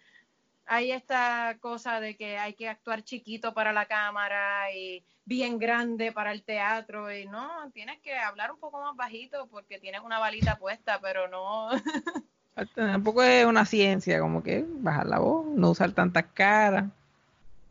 Hay 0.68 0.92
esta 0.92 1.58
cosa 1.60 2.00
de 2.00 2.16
que 2.16 2.38
hay 2.38 2.54
que 2.54 2.70
actuar 2.70 3.04
chiquito 3.04 3.54
para 3.56 3.74
la 3.74 3.86
cámara 3.86 4.72
y 4.72 5.04
bien 5.26 5.58
grande 5.58 6.12
para 6.12 6.32
el 6.32 6.44
teatro 6.44 7.12
y 7.12 7.26
no, 7.26 7.50
tienes 7.72 8.00
que 8.00 8.16
hablar 8.16 8.52
un 8.52 8.60
poco 8.60 8.80
más 8.82 8.96
bajito 8.96 9.48
porque 9.48 9.80
tienes 9.80 10.02
una 10.02 10.20
balita 10.20 10.58
puesta, 10.58 11.00
pero 11.02 11.28
no. 11.28 11.70
Tampoco 12.76 13.24
es 13.24 13.46
una 13.46 13.66
ciencia, 13.66 14.20
como 14.20 14.44
que 14.44 14.64
bajar 14.68 15.08
la 15.08 15.20
voz, 15.20 15.48
no 15.48 15.72
usar 15.72 15.92
tantas 15.92 16.26
caras. 16.34 16.86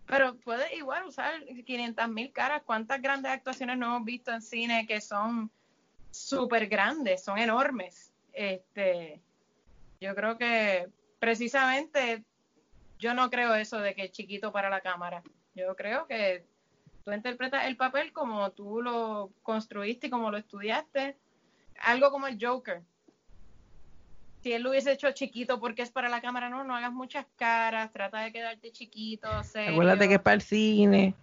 Pero 0.06 0.36
puedes 0.36 0.72
igual 0.72 1.04
usar 1.04 1.44
500 1.44 2.08
mil 2.08 2.32
caras. 2.32 2.62
¿Cuántas 2.64 3.00
grandes 3.00 3.30
actuaciones 3.30 3.78
no 3.78 3.86
hemos 3.86 4.04
visto 4.04 4.32
en 4.32 4.42
cine 4.42 4.86
que 4.86 5.00
son 5.00 5.50
súper 6.10 6.66
grandes, 6.66 7.22
son 7.22 7.38
enormes? 7.38 8.12
Este, 8.32 9.20
yo 10.00 10.14
creo 10.14 10.38
que 10.38 10.88
precisamente 11.18 12.24
yo 12.98 13.14
no 13.14 13.30
creo 13.30 13.54
eso 13.54 13.78
de 13.78 13.94
que 13.94 14.04
es 14.04 14.12
chiquito 14.12 14.52
para 14.52 14.70
la 14.70 14.80
cámara. 14.80 15.22
Yo 15.54 15.74
creo 15.76 16.06
que 16.06 16.44
tú 17.04 17.12
interpretas 17.12 17.66
el 17.66 17.76
papel 17.76 18.12
como 18.12 18.50
tú 18.52 18.82
lo 18.82 19.30
construiste 19.42 20.06
y 20.06 20.10
como 20.10 20.30
lo 20.30 20.38
estudiaste. 20.38 21.16
Algo 21.80 22.10
como 22.10 22.26
el 22.26 22.38
Joker. 22.40 22.82
Si 24.42 24.52
él 24.52 24.62
lo 24.62 24.70
hubiese 24.70 24.92
hecho 24.92 25.10
chiquito 25.12 25.58
porque 25.60 25.82
es 25.82 25.90
para 25.90 26.08
la 26.08 26.20
cámara, 26.20 26.48
no, 26.48 26.62
no 26.64 26.76
hagas 26.76 26.92
muchas 26.92 27.26
caras, 27.36 27.92
trata 27.92 28.20
de 28.20 28.32
quedarte 28.32 28.70
chiquito, 28.70 29.28
serio. 29.44 29.72
Acuérdate 29.72 30.08
que 30.08 30.14
es 30.14 30.20
para 30.20 30.34
el 30.34 30.42
cine. 30.42 31.14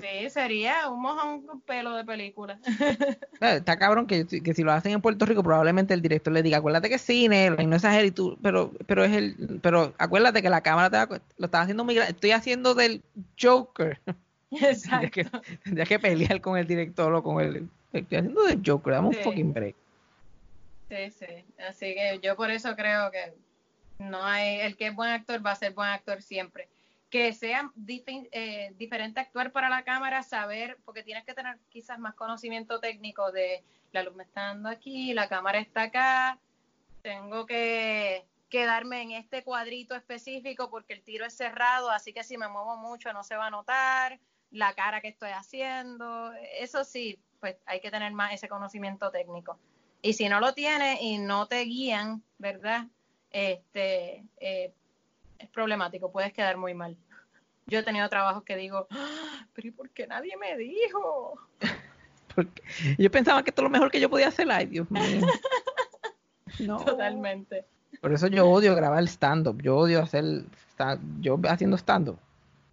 Sí, 0.00 0.30
sería 0.30 0.88
un 0.88 1.00
mojón 1.02 1.46
con 1.46 1.60
pelo 1.60 1.94
de 1.94 2.04
película. 2.04 2.58
Está 3.40 3.78
cabrón 3.78 4.06
que, 4.06 4.26
que 4.26 4.54
si 4.54 4.62
lo 4.62 4.72
hacen 4.72 4.92
en 4.92 5.00
Puerto 5.00 5.26
Rico, 5.26 5.42
probablemente 5.42 5.94
el 5.94 6.02
director 6.02 6.32
le 6.32 6.42
diga, 6.42 6.58
acuérdate 6.58 6.88
que 6.88 6.96
es 6.96 7.02
cine, 7.02 7.50
no 7.50 7.76
exageres, 7.76 8.14
tú, 8.14 8.38
pero, 8.42 8.72
pero 8.86 9.04
es 9.04 9.12
el, 9.12 9.58
pero 9.62 9.94
acuérdate 9.98 10.42
que 10.42 10.50
la 10.50 10.60
cámara 10.62 10.90
te 10.90 10.96
va- 10.96 11.20
lo 11.38 11.46
estás 11.46 11.62
haciendo 11.62 11.84
muy 11.84 11.94
grande. 11.94 12.12
Estoy 12.12 12.30
haciendo 12.32 12.74
del 12.74 13.02
Joker. 13.40 14.00
Exacto. 14.50 15.10
que, 15.12 15.24
tendría 15.64 15.86
que 15.86 15.98
pelear 15.98 16.40
con 16.40 16.58
el 16.58 16.66
director 16.66 17.12
o 17.14 17.22
con 17.22 17.40
el. 17.40 17.68
Estoy 17.92 18.18
haciendo 18.18 18.44
del 18.44 18.60
Joker, 18.64 18.94
dame 18.94 19.08
un 19.08 19.14
fucking 19.14 19.52
break. 19.52 19.76
Sí, 20.88 21.10
sí. 21.10 21.44
Así 21.68 21.94
que 21.94 22.18
yo 22.22 22.36
por 22.36 22.50
eso 22.50 22.74
creo 22.74 23.10
que 23.10 23.32
no 24.00 24.24
hay, 24.24 24.60
el 24.60 24.76
que 24.76 24.88
es 24.88 24.94
buen 24.94 25.10
actor 25.10 25.44
va 25.44 25.52
a 25.52 25.56
ser 25.56 25.72
buen 25.72 25.88
actor 25.88 26.20
siempre. 26.22 26.68
Que 27.10 27.32
sea 27.32 27.72
eh, 28.06 28.72
diferente 28.76 29.20
actuar 29.20 29.52
para 29.52 29.68
la 29.68 29.82
cámara, 29.82 30.22
saber, 30.22 30.78
porque 30.84 31.02
tienes 31.02 31.24
que 31.24 31.34
tener 31.34 31.58
quizás 31.68 31.98
más 31.98 32.14
conocimiento 32.14 32.80
técnico 32.80 33.32
de 33.32 33.64
la 33.92 34.02
luz 34.02 34.14
me 34.14 34.22
está 34.22 34.42
dando 34.42 34.68
aquí, 34.68 35.12
la 35.12 35.28
cámara 35.28 35.58
está 35.58 35.82
acá, 35.82 36.38
tengo 37.02 37.46
que 37.46 38.24
quedarme 38.48 39.02
en 39.02 39.12
este 39.12 39.42
cuadrito 39.42 39.94
específico 39.94 40.70
porque 40.70 40.94
el 40.94 41.02
tiro 41.02 41.24
es 41.24 41.36
cerrado, 41.36 41.90
así 41.90 42.12
que 42.12 42.24
si 42.24 42.36
me 42.36 42.48
muevo 42.48 42.76
mucho 42.76 43.12
no 43.12 43.22
se 43.22 43.36
va 43.36 43.46
a 43.46 43.50
notar, 43.50 44.20
la 44.50 44.74
cara 44.74 45.00
que 45.00 45.08
estoy 45.08 45.30
haciendo, 45.30 46.32
eso 46.58 46.84
sí, 46.84 47.18
pues 47.38 47.56
hay 47.66 47.80
que 47.80 47.90
tener 47.90 48.12
más 48.12 48.32
ese 48.32 48.48
conocimiento 48.48 49.10
técnico. 49.10 49.58
Y 50.02 50.14
si 50.14 50.28
no 50.28 50.40
lo 50.40 50.54
tienes 50.54 51.00
y 51.00 51.18
no 51.18 51.46
te 51.46 51.60
guían, 51.60 52.22
¿verdad? 52.38 52.86
Este 53.30 54.24
eh, 54.38 54.72
es 55.40 55.48
problemático, 55.48 56.12
puedes 56.12 56.32
quedar 56.32 56.56
muy 56.56 56.74
mal. 56.74 56.96
Yo 57.66 57.78
he 57.78 57.82
tenido 57.82 58.08
trabajos 58.08 58.42
que 58.44 58.56
digo, 58.56 58.86
"Ah, 58.90 59.46
pero 59.54 59.68
¿y 59.68 59.70
por 59.70 59.90
qué 59.90 60.06
nadie 60.06 60.36
me 60.36 60.56
dijo? 60.56 61.38
Porque 62.34 62.62
yo 62.96 63.10
pensaba 63.10 63.42
que 63.42 63.50
esto 63.50 63.62
es 63.62 63.64
lo 63.64 63.70
mejor 63.70 63.90
que 63.90 64.00
yo 64.00 64.08
podía 64.08 64.28
hacer. 64.28 64.50
Ay, 64.50 64.66
Dios 64.66 64.90
mío. 64.90 65.00
No. 66.58 66.84
Totalmente. 66.84 67.64
Por 68.00 68.12
eso 68.12 68.26
yo 68.26 68.46
odio 68.48 68.74
grabar 68.74 69.04
stand-up. 69.04 69.62
Yo 69.62 69.76
odio 69.76 70.02
hacer. 70.02 70.44
Yo 71.20 71.38
haciendo 71.48 71.76
stand-up. 71.78 72.18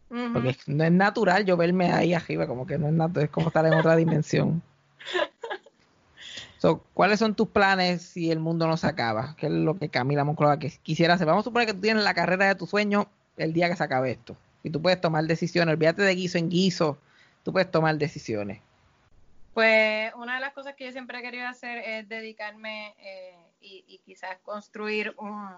Porque 0.10 0.58
no 0.66 0.84
es 0.84 0.92
natural 0.92 1.46
yo 1.46 1.58
verme 1.58 1.92
ahí 1.92 2.14
arriba, 2.14 2.48
como 2.48 2.66
que 2.66 2.78
no 2.78 2.88
es 2.88 2.94
natural, 2.94 3.26
es 3.26 3.30
como 3.30 3.48
estar 3.48 3.66
en 3.66 3.74
otra 3.74 3.96
dimensión. 3.96 4.62
So, 6.68 6.84
¿Cuáles 6.94 7.20
son 7.20 7.34
tus 7.34 7.48
planes 7.48 8.02
si 8.02 8.30
el 8.30 8.40
mundo 8.40 8.68
no 8.68 8.76
se 8.76 8.88
acaba? 8.88 9.38
¿Qué 9.38 9.46
es 9.46 9.52
lo 9.54 9.78
que 9.80 9.88
Camila 9.88 10.26
Monclova 10.26 10.60
quisiera 10.60 11.14
hacer? 11.14 11.26
Vamos 11.26 11.44
a 11.44 11.46
suponer 11.46 11.66
que 11.66 11.74
tú 11.74 11.80
tienes 11.80 12.04
la 12.04 12.14
carrera 12.14 12.46
de 12.46 12.56
tu 12.56 12.68
sueño 12.68 13.08
el 13.38 13.54
día 13.54 13.70
que 13.70 13.78
se 13.78 13.84
acabe 13.86 14.12
esto. 14.12 14.36
Y 14.64 14.70
tú 14.70 14.82
puedes 14.82 15.00
tomar 15.00 15.24
decisiones, 15.24 15.72
olvídate 15.72 16.02
de 16.02 16.14
guiso 16.14 16.38
en 16.38 16.50
guiso, 16.50 16.98
tú 17.46 17.54
puedes 17.54 17.72
tomar 17.72 17.98
decisiones. 17.98 18.60
Pues 19.54 20.14
una 20.16 20.36
de 20.36 20.42
las 20.42 20.52
cosas 20.52 20.76
que 20.76 20.84
yo 20.84 20.92
siempre 20.92 21.20
he 21.20 21.22
querido 21.22 21.48
hacer 21.48 21.78
es 21.78 22.10
dedicarme 22.10 22.94
eh, 23.00 23.34
y, 23.62 23.86
y 23.88 24.00
quizás 24.00 24.38
construir 24.44 25.16
un- 25.20 25.56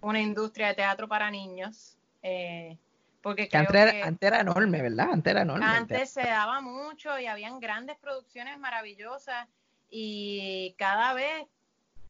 una 0.00 0.20
industria 0.20 0.66
de 0.66 0.74
teatro 0.74 1.06
para 1.06 1.30
niños. 1.30 1.96
eh, 2.24 2.76
porque 3.20 3.44
Que 3.44 3.50
creo 3.50 3.60
antes, 3.68 3.80
era, 3.80 3.92
que 3.92 4.02
antes 4.02 4.26
era 4.26 4.40
enorme, 4.40 4.82
¿verdad? 4.82 5.10
Antes 5.12 5.30
era 5.30 5.42
enorme. 5.42 5.64
antes 5.64 6.10
se 6.10 6.22
daba 6.22 6.60
mucho 6.60 7.16
y 7.20 7.26
habían 7.26 7.60
grandes 7.60 7.96
producciones 7.98 8.58
maravillosas 8.58 9.46
y 9.94 10.74
cada 10.78 11.12
vez 11.12 11.46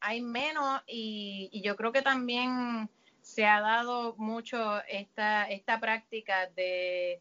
hay 0.01 0.23
menos 0.23 0.81
y, 0.87 1.51
y 1.53 1.63
yo 1.63 1.77
creo 1.77 1.93
que 1.93 2.01
también 2.01 2.89
se 3.21 3.45
ha 3.45 3.61
dado 3.61 4.15
mucho 4.17 4.83
esta, 4.85 5.45
esta 5.45 5.81
práctica 5.81 6.47
de, 6.57 7.21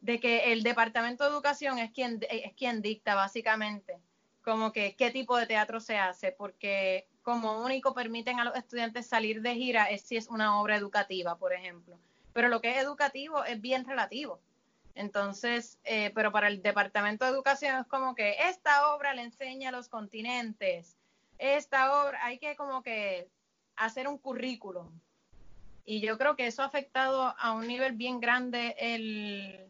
de 0.00 0.18
que 0.18 0.52
el 0.52 0.62
Departamento 0.62 1.24
de 1.24 1.30
Educación 1.30 1.78
es 1.78 1.92
quien, 1.92 2.18
es 2.30 2.54
quien 2.54 2.82
dicta 2.82 3.14
básicamente 3.14 3.98
como 4.42 4.72
que 4.72 4.94
qué 4.96 5.10
tipo 5.10 5.36
de 5.36 5.46
teatro 5.46 5.80
se 5.80 5.96
hace, 5.96 6.30
porque 6.32 7.06
como 7.22 7.62
único 7.64 7.94
permiten 7.94 8.38
a 8.38 8.44
los 8.44 8.54
estudiantes 8.54 9.06
salir 9.06 9.40
de 9.40 9.54
gira 9.54 9.84
es 9.84 10.02
si 10.02 10.16
es 10.16 10.28
una 10.28 10.60
obra 10.60 10.76
educativa, 10.76 11.36
por 11.36 11.52
ejemplo. 11.54 11.98
Pero 12.34 12.48
lo 12.48 12.60
que 12.60 12.70
es 12.72 12.76
educativo 12.76 13.44
es 13.44 13.60
bien 13.60 13.86
relativo. 13.86 14.40
Entonces, 14.94 15.78
eh, 15.84 16.12
pero 16.14 16.30
para 16.30 16.48
el 16.48 16.62
Departamento 16.62 17.24
de 17.24 17.32
Educación 17.32 17.80
es 17.80 17.86
como 17.86 18.14
que 18.14 18.36
esta 18.48 18.94
obra 18.94 19.12
le 19.14 19.22
enseña 19.22 19.70
a 19.70 19.72
los 19.72 19.88
continentes, 19.88 20.96
esta 21.38 22.04
obra, 22.04 22.24
hay 22.24 22.38
que 22.38 22.54
como 22.54 22.82
que 22.82 23.28
hacer 23.76 24.06
un 24.06 24.18
currículum. 24.18 24.88
Y 25.84 26.00
yo 26.00 26.16
creo 26.16 26.36
que 26.36 26.46
eso 26.46 26.62
ha 26.62 26.66
afectado 26.66 27.34
a 27.38 27.52
un 27.52 27.66
nivel 27.66 27.92
bien 27.92 28.20
grande 28.20 28.74
el, 28.78 29.68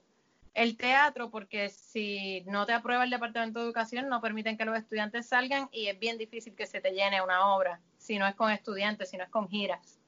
el 0.52 0.76
teatro, 0.76 1.30
porque 1.30 1.70
si 1.70 2.42
no 2.42 2.66
te 2.66 2.72
aprueba 2.72 3.04
el 3.04 3.10
Departamento 3.10 3.58
de 3.58 3.64
Educación, 3.64 4.08
no 4.08 4.20
permiten 4.20 4.56
que 4.56 4.66
los 4.66 4.76
estudiantes 4.76 5.26
salgan 5.26 5.68
y 5.72 5.86
es 5.86 5.98
bien 5.98 6.18
difícil 6.18 6.54
que 6.54 6.66
se 6.66 6.80
te 6.80 6.92
llene 6.92 7.22
una 7.22 7.54
obra, 7.54 7.80
si 7.98 8.18
no 8.18 8.26
es 8.26 8.34
con 8.34 8.52
estudiantes, 8.52 9.10
si 9.10 9.16
no 9.16 9.24
es 9.24 9.30
con 9.30 9.48
giras. 9.48 9.98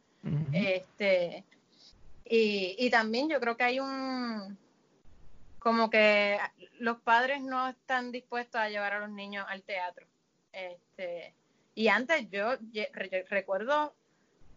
Este, 0.52 1.44
y, 2.24 2.74
y 2.78 2.90
también 2.90 3.28
yo 3.28 3.38
creo 3.38 3.56
que 3.56 3.62
hay 3.62 3.78
un, 3.78 4.58
como 5.66 5.90
que 5.90 6.38
los 6.78 7.00
padres 7.00 7.42
no 7.42 7.66
están 7.66 8.12
dispuestos 8.12 8.60
a 8.60 8.68
llevar 8.68 8.92
a 8.92 9.00
los 9.00 9.10
niños 9.10 9.44
al 9.48 9.64
teatro. 9.64 10.06
Este, 10.52 11.34
y 11.74 11.88
antes 11.88 12.30
yo 12.30 12.52
recuerdo 13.28 13.92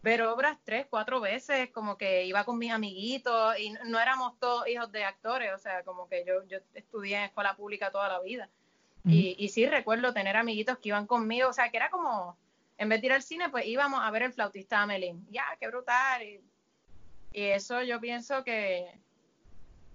ver 0.04 0.22
obras 0.22 0.56
tres, 0.62 0.86
cuatro 0.88 1.20
veces, 1.20 1.68
como 1.70 1.98
que 1.98 2.26
iba 2.26 2.44
con 2.44 2.58
mis 2.58 2.70
amiguitos 2.70 3.58
y 3.58 3.72
no 3.86 3.98
éramos 3.98 4.38
todos 4.38 4.68
hijos 4.68 4.92
de 4.92 5.02
actores, 5.02 5.52
o 5.52 5.58
sea, 5.58 5.82
como 5.82 6.08
que 6.08 6.24
yo, 6.24 6.46
yo 6.46 6.58
estudié 6.74 7.16
en 7.16 7.24
escuela 7.24 7.56
pública 7.56 7.90
toda 7.90 8.08
la 8.08 8.20
vida. 8.20 8.48
Y, 9.04 9.34
y 9.36 9.48
sí 9.48 9.66
recuerdo 9.66 10.14
tener 10.14 10.36
amiguitos 10.36 10.78
que 10.78 10.90
iban 10.90 11.08
conmigo, 11.08 11.48
o 11.48 11.52
sea, 11.52 11.70
que 11.72 11.78
era 11.78 11.90
como, 11.90 12.36
en 12.78 12.88
vez 12.88 13.00
de 13.00 13.08
ir 13.08 13.12
al 13.14 13.24
cine, 13.24 13.48
pues 13.48 13.66
íbamos 13.66 14.00
a 14.00 14.12
ver 14.12 14.22
el 14.22 14.32
flautista 14.32 14.80
Amelín. 14.80 15.26
Ya, 15.28 15.44
qué 15.58 15.66
brutal. 15.66 16.22
Y, 16.22 16.40
y 17.32 17.42
eso 17.46 17.82
yo 17.82 17.98
pienso 17.98 18.44
que, 18.44 18.94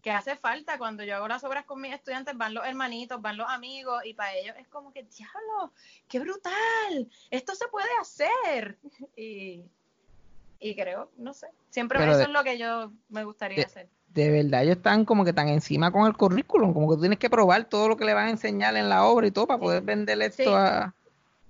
que 0.06 0.11
hace 0.11 0.36
falta 0.36 0.77
cuando 0.77 1.03
yo 1.03 1.15
hago 1.15 1.27
las 1.27 1.44
obras 1.44 1.65
con 1.65 1.82
mis 1.82 1.91
estudiantes, 1.91 2.38
van 2.38 2.53
los 2.53 2.64
hermanitos, 2.64 3.19
van 3.23 3.38
los 3.38 3.49
amigos, 3.49 4.06
y 4.06 4.14
para 4.14 4.36
ellos 4.36 4.56
es 4.60 4.68
como 4.68 4.94
que, 4.94 5.02
diablo, 5.02 5.72
qué 6.07 6.19
brutal, 6.19 7.10
esto 7.32 7.56
se 7.56 7.68
puede 7.69 7.88
hacer. 7.99 8.77
Y, 9.18 9.64
y 10.60 10.76
creo, 10.76 11.10
no 11.18 11.34
sé, 11.34 11.48
siempre 11.72 11.98
Pero 11.98 12.11
eso 12.11 12.19
de- 12.19 12.23
es 12.26 12.30
lo 12.30 12.44
que 12.44 12.60
yo 12.60 12.91
me 13.10 13.23
gustaría 13.23 13.57
de- 13.57 13.64
hacer. 13.64 13.90
de 14.10 14.30
verdad 14.30 14.61
ellos 14.61 14.77
están 14.77 15.06
como 15.06 15.26
que 15.26 15.34
tan 15.34 15.48
encima 15.49 15.91
con 15.91 16.06
el 16.06 16.15
currículum, 16.15 16.72
como 16.72 16.88
que 16.88 16.95
tú 16.98 17.02
tienes 17.02 17.18
que 17.18 17.32
probar 17.32 17.65
todo 17.65 17.88
lo 17.90 17.98
que 17.98 18.06
le 18.06 18.14
van 18.14 18.27
a 18.27 18.30
enseñar 18.30 18.76
en 18.77 18.88
la 18.90 19.06
obra 19.06 19.26
y 19.26 19.32
todo 19.32 19.48
para 19.48 19.57
Sí. 19.57 19.64
poder 19.64 19.82
venderle 19.82 20.27
esto 20.27 20.44
Sí. 20.44 20.49
a... 20.56 20.94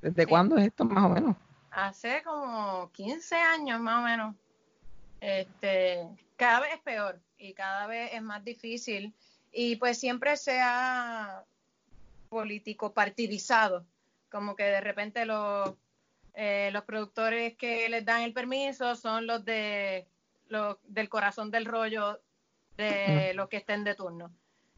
¿Desde 0.01 0.23
Sí. 0.23 0.29
cuándo 0.29 0.55
es 0.55 0.67
esto 0.67 0.85
más 0.85 1.03
o 1.03 1.09
menos? 1.09 1.35
hace 1.71 2.23
como 2.23 2.89
15 2.93 3.35
años 3.35 3.81
más 3.81 3.99
o 3.99 4.05
menos. 4.05 4.33
Este, 5.19 6.07
cada 6.37 6.61
vez 6.61 6.73
es 6.75 6.79
peor 6.79 7.19
y 7.37 7.53
cada 7.53 7.87
vez 7.87 8.11
es 8.13 8.21
más 8.21 8.43
difícil 8.43 9.13
y 9.51 9.75
pues 9.77 9.99
siempre 9.99 10.37
se 10.37 10.59
ha 10.61 11.43
político 12.29 12.93
partidizado, 12.93 13.85
como 14.29 14.55
que 14.55 14.63
de 14.63 14.81
repente 14.81 15.25
los 15.25 15.73
eh, 16.37 16.69
los 16.73 16.83
productores 16.83 17.55
que 17.55 17.87
les 17.87 18.03
dan 18.03 18.21
el 18.21 18.33
permiso 18.33 18.95
son 18.95 19.25
los 19.25 19.45
de 19.45 20.05
los 20.49 20.77
del 20.83 21.07
corazón 21.07 21.49
del 21.49 21.65
rollo 21.65 22.19
de 22.75 23.33
los 23.33 23.47
que 23.47 23.57
estén 23.57 23.85
de 23.85 23.95
turno. 23.95 24.31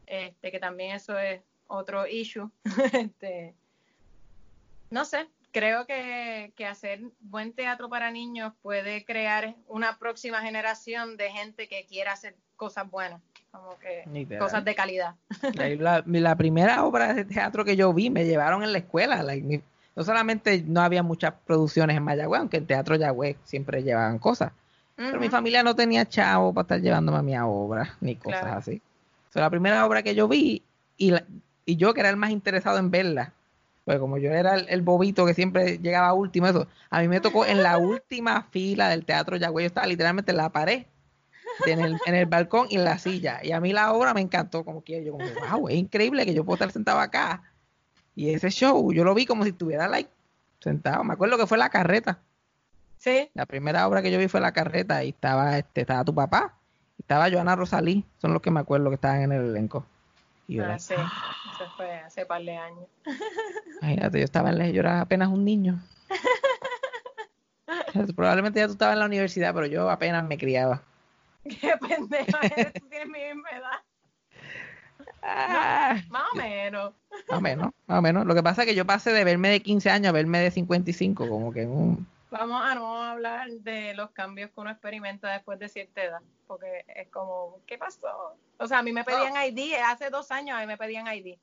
Este, 0.06 0.52
que 0.52 0.60
también 0.60 0.94
eso 0.94 1.18
es 1.18 1.42
otro 1.66 2.06
issue. 2.06 2.48
este, 2.92 3.54
no 4.90 5.04
sé, 5.04 5.28
creo 5.52 5.86
que, 5.86 6.52
que 6.56 6.66
hacer 6.66 7.00
buen 7.20 7.52
teatro 7.52 7.88
para 7.88 8.10
niños 8.10 8.52
puede 8.62 9.04
crear 9.04 9.54
una 9.68 9.98
próxima 9.98 10.40
generación 10.42 11.16
de 11.16 11.30
gente 11.30 11.68
que 11.68 11.84
quiera 11.86 12.12
hacer 12.12 12.34
cosas 12.56 12.90
buenas, 12.90 13.20
como 13.50 13.78
que 13.78 14.04
Literal. 14.12 14.44
cosas 14.44 14.64
de 14.64 14.74
calidad. 14.74 15.14
La, 15.54 16.02
la 16.06 16.36
primera 16.36 16.84
obra 16.84 17.14
de 17.14 17.24
teatro 17.24 17.64
que 17.64 17.76
yo 17.76 17.92
vi 17.92 18.10
me 18.10 18.24
llevaron 18.26 18.62
en 18.62 18.72
la 18.72 18.78
escuela. 18.78 19.22
like, 19.22 19.44
mi- 19.46 19.62
no 19.96 20.04
solamente 20.04 20.62
no 20.64 20.80
había 20.80 21.02
muchas 21.02 21.34
producciones 21.44 21.96
en 21.96 22.04
Mayagüez, 22.04 22.38
aunque 22.40 22.58
en 22.58 22.66
Teatro 22.66 22.94
Yagüez 22.94 23.36
siempre 23.42 23.82
llevaban 23.82 24.18
cosas, 24.20 24.52
pero 24.94 25.18
mi 25.18 25.28
familia 25.28 25.62
no 25.64 25.74
tenía 25.74 26.06
chavo 26.08 26.52
para 26.52 26.62
estar 26.62 26.80
llevándome 26.80 27.18
a 27.18 27.22
mi 27.22 27.36
obra 27.38 27.96
ni 28.00 28.14
cosas 28.14 28.40
Claro. 28.42 28.58
así. 28.58 28.80
So, 29.32 29.40
la 29.40 29.50
primera 29.50 29.84
obra 29.84 30.02
que 30.04 30.14
yo 30.14 30.28
vi 30.28 30.62
y, 30.96 31.10
la- 31.10 31.24
y 31.64 31.76
yo 31.76 31.94
que 31.94 32.00
era 32.00 32.10
el 32.10 32.16
más 32.16 32.30
interesado 32.30 32.78
en 32.78 32.90
verla, 32.92 33.32
Pues 33.88 34.00
como 34.00 34.18
yo 34.18 34.30
era 34.32 34.54
el, 34.54 34.68
el 34.68 34.82
bobito 34.82 35.24
que 35.24 35.32
siempre 35.32 35.78
llegaba 35.78 36.12
último, 36.12 36.46
eso, 36.46 36.66
a 36.90 37.00
mí 37.00 37.08
me 37.08 37.20
tocó 37.20 37.46
en 37.46 37.62
la 37.62 37.78
última 37.78 38.42
fila 38.50 38.90
del 38.90 39.06
Teatro 39.06 39.38
Yagüey. 39.38 39.64
Yo 39.64 39.68
estaba 39.68 39.86
literalmente 39.86 40.32
en 40.32 40.36
la 40.36 40.50
pared, 40.50 40.84
en 41.64 41.80
el, 41.80 41.96
en 42.04 42.14
el 42.14 42.26
balcón 42.26 42.66
y 42.68 42.76
en 42.76 42.84
la 42.84 42.98
silla. 42.98 43.40
Y 43.42 43.52
a 43.52 43.60
mí 43.60 43.72
la 43.72 43.94
obra 43.94 44.12
me 44.12 44.20
encantó, 44.20 44.62
como 44.62 44.84
que 44.84 45.02
yo 45.02 45.12
como, 45.12 45.24
wow, 45.50 45.70
es 45.70 45.76
increíble 45.76 46.26
que 46.26 46.34
yo 46.34 46.44
puedo 46.44 46.56
estar 46.56 46.70
sentado 46.70 47.00
acá. 47.00 47.42
Y 48.14 48.28
ese 48.28 48.50
show, 48.50 48.92
yo 48.92 49.04
lo 49.04 49.14
vi 49.14 49.24
como 49.24 49.44
si 49.44 49.50
estuviera 49.52 49.88
like, 49.88 50.10
sentado. 50.60 51.02
Me 51.02 51.14
acuerdo 51.14 51.38
que 51.38 51.46
fue 51.46 51.56
La 51.56 51.70
Carreta. 51.70 52.18
Sí, 52.98 53.30
La 53.32 53.46
primera 53.46 53.88
obra 53.88 54.02
que 54.02 54.10
yo 54.10 54.18
vi 54.18 54.28
fue 54.28 54.42
La 54.42 54.52
Carreta 54.52 55.02
y 55.02 55.08
estaba, 55.08 55.56
este, 55.56 55.80
estaba 55.80 56.04
tu 56.04 56.14
papá. 56.14 56.58
y 56.98 57.04
Estaba 57.04 57.30
Joana 57.30 57.56
Rosalí, 57.56 58.04
son 58.18 58.34
los 58.34 58.42
que 58.42 58.50
me 58.50 58.60
acuerdo 58.60 58.90
que 58.90 58.96
estaban 58.96 59.22
en 59.22 59.32
el 59.32 59.46
elenco. 59.46 59.86
Y 60.48 60.56
yo, 60.56 60.64
ah, 60.64 60.68
like, 60.68 60.80
sí, 60.82 60.94
eso 60.94 61.70
fue 61.76 61.94
hace 61.94 62.26
par 62.26 62.42
de 62.42 62.56
años. 62.56 62.86
Imagínate, 63.82 64.18
yo 64.18 64.24
estaba 64.24 64.50
en 64.50 64.58
la, 64.58 64.68
yo 64.68 64.80
era 64.80 65.00
apenas 65.02 65.28
un 65.28 65.44
niño. 65.44 65.78
Probablemente 68.16 68.58
ya 68.58 68.66
tú 68.66 68.72
estabas 68.72 68.94
en 68.94 69.00
la 69.00 69.06
universidad, 69.06 69.54
pero 69.54 69.66
yo 69.66 69.88
apenas 69.90 70.24
me 70.24 70.38
criaba. 70.38 70.82
Qué 71.44 71.74
pendejo 71.80 72.38
eres, 72.42 72.72
tú 72.72 72.88
tienes 72.88 73.08
mi 73.08 73.18
misma 73.18 73.50
edad. 73.50 73.78
Ah, 75.22 76.00
Más 76.10 76.24
o 76.32 76.36
menos. 76.36 76.92
más 77.28 77.38
o 77.38 77.40
menos, 77.40 77.72
más 77.86 77.98
o 77.98 78.02
menos. 78.02 78.26
Lo 78.26 78.34
que 78.34 78.42
pasa 78.42 78.62
es 78.62 78.68
que 78.68 78.74
yo 78.74 78.86
pasé 78.86 79.12
de 79.12 79.24
verme 79.24 79.48
de 79.50 79.60
15 79.60 79.90
años 79.90 80.08
a 80.08 80.12
verme 80.12 80.40
de 80.40 80.50
55, 80.50 81.28
como 81.28 81.52
que 81.52 81.62
en 81.62 81.70
un... 81.70 82.06
Vamos 82.30 82.62
a 82.62 82.74
no 82.74 83.02
hablar 83.02 83.48
de 83.50 83.94
los 83.94 84.10
cambios 84.10 84.50
que 84.50 84.60
uno 84.60 84.70
experimenta 84.70 85.32
después 85.32 85.58
de 85.58 85.68
cierta 85.68 86.02
edad, 86.02 86.20
porque 86.46 86.84
es 86.94 87.08
como, 87.08 87.60
¿qué 87.66 87.78
pasó? 87.78 88.36
O 88.58 88.66
sea, 88.66 88.78
a 88.78 88.82
mí 88.82 88.92
me 88.92 89.04
pedían 89.04 89.34
ID, 89.46 89.74
hace 89.84 90.10
dos 90.10 90.30
años 90.30 90.56
a 90.56 90.60
mí 90.60 90.66
me 90.66 90.76
pedían 90.76 91.06
ID. 91.06 91.38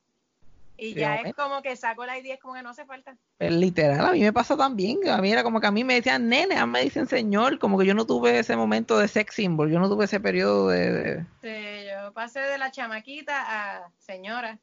Y 0.78 0.90
Sí, 0.94 0.95
ya 0.99 1.16
es 1.16 1.34
como 1.34 1.62
que 1.62 1.76
saco 1.78 2.06
la 2.06 2.18
ID, 2.20 2.34
es 2.34 2.40
como 2.40 2.53
que 2.53 2.62
no 2.62 2.70
hace 2.70 2.86
falta. 2.86 3.16
es 3.40 3.52
literal, 3.52 4.06
a 4.06 4.12
mí 4.12 4.20
me 4.20 4.34
pasa 4.34 4.57
también. 4.57 5.07
A 5.10 5.18
mí 5.22 5.32
era 5.32 5.41
como 5.41 5.60
que 5.62 5.68
a 5.68 5.72
mí 5.72 5.84
me 5.86 5.95
decían 5.95 6.28
nene, 6.28 6.57
a 6.57 6.66
mí 6.66 6.72
me 6.74 6.82
dicen 6.82 7.07
señor, 7.07 7.57
como 7.60 7.80
que 7.80 7.86
yo 7.86 7.94
no 7.95 8.06
tuve 8.06 8.38
ese 8.40 8.56
momento 8.57 8.98
de 8.99 9.07
sex 9.07 9.36
symbol, 9.36 9.72
yo 9.72 9.80
no 9.80 9.90
tuve 9.90 10.06
ese 10.06 10.20
periodo 10.20 10.68
de... 10.68 10.91
de- 10.91 11.26
Sí, 11.41 11.88
yo 11.90 12.12
pasé 12.14 12.41
de 12.41 12.57
la 12.57 12.72
chamaquita 12.72 13.45
a 13.48 13.90
señora. 13.99 14.60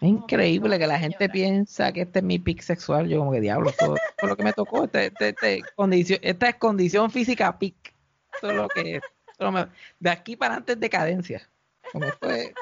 Es 0.00 0.08
increíble 0.08 0.78
que 0.78 0.86
la 0.86 0.98
gente 0.98 1.28
piensa 1.28 1.92
que 1.92 2.02
este 2.02 2.20
es 2.20 2.24
mi 2.24 2.38
pic 2.38 2.62
sexual. 2.62 3.06
Yo 3.08 3.18
como 3.18 3.32
que 3.32 3.40
diablo, 3.40 3.68
esto 3.70 3.94
fue 4.18 4.28
lo 4.30 4.36
que 4.36 4.42
me 4.44 4.52
tocó. 4.54 4.84
Este, 4.84 5.06
este- 5.06 5.28
este 5.28 5.62
condición, 5.76 6.18
esta 6.22 6.48
es 6.48 6.54
condición 6.56 7.10
física 7.10 7.58
pic. 7.58 7.94
Es 8.42 8.52
lo 8.54 8.66
que 8.68 8.96
es. 8.96 9.02
Me- 9.52 9.68
de 9.98 10.10
aquí 10.10 10.36
para 10.36 10.56
antes 10.56 10.78
decadencia. 10.80 11.48
Como 11.92 12.06
fue, 12.20 12.54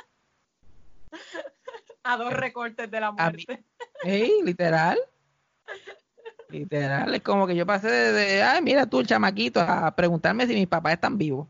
A 2.03 2.17
dos 2.17 2.33
recortes 2.33 2.91
de 2.91 3.01
la 3.01 3.13
muerte. 3.13 3.63
ey, 4.05 4.31
literal. 4.45 4.99
Literal, 6.49 7.15
es 7.15 7.21
como 7.23 7.47
que 7.47 7.55
yo 7.55 7.67
pasé 7.67 7.89
de, 7.91 8.13
de, 8.13 8.43
ay, 8.43 8.63
mira 8.63 8.87
tú, 8.87 9.01
el 9.01 9.07
chamaquito, 9.07 9.61
a 9.61 9.95
preguntarme 9.95 10.47
si 10.47 10.55
mis 10.55 10.67
papás 10.67 10.95
están 10.95 11.19
vivos. 11.19 11.47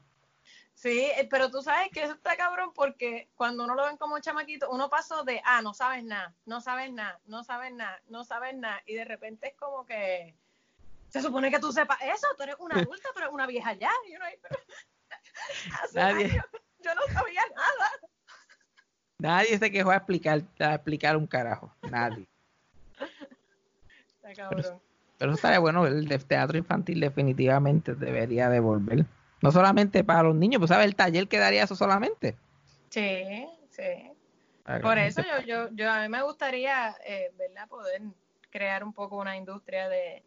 Sí, 0.80 1.10
eh, 1.16 1.26
pero 1.28 1.50
tú 1.50 1.60
sabes 1.60 1.88
que 1.90 2.04
eso 2.04 2.12
está 2.12 2.36
cabrón 2.36 2.70
porque 2.72 3.28
cuando 3.34 3.64
uno 3.64 3.74
lo 3.74 3.84
ven 3.84 3.96
como 3.96 4.20
chamaquito, 4.20 4.70
uno 4.70 4.88
pasó 4.88 5.24
de, 5.24 5.42
ah, 5.44 5.60
no 5.60 5.74
sabes 5.74 6.04
nada, 6.04 6.32
no 6.46 6.60
sabes 6.60 6.92
nada, 6.92 7.18
no 7.26 7.42
sabes 7.42 7.72
nada, 7.72 8.00
no 8.06 8.22
sabes 8.22 8.56
nada, 8.56 8.80
y 8.86 8.94
de 8.94 9.04
repente 9.04 9.48
es 9.48 9.54
como 9.56 9.84
que 9.84 10.36
se 11.08 11.20
supone 11.20 11.50
que 11.50 11.58
tú 11.58 11.72
sepas 11.72 11.98
eso, 12.02 12.28
tú 12.36 12.44
eres 12.44 12.54
una 12.60 12.76
adulta, 12.94 13.08
pero 13.12 13.32
una 13.32 13.48
vieja 13.48 13.72
ya, 13.72 13.90
y 14.08 14.14
uno 14.14 14.24
ahí, 14.24 14.36
pero 14.40 14.54
hace 15.82 15.98
Nadie- 15.98 16.26
años 16.30 16.44
yo 16.78 16.94
no 16.94 17.02
sabía 17.12 17.42
nada. 17.56 17.90
Nadie 19.18 19.58
se 19.58 19.72
quejó 19.72 19.90
a 19.90 19.96
explicar, 19.96 20.42
a 20.60 20.74
explicar 20.74 21.16
un 21.16 21.26
carajo. 21.26 21.74
Nadie. 21.90 22.28
Está 24.06 24.32
cabrón. 24.32 24.80
Pero 25.18 25.32
eso 25.32 25.38
estaría 25.38 25.58
bueno, 25.58 25.88
el 25.88 26.06
de 26.06 26.20
teatro 26.20 26.56
infantil 26.56 27.00
definitivamente 27.00 27.96
debería 27.96 28.48
devolver. 28.48 29.04
No 29.40 29.52
solamente 29.52 30.04
para 30.04 30.24
los 30.24 30.34
niños, 30.34 30.58
pues 30.58 30.70
sabes 30.70 30.86
el 30.86 30.96
taller 30.96 31.28
que 31.28 31.38
daría 31.38 31.64
eso 31.64 31.76
solamente. 31.76 32.36
Sí, 32.90 33.46
sí. 33.70 34.12
Que 34.66 34.80
Por 34.82 34.98
eso 34.98 35.22
yo, 35.22 35.46
yo, 35.46 35.68
yo 35.72 35.90
a 35.90 36.02
mí 36.02 36.08
me 36.08 36.22
gustaría, 36.22 36.96
eh, 37.06 37.32
¿verdad? 37.38 37.68
Poder 37.68 38.02
crear 38.50 38.84
un 38.84 38.92
poco 38.92 39.16
una 39.16 39.36
industria 39.36 39.88
de, 39.88 40.24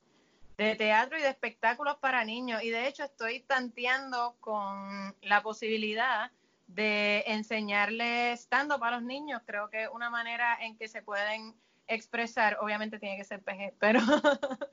de 0.57 0.75
teatro 0.75 1.17
y 1.17 1.21
de 1.21 1.29
espectáculos 1.29 1.97
para 1.97 2.23
niños. 2.23 2.63
Y 2.63 2.69
de 2.69 2.87
hecho 2.87 3.03
estoy 3.03 3.41
tanteando 3.41 4.35
con 4.39 5.15
la 5.21 5.41
posibilidad 5.43 6.31
de 6.67 7.23
enseñarles 7.27 8.41
stand-up 8.41 8.83
a 8.83 8.91
los 8.91 9.03
niños. 9.03 9.41
Creo 9.45 9.69
que 9.69 9.87
una 9.87 10.09
manera 10.09 10.57
en 10.61 10.77
que 10.77 10.87
se 10.87 11.01
pueden 11.01 11.55
expresar, 11.87 12.57
obviamente 12.61 12.99
tiene 12.99 13.17
que 13.17 13.25
ser 13.25 13.41
PG, 13.41 13.73
pero, 13.79 13.99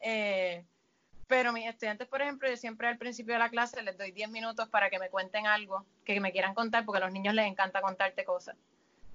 eh, 0.00 0.64
pero 1.26 1.52
mis 1.52 1.66
estudiantes, 1.66 2.06
por 2.06 2.22
ejemplo, 2.22 2.48
yo 2.48 2.56
siempre 2.56 2.88
al 2.88 2.98
principio 2.98 3.34
de 3.34 3.40
la 3.40 3.50
clase 3.50 3.82
les 3.82 3.98
doy 3.98 4.12
10 4.12 4.30
minutos 4.30 4.68
para 4.68 4.90
que 4.90 4.98
me 4.98 5.10
cuenten 5.10 5.46
algo 5.46 5.84
que 6.04 6.20
me 6.20 6.32
quieran 6.32 6.54
contar, 6.54 6.84
porque 6.84 6.98
a 6.98 7.04
los 7.04 7.12
niños 7.12 7.34
les 7.34 7.46
encanta 7.46 7.80
contarte 7.80 8.24
cosas. 8.24 8.56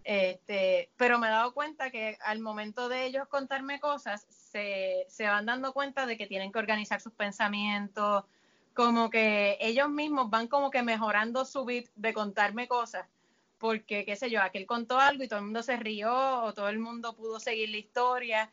Este, 0.04 0.90
pero 0.98 1.20
me 1.20 1.28
he 1.28 1.30
dado 1.30 1.54
cuenta 1.54 1.92
que 1.92 2.18
al 2.26 2.40
momento 2.40 2.90
de 2.90 3.06
ellos 3.06 3.28
contarme 3.28 3.80
cosas, 3.80 4.26
se, 4.30 5.06
se 5.08 5.28
van 5.28 5.46
dando 5.46 5.74
cuenta 5.74 6.06
de 6.06 6.18
que 6.18 6.28
tienen 6.28 6.52
que 6.52 6.60
organizar 6.60 7.00
sus 7.00 7.14
pensamientos, 7.14 8.26
como 8.74 9.10
que 9.10 9.58
ellos 9.62 9.90
mismos 9.90 10.30
van 10.30 10.48
como 10.48 10.72
que 10.72 10.82
mejorando 10.82 11.46
su 11.46 11.66
bit 11.66 11.90
de 11.96 12.14
contarme 12.14 12.68
cosas, 12.68 13.08
porque 13.58 14.06
qué 14.06 14.16
sé 14.16 14.30
yo, 14.30 14.42
aquel 14.42 14.66
contó 14.66 15.00
algo 15.00 15.24
y 15.24 15.28
todo 15.28 15.40
el 15.40 15.46
mundo 15.46 15.62
se 15.64 15.78
rió 15.78 16.44
o 16.44 16.54
todo 16.54 16.68
el 16.70 16.80
mundo 16.80 17.16
pudo 17.16 17.40
seguir 17.40 17.70
la 17.70 17.78
historia 17.78 18.52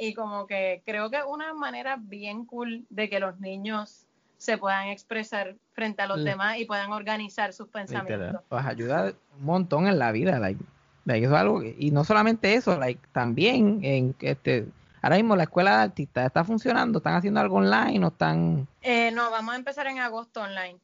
y 0.00 0.14
como 0.14 0.46
que 0.46 0.82
creo 0.86 1.10
que 1.10 1.18
es 1.18 1.24
una 1.28 1.52
manera 1.52 1.96
bien 2.00 2.46
cool 2.46 2.86
de 2.88 3.08
que 3.10 3.20
los 3.20 3.38
niños 3.38 4.06
se 4.38 4.56
puedan 4.56 4.88
expresar 4.88 5.56
frente 5.72 6.00
a 6.00 6.06
los 6.06 6.18
Sí. 6.18 6.24
demás 6.24 6.58
y 6.58 6.64
puedan 6.64 6.90
organizar 6.92 7.52
sus 7.52 7.68
pensamientos. 7.68 8.42
Pues 8.48 8.64
ayuda 8.64 9.12
un 9.38 9.44
montón 9.44 9.86
en 9.86 9.98
la 9.98 10.10
vida, 10.12 10.38
like, 10.38 10.64
like, 11.04 11.26
eso 11.26 11.34
es 11.34 11.40
algo 11.40 11.60
que- 11.60 11.76
y 11.78 11.90
no 11.90 12.04
solamente 12.04 12.54
eso, 12.54 12.78
like, 12.78 13.00
también 13.12 13.80
en 13.84 14.14
este 14.20 14.66
ahora 15.02 15.16
mismo 15.16 15.36
la 15.36 15.44
escuela 15.44 15.76
de 15.78 15.82
artistas 15.84 16.26
está 16.26 16.44
funcionando, 16.44 16.98
están 16.98 17.14
haciendo 17.14 17.40
algo 17.40 17.56
online 17.56 18.04
o 18.04 18.08
están 18.08 18.66
Eh, 18.82 19.10
no, 19.12 19.30
vamos 19.30 19.52
a 19.54 19.56
empezar 19.58 19.86
en 19.86 19.98
agosto 19.98 20.40
online. 20.40 20.78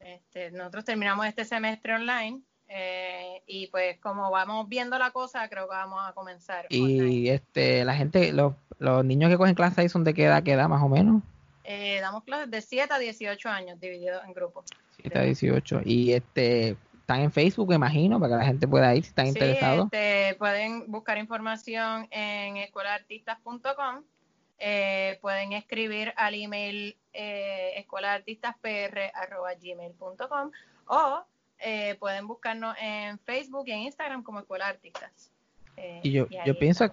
Este, 0.00 0.50
nosotros 0.50 0.84
terminamos 0.84 1.26
este 1.26 1.44
semestre 1.44 1.94
online 1.94 2.42
eh, 2.68 3.42
y 3.46 3.66
pues 3.68 3.98
como 3.98 4.30
vamos 4.30 4.68
viendo 4.68 4.98
la 4.98 5.10
cosa, 5.10 5.48
creo 5.48 5.68
que 5.68 5.74
vamos 5.74 6.00
a 6.06 6.12
comenzar 6.12 6.66
y 6.68 7.28
este 7.28 7.84
la 7.84 7.94
gente 7.94 8.32
los, 8.32 8.54
los 8.78 9.04
niños 9.04 9.30
que 9.30 9.36
cogen 9.38 9.54
clases 9.54 9.78
ahí 9.78 9.88
son 9.88 10.04
de 10.04 10.14
qué 10.14 10.24
edad, 10.24 10.42
qué 10.42 10.52
edad 10.52 10.68
más 10.68 10.82
o 10.82 10.88
menos, 10.88 11.22
Eh, 11.64 11.98
damos 12.00 12.24
clases 12.24 12.50
de 12.50 12.60
7 12.62 12.92
a 12.94 12.98
18 12.98 13.48
años 13.48 13.80
divididos 13.80 14.22
en 14.24 14.32
grupos. 14.32 14.64
7 15.02 15.18
a 15.18 15.22
18 15.22 15.80
y 15.84 16.12
este 16.12 16.76
están 17.00 17.20
en 17.20 17.32
Facebook, 17.32 17.72
imagino, 17.72 18.20
para 18.20 18.34
que 18.34 18.38
la 18.40 18.44
gente 18.46 18.68
pueda 18.68 18.94
ir 18.94 19.02
si 19.02 19.08
están 19.10 19.26
Sí, 19.26 19.30
interesados. 19.32 19.86
este, 19.90 20.34
pueden 20.38 20.90
buscar 20.90 21.16
información 21.18 22.06
en 22.10 22.58
escuelaartistas.com. 22.58 24.02
Eh, 24.58 25.18
pueden 25.22 25.52
escribir 25.54 26.12
al 26.16 26.34
email 26.34 26.96
eh, 27.14 27.72
escuelaartistaspr.gmail.com 27.76 30.50
o 30.88 31.24
eh, 31.60 31.96
pueden 31.98 32.26
buscarnos 32.26 32.76
en 32.80 33.18
Facebook 33.20 33.64
y 33.66 33.72
en 33.72 33.80
Instagram 33.80 34.22
como 34.22 34.40
Escuela 34.40 34.66
de 34.66 34.70
Artistas. 34.72 35.30
Eh, 35.76 36.00
Y 36.02 36.12
yo, 36.12 36.26
yo 36.44 36.58
pienso 36.58 36.90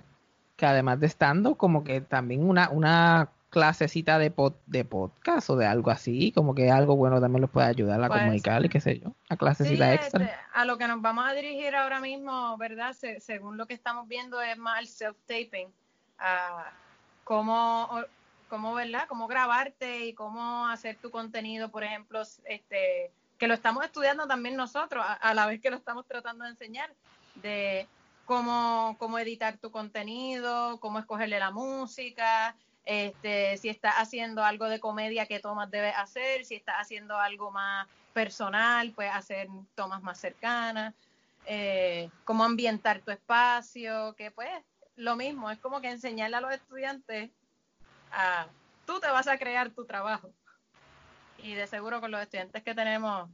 que 0.56 0.66
además 0.66 1.00
de 1.00 1.08
estando, 1.08 1.56
como 1.56 1.84
que 1.84 2.02
también 2.02 2.48
una, 2.48 2.70
una 2.70 3.30
clasecita 3.50 4.20
de, 4.20 4.36
pod- 4.36 4.58
de 4.66 4.84
podcast 4.84 5.50
o 5.50 5.56
de 5.56 5.66
algo 5.66 5.90
así, 5.90 6.32
como 6.34 6.54
que 6.56 6.70
algo 6.72 6.96
bueno 6.96 7.22
también 7.22 7.42
los 7.42 7.50
puede 7.50 7.68
ayudar 7.68 8.04
a 8.04 8.08
Puede 8.08 8.22
comunicar 8.22 8.66
y 8.66 8.70
qué 8.70 8.82
sé 8.82 9.00
yo, 9.00 9.10
Sí, 9.30 9.38
clasecita 9.38 9.94
este, 9.94 10.06
extra. 10.18 10.46
a 10.54 10.66
lo 10.66 10.78
que 10.78 10.88
nos 10.88 11.02
vamos 11.02 11.26
a 11.28 11.34
dirigir 11.34 11.74
ahora 11.76 12.00
mismo, 12.00 12.58
¿verdad? 12.58 12.94
Se- 12.94 13.20
según 13.22 13.56
lo 13.58 13.66
que 13.66 13.74
estamos 13.74 14.08
viendo 14.08 14.42
es 14.42 14.58
más 14.58 14.80
el 14.80 14.88
self-taping, 14.88 15.70
a 16.20 16.70
cómo, 17.24 17.90
cómo, 18.50 18.74
¿verdad? 18.74 19.06
Cómo 19.08 19.28
grabarte 19.28 20.06
y 20.06 20.14
cómo 20.14 20.68
hacer 20.68 20.98
tu 20.98 21.10
contenido, 21.10 21.70
por 21.70 21.84
ejemplo, 21.84 22.22
este, 22.46 23.12
que 23.38 23.48
lo 23.48 23.54
estamos 23.54 23.84
estudiando 23.84 24.28
también 24.28 24.56
nosotros, 24.56 25.06
a, 25.08 25.34
la 25.34 25.46
vez 25.46 25.62
que 25.62 25.70
lo 25.70 25.78
estamos 25.78 26.06
tratando 26.06 26.46
de 26.46 26.52
enseñar, 26.52 26.94
de 27.36 27.88
cómo, 28.26 28.96
cómo 28.98 29.20
editar 29.20 29.58
tu 29.58 29.72
contenido, 29.72 30.80
cómo 30.80 31.00
escogerle 31.00 31.40
la 31.40 31.52
música, 31.52 32.56
este, 32.86 33.58
si 33.58 33.70
estás 33.70 33.96
haciendo 33.96 34.44
algo 34.44 34.66
de 34.66 34.80
comedia, 34.80 35.26
qué 35.26 35.40
tomas 35.40 35.70
debes 35.70 35.96
hacer, 35.98 36.46
si 36.46 36.56
estás 36.56 36.76
haciendo 36.78 37.18
algo 37.18 37.52
más 37.52 37.88
personal, 38.14 38.92
pues 38.92 39.12
hacer 39.12 39.48
tomas 39.76 40.02
más 40.02 40.20
cercanas, 40.20 40.94
eh, 41.46 42.10
cómo 42.24 42.44
ambientar 42.44 43.02
tu 43.02 43.12
espacio, 43.12 44.16
que 44.16 44.32
pues 44.32 44.50
lo 44.96 45.16
mismo, 45.16 45.52
es 45.52 45.60
como 45.60 45.82
que 45.82 45.90
enseñarle 45.90 46.38
a 46.38 46.42
los 46.42 46.54
estudiantes 46.54 47.30
a, 48.12 48.48
tú 48.86 49.00
te 49.00 49.10
vas 49.10 49.28
a 49.28 49.38
crear 49.38 49.70
tu 49.72 49.86
trabajo. 49.86 50.30
Y 51.46 51.54
de 51.54 51.68
seguro 51.68 52.02
con 52.02 52.10
los 52.10 52.22
estudiantes 52.22 52.64
que 52.64 52.74
tenemos 52.74 53.30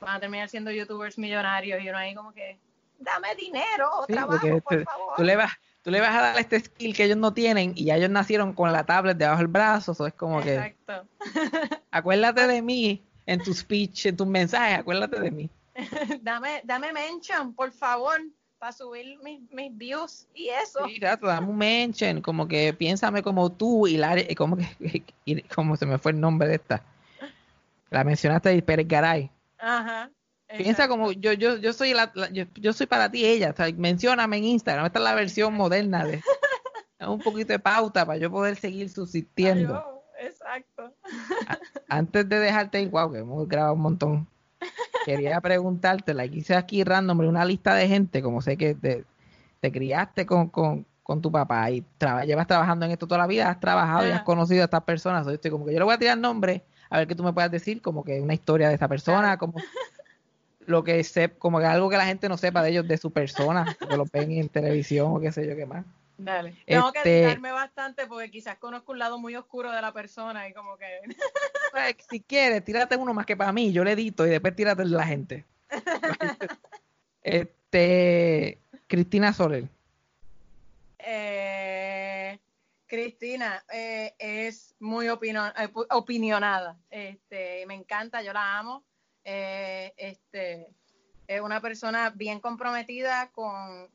van 0.00 0.16
a 0.16 0.20
terminar 0.20 0.48
siendo 0.48 0.70
youtubers 0.70 1.18
millonarios 1.18 1.82
y 1.82 1.88
uno 1.90 1.98
ahí 1.98 2.14
como 2.14 2.32
que, 2.32 2.58
dame 2.98 3.34
dinero, 3.34 3.90
Sí, 4.06 4.14
trabajo, 4.14 4.38
porque 4.40 4.60
por 4.62 4.84
favor. 4.84 5.16
tú 5.16 5.22
le 5.24 5.36
vas, 5.36 5.52
tú 5.82 5.90
le 5.90 6.00
vas 6.00 6.14
a 6.16 6.20
dar 6.22 6.38
este 6.38 6.58
skill 6.60 6.96
que 6.96 7.04
ellos 7.04 7.18
no 7.18 7.34
tienen 7.34 7.72
y 7.76 7.84
ya 7.84 7.96
ellos 7.96 8.08
nacieron 8.08 8.54
con 8.54 8.72
la 8.72 8.84
tablet 8.84 9.18
debajo 9.18 9.38
del 9.38 9.48
brazo, 9.48 9.92
eso 9.92 10.06
es 10.06 10.14
como 10.14 10.40
que 10.40 10.54
Exacto. 10.54 11.06
acuérdate 11.90 12.46
de 12.46 12.62
mí 12.62 13.02
en 13.26 13.42
tu 13.42 13.52
speech, 13.52 14.06
en 14.06 14.16
tus 14.16 14.26
mensajes, 14.26 14.78
acuérdate 14.78 15.20
de 15.20 15.30
mí. 15.30 15.50
dame, 16.22 16.62
dame 16.64 16.94
mention, 16.94 17.52
por 17.54 17.72
favor, 17.72 18.20
para 18.58 18.72
subir 18.72 19.18
mis, 19.22 19.40
mis 19.50 19.76
views 19.76 20.26
y 20.34 20.48
eso. 20.48 20.86
Sí, 20.86 20.98
gato, 20.98 21.26
dame 21.26 21.46
un 21.46 21.58
mention, 21.58 22.22
como 22.22 22.48
que 22.48 22.72
piénsame 22.72 23.22
como 23.22 23.52
tú 23.52 23.86
y 23.86 23.98
la 23.98 24.16
como 24.34 24.56
que 24.56 25.04
y- 25.26 25.42
como 25.42 25.76
se 25.76 25.84
me 25.84 25.98
fue 25.98 26.12
el 26.12 26.20
nombre 26.20 26.48
de 26.48 26.54
esta. 26.54 26.82
La 27.90 28.04
mencionaste 28.04 28.48
de 28.50 28.62
Pérez 28.62 28.86
Garay. 28.88 29.30
Ajá. 29.58 30.10
Piensa 30.56 30.88
como 30.88 31.12
yo 31.12 31.32
yo 31.32 31.56
yo 31.58 31.72
soy 31.72 31.92
la, 31.94 32.10
la- 32.14 32.30
yo, 32.30 32.44
yo 32.54 32.72
soy 32.72 32.86
para 32.86 33.08
ti 33.10 33.24
ella, 33.24 33.50
o 33.50 33.56
sea, 33.56 33.68
mencióname 33.76 34.38
en 34.38 34.44
Instagram, 34.44 34.86
esta 34.86 34.98
es 34.98 35.04
la 35.04 35.14
versión 35.14 35.54
moderna 35.54 36.04
de 36.04 36.20
un 37.06 37.20
poquito 37.20 37.52
de 37.52 37.58
pauta 37.60 38.04
para 38.04 38.18
yo 38.18 38.30
poder 38.30 38.56
seguir 38.56 38.88
subsistiendo. 38.90 40.02
Exacto. 40.20 40.92
Antes 41.88 42.28
de 42.28 42.38
dejarte 42.40 42.80
ir, 42.82 42.90
wow, 42.90 43.10
que 43.12 43.18
hemos 43.20 43.48
grabado 43.48 43.74
un 43.74 43.80
montón. 43.80 44.28
Quería 45.06 45.40
preguntarte, 45.40 46.12
la 46.12 46.26
hice 46.26 46.54
aquí 46.54 46.84
random, 46.84 47.20
una 47.20 47.44
lista 47.44 47.74
de 47.74 47.88
gente, 47.88 48.20
como 48.20 48.42
sé 48.42 48.56
que 48.58 48.74
te, 48.74 49.04
te 49.60 49.72
criaste 49.72 50.26
con, 50.26 50.48
con, 50.48 50.84
con 51.02 51.22
tu 51.22 51.32
papá 51.32 51.70
y 51.70 51.82
traba- 51.96 52.24
llevas 52.26 52.46
trabajando 52.46 52.84
en 52.84 52.92
esto 52.92 53.06
toda 53.06 53.18
la 53.20 53.26
vida, 53.26 53.48
has 53.48 53.60
trabajado 53.60 54.06
y 54.06 54.10
has 54.10 54.22
conocido 54.22 54.60
a 54.62 54.64
estas 54.64 54.82
personas. 54.82 55.24
Yo 55.26 55.32
estoy 55.32 55.50
como 55.50 55.64
que 55.64 55.72
yo 55.72 55.78
le 55.78 55.84
voy 55.86 55.94
a 55.94 55.98
tirar 55.98 56.18
nombres, 56.18 56.60
a 56.90 56.98
ver 56.98 57.08
qué 57.08 57.14
tú 57.14 57.22
me 57.22 57.32
puedas 57.32 57.50
decir, 57.50 57.80
como 57.80 58.04
que 58.04 58.20
una 58.20 58.34
historia 58.34 58.68
de 58.68 58.74
esa 58.74 58.88
persona, 58.88 59.38
como 59.38 59.54
lo 60.66 60.84
que 60.84 61.02
sé, 61.04 61.30
como 61.30 61.58
que 61.58 61.64
algo 61.66 61.88
que 61.88 61.96
la 61.96 62.04
gente 62.06 62.28
no 62.28 62.36
sepa 62.36 62.62
de 62.62 62.70
ellos, 62.70 62.86
de 62.86 62.98
su 62.98 63.10
persona, 63.10 63.64
que 63.88 63.96
lo 63.96 64.04
ven 64.12 64.32
en 64.32 64.48
televisión 64.48 65.16
o 65.16 65.20
qué 65.20 65.32
sé 65.32 65.46
yo 65.48 65.56
qué 65.56 65.66
más. 65.66 65.84
Dale. 66.18 66.54
Tengo 66.66 66.92
que 66.92 66.98
Este- 66.98 67.22
editarme 67.24 67.50
bastante 67.50 68.06
porque 68.06 68.30
quizás 68.30 68.58
conozco 68.58 68.92
un 68.92 68.98
lado 68.98 69.18
muy 69.18 69.34
oscuro 69.36 69.72
de 69.72 69.80
la 69.80 69.90
persona 69.92 70.46
y 70.48 70.52
como 70.52 70.76
que. 70.76 70.86
Pues, 71.72 71.94
si 72.10 72.20
quieres, 72.20 72.64
tírate 72.64 72.96
uno 72.96 73.14
más 73.14 73.24
que 73.24 73.36
para 73.36 73.52
mí, 73.52 73.72
yo 73.72 73.84
le 73.84 73.92
edito 73.92 74.26
y 74.26 74.30
después 74.30 74.54
tírate 74.56 74.84
la 74.84 75.06
gente. 75.06 75.44
Este, 77.22 78.58
Cristina 78.86 79.32
Soler. 79.32 79.64
Eh, 80.98 81.69
Cristina 82.90 83.64
eh, 83.72 84.16
es 84.18 84.74
muy 84.80 85.06
opino- 85.06 85.52
eh, 85.56 85.70
opinionada. 85.90 86.76
Este, 86.90 87.64
me 87.66 87.74
encanta, 87.74 88.20
yo 88.20 88.32
la 88.32 88.58
amo. 88.58 88.82
Eh, 89.22 89.94
este, 89.96 90.66
es 91.28 91.40
una 91.40 91.60
persona 91.60 92.10
bien 92.10 92.40
comprometida 92.40 93.30
con, 93.30 93.88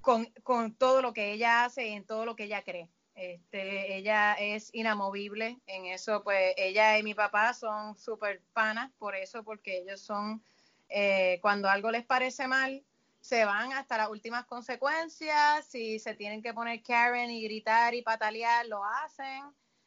con, 0.00 0.24
con 0.42 0.72
todo 0.74 1.02
lo 1.02 1.12
que 1.12 1.32
ella 1.32 1.66
hace 1.66 1.88
y 1.88 1.92
en 1.92 2.06
todo 2.06 2.24
lo 2.24 2.36
que 2.36 2.44
ella 2.44 2.62
cree. 2.62 2.88
Este, 3.14 3.96
ella 3.96 4.32
es 4.32 4.70
inamovible 4.72 5.58
en 5.66 5.84
eso, 5.84 6.22
pues 6.24 6.54
ella 6.56 6.96
y 6.96 7.02
mi 7.02 7.12
papá 7.12 7.52
son 7.52 7.98
súper 7.98 8.40
panas 8.54 8.90
por 8.98 9.14
eso, 9.14 9.44
porque 9.44 9.80
ellos 9.80 10.00
son, 10.00 10.42
cuando 11.42 11.68
algo 11.68 11.90
les 11.90 12.06
parece 12.06 12.48
mal, 12.48 12.82
se 13.22 13.44
van 13.44 13.72
hasta 13.72 13.96
las 13.96 14.10
últimas 14.10 14.44
consecuencias, 14.46 15.64
si 15.66 16.00
se 16.00 16.14
tienen 16.14 16.42
que 16.42 16.52
poner 16.52 16.82
Karen 16.82 17.30
y 17.30 17.44
gritar 17.44 17.94
y 17.94 18.02
patalear, 18.02 18.66
lo 18.66 18.84
hacen. 18.84 19.44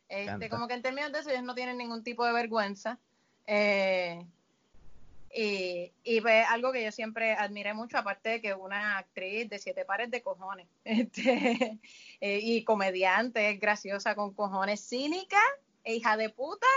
Este, 0.07 0.49
como 0.49 0.69
que 0.69 0.75
en 0.75 0.81
términos 0.81 1.11
de 1.11 1.19
eso 1.19 1.29
ellos 1.29 1.43
no 1.43 1.53
tienen 1.53 1.77
ningún 1.77 2.01
tipo 2.01 2.25
de 2.25 2.31
vergüenza. 2.31 2.97
Eh, 3.45 4.25
y, 5.33 5.91
y 6.05 6.21
pues, 6.21 6.45
algo 6.47 6.71
que 6.71 6.85
yo 6.85 6.93
siempre 6.93 7.33
admiré 7.33 7.73
mucho, 7.73 7.97
aparte 7.97 8.29
de 8.29 8.41
que 8.41 8.49
es 8.51 8.55
una 8.57 8.99
actriz 8.99 9.49
de 9.49 9.59
siete 9.59 9.83
pares 9.83 10.09
de 10.09 10.21
cojones, 10.21 10.67
este, 10.85 11.77
eh, 12.21 12.39
y 12.41 12.63
comediante, 12.63 13.49
es 13.49 13.59
graciosa 13.59 14.15
con 14.15 14.33
cojones, 14.33 14.79
cínica, 14.79 15.41
e 15.83 15.95
hija 15.95 16.15
de 16.15 16.29
puta. 16.29 16.67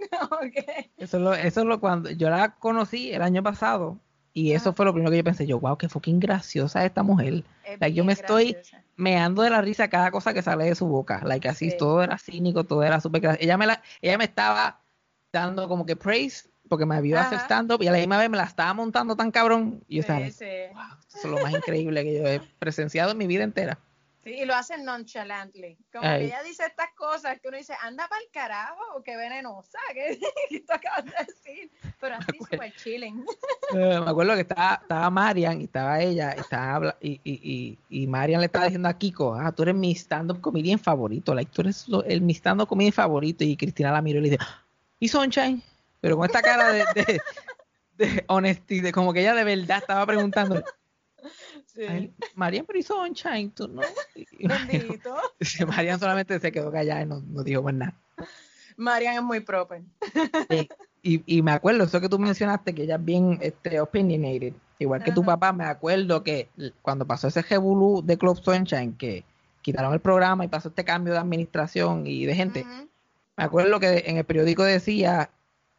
Eso 0.96 1.16
es 1.16 1.22
lo, 1.22 1.34
eso 1.34 1.60
es 1.60 1.66
lo 1.66 1.80
cuando 1.80 2.10
yo 2.10 2.30
la 2.30 2.54
conocí 2.54 3.12
el 3.12 3.20
año 3.20 3.42
pasado 3.42 3.98
y 4.34 4.52
eso 4.52 4.70
Ajá. 4.70 4.76
fue 4.76 4.84
lo 4.84 4.92
primero 4.92 5.10
que 5.12 5.18
yo 5.18 5.24
pensé, 5.24 5.46
yo, 5.46 5.60
wow, 5.60 5.78
qué 5.78 5.88
fucking 5.88 6.18
graciosa 6.20 6.80
es 6.80 6.86
esta 6.86 7.02
mujer. 7.02 7.44
es 7.64 7.80
Like, 7.80 7.94
yo 7.96 8.04
me 8.04 8.12
estoy 8.12 8.56
meando 8.96 9.42
de 9.42 9.50
la 9.50 9.60
risa 9.60 9.88
cada 9.88 10.10
cosa 10.10 10.34
que 10.34 10.42
sale 10.42 10.64
de 10.64 10.74
su 10.74 10.86
boca. 10.86 11.22
Like 11.24 11.48
así, 11.48 11.70
Sí. 11.70 11.76
todo 11.78 12.02
era 12.02 12.18
cínico, 12.18 12.64
todo 12.64 12.82
era 12.82 13.00
súper 13.00 13.20
gracioso. 13.22 13.44
Ella 13.44 13.56
me 13.56 13.66
la, 13.66 13.80
ella 14.02 14.18
me 14.18 14.24
estaba 14.24 14.80
dando 15.32 15.68
como 15.68 15.86
que 15.86 15.96
praise 15.96 16.48
porque 16.68 16.86
me 16.86 17.00
vio 17.00 17.18
hacer 17.18 17.38
stand-up 17.40 17.82
y 17.82 17.86
a 17.88 17.92
la 17.92 17.98
misma 17.98 18.18
vez 18.18 18.28
me 18.30 18.36
la 18.36 18.44
estaba 18.44 18.74
montando 18.74 19.14
tan 19.16 19.30
cabrón. 19.30 19.82
Y 19.88 19.96
yo 19.96 20.00
estaba 20.00 20.18
Sí, 20.18 20.24
like, 20.24 20.36
sí. 20.36 20.74
wow, 20.74 20.98
esto 20.98 21.18
es 21.18 21.24
lo 21.24 21.38
más 21.38 21.52
increíble 21.52 22.02
que 22.04 22.14
yo 22.18 22.26
he 22.26 22.40
presenciado 22.58 23.12
en 23.12 23.18
mi 23.18 23.26
vida 23.26 23.44
entera. 23.44 23.78
Sí, 24.24 24.30
y 24.40 24.44
lo 24.46 24.54
hacen 24.54 24.84
nonchalantly. 24.84 25.76
Como 25.92 26.08
Ay. 26.08 26.20
que 26.20 26.26
ella 26.26 26.42
dice 26.42 26.64
estas 26.64 26.88
cosas 26.96 27.38
que 27.40 27.48
uno 27.48 27.58
dice, 27.58 27.74
anda 27.82 28.08
para 28.08 28.22
el 28.22 28.30
carajo, 28.30 29.02
qué 29.04 29.16
venenosa, 29.16 29.78
que 29.94 30.18
tú 30.60 30.72
acabas 30.72 31.04
de 31.04 31.12
decir. 31.26 31.70
Pero 32.00 32.14
así 32.16 32.38
súper 32.38 32.72
chilling. 32.76 33.24
Eh, 33.74 33.98
me 33.98 34.10
acuerdo 34.10 34.34
que 34.34 34.42
estaba, 34.42 34.78
estaba 34.82 35.10
Marian 35.10 35.60
y 35.60 35.64
estaba 35.64 36.00
ella, 36.00 36.34
y, 36.36 36.40
estaba 36.40 36.96
y, 37.00 37.20
y, 37.24 37.78
y, 37.90 38.02
y 38.02 38.06
Marian 38.06 38.40
le 38.40 38.46
estaba 38.46 38.66
diciendo 38.66 38.88
a 38.88 38.96
Kiko, 38.96 39.34
ah, 39.34 39.50
tú 39.50 39.62
eres 39.64 39.74
mi 39.74 39.92
stand-up 39.92 40.40
comedian 40.40 40.78
favorito, 40.78 41.34
like, 41.34 41.50
tú 41.50 41.62
eres 41.62 41.86
el, 42.06 42.20
mi 42.20 42.34
stand-up 42.34 42.68
comedian 42.68 42.92
favorito, 42.92 43.42
y 43.42 43.56
Cristina 43.56 43.90
la 43.90 44.02
miró 44.02 44.20
y 44.20 44.22
le 44.22 44.30
dice, 44.30 44.44
¿y 45.00 45.08
Sunshine? 45.08 45.62
Pero 46.00 46.16
con 46.16 46.26
esta 46.26 46.42
cara 46.42 46.72
de, 46.72 46.84
de, 46.94 47.20
de 47.96 48.24
honesty, 48.28 48.80
de 48.80 48.92
como 48.92 49.12
que 49.12 49.22
ella 49.22 49.34
de 49.34 49.44
verdad 49.44 49.78
estaba 49.78 50.06
preguntando, 50.06 50.62
Sí. 51.74 51.82
"Ay, 51.88 52.12
Marian, 52.34 52.64
pero 52.66 52.78
¿y 52.78 52.82
Sunshine? 52.82 53.50
¿Tú 53.50 53.68
no? 53.68 53.82
Bendito. 54.68 55.16
Marian 55.66 55.98
solamente 55.98 56.38
se 56.38 56.52
quedó 56.52 56.70
callada 56.70 57.02
y 57.02 57.06
no, 57.06 57.20
no 57.20 57.42
dijo 57.42 57.62
más 57.62 57.74
nada. 57.74 57.94
Marian 58.76 59.16
es 59.16 59.22
muy 59.22 59.40
proper. 59.40 59.82
Y, 61.02 61.22
y 61.26 61.42
me 61.42 61.52
acuerdo, 61.52 61.84
eso 61.84 62.00
que 62.00 62.08
tú 62.08 62.18
mencionaste, 62.18 62.74
que 62.74 62.84
ella 62.84 62.96
es 62.96 63.04
bien 63.04 63.38
este, 63.42 63.80
opinionated. 63.80 64.54
Igual 64.78 65.04
que 65.04 65.12
tu 65.12 65.22
papá, 65.24 65.52
me 65.52 65.64
acuerdo 65.64 66.22
que 66.22 66.48
cuando 66.82 67.06
pasó 67.06 67.28
ese 67.28 67.42
revolú 67.42 68.02
de 68.04 68.18
Club 68.18 68.40
Sunshine, 68.42 68.96
que 68.96 69.24
quitaron 69.62 69.92
el 69.92 70.00
programa 70.00 70.44
y 70.44 70.48
pasó 70.48 70.68
este 70.68 70.84
cambio 70.84 71.12
de 71.12 71.18
administración 71.20 72.06
y 72.06 72.24
de 72.26 72.34
gente, 72.34 72.66
me 73.36 73.44
acuerdo 73.44 73.78
que 73.80 74.04
en 74.06 74.16
el 74.16 74.24
periódico 74.24 74.64
decía 74.64 75.30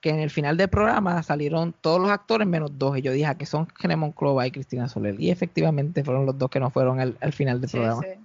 que 0.05 0.11
en 0.11 0.19
el 0.19 0.29
final 0.29 0.55
del 0.55 0.69
programa 0.69 1.23
salieron 1.23 1.73
todos 1.73 1.99
los 1.99 2.11
actores 2.11 2.47
menos 2.47 2.77
dos. 2.77 2.95
Y 2.95 3.01
yo 3.01 3.11
dije, 3.11 3.25
"Ah, 3.25 3.33
que 3.33 3.47
son 3.47 3.67
Genemon 3.75 4.11
Clova 4.11 4.45
y 4.45 4.51
Cristina 4.51 4.87
Soler. 4.87 5.19
Y 5.19 5.31
efectivamente 5.31 6.03
fueron 6.03 6.27
los 6.27 6.37
dos 6.37 6.47
que 6.51 6.59
no 6.59 6.69
fueron 6.69 6.99
al, 6.99 7.17
al 7.21 7.33
final 7.33 7.59
del 7.59 7.71
Sí, 7.71 7.77
programa. 7.77 8.03
sí. 8.03 8.19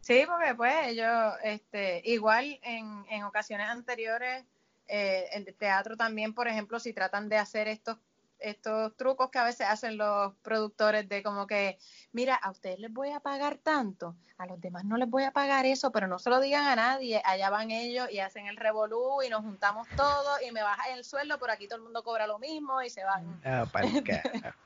Sí, 0.00 0.22
porque 0.28 0.54
pues 0.54 0.72
ellos, 0.86 1.34
este, 1.42 2.02
igual 2.04 2.60
en, 2.62 3.04
en 3.10 3.24
ocasiones 3.24 3.68
anteriores, 3.68 4.44
eh, 4.86 5.24
en 5.32 5.44
teatro 5.54 5.96
también, 5.96 6.34
por 6.34 6.46
ejemplo, 6.46 6.78
si 6.78 6.92
tratan 6.92 7.28
de 7.28 7.36
hacer 7.38 7.66
estos 7.66 7.96
estos 8.38 8.96
trucos 8.96 9.30
que 9.30 9.38
a 9.38 9.44
veces 9.44 9.66
hacen 9.68 9.96
los 9.96 10.34
productores 10.42 11.08
de 11.08 11.22
como 11.22 11.46
que, 11.46 11.78
mira, 12.12 12.34
a 12.34 12.50
ustedes 12.50 12.78
les 12.78 12.92
voy 12.92 13.10
a 13.10 13.20
pagar 13.20 13.58
tanto, 13.58 14.14
a 14.38 14.46
los 14.46 14.60
demás 14.60 14.84
no 14.84 14.96
les 14.96 15.08
voy 15.08 15.24
a 15.24 15.32
pagar 15.32 15.66
eso, 15.66 15.90
pero 15.90 16.06
no 16.06 16.18
se 16.18 16.30
lo 16.30 16.40
digan 16.40 16.66
a 16.66 16.76
nadie, 16.76 17.20
allá 17.24 17.50
van 17.50 17.70
ellos 17.70 18.08
y 18.10 18.20
hacen 18.20 18.46
el 18.46 18.56
revolú 18.56 19.22
y 19.22 19.28
nos 19.28 19.42
juntamos 19.42 19.88
todos 19.96 20.42
y 20.42 20.52
me 20.52 20.62
bajan 20.62 20.96
el 20.96 21.04
sueldo, 21.04 21.38
pero 21.38 21.52
aquí 21.52 21.66
todo 21.66 21.78
el 21.78 21.84
mundo 21.84 22.02
cobra 22.02 22.26
lo 22.26 22.38
mismo 22.38 22.82
y 22.82 22.90
se 22.90 23.04
van 23.04 23.40
carajo. 24.04 24.58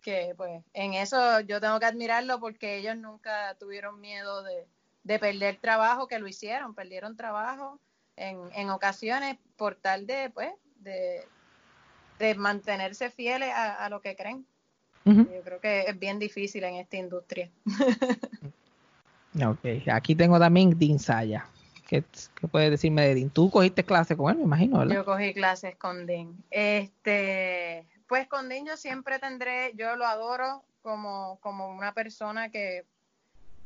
que 0.00 0.34
pues 0.36 0.62
en 0.72 0.94
eso 0.94 1.40
yo 1.40 1.60
tengo 1.60 1.78
que 1.80 1.86
admirarlo 1.86 2.40
porque 2.40 2.76
ellos 2.78 2.96
nunca 2.96 3.54
tuvieron 3.58 4.00
miedo 4.00 4.42
de, 4.42 4.66
de 5.02 5.18
perder 5.18 5.58
trabajo, 5.60 6.08
que 6.08 6.18
lo 6.18 6.26
hicieron, 6.26 6.74
perdieron 6.74 7.16
trabajo 7.16 7.78
en, 8.16 8.40
en 8.54 8.70
ocasiones 8.70 9.36
por 9.56 9.74
tal 9.74 10.06
de, 10.06 10.30
pues, 10.30 10.52
de, 10.76 11.26
de 12.24 12.34
mantenerse 12.34 13.10
fieles 13.10 13.50
a, 13.50 13.84
a 13.84 13.88
lo 13.88 14.00
que 14.00 14.16
creen. 14.16 14.46
Yo 15.04 15.42
creo 15.44 15.60
que 15.60 15.82
es 15.82 15.98
bien 15.98 16.18
difícil 16.18 16.64
en 16.64 16.76
esta 16.76 16.96
industria. 16.96 17.50
Ok, 19.44 19.88
aquí 19.92 20.14
tengo 20.14 20.38
también 20.38 20.78
Dean 20.78 20.98
Saya. 20.98 21.46
¿Qué, 21.88 22.02
qué 22.40 22.48
puedes 22.48 22.70
decirme 22.70 23.06
de 23.06 23.14
Dean? 23.16 23.30
Tú 23.30 23.50
cogiste 23.50 23.84
clase 23.84 24.16
con 24.16 24.30
él, 24.30 24.38
me 24.38 24.44
imagino, 24.44 24.78
¿verdad? 24.78 24.94
Yo 24.94 25.04
cogí 25.04 25.34
clases 25.34 25.76
con 25.76 26.06
Dean. 26.06 26.34
Este, 26.50 27.86
pues 28.06 28.28
con 28.28 28.48
Dean 28.48 28.64
yo 28.64 28.76
siempre 28.76 29.18
tendré, 29.18 29.72
yo 29.74 29.96
lo 29.96 30.06
adoro 30.06 30.62
como, 30.82 31.38
como 31.40 31.68
una 31.68 31.92
persona 31.92 32.48
que, 32.48 32.86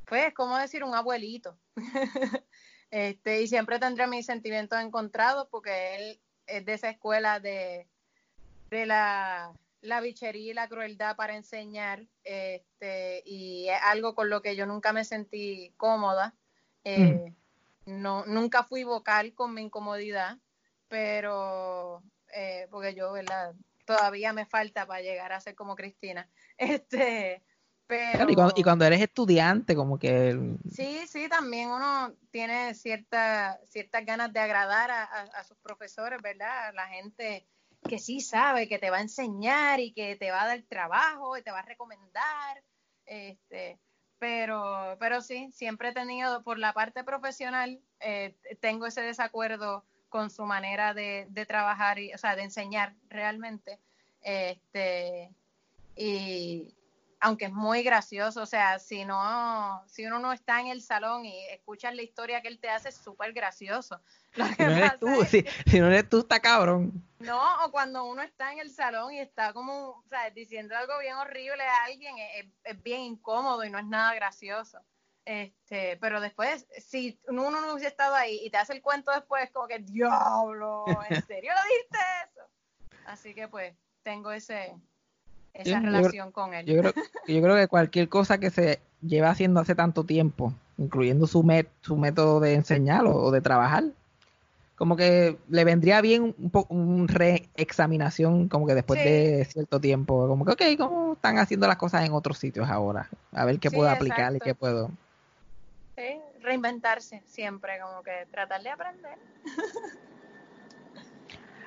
pues, 0.07 0.33
como 0.35 0.57
decir, 0.57 0.83
un 0.83 0.95
abuelito. 0.95 1.57
este, 2.91 3.43
y 3.43 3.47
siempre 3.47 3.79
tendré 3.79 4.07
mis 4.07 4.27
sentimientos 4.27 4.81
encontrados 4.81 5.47
porque 5.51 5.97
él 5.97 6.21
es 6.47 6.65
de 6.65 6.73
esa 6.73 6.89
escuela 6.89 7.41
de, 7.41 7.87
de 8.71 8.87
la, 8.87 9.53
la 9.81 10.01
bichería 10.01 10.51
y 10.51 10.55
la 10.55 10.69
crueldad 10.69 11.17
para 11.17 11.35
enseñar, 11.37 12.07
este, 12.25 13.23
y 13.25 13.69
es 13.69 13.79
algo 13.83 14.15
con 14.15 14.29
lo 14.31 14.43
que 14.43 14.57
yo 14.57 14.67
nunca 14.67 14.93
me 14.93 15.05
sentí 15.05 15.73
cómoda. 15.77 16.35
Eh, 16.85 17.33
no, 17.87 18.25
nunca 18.27 18.65
fui 18.65 18.85
vocal 18.85 19.35
con 19.35 19.55
mi 19.55 19.63
incomodidad, 19.63 20.39
pero 20.89 22.03
eh, 22.35 22.67
porque 22.71 22.95
yo, 22.95 23.13
¿verdad? 23.13 23.55
Todavía 23.85 24.33
me 24.33 24.47
falta 24.47 24.87
para 24.87 25.01
llegar 25.03 25.33
a 25.33 25.41
ser 25.41 25.55
como 25.55 25.77
Cristina. 25.77 26.29
Este, 26.59 27.43
Pero, 27.87 28.13
Claro, 28.17 28.33
y, 28.33 28.35
cuando, 28.35 28.55
y 28.57 28.63
cuando 28.65 28.85
eres 28.85 29.01
estudiante, 29.01 29.75
como 29.77 29.99
que 29.99 30.37
Sí, 30.71 31.07
sí, 31.07 31.29
también 31.29 31.71
uno 31.71 32.15
tiene 32.31 32.75
cierta, 32.75 33.59
ciertas 33.65 34.05
ganas 34.05 34.33
de 34.33 34.41
agradar 34.41 34.91
a, 34.91 35.05
a- 35.05 35.23
a 35.41 35.45
sus 35.45 35.57
profesores, 35.59 36.21
¿verdad? 36.21 36.69
A 36.69 36.73
la 36.73 36.87
gente 36.89 37.47
que 37.89 37.99
sí 37.99 38.21
sabe, 38.21 38.69
que 38.69 38.79
te 38.79 38.91
va 38.91 38.99
a 38.99 39.03
enseñar 39.03 39.81
y 39.81 39.93
que 39.93 40.17
te 40.17 40.31
va 40.31 40.43
a 40.43 40.47
dar 40.47 40.63
trabajo 40.63 41.37
y 41.37 41.43
te 41.43 41.51
va 41.51 41.61
a 41.61 41.63
recomendar. 41.63 42.63
Este, 43.07 43.79
pero, 44.19 44.97
pero 45.01 45.21
sí, 45.21 45.51
siempre 45.53 45.89
he 45.89 45.93
tenido, 45.93 46.43
por 46.43 46.59
la 46.59 46.73
parte 46.73 47.05
profesional, 47.05 47.81
eh, 48.01 48.37
tengo 48.61 48.87
ese 48.87 49.01
desacuerdo 49.01 49.85
con 50.09 50.31
su 50.31 50.45
manera 50.45 50.95
de, 50.95 51.27
de 51.31 51.47
trabajar, 51.47 51.99
y, 51.99 52.13
o 52.15 52.19
sea, 52.19 52.37
de 52.37 52.43
enseñar 52.43 52.95
realmente. 53.09 53.79
Este, 54.23 55.31
y 55.97 56.75
aunque 57.21 57.47
es 57.47 57.53
muy 57.53 57.83
gracioso, 57.83 58.43
o 58.43 58.47
sea, 58.47 58.79
si 58.79 59.05
no, 59.05 59.83
si 59.87 60.07
uno 60.07 60.19
no 60.19 60.33
está 60.33 60.61
en 60.61 60.69
el 60.69 60.83
salón 60.83 61.25
y 61.25 61.47
escuchas 61.51 61.95
la 61.95 62.03
historia 62.03 62.41
que 62.43 62.49
él 62.49 62.59
te 62.59 62.69
hace, 62.69 62.91
es 62.91 62.97
súper 62.97 63.33
gracioso. 63.33 64.01
Lo 64.35 64.47
si 64.47 64.57
que 64.57 64.65
no 64.65 64.73
eres 64.73 64.99
tú, 64.99 65.23
es 65.23 65.29
si, 65.29 65.45
si 65.67 65.81
no 65.81 65.87
eres 65.87 66.09
tú, 66.09 66.21
está 66.21 66.41
cabrón. 66.41 67.08
No, 67.21 67.65
o 67.65 67.71
cuando 67.71 68.05
uno 68.05 68.23
está 68.23 68.53
en 68.53 68.61
el 68.61 68.71
salón 68.71 69.13
y 69.13 69.21
está 69.21 69.53
como, 69.53 69.91
o 69.91 70.05
sea, 70.09 70.31
diciendo 70.31 70.77
algo 70.77 70.99
bien 71.01 71.15
horrible 71.17 71.63
a 71.63 71.85
alguien, 71.85 72.15
es, 72.65 72.83
bien 72.83 73.01
incómodo 73.01 73.65
y 73.65 73.71
no 73.71 73.79
es 73.79 73.87
nada 73.87 74.15
gracioso. 74.15 74.79
Este, 75.25 75.99
pero 76.01 76.21
después, 76.21 76.67
si 76.79 77.21
uno 77.29 77.51
no 77.51 77.73
hubiese 77.73 77.89
estado 77.89 78.15
ahí 78.15 78.41
y 78.43 78.51
te 78.51 78.57
hace 78.57 78.73
el 78.73 78.83
cuento 78.83 79.11
después, 79.11 79.51
como 79.51 79.67
que, 79.67 79.79
diablo, 79.79 80.87
¿en 81.09 81.23
serio 81.27 81.53
lo 81.53 81.69
dijiste 81.69 81.99
eso? 82.25 82.97
Así 83.07 83.35
que 83.35 83.49
pues, 83.49 83.75
tengo 84.03 84.33
ese, 84.33 84.75
esa 85.53 85.81
yo 85.81 85.81
relación 85.81 86.33
con 86.33 86.55
él. 86.55 86.65
Yo 86.67 86.79
creo, 86.81 86.93
yo 87.27 87.43
creo 87.43 87.57
que 87.57 87.69
cualquier 87.69 88.09
cosa 88.09 88.39
que 88.39 88.51
se 88.51 88.81
lleva 89.03 89.31
haciendo 89.31 89.61
hace 89.61 89.75
tanto 89.75 90.05
tiempo, 90.05 90.55
incluyendo 90.79 91.27
su, 91.27 91.43
met- 91.43 91.69
su 91.83 91.97
método 91.97 92.41
de 92.41 92.55
enseñar 92.55 93.05
o, 93.05 93.15
o 93.15 93.31
de 93.31 93.41
trabajar, 93.41 93.85
como 94.79 94.97
que 94.97 95.37
le 95.49 95.65
vendría 95.65 96.01
bien 96.01 96.35
un, 96.39 96.51
po- 96.51 96.67
un 96.71 97.09
reexaminación 97.09 98.49
como 98.49 98.65
que 98.67 98.75
después 98.75 99.01
Sí. 99.03 99.09
de 99.09 99.45
cierto 99.45 99.81
tiempo, 99.81 100.29
como 100.29 100.45
que, 100.45 100.53
ok, 100.53 100.79
¿cómo 100.79 101.13
están 101.15 101.39
haciendo 101.39 101.67
las 101.67 101.77
cosas 101.77 102.07
en 102.07 102.13
otros 102.13 102.39
sitios 102.39 102.69
ahora? 102.71 103.11
A 103.33 103.45
ver 103.45 103.59
qué 103.59 103.71
Sí, 103.71 103.77
puedo 103.77 103.91
aplicar 103.91 104.35
y 104.37 104.41
qué 104.41 104.55
puedo... 104.55 104.91
Sí, 105.97 106.21
reinventarse 106.41 107.23
siempre, 107.27 107.81
como 107.81 108.05
que 108.05 108.27
tratar 108.31 108.63
de 108.63 108.71
aprender. 108.71 109.19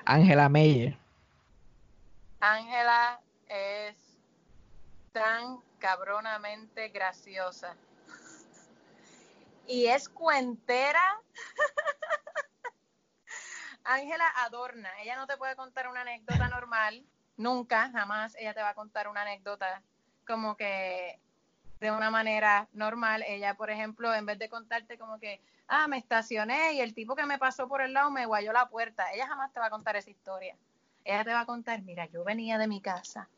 Ángela 0.06 0.48
Meyer. 0.48 0.98
Ángela 2.40 3.20
es 3.46 3.94
tan 5.12 5.58
cabronamente 5.78 6.88
graciosa. 6.88 7.76
Y 9.66 9.84
es 9.86 10.08
cuentera. 10.08 11.02
Ángela 13.84 14.26
adorna. 14.36 14.90
Ella 15.02 15.16
no 15.16 15.26
te 15.26 15.36
puede 15.36 15.56
contar 15.56 15.88
una 15.88 16.02
anécdota 16.02 16.48
normal. 16.48 17.04
Nunca, 17.36 17.90
jamás. 17.90 18.34
Ella 18.36 18.54
te 18.54 18.62
va 18.62 18.70
a 18.70 18.74
contar 18.74 19.08
una 19.08 19.22
anécdota 19.22 19.82
como 20.26 20.56
que 20.56 21.18
de 21.80 21.90
una 21.90 22.10
manera 22.10 22.68
normal. 22.72 23.24
Ella, 23.26 23.54
por 23.54 23.70
ejemplo, 23.70 24.14
en 24.14 24.26
vez 24.26 24.38
de 24.38 24.48
contarte 24.48 24.98
como 24.98 25.18
que, 25.18 25.40
ah, 25.68 25.88
me 25.88 25.98
estacioné 25.98 26.74
y 26.74 26.80
el 26.80 26.94
tipo 26.94 27.16
que 27.16 27.26
me 27.26 27.38
pasó 27.38 27.68
por 27.68 27.82
el 27.82 27.92
lado 27.92 28.10
me 28.10 28.26
guayó 28.26 28.52
la 28.52 28.68
puerta. 28.68 29.12
Ella 29.12 29.26
jamás 29.26 29.52
te 29.52 29.60
va 29.60 29.66
a 29.66 29.70
contar 29.70 29.96
esa 29.96 30.10
historia. 30.10 30.56
Ella 31.04 31.24
te 31.24 31.32
va 31.32 31.40
a 31.40 31.46
contar, 31.46 31.82
mira, 31.82 32.06
yo 32.06 32.22
venía 32.24 32.58
de 32.58 32.68
mi 32.68 32.80
casa. 32.80 33.28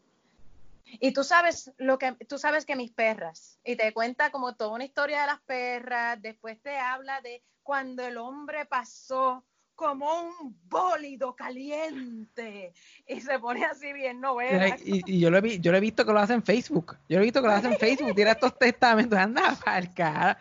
Y 0.84 1.12
tú 1.12 1.24
sabes 1.24 1.72
lo 1.78 1.98
que 1.98 2.12
tú 2.28 2.38
sabes 2.38 2.66
que 2.66 2.76
mis 2.76 2.90
perras 2.90 3.58
y 3.64 3.76
te 3.76 3.92
cuenta 3.94 4.30
como 4.30 4.54
toda 4.54 4.74
una 4.74 4.84
historia 4.84 5.22
de 5.22 5.26
las 5.26 5.40
perras, 5.40 6.20
después 6.20 6.60
te 6.60 6.78
habla 6.78 7.20
de 7.22 7.42
cuando 7.62 8.04
el 8.04 8.18
hombre 8.18 8.66
pasó 8.66 9.42
como 9.74 10.22
un 10.22 10.56
bólido 10.68 11.34
caliente 11.36 12.72
y 13.06 13.20
se 13.20 13.38
pone 13.38 13.64
así 13.64 13.92
bien 13.92 14.20
novela. 14.20 14.76
Y, 14.84 15.02
y 15.06 15.20
yo, 15.20 15.30
lo 15.30 15.38
he, 15.38 15.59
yo 15.59 15.70
lo 15.72 15.78
he 15.78 15.80
visto 15.80 16.05
que 16.05 16.12
lo 16.12 16.20
hace 16.20 16.34
en 16.34 16.42
Facebook. 16.42 16.96
Yo 17.09 17.16
lo 17.16 17.22
he 17.22 17.24
visto 17.24 17.40
que 17.40 17.48
lo 17.48 17.55
hace 17.55 17.66
en 17.68 17.78
Facebook. 17.78 18.14
Tiene 18.14 18.30
estos 18.30 18.59
testamentos. 18.59 19.18
Anda, 19.18 19.56
cara. 19.94 20.38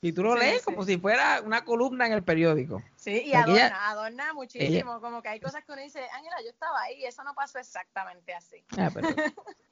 Y 0.00 0.12
tú 0.12 0.22
lo 0.22 0.34
Sí, 0.34 0.40
lees 0.40 0.58
sí. 0.58 0.64
como 0.64 0.84
si 0.84 0.98
fuera 0.98 1.40
una 1.42 1.64
columna 1.64 2.06
en 2.06 2.12
el 2.12 2.22
periódico. 2.22 2.82
Sí, 2.96 3.22
y 3.24 3.28
ella- 3.30 3.40
adorna, 3.42 3.88
adorna 3.88 4.32
muchísimo, 4.34 5.00
como 5.00 5.22
que 5.22 5.28
hay 5.30 5.40
cosas 5.40 5.64
que 5.64 5.72
uno 5.72 5.82
dice, 5.82 6.00
Ángela, 6.14 6.36
yo 6.44 6.50
estaba 6.50 6.80
ahí, 6.82 7.04
eso 7.04 7.24
no 7.24 7.34
pasó 7.34 7.58
exactamente 7.58 8.34
así. 8.34 8.62
Ah, 8.78 8.90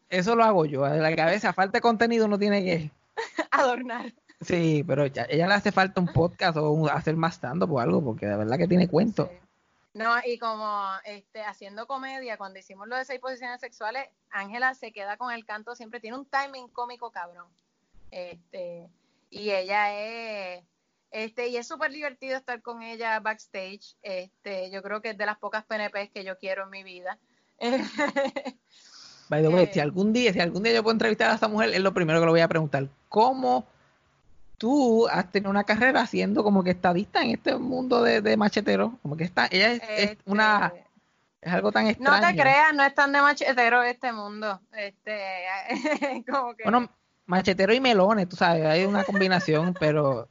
eso 0.09 0.35
lo 0.35 0.44
hago 0.44 0.65
yo. 0.65 0.85
A 0.85 0.90
la 0.97 1.15
cabeza, 1.15 1.52
falta 1.52 1.78
de 1.78 1.82
contenido, 1.82 2.27
uno 2.27 2.39
tiene 2.39 2.65
que. 2.65 2.90
Adornar. 3.51 4.12
Sí, 4.40 4.85
pero 4.86 5.06
ya, 5.06 5.27
ella 5.28 5.47
le 5.47 5.55
hace 5.55 5.73
falta 5.73 6.01
un 6.01 6.12
podcast 6.12 6.56
o 6.56 6.70
un- 6.70 6.90
hacer 6.90 7.16
más 7.16 7.35
stand 7.36 7.62
o 7.62 7.78
algo, 7.81 8.02
porque 8.05 8.27
de 8.27 8.36
verdad 8.36 8.59
que 8.59 8.69
tiene 8.69 8.89
cuento. 8.89 9.28
Sí. 9.31 9.39
No, 9.94 10.12
y 10.27 10.39
como 10.39 10.89
este, 11.05 11.43
haciendo 11.43 11.86
comedia, 11.86 12.36
cuando 12.36 12.59
hicimos 12.59 12.89
lo 12.89 12.97
de 12.97 13.05
seis 13.05 13.20
posiciones 13.20 13.61
sexuales, 13.61 14.09
Ángela 14.31 14.74
se 14.74 14.90
queda 14.93 15.16
con 15.16 15.32
el 15.32 15.44
canto, 15.44 15.77
siempre 15.77 16.01
tiene 16.01 16.16
un 16.19 16.27
timing 16.27 16.66
cómico 16.69 17.11
cabrón. 17.12 17.47
Este, 18.11 18.89
y 19.31 19.51
ella 19.51 19.94
es, 19.97 20.65
este, 21.12 21.47
y 21.48 21.56
es 21.56 21.69
súper 21.69 21.93
divertido 21.93 22.36
estar 22.36 22.61
con 22.61 22.82
ella 22.82 23.20
backstage. 23.20 23.94
Este, 24.02 24.70
yo 24.73 24.82
creo 24.82 25.01
que 25.01 25.11
es 25.11 25.16
de 25.19 25.27
las 25.27 25.39
pocas 25.39 25.65
PNPs 25.65 26.11
que 26.12 26.24
yo 26.24 26.36
quiero 26.39 26.65
en 26.65 26.70
mi 26.70 26.82
vida. 26.82 27.16
By 29.28 29.43
the 29.43 29.48
way, 29.48 29.65
Eh. 29.65 29.70
si 29.73 29.81
algún 29.81 30.12
día, 30.12 30.32
si 30.32 30.40
algún 30.40 30.62
día 30.65 30.74
yo 30.74 30.82
puedo 30.82 30.93
entrevistar 30.94 31.31
a 31.31 31.35
esa 31.35 31.48
mujer, 31.48 31.70
es 31.70 31.81
lo 31.81 31.94
primero 31.94 32.19
que 32.20 32.27
le 32.27 32.32
voy 32.32 32.40
a 32.40 32.48
preguntar. 32.48 32.89
¿Cómo 33.09 33.66
tú 34.65 35.07
has 35.09 35.31
tenido 35.31 35.51
una 35.51 35.65
carrera 35.65 36.07
siendo 36.07 36.43
como 36.43 36.65
que 36.65 36.70
estadista 36.70 37.20
en 37.23 37.32
este 37.32 37.55
mundo 37.59 38.03
de, 38.03 38.23
de 38.23 38.35
machetero? 38.39 38.99
Como 39.03 39.15
que 39.15 39.24
está, 39.24 39.47
ella 39.51 39.73
es, 39.73 39.82
es 39.82 40.11
Este, 40.12 40.19
una, 40.24 40.73
es 41.43 41.53
algo 41.53 41.70
tan 41.70 41.85
No 41.85 41.91
extraño. 41.91 42.27
te 42.28 42.41
creas, 42.41 42.73
no 42.74 42.82
es 42.82 42.95
tan 42.95 43.12
de 43.12 43.20
machetero 43.20 43.82
este 43.82 44.11
mundo. 44.11 44.62
Este, 44.73 45.45
como 46.31 46.55
que, 46.55 46.62
Bueno, 46.62 46.89
machetero 47.27 47.74
y 47.74 47.81
melones, 47.81 48.27
tú 48.27 48.36
sabes, 48.36 48.65
hay 48.65 48.86
una 48.86 49.05
combinación, 49.05 49.74
pero 49.78 50.31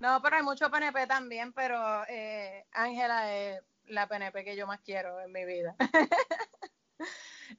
no, 0.00 0.20
pero 0.20 0.36
hay 0.36 0.42
mucho 0.42 0.70
PNP 0.70 1.06
también, 1.06 1.54
pero 1.54 2.04
eh, 2.08 2.66
Ángela 2.72 3.34
es 3.34 3.62
la 3.86 4.06
PNP 4.06 4.44
que 4.44 4.54
yo 4.54 4.66
más 4.66 4.80
quiero 4.80 5.18
en 5.22 5.32
mi 5.32 5.46
vida. 5.46 5.74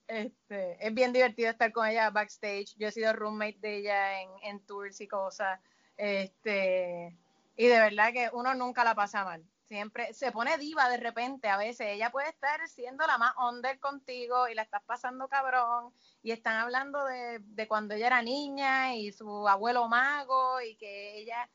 Este, 0.07 0.77
es 0.85 0.93
bien 0.93 1.11
divertido 1.13 1.49
estar 1.49 1.71
con 1.71 1.87
ella 1.87 2.09
backstage. 2.09 2.75
Yo 2.77 2.87
he 2.87 2.91
sido 2.91 3.13
roommate 3.13 3.57
de 3.59 3.77
ella 3.77 4.21
en, 4.21 4.29
en 4.43 4.59
tours 4.65 4.99
y 5.01 5.07
cosas. 5.07 5.59
Este, 5.97 7.17
y 7.55 7.67
de 7.67 7.79
verdad 7.79 8.11
que 8.13 8.29
uno 8.33 8.53
nunca 8.53 8.83
la 8.83 8.95
pasa 8.95 9.23
mal. 9.23 9.43
Siempre 9.67 10.13
se 10.13 10.31
pone 10.31 10.57
diva 10.57 10.89
de 10.89 10.97
repente 10.97 11.47
a 11.47 11.57
veces. 11.57 11.87
Ella 11.87 12.11
puede 12.11 12.29
estar 12.29 12.67
siendo 12.67 13.07
la 13.07 13.17
más 13.17 13.33
under 13.37 13.79
contigo 13.79 14.47
y 14.47 14.55
la 14.55 14.61
estás 14.61 14.83
pasando 14.83 15.27
cabrón. 15.27 15.93
Y 16.21 16.31
están 16.31 16.57
hablando 16.57 17.03
de, 17.05 17.39
de 17.39 17.67
cuando 17.67 17.93
ella 17.95 18.07
era 18.07 18.21
niña 18.21 18.95
y 18.95 19.11
su 19.11 19.47
abuelo 19.47 19.87
mago 19.87 20.61
y 20.61 20.75
que 20.75 21.17
ella, 21.17 21.49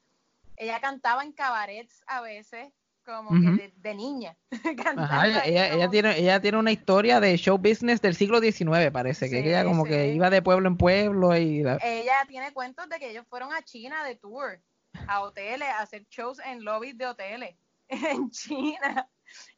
ella 0.57 0.81
cantaba 0.81 1.23
en 1.23 1.33
cabarets 1.33 2.03
a 2.07 2.21
veces 2.21 2.73
como 3.17 3.31
que 3.31 3.63
de, 3.63 3.73
de 3.77 3.95
niña. 3.95 4.37
cantando 4.77 5.03
ajá, 5.03 5.45
ella, 5.47 5.73
ella, 5.73 5.89
tiene, 5.91 6.19
ella 6.19 6.41
tiene 6.41 6.59
una 6.59 6.73
historia 6.73 7.21
de 7.21 7.37
show 7.37 7.59
business 7.59 8.01
del 8.01 8.15
siglo 8.15 8.41
XIX, 8.41 8.91
parece, 8.93 9.29
que 9.29 9.41
ella 9.41 9.65
como 9.65 9.85
que 9.85 10.09
iba 10.13 10.31
de 10.31 10.43
pueblo 10.43 10.69
en 10.69 10.77
pueblo 10.77 11.37
y 11.37 11.63
la- 11.63 11.79
ella 11.83 12.17
tiene 12.27 12.53
cuentos 12.53 12.89
de 12.89 12.99
que 12.99 13.11
ellos 13.11 13.27
fueron 13.29 13.53
a 13.53 13.63
China 13.63 14.05
de 14.05 14.17
tour, 14.17 14.61
a 15.07 15.21
hoteles, 15.23 15.69
a 15.69 15.81
hacer 15.81 16.07
shows 16.09 16.39
en 16.41 16.65
lobbies 16.65 16.97
de 16.97 17.07
hoteles 17.07 17.57
en 17.89 18.31
China. 18.31 19.11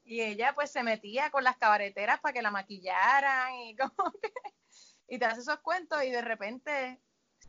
Y 0.05 0.21
ella 0.21 0.53
pues 0.55 0.71
se 0.71 0.83
metía 0.83 1.31
con 1.31 1.45
las 1.45 1.57
cabareteras 1.57 2.19
para 2.21 2.33
que 2.33 2.43
la 2.43 2.51
maquillaran 2.51 3.55
y 3.55 3.77
como 3.77 3.93
que... 4.23 4.33
Y 5.09 5.19
te 5.19 5.25
hace 5.25 5.41
esos 5.41 5.59
cuentos 5.61 6.03
y 6.05 6.11
de 6.11 6.23
repente 6.23 7.01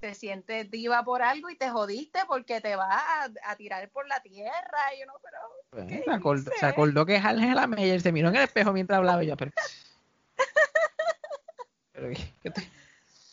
te 0.02 0.16
sientes 0.16 0.70
diva 0.72 1.04
por 1.04 1.22
algo 1.22 1.50
y 1.50 1.56
te 1.56 1.70
jodiste 1.70 2.20
porque 2.28 2.60
te 2.60 2.76
vas 2.76 2.90
a, 2.92 3.30
a 3.46 3.56
tirar 3.56 3.88
por 3.92 4.08
la 4.08 4.20
tierra 4.22 4.96
y 4.98 5.04
uno, 5.04 5.14
pero... 5.24 5.38
Bueno, 5.72 5.88
¿qué 5.88 6.04
se, 6.04 6.12
acordó, 6.12 6.52
se 6.60 6.66
acordó 6.66 7.06
que 7.06 7.16
es 7.18 7.24
Ángela 7.24 7.68
Meyer, 7.68 8.02
se 8.02 8.12
miró 8.12 8.30
en 8.30 8.36
el 8.36 8.42
espejo 8.44 8.74
mientras 8.74 8.98
hablaba 8.98 9.24
y 9.24 9.28
yo, 9.28 9.38
pero... 9.38 9.52
Pero, 11.94 12.10
¿qué- 12.10 12.34
qué 12.42 12.50
te- 12.52 12.70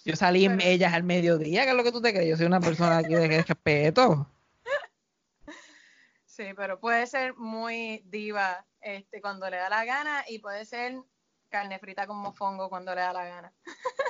Yo 0.05 0.15
salí 0.17 0.45
en 0.45 0.61
ellas 0.61 0.93
al 0.93 1.05
mediodía, 1.05 1.65
¿qué 1.65 1.71
es 1.71 1.77
lo 1.77 1.85
que 1.85 1.93
tú 1.93 2.03
te 2.03 2.13
crees? 2.13 2.29
Yo 2.29 2.37
soy 2.37 2.47
una 2.47 2.61
persona 2.61 2.99
aquí 2.99 3.15
de 3.15 3.43
respeto. 3.43 4.27
Sí, 6.27 6.53
pero 6.55 6.79
puede 6.79 7.05
ser 7.09 7.35
muy 7.35 8.03
diva 8.07 8.65
este 8.81 9.21
cuando 9.21 9.51
le 9.51 9.57
da 9.57 9.69
la 9.69 9.85
gana 9.85 10.23
y 10.29 10.39
puede 10.39 10.65
ser 10.67 10.95
carne 11.49 11.81
frita 11.81 12.07
con 12.07 12.17
mofongo 12.19 12.69
cuando 12.69 12.95
le 12.95 13.01
da 13.01 13.13
la 13.13 13.25
gana. 13.25 13.53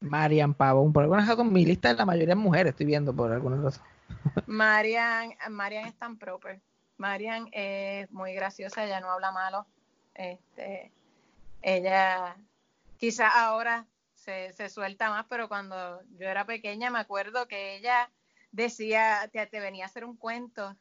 Marian 0.00 0.54
Pavón, 0.54 0.92
por 0.92 1.02
alguna 1.02 1.26
razón 1.26 1.52
mi 1.52 1.64
lista 1.64 1.90
es 1.90 1.96
la 1.96 2.06
mayoría 2.06 2.34
de 2.34 2.40
mujeres, 2.40 2.70
estoy 2.70 2.86
viendo 2.86 3.14
por 3.14 3.32
alguna 3.32 3.62
razón. 3.62 3.84
Marian, 4.46 5.34
Marian 5.50 5.86
es 5.86 5.94
tan 5.94 6.16
proper. 6.18 6.60
Marian 6.96 7.48
es 7.52 8.10
muy 8.10 8.34
graciosa, 8.34 8.84
ella 8.84 9.00
no 9.00 9.10
habla 9.10 9.32
malo. 9.32 9.66
Este, 10.14 10.92
ella 11.62 12.36
quizá 12.98 13.28
ahora 13.28 13.86
se, 14.14 14.52
se 14.52 14.68
suelta 14.68 15.08
más, 15.10 15.26
pero 15.28 15.48
cuando 15.48 16.02
yo 16.18 16.28
era 16.28 16.44
pequeña 16.44 16.90
me 16.90 16.98
acuerdo 16.98 17.48
que 17.48 17.76
ella 17.76 18.10
decía, 18.52 19.28
te, 19.32 19.46
te 19.46 19.60
venía 19.60 19.84
a 19.84 19.86
hacer 19.86 20.04
un 20.04 20.16
cuento. 20.16 20.76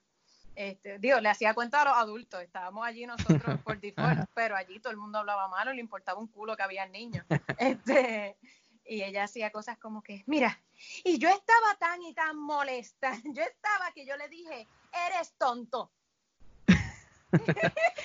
Este, 0.56 1.00
digo, 1.00 1.22
le 1.22 1.30
hacía 1.30 1.54
cuento 1.54 1.78
a 1.78 1.86
los 1.86 1.94
adultos, 1.94 2.42
estábamos 2.42 2.86
allí 2.86 3.06
nosotros 3.06 3.62
por 3.62 3.80
default, 3.82 4.30
pero 4.34 4.58
allí 4.58 4.80
todo 4.80 4.92
el 4.92 4.98
mundo 4.98 5.20
hablaba 5.20 5.48
malo, 5.48 5.72
le 5.72 5.80
importaba 5.80 6.20
un 6.20 6.28
culo 6.28 6.58
que 6.58 6.64
había 6.64 6.86
niños. 6.86 7.26
Este, 7.58 8.38
y 8.90 9.04
ella 9.04 9.24
hacía 9.26 9.52
cosas 9.52 9.78
como 9.78 10.02
que, 10.02 10.24
mira, 10.26 10.60
y 11.04 11.20
yo 11.20 11.30
estaba 11.30 11.76
tan 11.80 12.02
y 12.02 12.14
tan 12.14 12.36
molesta, 12.38 13.14
yo 13.24 13.44
estaba 13.44 13.92
que 13.94 14.06
yo 14.06 14.18
le 14.18 14.28
dije, 14.28 14.68
eres 15.08 15.34
tonto. 15.38 15.92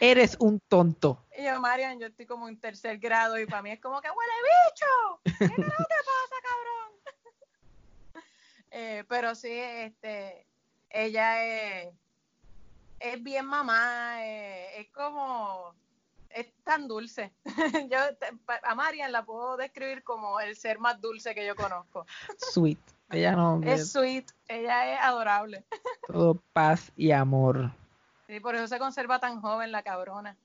Eres 0.00 0.36
un 0.38 0.60
tonto. 0.60 1.26
Y 1.36 1.42
yo, 1.42 1.60
Marian, 1.60 1.98
yo 1.98 2.06
estoy 2.06 2.24
como 2.24 2.48
en 2.48 2.60
tercer 2.60 2.98
grado 2.98 3.36
y 3.36 3.46
para 3.46 3.62
mí 3.62 3.72
es 3.72 3.80
como 3.80 4.00
que 4.00 4.08
huele 4.08 4.32
bicho. 4.44 5.20
¿Qué 5.24 5.60
no 5.60 5.66
te 5.66 5.96
pasa, 6.04 6.36
cabrón? 6.42 6.92
Eh, 8.70 9.02
pero 9.08 9.34
sí, 9.34 9.50
este, 9.50 10.46
ella 10.90 11.42
es, 11.42 11.88
es 13.00 13.22
bien 13.22 13.46
mamá, 13.46 14.24
eh, 14.26 14.82
es 14.82 14.90
como, 14.90 15.74
es 16.30 16.46
tan 16.64 16.88
dulce. 16.88 17.32
yo 17.90 17.98
a 18.62 18.74
Marian 18.74 19.12
la 19.12 19.24
puedo 19.24 19.56
describir 19.56 20.02
como 20.02 20.40
el 20.40 20.56
ser 20.56 20.78
más 20.78 21.00
dulce 21.00 21.34
que 21.34 21.46
yo 21.46 21.54
conozco. 21.56 22.06
Sweet. 22.36 22.78
Ella 23.10 23.32
no. 23.32 23.60
Es 23.64 23.92
sweet, 23.92 24.26
ella 24.48 24.92
es 24.94 25.00
adorable. 25.00 25.64
Todo 26.06 26.38
paz 26.52 26.92
y 26.96 27.10
amor. 27.12 27.70
Y 28.28 28.38
por 28.40 28.54
eso 28.54 28.68
se 28.68 28.78
conserva 28.78 29.18
tan 29.18 29.40
joven 29.40 29.72
la 29.72 29.82
cabrona. 29.82 30.36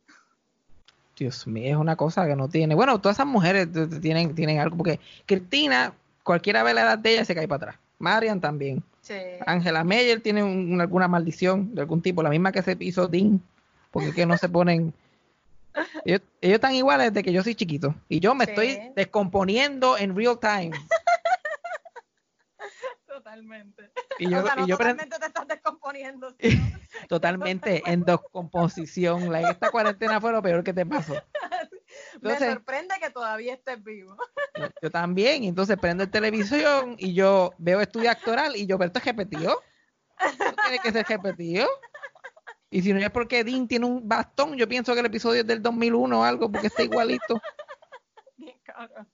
Dios 1.17 1.45
mío, 1.45 1.69
es 1.69 1.75
una 1.75 1.95
cosa 1.95 2.25
que 2.25 2.35
no 2.35 2.47
tiene. 2.47 2.73
Bueno, 2.73 2.99
todas 2.99 3.17
esas 3.17 3.27
mujeres 3.27 3.67
tienen, 4.01 4.33
tienen 4.33 4.59
algo, 4.59 4.77
porque 4.77 4.99
Cristina, 5.25 5.93
cualquiera 6.23 6.63
ve 6.63 6.73
la 6.73 6.81
edad 6.81 6.97
de 6.97 7.13
ella 7.13 7.25
se 7.25 7.35
cae 7.35 7.47
para 7.47 7.65
atrás. 7.71 7.81
Marian 7.99 8.39
también. 8.41 8.81
Sí. 9.01 9.15
Angela 9.45 9.83
Meyer 9.83 10.21
tiene 10.21 10.41
un- 10.43 10.79
alguna 10.79 11.07
maldición 11.07 11.75
de 11.75 11.81
algún 11.81 12.01
tipo, 12.01 12.23
la 12.23 12.29
misma 12.29 12.51
que 12.51 12.61
se 12.63 12.75
hizo 12.79 13.07
Dean, 13.07 13.41
porque 13.91 14.09
es 14.09 14.15
que 14.15 14.25
no 14.25 14.37
se 14.37 14.49
ponen. 14.49 14.93
Ellos, 16.05 16.21
ellos 16.41 16.55
están 16.55 16.75
iguales 16.75 17.11
desde 17.11 17.23
que 17.23 17.33
yo 17.33 17.43
soy 17.43 17.55
chiquito. 17.55 17.95
Y 18.09 18.19
yo 18.19 18.35
me 18.35 18.45
Sí. 18.45 18.51
estoy 18.51 18.91
descomponiendo 18.95 19.97
en 19.97 20.15
real 20.15 20.39
time. 20.39 20.71
Totalmente. 23.07 23.91
Y 24.19 24.29
yo, 24.29 24.39
o 24.39 24.43
sea, 24.43 24.55
no 24.55 24.65
y 24.65 24.67
yo 24.67 24.77
totalmente 24.77 25.19
te 25.19 25.25
estás 25.25 25.47
descomponiendo. 25.47 26.35
totalmente 27.09 27.83
en 27.85 28.03
descomposición. 28.03 29.31
Like, 29.31 29.51
esta 29.51 29.69
cuarentena 29.69 30.19
fue 30.19 30.31
lo 30.31 30.41
peor 30.41 30.63
que 30.63 30.73
te 30.73 30.85
pasó. 30.85 31.13
Me 32.21 32.39
sorprende 32.39 32.95
que 32.99 33.11
todavía 33.11 33.53
estés 33.53 33.83
vivo. 33.83 34.17
yo, 34.57 34.67
yo 34.81 34.89
también. 34.89 35.43
Entonces 35.43 35.77
prendo 35.79 36.03
el 36.03 36.09
televisión 36.09 36.95
y 36.97 37.13
yo 37.13 37.53
veo 37.59 37.81
estudio 37.81 38.09
actoral 38.09 38.55
y 38.55 38.65
yo, 38.65 38.77
pero 38.77 38.87
esto 38.87 38.99
es 38.99 39.05
repetido. 39.05 39.61
Tiene 40.63 40.79
que 40.79 40.91
ser 40.91 41.05
repetido. 41.07 41.67
Y 42.73 42.81
si 42.81 42.91
no 42.91 42.99
es 42.99 43.11
porque 43.11 43.43
Dean 43.43 43.67
tiene 43.67 43.85
un 43.85 44.09
bastón, 44.09 44.55
yo 44.55 44.67
pienso 44.67 44.95
que 44.95 45.01
el 45.01 45.05
episodio 45.05 45.41
es 45.41 45.47
del 45.47 45.61
2001 45.61 46.19
o 46.19 46.23
algo, 46.23 46.51
porque 46.51 46.67
está 46.67 46.81
igualito. 46.81 47.39
Bien 48.37 48.57
cabrón. 48.63 49.07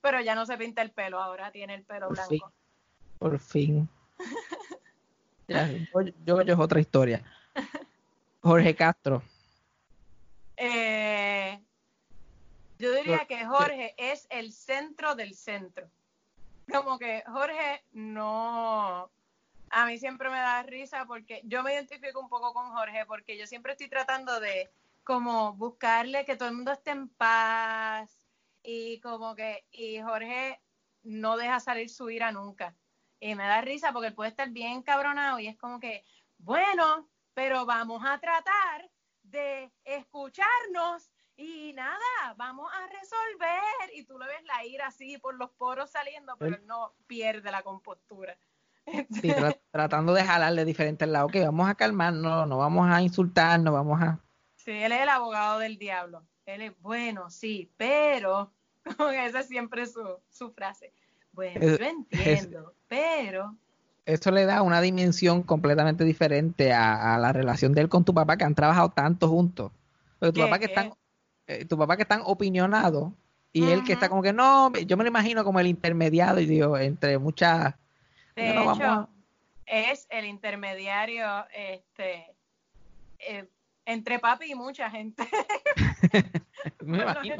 Pero 0.00 0.20
ya 0.20 0.34
no 0.34 0.44
se 0.44 0.56
pinta 0.58 0.82
el 0.82 0.90
pelo, 0.90 1.22
ahora 1.22 1.52
tiene 1.52 1.76
el 1.76 1.84
pelo 1.84 2.08
Por 2.08 2.16
blanco. 2.16 2.28
fin. 2.28 2.40
Por 3.20 3.38
fin. 3.38 3.88
Ya, 5.48 5.70
yo, 5.70 6.00
yo, 6.24 6.42
yo 6.42 6.54
es 6.54 6.58
otra 6.58 6.80
historia. 6.80 7.22
Jorge 8.42 8.74
Castro. 8.74 9.22
Eh, 10.56 11.60
yo 12.80 12.92
diría 12.96 13.26
que 13.28 13.46
Jorge 13.46 13.94
es 13.96 14.26
el 14.28 14.50
centro 14.50 15.14
del 15.14 15.34
centro. 15.34 15.88
Como 16.68 16.98
que 16.98 17.22
Jorge 17.28 17.84
no... 17.92 19.08
A 19.70 19.86
mí 19.86 19.98
siempre 19.98 20.30
me 20.30 20.38
da 20.38 20.62
risa 20.62 21.04
porque 21.06 21.42
yo 21.44 21.62
me 21.62 21.72
identifico 21.72 22.20
un 22.20 22.28
poco 22.28 22.52
con 22.52 22.70
Jorge 22.72 23.04
porque 23.06 23.36
yo 23.36 23.46
siempre 23.46 23.72
estoy 23.72 23.88
tratando 23.88 24.40
de 24.40 24.70
como 25.04 25.54
buscarle 25.54 26.24
que 26.24 26.36
todo 26.36 26.48
el 26.48 26.54
mundo 26.54 26.72
esté 26.72 26.90
en 26.90 27.08
paz 27.08 28.26
y 28.62 29.00
como 29.00 29.34
que 29.34 29.64
y 29.70 30.00
Jorge 30.00 30.60
no 31.02 31.36
deja 31.36 31.60
salir 31.60 31.88
su 31.88 32.10
ira 32.10 32.32
nunca. 32.32 32.74
Y 33.20 33.34
me 33.34 33.44
da 33.44 33.60
risa 33.60 33.92
porque 33.92 34.08
él 34.08 34.14
puede 34.14 34.30
estar 34.30 34.50
bien 34.50 34.82
cabronado 34.82 35.38
y 35.38 35.46
es 35.46 35.56
como 35.56 35.80
que, 35.80 36.04
bueno, 36.38 37.08
pero 37.34 37.64
vamos 37.64 38.02
a 38.04 38.18
tratar 38.18 38.90
de 39.22 39.72
escucharnos 39.84 41.10
y 41.36 41.72
nada, 41.74 42.34
vamos 42.36 42.70
a 42.72 42.86
resolver. 42.86 43.94
Y 43.94 44.04
tú 44.04 44.18
le 44.18 44.26
ves 44.26 44.42
la 44.44 44.64
ira 44.64 44.88
así 44.88 45.18
por 45.18 45.34
los 45.34 45.50
poros 45.52 45.90
saliendo, 45.90 46.36
pero 46.36 46.56
él 46.56 46.66
no 46.66 46.94
pierde 47.06 47.50
la 47.50 47.62
compostura. 47.62 48.36
Sí, 49.10 49.28
tra- 49.34 49.58
tratando 49.70 50.12
de 50.14 50.24
jalarle 50.24 50.64
diferentes 50.64 51.08
lados. 51.08 51.30
Que 51.32 51.44
vamos 51.44 51.68
a 51.68 51.74
calmarnos, 51.74 52.48
no 52.48 52.58
vamos 52.58 52.88
a 52.88 53.02
insultar, 53.02 53.60
no 53.60 53.72
vamos 53.72 54.00
a. 54.00 54.18
Sí, 54.56 54.70
él 54.72 54.92
es 54.92 55.00
el 55.02 55.08
abogado 55.08 55.58
del 55.58 55.78
diablo. 55.78 56.24
Él 56.44 56.62
es 56.62 56.72
bueno, 56.80 57.30
sí, 57.30 57.70
pero 57.76 58.52
esa 59.14 59.40
es 59.40 59.46
siempre 59.48 59.86
su, 59.86 60.02
su 60.30 60.50
frase. 60.52 60.92
Bueno, 61.32 61.60
Es- 61.60 61.78
yo 61.78 61.84
entiendo, 61.84 62.74
pero 62.88 63.56
Eso 64.04 64.30
le 64.30 64.44
da 64.46 64.62
una 64.62 64.80
dimensión 64.80 65.42
completamente 65.42 66.04
diferente 66.04 66.72
a, 66.72 67.14
a 67.14 67.18
la 67.18 67.32
relación 67.32 67.72
de 67.72 67.80
él 67.82 67.88
con 67.88 68.04
tu 68.04 68.14
papá, 68.14 68.36
que 68.36 68.44
han 68.44 68.54
trabajado 68.54 68.90
tanto 68.90 69.28
juntos. 69.28 69.72
Porque 70.18 70.32
tu 70.32 70.40
¿Qué, 70.40 70.44
papá 70.44 70.58
que 70.60 70.66
qué? 70.66 70.72
están, 70.72 70.92
eh, 71.48 71.64
tu 71.64 71.76
papá 71.76 71.96
que 71.96 72.02
están 72.02 72.22
opinionado 72.24 73.12
y 73.52 73.70
él 73.70 73.82
que 73.84 73.92
está 73.94 74.08
como 74.08 74.22
que 74.22 74.32
no, 74.32 74.72
yo 74.72 74.96
me 74.96 75.04
lo 75.04 75.08
imagino 75.08 75.42
como 75.44 75.58
el 75.60 75.66
intermediario 75.66 76.40
y 76.40 76.46
digo, 76.46 76.78
entre 76.78 77.18
muchas. 77.18 77.74
De 78.42 78.50
hecho 78.50 78.84
a- 78.84 79.08
es 79.66 80.06
el 80.10 80.26
intermediario 80.26 81.46
este 81.52 82.36
eh, 83.18 83.48
entre 83.84 84.18
papi 84.18 84.52
y 84.52 84.54
mucha 84.54 84.90
gente. 84.90 85.26
me 86.80 86.98
imagino. 87.02 87.36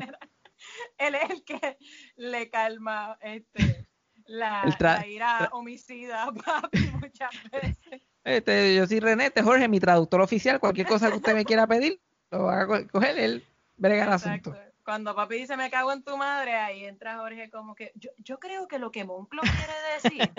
Él 0.98 1.14
es 1.14 1.30
el 1.30 1.44
que 1.44 1.76
le 2.16 2.48
calma 2.50 3.18
este, 3.20 3.86
la, 4.26 5.04
ira 5.06 5.50
homicida 5.52 6.24
a 6.24 6.32
papi 6.32 6.78
muchas 7.00 7.30
veces. 7.52 8.02
Este, 8.24 8.74
yo 8.74 8.86
soy 8.86 8.98
René, 9.00 9.26
este 9.26 9.40
es 9.40 9.46
Jorge, 9.46 9.68
mi 9.68 9.78
traductor 9.78 10.20
oficial. 10.20 10.58
Cualquier 10.58 10.86
cosa 10.86 11.10
que 11.10 11.16
usted 11.16 11.34
me 11.34 11.44
quiera 11.44 11.66
pedir, 11.66 12.00
lo 12.30 12.44
va 12.44 12.62
a 12.62 12.66
co- 12.66 12.88
coger 12.90 13.18
él, 13.18 13.44
brega 13.76 14.04
el 14.06 14.12
Exacto. 14.12 14.50
asunto. 14.50 14.72
Cuando 14.84 15.14
papi 15.14 15.36
dice 15.36 15.56
me 15.56 15.68
cago 15.70 15.92
en 15.92 16.02
tu 16.04 16.16
madre, 16.16 16.54
ahí 16.54 16.84
entra 16.84 17.18
Jorge 17.18 17.50
como 17.50 17.74
que 17.74 17.92
yo, 17.96 18.10
yo 18.18 18.38
creo 18.38 18.66
que 18.68 18.78
lo 18.78 18.90
que 18.92 19.04
Monclo 19.04 19.42
quiere 19.42 19.74
decir 19.94 20.32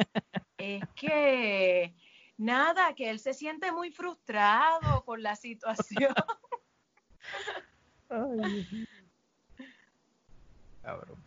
es 0.57 0.83
que 0.95 1.93
nada, 2.37 2.93
que 2.95 3.09
él 3.09 3.19
se 3.19 3.33
siente 3.33 3.71
muy 3.71 3.91
frustrado 3.91 5.03
por 5.05 5.19
la 5.19 5.35
situación. 5.35 6.13
Cabrón. 10.81 11.17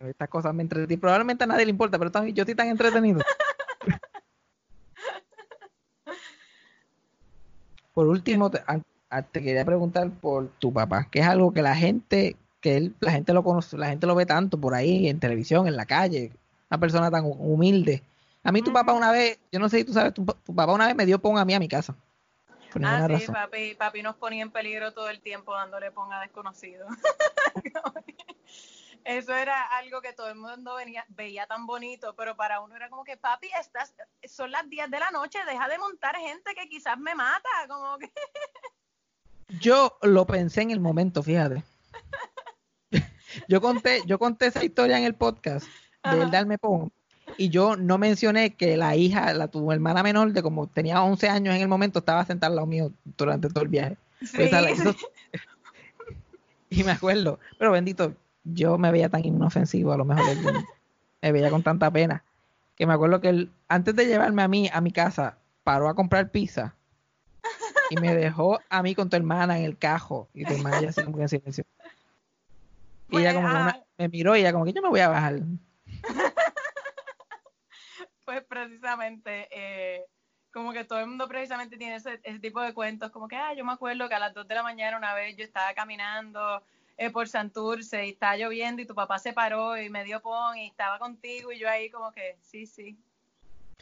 Estas 0.00 0.28
cosas 0.28 0.54
me 0.54 0.62
entretienen. 0.62 1.00
Probablemente 1.00 1.44
a 1.44 1.46
nadie 1.46 1.64
le 1.66 1.70
importa, 1.70 1.98
pero 1.98 2.10
yo 2.28 2.42
estoy 2.42 2.54
tan 2.54 2.68
entretenido. 2.68 3.20
Por 7.92 8.06
último, 8.06 8.50
te, 8.50 8.58
a- 8.66 8.80
a- 9.10 9.22
te 9.22 9.42
quería 9.42 9.64
preguntar 9.64 10.10
por 10.10 10.48
tu 10.58 10.72
papá, 10.72 11.08
que 11.10 11.18
es 11.18 11.26
algo 11.26 11.52
que 11.52 11.60
la 11.60 11.74
gente, 11.74 12.36
que 12.60 12.76
él, 12.76 12.94
la 13.00 13.10
gente 13.12 13.34
lo 13.34 13.42
conoce, 13.42 13.76
la 13.76 13.88
gente 13.88 14.06
lo 14.06 14.14
ve 14.14 14.24
tanto 14.26 14.58
por 14.58 14.74
ahí 14.74 15.08
en 15.08 15.18
televisión, 15.20 15.66
en 15.66 15.76
la 15.76 15.84
calle, 15.86 16.32
una 16.70 16.78
persona 16.80 17.10
tan 17.10 17.24
hu- 17.24 17.36
humilde. 17.38 18.02
A 18.42 18.52
mí 18.52 18.62
tu 18.62 18.72
papá 18.72 18.92
una 18.92 19.10
vez, 19.12 19.38
yo 19.52 19.58
no 19.58 19.68
sé 19.68 19.78
si 19.78 19.84
tú 19.84 19.92
sabes, 19.92 20.14
tu, 20.14 20.24
pa- 20.24 20.34
tu 20.44 20.54
papá 20.54 20.72
una 20.72 20.86
vez 20.86 20.94
me 20.96 21.04
dio 21.04 21.18
pon 21.20 21.36
a 21.36 21.44
mí 21.44 21.52
a 21.54 21.58
mi 21.58 21.68
casa. 21.68 21.94
Por 22.72 22.84
Ah, 22.84 23.04
sí, 23.06 23.12
razón. 23.14 23.34
papi, 23.34 23.74
papi 23.74 24.02
nos 24.02 24.14
ponía 24.16 24.42
en 24.42 24.50
peligro 24.52 24.92
todo 24.92 25.10
el 25.10 25.20
tiempo 25.20 25.52
dándole 25.54 25.90
pon 25.90 26.12
a 26.12 26.20
desconocido. 26.20 26.86
Eso 29.04 29.34
era 29.34 29.62
algo 29.78 30.00
que 30.02 30.12
todo 30.12 30.28
el 30.28 30.36
mundo 30.36 30.76
venía, 30.76 31.04
veía 31.08 31.46
tan 31.46 31.66
bonito, 31.66 32.14
pero 32.14 32.36
para 32.36 32.60
uno 32.60 32.76
era 32.76 32.88
como 32.90 33.02
que, 33.02 33.16
papi, 33.16 33.48
estás, 33.58 33.94
son 34.28 34.50
las 34.50 34.68
10 34.68 34.90
de 34.90 35.00
la 35.00 35.10
noche, 35.10 35.38
deja 35.46 35.68
de 35.68 35.78
montar 35.78 36.16
gente 36.16 36.54
que 36.54 36.68
quizás 36.68 36.98
me 36.98 37.14
mata, 37.14 37.48
como 37.66 37.98
que... 37.98 38.12
Yo 39.60 39.98
lo 40.02 40.26
pensé 40.26 40.62
en 40.62 40.70
el 40.70 40.80
momento, 40.80 41.22
fíjate. 41.22 41.64
Yo 43.48 43.60
conté, 43.60 44.02
yo 44.06 44.18
conté 44.18 44.46
esa 44.46 44.64
historia 44.64 44.98
en 44.98 45.04
el 45.04 45.14
podcast 45.14 45.66
de 46.04 46.22
Ajá. 46.22 46.30
darme 46.30 46.58
pon 46.58 46.90
y 47.36 47.48
yo 47.48 47.76
no 47.76 47.96
mencioné 47.98 48.54
que 48.54 48.76
la 48.76 48.96
hija, 48.96 49.32
la 49.34 49.48
tu 49.48 49.70
hermana 49.72 50.02
menor 50.02 50.32
de 50.32 50.42
como 50.42 50.66
tenía 50.66 51.02
11 51.02 51.28
años 51.28 51.54
en 51.54 51.62
el 51.62 51.68
momento, 51.68 52.00
estaba 52.00 52.24
sentada 52.26 52.50
al 52.50 52.56
lado 52.56 52.66
mío 52.66 52.92
durante 53.16 53.48
todo 53.48 53.62
el 53.62 53.68
viaje. 53.68 53.96
Pues 54.34 54.50
la 54.52 54.68
y 56.70 56.84
me 56.84 56.92
acuerdo, 56.92 57.38
pero 57.58 57.72
bendito, 57.72 58.14
yo 58.44 58.78
me 58.78 58.90
veía 58.90 59.08
tan 59.08 59.24
inofensivo, 59.24 59.92
a 59.92 59.96
lo 59.96 60.04
mejor 60.04 60.24
me 61.22 61.32
veía 61.32 61.50
con 61.50 61.62
tanta 61.62 61.90
pena, 61.90 62.22
que 62.76 62.86
me 62.86 62.92
acuerdo 62.94 63.20
que 63.20 63.28
él, 63.28 63.50
antes 63.68 63.94
de 63.96 64.06
llevarme 64.06 64.42
a 64.42 64.48
mí 64.48 64.68
a 64.72 64.80
mi 64.80 64.92
casa, 64.92 65.38
paró 65.64 65.88
a 65.88 65.94
comprar 65.94 66.30
pizza 66.30 66.74
y 67.90 67.96
me 67.96 68.14
dejó 68.14 68.58
a 68.68 68.82
mí 68.82 68.94
con 68.94 69.08
tu 69.10 69.16
hermana 69.16 69.58
en 69.58 69.64
el 69.64 69.76
cajo 69.76 70.28
y 70.34 70.44
tu 70.44 70.54
hermana 70.54 70.80
ya 70.80 70.88
así 70.90 71.02
como 71.02 71.18
en 71.20 71.28
silencio. 71.28 71.64
Y 73.10 73.18
ella 73.18 73.32
Pues, 73.32 73.34
como 73.44 73.48
que 73.48 73.62
una- 73.62 73.80
me 73.98 74.08
miró 74.08 74.36
y 74.36 74.40
ella 74.40 74.52
como 74.52 74.64
que 74.64 74.72
yo 74.72 74.82
me 74.82 74.88
voy 74.88 75.00
a 75.00 75.08
bajar. 75.08 75.40
Pues 78.30 78.44
precisamente, 78.44 79.48
eh, 79.50 80.06
como 80.52 80.72
que 80.72 80.84
todo 80.84 81.00
el 81.00 81.08
mundo 81.08 81.26
precisamente 81.26 81.76
tiene 81.76 81.96
ese, 81.96 82.16
tipo 82.38 82.60
de 82.60 82.72
cuentos, 82.72 83.10
como 83.10 83.26
que, 83.26 83.34
ah, 83.34 83.54
yo 83.54 83.64
me 83.64 83.72
acuerdo 83.72 84.08
que 84.08 84.14
a 84.14 84.20
las 84.20 84.32
2 84.32 84.46
de 84.46 84.54
la 84.54 84.62
mañana 84.62 84.96
una 84.96 85.14
vez 85.14 85.36
yo 85.36 85.42
estaba 85.42 85.74
caminando 85.74 86.62
eh, 86.96 87.10
por 87.10 87.26
Santurce 87.26 88.06
y 88.06 88.10
estaba 88.10 88.36
lloviendo 88.36 88.82
y 88.82 88.86
tu 88.86 88.94
papá 88.94 89.18
se 89.18 89.32
paró 89.32 89.76
y 89.76 89.90
me 89.90 90.04
dio 90.04 90.22
pon 90.22 90.56
y 90.58 90.68
estaba 90.68 91.00
contigo 91.00 91.50
y 91.50 91.58
yo 91.58 91.68
ahí 91.68 91.90
como 91.90 92.12
que, 92.12 92.38
sí, 92.40 92.66
sí, 92.66 92.96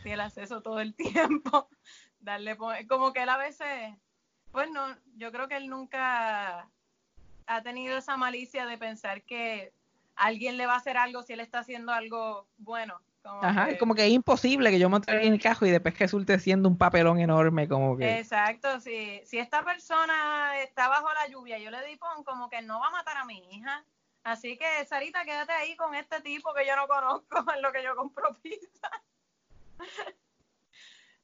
sí, 0.03 0.11
el 0.11 0.21
acceso 0.21 0.63
todo 0.63 0.81
el 0.81 0.95
tiempo, 0.97 1.69
darle 2.19 2.57
pon, 2.57 2.75
como 2.87 3.13
que 3.13 3.25
él 3.25 3.29
a 3.29 3.37
veces, 3.37 3.95
pues 4.51 4.71
no, 4.71 4.97
yo 5.17 5.31
creo 5.31 5.47
que 5.47 5.59
él 5.59 5.69
nunca 5.69 6.71
ha 7.47 7.63
tenido 7.63 7.99
esa 7.99 8.17
malicia 8.17 8.65
de 8.65 8.79
pensar 8.79 9.25
que 9.25 9.75
alguien 10.17 10.57
le 10.57 10.65
va 10.65 10.73
a 10.73 10.79
hacer 10.79 10.97
algo 10.97 11.23
si 11.23 11.35
él 11.35 11.41
está 11.41 11.59
haciendo 11.59 11.93
algo 11.93 12.49
bueno. 12.57 13.03
Como 13.23 13.43
Ajá, 13.43 13.67
que- 13.67 13.73
es 13.73 13.79
como 13.79 13.95
que 13.95 14.07
es 14.07 14.13
imposible 14.13 14.71
que 14.71 14.79
yo 14.79 14.89
monte 14.89 15.13
en 15.13 15.33
el 15.35 15.41
cajo 15.41 15.67
y 15.67 15.71
después 15.71 15.99
resulte 15.99 16.39
siendo 16.39 16.69
un 16.69 16.79
papelón 16.79 17.19
enorme, 17.21 17.69
como 17.69 17.97
que. 17.97 18.19
Exacto, 18.19 18.81
si, 18.81 19.21
si 19.25 19.39
esta 19.39 19.65
persona 19.65 20.61
está 20.63 20.89
bajo 20.89 21.09
la 21.13 21.29
lluvia, 21.29 21.59
yo 21.59 21.71
le 21.71 21.85
di 21.87 21.97
pon 21.97 22.25
como 22.25 22.49
que 22.49 22.63
no 22.63 22.81
va 22.81 22.89
a 22.89 22.91
matar 22.91 23.17
a 23.17 23.25
mi 23.25 23.39
hija. 23.55 23.85
Así 24.25 24.57
que, 24.59 24.85
Sarita, 24.87 25.25
quédate 25.25 25.53
ahí 25.53 25.77
con 25.77 25.95
este 25.95 26.21
tipo 26.21 26.53
que 26.55 26.67
yo 26.67 26.77
no 26.77 26.87
conozco 26.89 27.45
en 27.57 27.63
lo 27.63 27.73
que 27.73 27.83
yo 27.83 27.95
compro 27.97 28.35
pizza. 28.43 28.91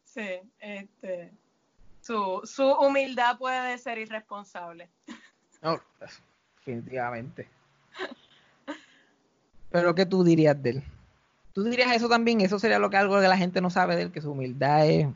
sí, 0.03 0.41
este, 0.59 1.33
su, 2.01 2.41
su 2.45 2.67
humildad 2.73 3.39
puede 3.39 3.79
ser 3.79 3.99
irresponsable. 3.99 4.91
No, 5.63 5.81
definitivamente. 6.59 7.49
Pero 9.71 9.95
¿qué 9.95 10.07
tú 10.07 10.23
dirías 10.23 10.63
de 10.63 10.71
él? 10.71 10.83
¿Tú 11.55 11.63
dirías 11.63 11.95
eso 11.95 12.09
también? 12.09 12.41
Eso 12.41 12.59
sería 12.59 12.81
lo 12.81 12.91
que 12.91 12.97
algo 12.97 13.21
que 13.21 13.29
la 13.29 13.39
gente 13.39 13.61
no 13.61 13.71
sabe 13.71 13.95
de 13.95 14.03
él, 14.03 14.13
que 14.13 14.21
su 14.21 14.33
humildad 14.33 14.87
es... 14.87 15.07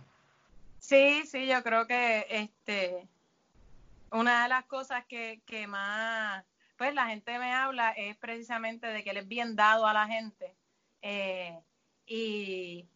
Sí, 0.79 1.25
sí, 1.27 1.47
yo 1.49 1.63
creo 1.63 1.87
que 1.87 2.27
este 2.31 3.07
una 4.11 4.45
de 4.45 4.49
las 4.49 4.65
cosas 4.65 5.05
que, 5.07 5.43
que 5.45 5.67
más 5.67 6.45
pues 6.77 6.95
la 6.95 7.09
gente 7.09 7.37
me 7.39 7.53
habla 7.53 7.91
es 7.91 8.17
precisamente 8.17 8.87
de 8.87 9.03
que 9.03 9.11
él 9.11 9.17
es 9.19 9.29
bien 9.29 9.57
dado 9.57 9.87
a 9.87 9.93
la 9.93 10.07
gente 10.07 10.55
eh, 11.03 11.59
y, 12.07 12.87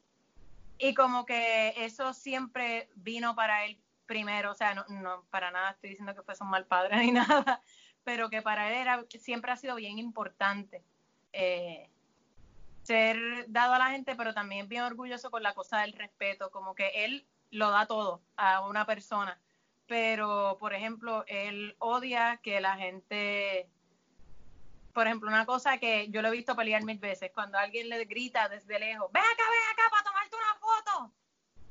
y 0.78 0.94
como 0.94 1.26
que 1.26 1.74
eso 1.76 2.14
siempre 2.14 2.88
vino 2.94 3.34
para 3.34 3.64
él 3.64 3.76
primero, 4.06 4.52
o 4.52 4.54
sea, 4.54 4.74
no, 4.74 4.84
no 4.88 5.24
para 5.30 5.50
nada 5.50 5.72
estoy 5.72 5.90
diciendo 5.90 6.14
que 6.14 6.22
fuese 6.22 6.44
un 6.44 6.50
mal 6.50 6.64
padre 6.66 6.96
ni 7.04 7.10
nada, 7.10 7.60
pero 8.04 8.30
que 8.30 8.40
para 8.40 8.68
él 8.68 8.74
era, 8.74 9.04
siempre 9.18 9.50
ha 9.50 9.56
sido 9.56 9.74
bien 9.74 9.98
importante 9.98 10.84
eh, 11.32 11.88
ser 12.82 13.44
dado 13.48 13.74
a 13.74 13.78
la 13.78 13.90
gente, 13.90 14.14
pero 14.16 14.34
también 14.34 14.68
bien 14.68 14.82
orgulloso 14.82 15.30
con 15.30 15.42
la 15.42 15.54
cosa 15.54 15.80
del 15.80 15.92
respeto, 15.92 16.50
como 16.50 16.74
que 16.74 17.04
él 17.04 17.26
lo 17.50 17.70
da 17.70 17.86
todo 17.86 18.22
a 18.36 18.66
una 18.66 18.86
persona, 18.86 19.38
pero 19.86 20.56
por 20.58 20.74
ejemplo, 20.74 21.24
él 21.26 21.76
odia 21.78 22.38
que 22.42 22.60
la 22.60 22.76
gente, 22.76 23.68
por 24.92 25.06
ejemplo, 25.06 25.28
una 25.28 25.46
cosa 25.46 25.78
que 25.78 26.08
yo 26.10 26.22
lo 26.22 26.28
he 26.28 26.32
visto 26.32 26.56
pelear 26.56 26.82
mil 26.82 26.98
veces, 26.98 27.30
cuando 27.32 27.58
alguien 27.58 27.88
le 27.88 28.04
grita 28.04 28.48
desde 28.48 28.78
lejos, 28.78 29.10
ven 29.12 29.22
acá, 29.22 29.42
ven 29.50 29.72
acá 29.72 29.90
para 29.90 30.04
tomarte 30.04 30.36
una 30.36 30.54
foto, 30.60 31.12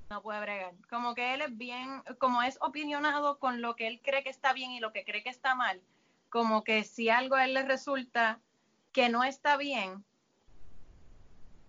no 0.10 0.22
puede 0.22 0.42
bregar, 0.42 0.74
como 0.90 1.16
que 1.16 1.34
él 1.34 1.42
es 1.42 1.58
bien, 1.58 2.04
como 2.20 2.44
es 2.44 2.58
opinionado 2.62 3.40
con 3.40 3.62
lo 3.62 3.76
que 3.76 3.88
él 3.88 4.02
cree 4.04 4.24
que 4.24 4.30
está 4.30 4.54
bien 4.54 4.72
y 4.72 4.80
lo 4.80 4.94
que 4.94 5.04
cree 5.04 5.24
que 5.24 5.30
está 5.30 5.56
mal, 5.56 5.82
como 6.30 6.64
que 6.64 6.84
si 6.84 7.10
algo 7.10 7.36
a 7.36 7.46
él 7.46 7.54
le 7.54 7.64
resulta 7.64 8.40
que 8.92 9.10
no 9.10 9.24
está 9.24 9.58
bien, 9.58 10.06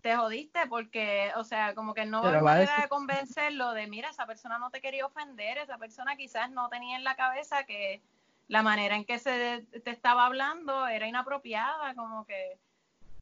te 0.03 0.17
jodiste 0.17 0.67
porque, 0.69 1.31
o 1.37 1.45
sea, 1.45 1.75
como 1.75 1.95
que 1.95 2.05
no 2.05 2.21
Pero 2.23 2.39
hay 2.39 2.43
va 2.45 2.51
a 2.51 2.55
manera 2.55 2.73
decir- 2.73 2.83
de 2.83 2.89
convencerlo 2.89 3.73
de, 3.73 3.87
mira, 3.87 4.11
esa 4.11 4.27
persona 4.27 4.59
no 4.59 4.71
te 4.71 4.81
quería 4.81 5.07
ofender, 5.07 5.59
esa 5.59 5.79
persona 5.79 6.17
quizás 6.17 6.51
no 6.51 6.69
tenía 6.69 6.97
en 6.97 7.05
la 7.05 7.15
cabeza 7.17 7.65
que 7.65 8.03
la 8.49 8.63
manera 8.63 8.97
en 8.97 9.05
que 9.05 9.19
se 9.19 9.65
te 9.85 9.91
estaba 9.91 10.27
hablando 10.27 10.87
era 10.89 11.07
inapropiada, 11.07 11.95
como 11.95 12.27
que, 12.27 12.59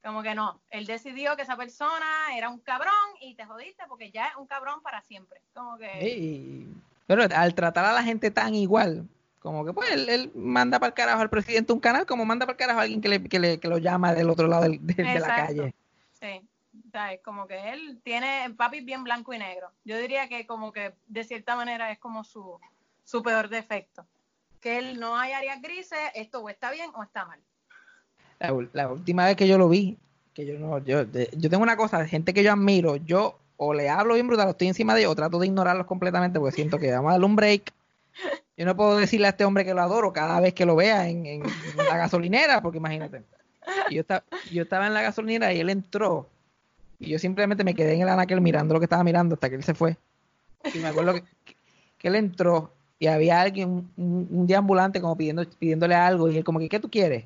como 0.02 0.22
que 0.22 0.34
no. 0.34 0.58
Él 0.70 0.86
decidió 0.86 1.36
que 1.36 1.42
esa 1.42 1.56
persona 1.56 2.34
era 2.34 2.48
un 2.48 2.58
cabrón 2.58 2.90
y 3.20 3.34
te 3.34 3.44
jodiste 3.44 3.84
porque 3.86 4.10
ya 4.10 4.28
es 4.28 4.36
un 4.36 4.46
cabrón 4.46 4.80
para 4.82 5.02
siempre. 5.02 5.40
Como 5.54 5.76
que, 5.78 6.08
Y- 6.08 6.74
Pero 7.06 7.24
al 7.36 7.54
tratar 7.54 7.84
a 7.84 7.92
la 7.92 8.02
gente 8.02 8.30
tan 8.30 8.54
igual, 8.54 9.06
como 9.40 9.64
que 9.64 9.72
pues 9.72 9.90
él, 9.90 10.08
él 10.08 10.32
manda 10.34 10.78
para 10.78 10.88
el 10.88 10.94
carajo 10.94 11.20
al 11.20 11.30
presidente 11.30 11.66
de 11.68 11.72
un 11.74 11.80
canal, 11.80 12.06
como 12.06 12.24
manda 12.24 12.46
para 12.46 12.54
el 12.54 12.58
carajo 12.58 12.80
a 12.80 12.82
alguien 12.84 13.00
que, 13.02 13.08
le, 13.10 13.22
que, 13.28 13.38
le- 13.38 13.60
que 13.60 13.68
lo 13.68 13.78
llama 13.78 14.14
del 14.14 14.30
otro 14.30 14.48
lado 14.48 14.62
del- 14.62 14.78
de, 14.86 14.94
de 14.94 15.20
la 15.20 15.26
calle. 15.34 15.74
Sí, 16.12 16.40
¿sabes? 16.90 17.20
Como 17.24 17.46
que 17.46 17.72
él 17.72 18.00
tiene 18.02 18.52
papi 18.56 18.80
bien 18.80 19.04
blanco 19.04 19.32
y 19.32 19.38
negro. 19.38 19.70
Yo 19.84 19.98
diría 19.98 20.28
que 20.28 20.46
como 20.46 20.72
que 20.72 20.94
de 21.06 21.24
cierta 21.24 21.56
manera 21.56 21.90
es 21.90 21.98
como 21.98 22.24
su, 22.24 22.58
su 23.04 23.22
peor 23.22 23.48
defecto. 23.48 24.06
Que 24.60 24.78
él 24.78 25.00
no 25.00 25.16
hay 25.16 25.32
áreas 25.32 25.62
grises, 25.62 25.98
esto 26.14 26.40
o 26.40 26.48
está 26.48 26.70
bien 26.70 26.90
o 26.94 27.02
está 27.02 27.24
mal. 27.24 27.40
La, 28.38 28.54
la 28.72 28.88
última 28.88 29.24
vez 29.26 29.36
que 29.36 29.48
yo 29.48 29.58
lo 29.58 29.68
vi, 29.68 29.98
que 30.34 30.46
yo 30.46 30.58
no, 30.58 30.78
yo, 30.78 31.02
yo 31.04 31.50
tengo 31.50 31.62
una 31.62 31.76
cosa, 31.76 32.06
gente 32.06 32.32
que 32.34 32.42
yo 32.42 32.52
admiro, 32.52 32.96
yo 32.96 33.38
o 33.56 33.74
le 33.74 33.90
hablo 33.90 34.14
bien 34.14 34.26
brutal, 34.26 34.48
estoy 34.48 34.68
encima 34.68 34.94
de 34.94 35.00
ellos, 35.00 35.12
o 35.12 35.16
trato 35.16 35.38
de 35.38 35.46
ignorarlos 35.46 35.86
completamente 35.86 36.38
porque 36.38 36.54
siento 36.54 36.78
que 36.78 36.90
vamos 36.92 37.10
a 37.10 37.12
darle 37.12 37.26
un 37.26 37.36
break. 37.36 37.72
Yo 38.56 38.64
no 38.66 38.76
puedo 38.76 38.96
decirle 38.96 39.26
a 39.26 39.30
este 39.30 39.44
hombre 39.44 39.64
que 39.64 39.74
lo 39.74 39.82
adoro 39.82 40.12
cada 40.12 40.40
vez 40.40 40.54
que 40.54 40.64
lo 40.66 40.76
vea 40.76 41.08
en, 41.08 41.24
en- 41.26 41.42
en 41.44 41.76
la 41.88 41.96
gasolinera, 41.96 42.60
porque 42.62 42.78
imagínate. 42.78 43.22
Yo, 43.90 44.00
estaba, 44.00 44.24
yo 44.50 44.62
estaba 44.62 44.86
en 44.86 44.94
la 44.94 45.02
gasolinera 45.02 45.52
y 45.52 45.60
él 45.60 45.70
entró, 45.70 46.28
y 47.00 47.08
yo 47.08 47.18
simplemente 47.18 47.64
me 47.64 47.74
quedé 47.74 47.94
en 47.94 48.02
el 48.02 48.08
anaquel 48.08 48.40
mirando 48.40 48.74
lo 48.74 48.80
que 48.80 48.84
estaba 48.84 49.02
mirando 49.02 49.34
hasta 49.34 49.48
que 49.48 49.56
él 49.56 49.64
se 49.64 49.74
fue. 49.74 49.96
Y 50.74 50.78
me 50.78 50.88
acuerdo 50.88 51.14
que, 51.14 52.06
él 52.06 52.14
entró 52.14 52.72
y 52.98 53.06
había 53.06 53.40
alguien, 53.40 53.90
un, 53.96 54.28
un 54.30 54.46
deambulante 54.46 55.00
como 55.00 55.16
pidiendo, 55.16 55.44
pidiéndole 55.58 55.94
algo, 55.94 56.28
y 56.28 56.36
él 56.36 56.44
como 56.44 56.58
que, 56.58 56.68
¿qué 56.68 56.78
tú 56.78 56.90
quieres? 56.90 57.24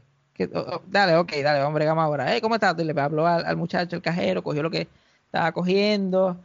Dale, 0.87 1.17
ok, 1.17 1.33
dale, 1.43 1.63
hombre, 1.63 1.87
vamos 1.87 2.05
ahora. 2.05 2.27
Hey, 2.29 2.41
¿cómo 2.41 2.55
estás? 2.55 2.77
Y 2.79 2.85
le 2.85 3.01
habló 3.01 3.27
al, 3.27 3.45
al 3.45 3.57
muchacho, 3.57 3.97
el 3.97 4.03
cajero, 4.03 4.43
cogió 4.43 4.63
lo 4.63 4.71
que 4.71 4.87
estaba 5.27 5.51
cogiendo, 5.53 6.37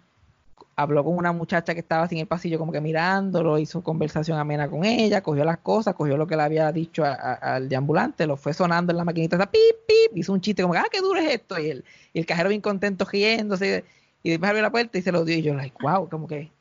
habló 0.76 1.04
con 1.04 1.16
una 1.18 1.32
muchacha 1.32 1.74
que 1.74 1.82
estaba 1.82 2.04
así 2.04 2.16
en 2.16 2.22
el 2.22 2.28
pasillo 2.28 2.58
como 2.58 2.72
que 2.72 2.82
mirándolo, 2.82 3.58
hizo 3.60 3.82
conversación 3.84 4.38
amena 4.40 4.70
con 4.70 4.86
ella, 4.86 5.22
cogió 5.22 5.44
las 5.44 5.58
cosas, 5.58 5.96
cogió 5.96 6.16
lo 6.18 6.26
que 6.28 6.36
le 6.36 6.44
había 6.44 6.72
dicho 6.72 7.04
a- 7.04 7.14
a- 7.14 7.34
al 7.56 7.70
deambulante, 7.70 8.26
lo 8.28 8.38
fue 8.38 8.54
sonando 8.54 8.92
en 8.92 8.98
la 8.98 9.06
maquinita, 9.06 9.36
esa 9.36 9.50
pip, 9.52 9.60
pip, 9.88 10.18
hizo 10.18 10.32
un 10.34 10.42
chiste 10.42 10.62
como 10.62 10.74
que, 10.74 10.80
ah, 10.80 10.86
qué 10.92 11.02
duro 11.02 11.20
es 11.20 11.34
esto, 11.34 11.60
y 11.60 11.70
el, 11.70 11.86
y 12.14 12.20
el 12.20 12.26
cajero 12.26 12.50
bien 12.50 12.62
contento 12.62 13.06
riéndose, 13.06 13.84
y 14.24 14.30
después 14.30 14.50
abrió 14.50 14.62
la 14.64 14.72
puerta 14.72 14.98
y 14.98 15.02
se 15.02 15.12
lo 15.12 15.26
dio, 15.26 15.38
y 15.38 15.42
yo, 15.42 15.54
like, 15.54 15.76
wow, 15.82 16.08
como 16.10 16.28
que 16.28 16.52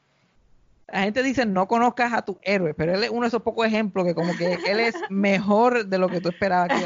la 0.90 1.02
gente 1.02 1.22
dice 1.22 1.44
no 1.44 1.68
conozcas 1.68 2.12
a 2.14 2.22
tu 2.22 2.38
héroe, 2.42 2.72
pero 2.74 2.94
él 2.94 3.04
es 3.04 3.10
uno 3.10 3.22
de 3.22 3.28
esos 3.28 3.42
pocos 3.42 3.66
ejemplos 3.66 4.06
que 4.06 4.14
como 4.14 4.34
que 4.36 4.58
él 4.66 4.80
es 4.80 4.96
mejor 5.10 5.86
de 5.86 5.98
lo 5.98 6.08
que 6.08 6.20
tú 6.20 6.30
esperabas 6.30 6.68
que 6.68 6.76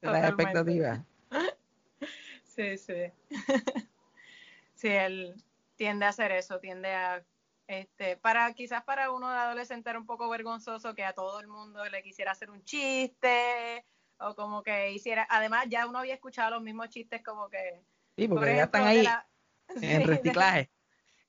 de 0.00 0.12
las 0.12 0.24
expectativas. 0.28 1.00
Sí, 2.44 2.78
sí. 2.78 2.94
sí, 4.74 4.88
él 4.88 5.34
tiende 5.76 6.06
a 6.06 6.10
hacer 6.10 6.32
eso, 6.32 6.58
tiende 6.60 6.94
a 6.94 7.24
este, 7.66 8.16
para 8.16 8.52
quizás 8.54 8.84
para 8.84 9.10
uno 9.12 9.30
de 9.30 9.36
adolescente 9.36 9.88
era 9.90 9.98
un 9.98 10.06
poco 10.06 10.28
vergonzoso 10.28 10.94
que 10.94 11.04
a 11.04 11.12
todo 11.14 11.40
el 11.40 11.48
mundo 11.48 11.84
le 11.86 12.02
quisiera 12.02 12.32
hacer 12.32 12.50
un 12.50 12.62
chiste 12.64 13.86
o 14.18 14.34
como 14.34 14.62
que 14.62 14.92
hiciera, 14.92 15.26
además 15.30 15.66
ya 15.68 15.86
uno 15.86 15.98
había 16.00 16.14
escuchado 16.14 16.50
los 16.52 16.62
mismos 16.62 16.88
chistes 16.90 17.22
como 17.22 17.48
que 17.48 17.82
Sí, 18.16 18.28
porque 18.28 18.40
por 18.40 18.56
ya 18.56 18.64
están 18.64 18.84
ahí 18.84 19.02
la- 19.02 19.28
en 19.68 19.68
sí, 19.80 20.04
reciclaje. 20.04 20.70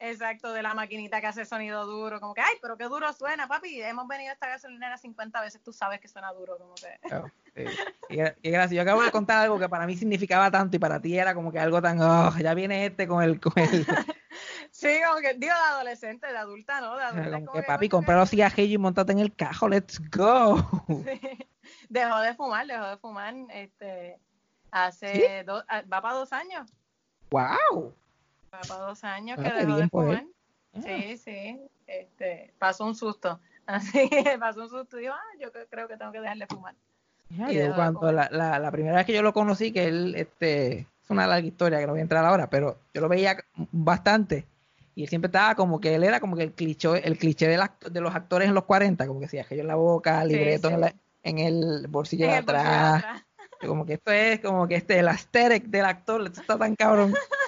Exacto, 0.05 0.51
de 0.51 0.61
la 0.61 0.73
maquinita 0.73 1.21
que 1.21 1.27
hace 1.27 1.45
sonido 1.45 1.85
duro, 1.85 2.19
como 2.19 2.33
que, 2.33 2.41
ay, 2.41 2.55
pero 2.61 2.75
qué 2.77 2.83
duro 2.85 3.13
suena, 3.13 3.47
papi, 3.47 3.81
hemos 3.81 4.05
venido 4.05 4.31
a 4.31 4.33
esta 4.33 4.47
gasolinera 4.49 4.97
50 4.97 5.39
veces, 5.39 5.63
tú 5.63 5.71
sabes 5.71 6.01
que 6.01 6.09
suena 6.09 6.33
duro, 6.33 6.57
como 6.57 6.75
que... 6.75 7.15
Oh, 7.15 7.25
sí. 7.55 7.63
Qué 8.09 8.15
gra- 8.17 8.35
qué 8.43 8.51
gracia. 8.51 8.75
Yo 8.75 8.81
acabo 8.81 9.01
de 9.01 9.11
contar 9.11 9.37
algo 9.43 9.57
que 9.57 9.69
para 9.69 9.87
mí 9.87 9.95
significaba 9.95 10.51
tanto 10.51 10.75
y 10.75 10.79
para 10.79 11.01
ti 11.01 11.17
era 11.17 11.33
como 11.33 11.53
que 11.53 11.59
algo 11.59 11.81
tan, 11.81 12.01
oh, 12.01 12.37
ya 12.37 12.53
viene 12.53 12.85
este 12.85 13.07
con 13.07 13.23
el, 13.23 13.39
con 13.39 13.53
el 13.55 13.85
Sí, 14.71 14.99
como 15.07 15.21
que, 15.21 15.35
digo, 15.35 15.53
de 15.53 15.69
adolescente, 15.69 16.27
de 16.27 16.37
adulta, 16.37 16.81
¿no? 16.81 16.97
De 16.97 17.03
adulta, 17.03 17.31
como 17.31 17.45
como 17.45 17.53
que 17.53 17.61
que, 17.61 17.67
papi, 17.67 17.87
coño, 17.89 17.99
compra 17.99 18.17
los 18.17 18.33
y 18.33 18.77
montate 18.77 19.13
en 19.13 19.19
el 19.19 19.33
cajo, 19.33 19.69
let's 19.69 20.01
go. 20.09 20.57
Sí. 21.05 21.47
Dejó 21.87 22.19
de 22.19 22.33
fumar, 22.33 22.67
dejó 22.67 22.87
de 22.87 22.97
fumar, 22.97 23.33
este, 23.51 24.19
hace 24.69 25.43
dos, 25.45 25.63
ah, 25.69 25.81
va 25.83 26.01
para 26.01 26.15
dos 26.15 26.33
años, 26.33 26.69
Wow. 27.31 27.95
Para 28.61 28.81
dos 28.81 29.03
años 29.03 29.37
Ah, 29.39 29.43
que 29.43 29.65
dejó 29.65 29.77
de 29.77 29.89
fumar. 29.89 30.19
él. 30.19 30.29
Sí, 30.83 31.17
sí, 31.17 31.61
este, 31.87 32.53
pasó 32.57 32.85
un 32.85 32.95
susto, 32.95 33.39
así 33.65 34.09
que 34.09 34.37
pasó 34.39 34.61
un 34.63 34.69
susto 34.69 34.97
y 34.97 35.03
dijo, 35.03 35.13
ah, 35.13 35.37
yo 35.39 35.51
cre- 35.51 35.67
creo 35.69 35.87
que 35.87 35.97
tengo 35.97 36.11
que 36.11 36.19
dejarle 36.19 36.47
fumar. 36.47 36.75
Ya, 37.29 37.51
Y 37.51 37.55
yo 37.55 37.67
de 37.67 37.73
cuando 37.73 37.99
fumar. 37.99 38.13
la, 38.13 38.29
la, 38.31 38.59
la 38.59 38.71
primera 38.71 38.95
vez 38.97 39.05
que 39.05 39.13
yo 39.13 39.21
lo 39.21 39.33
conocí, 39.33 39.71
que 39.71 39.85
él, 39.85 40.15
este, 40.15 40.79
es 40.79 41.09
una 41.09 41.27
larga 41.27 41.45
historia 41.47 41.79
que 41.79 41.85
no 41.85 41.93
voy 41.93 41.99
a 41.99 42.03
entrar 42.03 42.25
ahora, 42.25 42.49
pero 42.49 42.79
yo 42.93 43.01
lo 43.01 43.09
veía 43.09 43.37
bastante 43.71 44.45
y 44.95 45.03
él 45.03 45.09
siempre 45.09 45.27
estaba 45.27 45.55
como 45.55 45.79
que 45.79 45.95
él 45.95 46.03
era 46.03 46.19
como 46.19 46.35
que 46.35 46.43
el 46.43 46.51
cliché, 46.53 47.05
el 47.07 47.17
cliché 47.17 47.47
de, 47.47 47.57
las- 47.57 47.71
de 47.91 48.01
los 48.01 48.13
actores 48.15 48.47
en 48.47 48.53
los 48.55 48.63
40, 48.65 49.07
como 49.07 49.19
que 49.19 49.27
cigarrillo 49.27 49.61
en 49.61 49.67
la 49.67 49.75
boca, 49.75 50.23
libreto 50.25 50.67
sí. 50.69 50.73
En, 50.73 50.81
la- 50.81 50.93
en 51.23 51.39
el 51.39 51.87
bolsillo 51.87 52.25
En 52.25 52.31
de 52.31 52.37
el 52.37 52.43
bolsillo 52.45 52.69
de 52.69 52.75
atrás, 52.77 52.97
atrás. 52.97 53.23
como 53.61 53.85
que 53.85 53.93
esto 53.93 54.11
es 54.11 54.39
como 54.39 54.67
que 54.67 54.75
este 54.75 54.99
el 54.99 55.07
aesthetic 55.07 55.65
del 55.65 55.85
actor 55.85 56.21
esto 56.25 56.41
está 56.41 56.57
tan 56.57 56.75
cabrón 56.75 57.13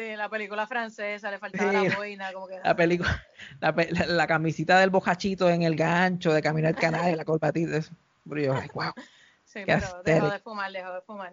Sí, 0.00 0.16
la 0.16 0.28
película 0.30 0.66
francesa, 0.66 1.30
le 1.30 1.38
faltaba 1.38 1.70
Sí, 1.82 1.88
la 1.88 1.96
boina, 1.96 2.32
como 2.32 2.48
que... 2.48 2.58
la 2.64 2.74
película 2.74 3.22
la, 3.60 3.72
la- 3.90 4.06
la 4.06 4.26
camisita 4.26 4.78
del 4.78 4.88
bojachito 4.88 5.50
en 5.50 5.62
el 5.62 5.76
gancho 5.76 6.32
de 6.32 6.40
caminar 6.40 6.74
canal 6.74 7.14
la 7.16 7.24
colpatita 7.26 7.76
eso. 7.76 7.92
Pero 8.26 8.40
yo, 8.40 8.54
ay, 8.54 8.68
wow 8.72 8.92
Sí, 9.44 9.60
qué 9.64 9.74
pero 9.74 9.80
dejó 9.80 9.96
aesthetic. 10.26 10.32
de 10.32 10.38
fumar, 10.38 10.72
dejó 10.72 10.92
de 10.94 11.00
fumar. 11.02 11.32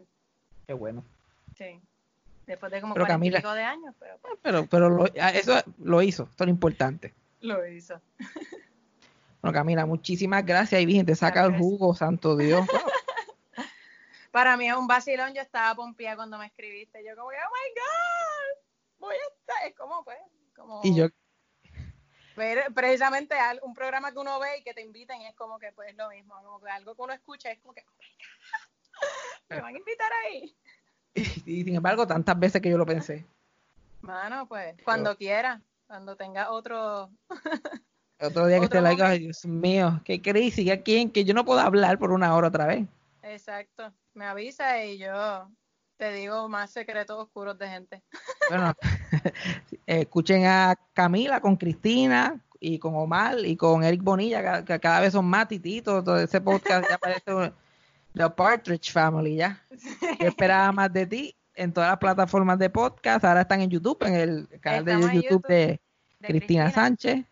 qué 0.66 0.74
bueno 0.74 1.04
Sí. 1.58 1.80
Después 2.46 2.70
de 2.72 2.82
como 2.82 2.94
Pero 2.94 3.06
cuarenta 3.06 3.26
y 3.26 3.30
Camila- 3.30 3.38
pico 3.40 3.54
de 3.54 3.64
años, 3.64 3.96
pero 4.00 4.18
pues, 4.22 4.34
pero 4.42 4.66
pero 4.66 4.90
lo- 4.90 5.06
ah, 5.22 5.30
eso 5.32 5.62
lo 5.80 6.02
hizo 6.02 6.24
esto 6.30 6.44
es 6.44 6.48
lo 6.48 6.52
importante 6.52 7.14
lo 7.40 7.66
hizo. 7.68 8.02
bueno 9.42 9.54
Camila 9.54 9.86
muchísimas 9.86 10.46
gracias 10.46 10.82
y 10.82 10.86
Virgen 10.86 11.06
te 11.06 11.16
saca 11.16 11.46
el 11.46 11.58
jugo 11.58 11.96
santo 11.96 12.36
Dios 12.36 12.68
Para 14.32 14.56
mí 14.58 14.68
es 14.70 14.76
un 14.76 14.86
vacilón, 14.88 15.34
yo 15.34 15.42
estaba 15.42 15.74
pompeada 15.74 16.16
cuando 16.18 16.38
me 16.38 16.46
escribiste. 16.46 17.04
Yo 17.04 17.16
como 17.16 17.30
que, 17.30 17.38
oh 17.38 17.50
my 17.50 17.70
God, 17.74 18.37
voy 19.00 19.16
a 19.16 19.34
estar, 19.40 19.68
es 19.68 19.76
como 19.76 20.04
pues, 20.04 20.18
como 20.56 20.82
y 20.84 20.96
yo 20.96 21.08
ver 22.38 22.72
precisamente 22.74 23.36
un 23.64 23.74
programa 23.74 24.12
que 24.12 24.20
uno 24.20 24.40
ve 24.40 24.60
y 24.60 24.64
que 24.64 24.74
te 24.74 24.84
inviten 24.84 25.22
y 25.22 25.26
es 25.26 25.36
como 25.36 25.58
que 25.58 25.72
pues 25.74 25.96
lo 25.98 26.10
mismo, 26.10 26.36
como 26.44 26.62
que 26.62 26.70
algo 26.70 26.96
que 26.96 27.02
uno 27.02 27.14
escucha 27.14 27.52
es 27.52 27.60
como 27.60 27.74
que, 27.74 27.84
oh 27.86 27.94
my 28.00 28.08
God, 28.08 29.50
me 29.50 29.62
van 29.62 29.76
a 29.76 29.78
invitar 29.78 30.12
ahí. 30.24 30.56
y, 31.16 31.60
y 31.60 31.64
sin 31.64 31.76
embargo 31.76 32.06
tantas 32.06 32.40
veces 32.40 32.62
que 32.62 32.70
yo 32.70 32.78
lo 32.78 32.86
pensé. 32.86 33.26
Mano, 34.02 34.48
pues, 34.48 34.76
cuando 34.84 35.18
quiera, 35.18 35.62
cuando 35.88 36.16
tenga 36.16 36.52
otro, 36.52 37.10
otro 38.20 38.46
día 38.46 38.60
que 38.60 38.66
esté 38.66 38.82
like 38.82 39.02
ay 39.02 39.20
Dios 39.20 39.46
mío 39.46 40.02
qué 40.06 40.22
crazy 40.22 40.66
que 40.66 40.84
quién 40.84 41.12
que 41.12 41.26
yo 41.26 41.34
no 41.34 41.46
puedo 41.46 41.60
hablar 41.60 41.98
por 41.98 42.12
una 42.12 42.36
hora 42.36 42.50
otra 42.50 42.68
vez. 42.68 42.88
Exacto, 43.24 43.92
me 44.14 44.26
avisa 44.26 44.84
y 44.84 45.00
yo 45.00 45.50
te 45.98 46.12
digo 46.12 46.48
más 46.48 46.72
secretos 46.72 47.18
oscuros 47.18 47.58
de 47.58 47.68
gente. 47.68 48.04
Bueno, 48.50 48.74
escuchen 49.86 50.46
a 50.46 50.76
Camila 50.94 51.42
con 51.42 51.58
Cristina 51.58 52.40
y 52.60 52.80
con 52.80 52.96
Omar 52.96 53.38
y 53.40 53.56
con 53.56 53.84
Eric 53.84 54.04
Bonilla, 54.04 54.64
que, 54.64 54.80
cada 54.80 55.02
vez 55.02 55.14
son 55.14 55.26
más 55.26 55.48
tititos. 55.48 56.04
Todo 56.04 56.20
ese 56.20 56.40
podcast 56.40 56.90
ya 56.90 56.98
parece 56.98 57.34
un- 57.34 57.54
The 58.14 58.30
Partridge 58.30 58.92
Family 58.92 59.36
ya. 59.36 59.62
Yo 60.20 60.28
esperaba 60.28 60.72
más 60.72 60.92
de 60.92 61.06
ti 61.06 61.36
en 61.54 61.74
todas 61.74 61.90
las 61.90 62.00
plataformas 62.00 62.58
de 62.58 62.70
podcast. 62.70 63.24
Ahora 63.26 63.42
están 63.42 63.62
en 63.62 63.70
YouTube, 63.70 64.02
en 64.04 64.16
el 64.16 64.60
canal 64.60 64.86
de 64.86 64.94
Estamos 64.94 65.14
YouTube, 65.14 65.30
YouTube 65.30 65.48
de, 65.48 65.82
de 66.20 66.28
Cristina, 66.28 66.72
Sánchez. 66.72 67.26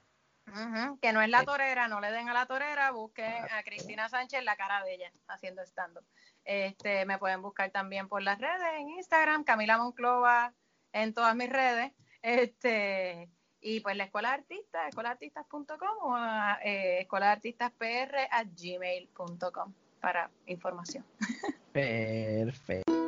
Que 1.01 1.11
no 1.11 1.21
es 1.21 1.29
la 1.29 1.43
torera, 1.43 1.87
no 1.87 1.99
le 1.99 2.11
den 2.11 2.29
a 2.29 2.33
la 2.33 2.45
torera, 2.45 2.91
busquen 2.91 3.43
a 3.51 3.61
Cristina 3.63 4.07
Sánchez 4.07 4.43
la 4.43 4.55
cara 4.55 4.83
de 4.83 4.93
ella 4.95 5.11
haciendo 5.27 5.61
stand-up. 5.63 6.05
Este, 6.45 7.05
me 7.05 7.17
pueden 7.17 7.41
buscar 7.41 7.71
también 7.71 8.07
por 8.07 8.21
las 8.21 8.39
redes, 8.39 8.79
en 8.79 8.89
Instagram, 8.89 9.43
Camila 9.43 9.77
Monclova, 9.77 10.53
en 10.93 11.13
todas 11.13 11.35
mis 11.35 11.49
redes. 11.49 11.91
Este, 12.21 13.29
y 13.59 13.79
pues 13.79 13.97
la 13.97 14.05
Escuela 14.05 14.29
de 14.29 14.35
Artistas, 14.35 14.87
escuelaartistas.com 14.89 15.67
o 16.01 16.17
eh, 16.63 17.01
escuelaartistaspr 17.01 18.15
a 18.29 18.43
gmail.com 18.43 19.73
para 19.99 20.29
información. 20.45 21.03
Perfecto. 21.73 23.04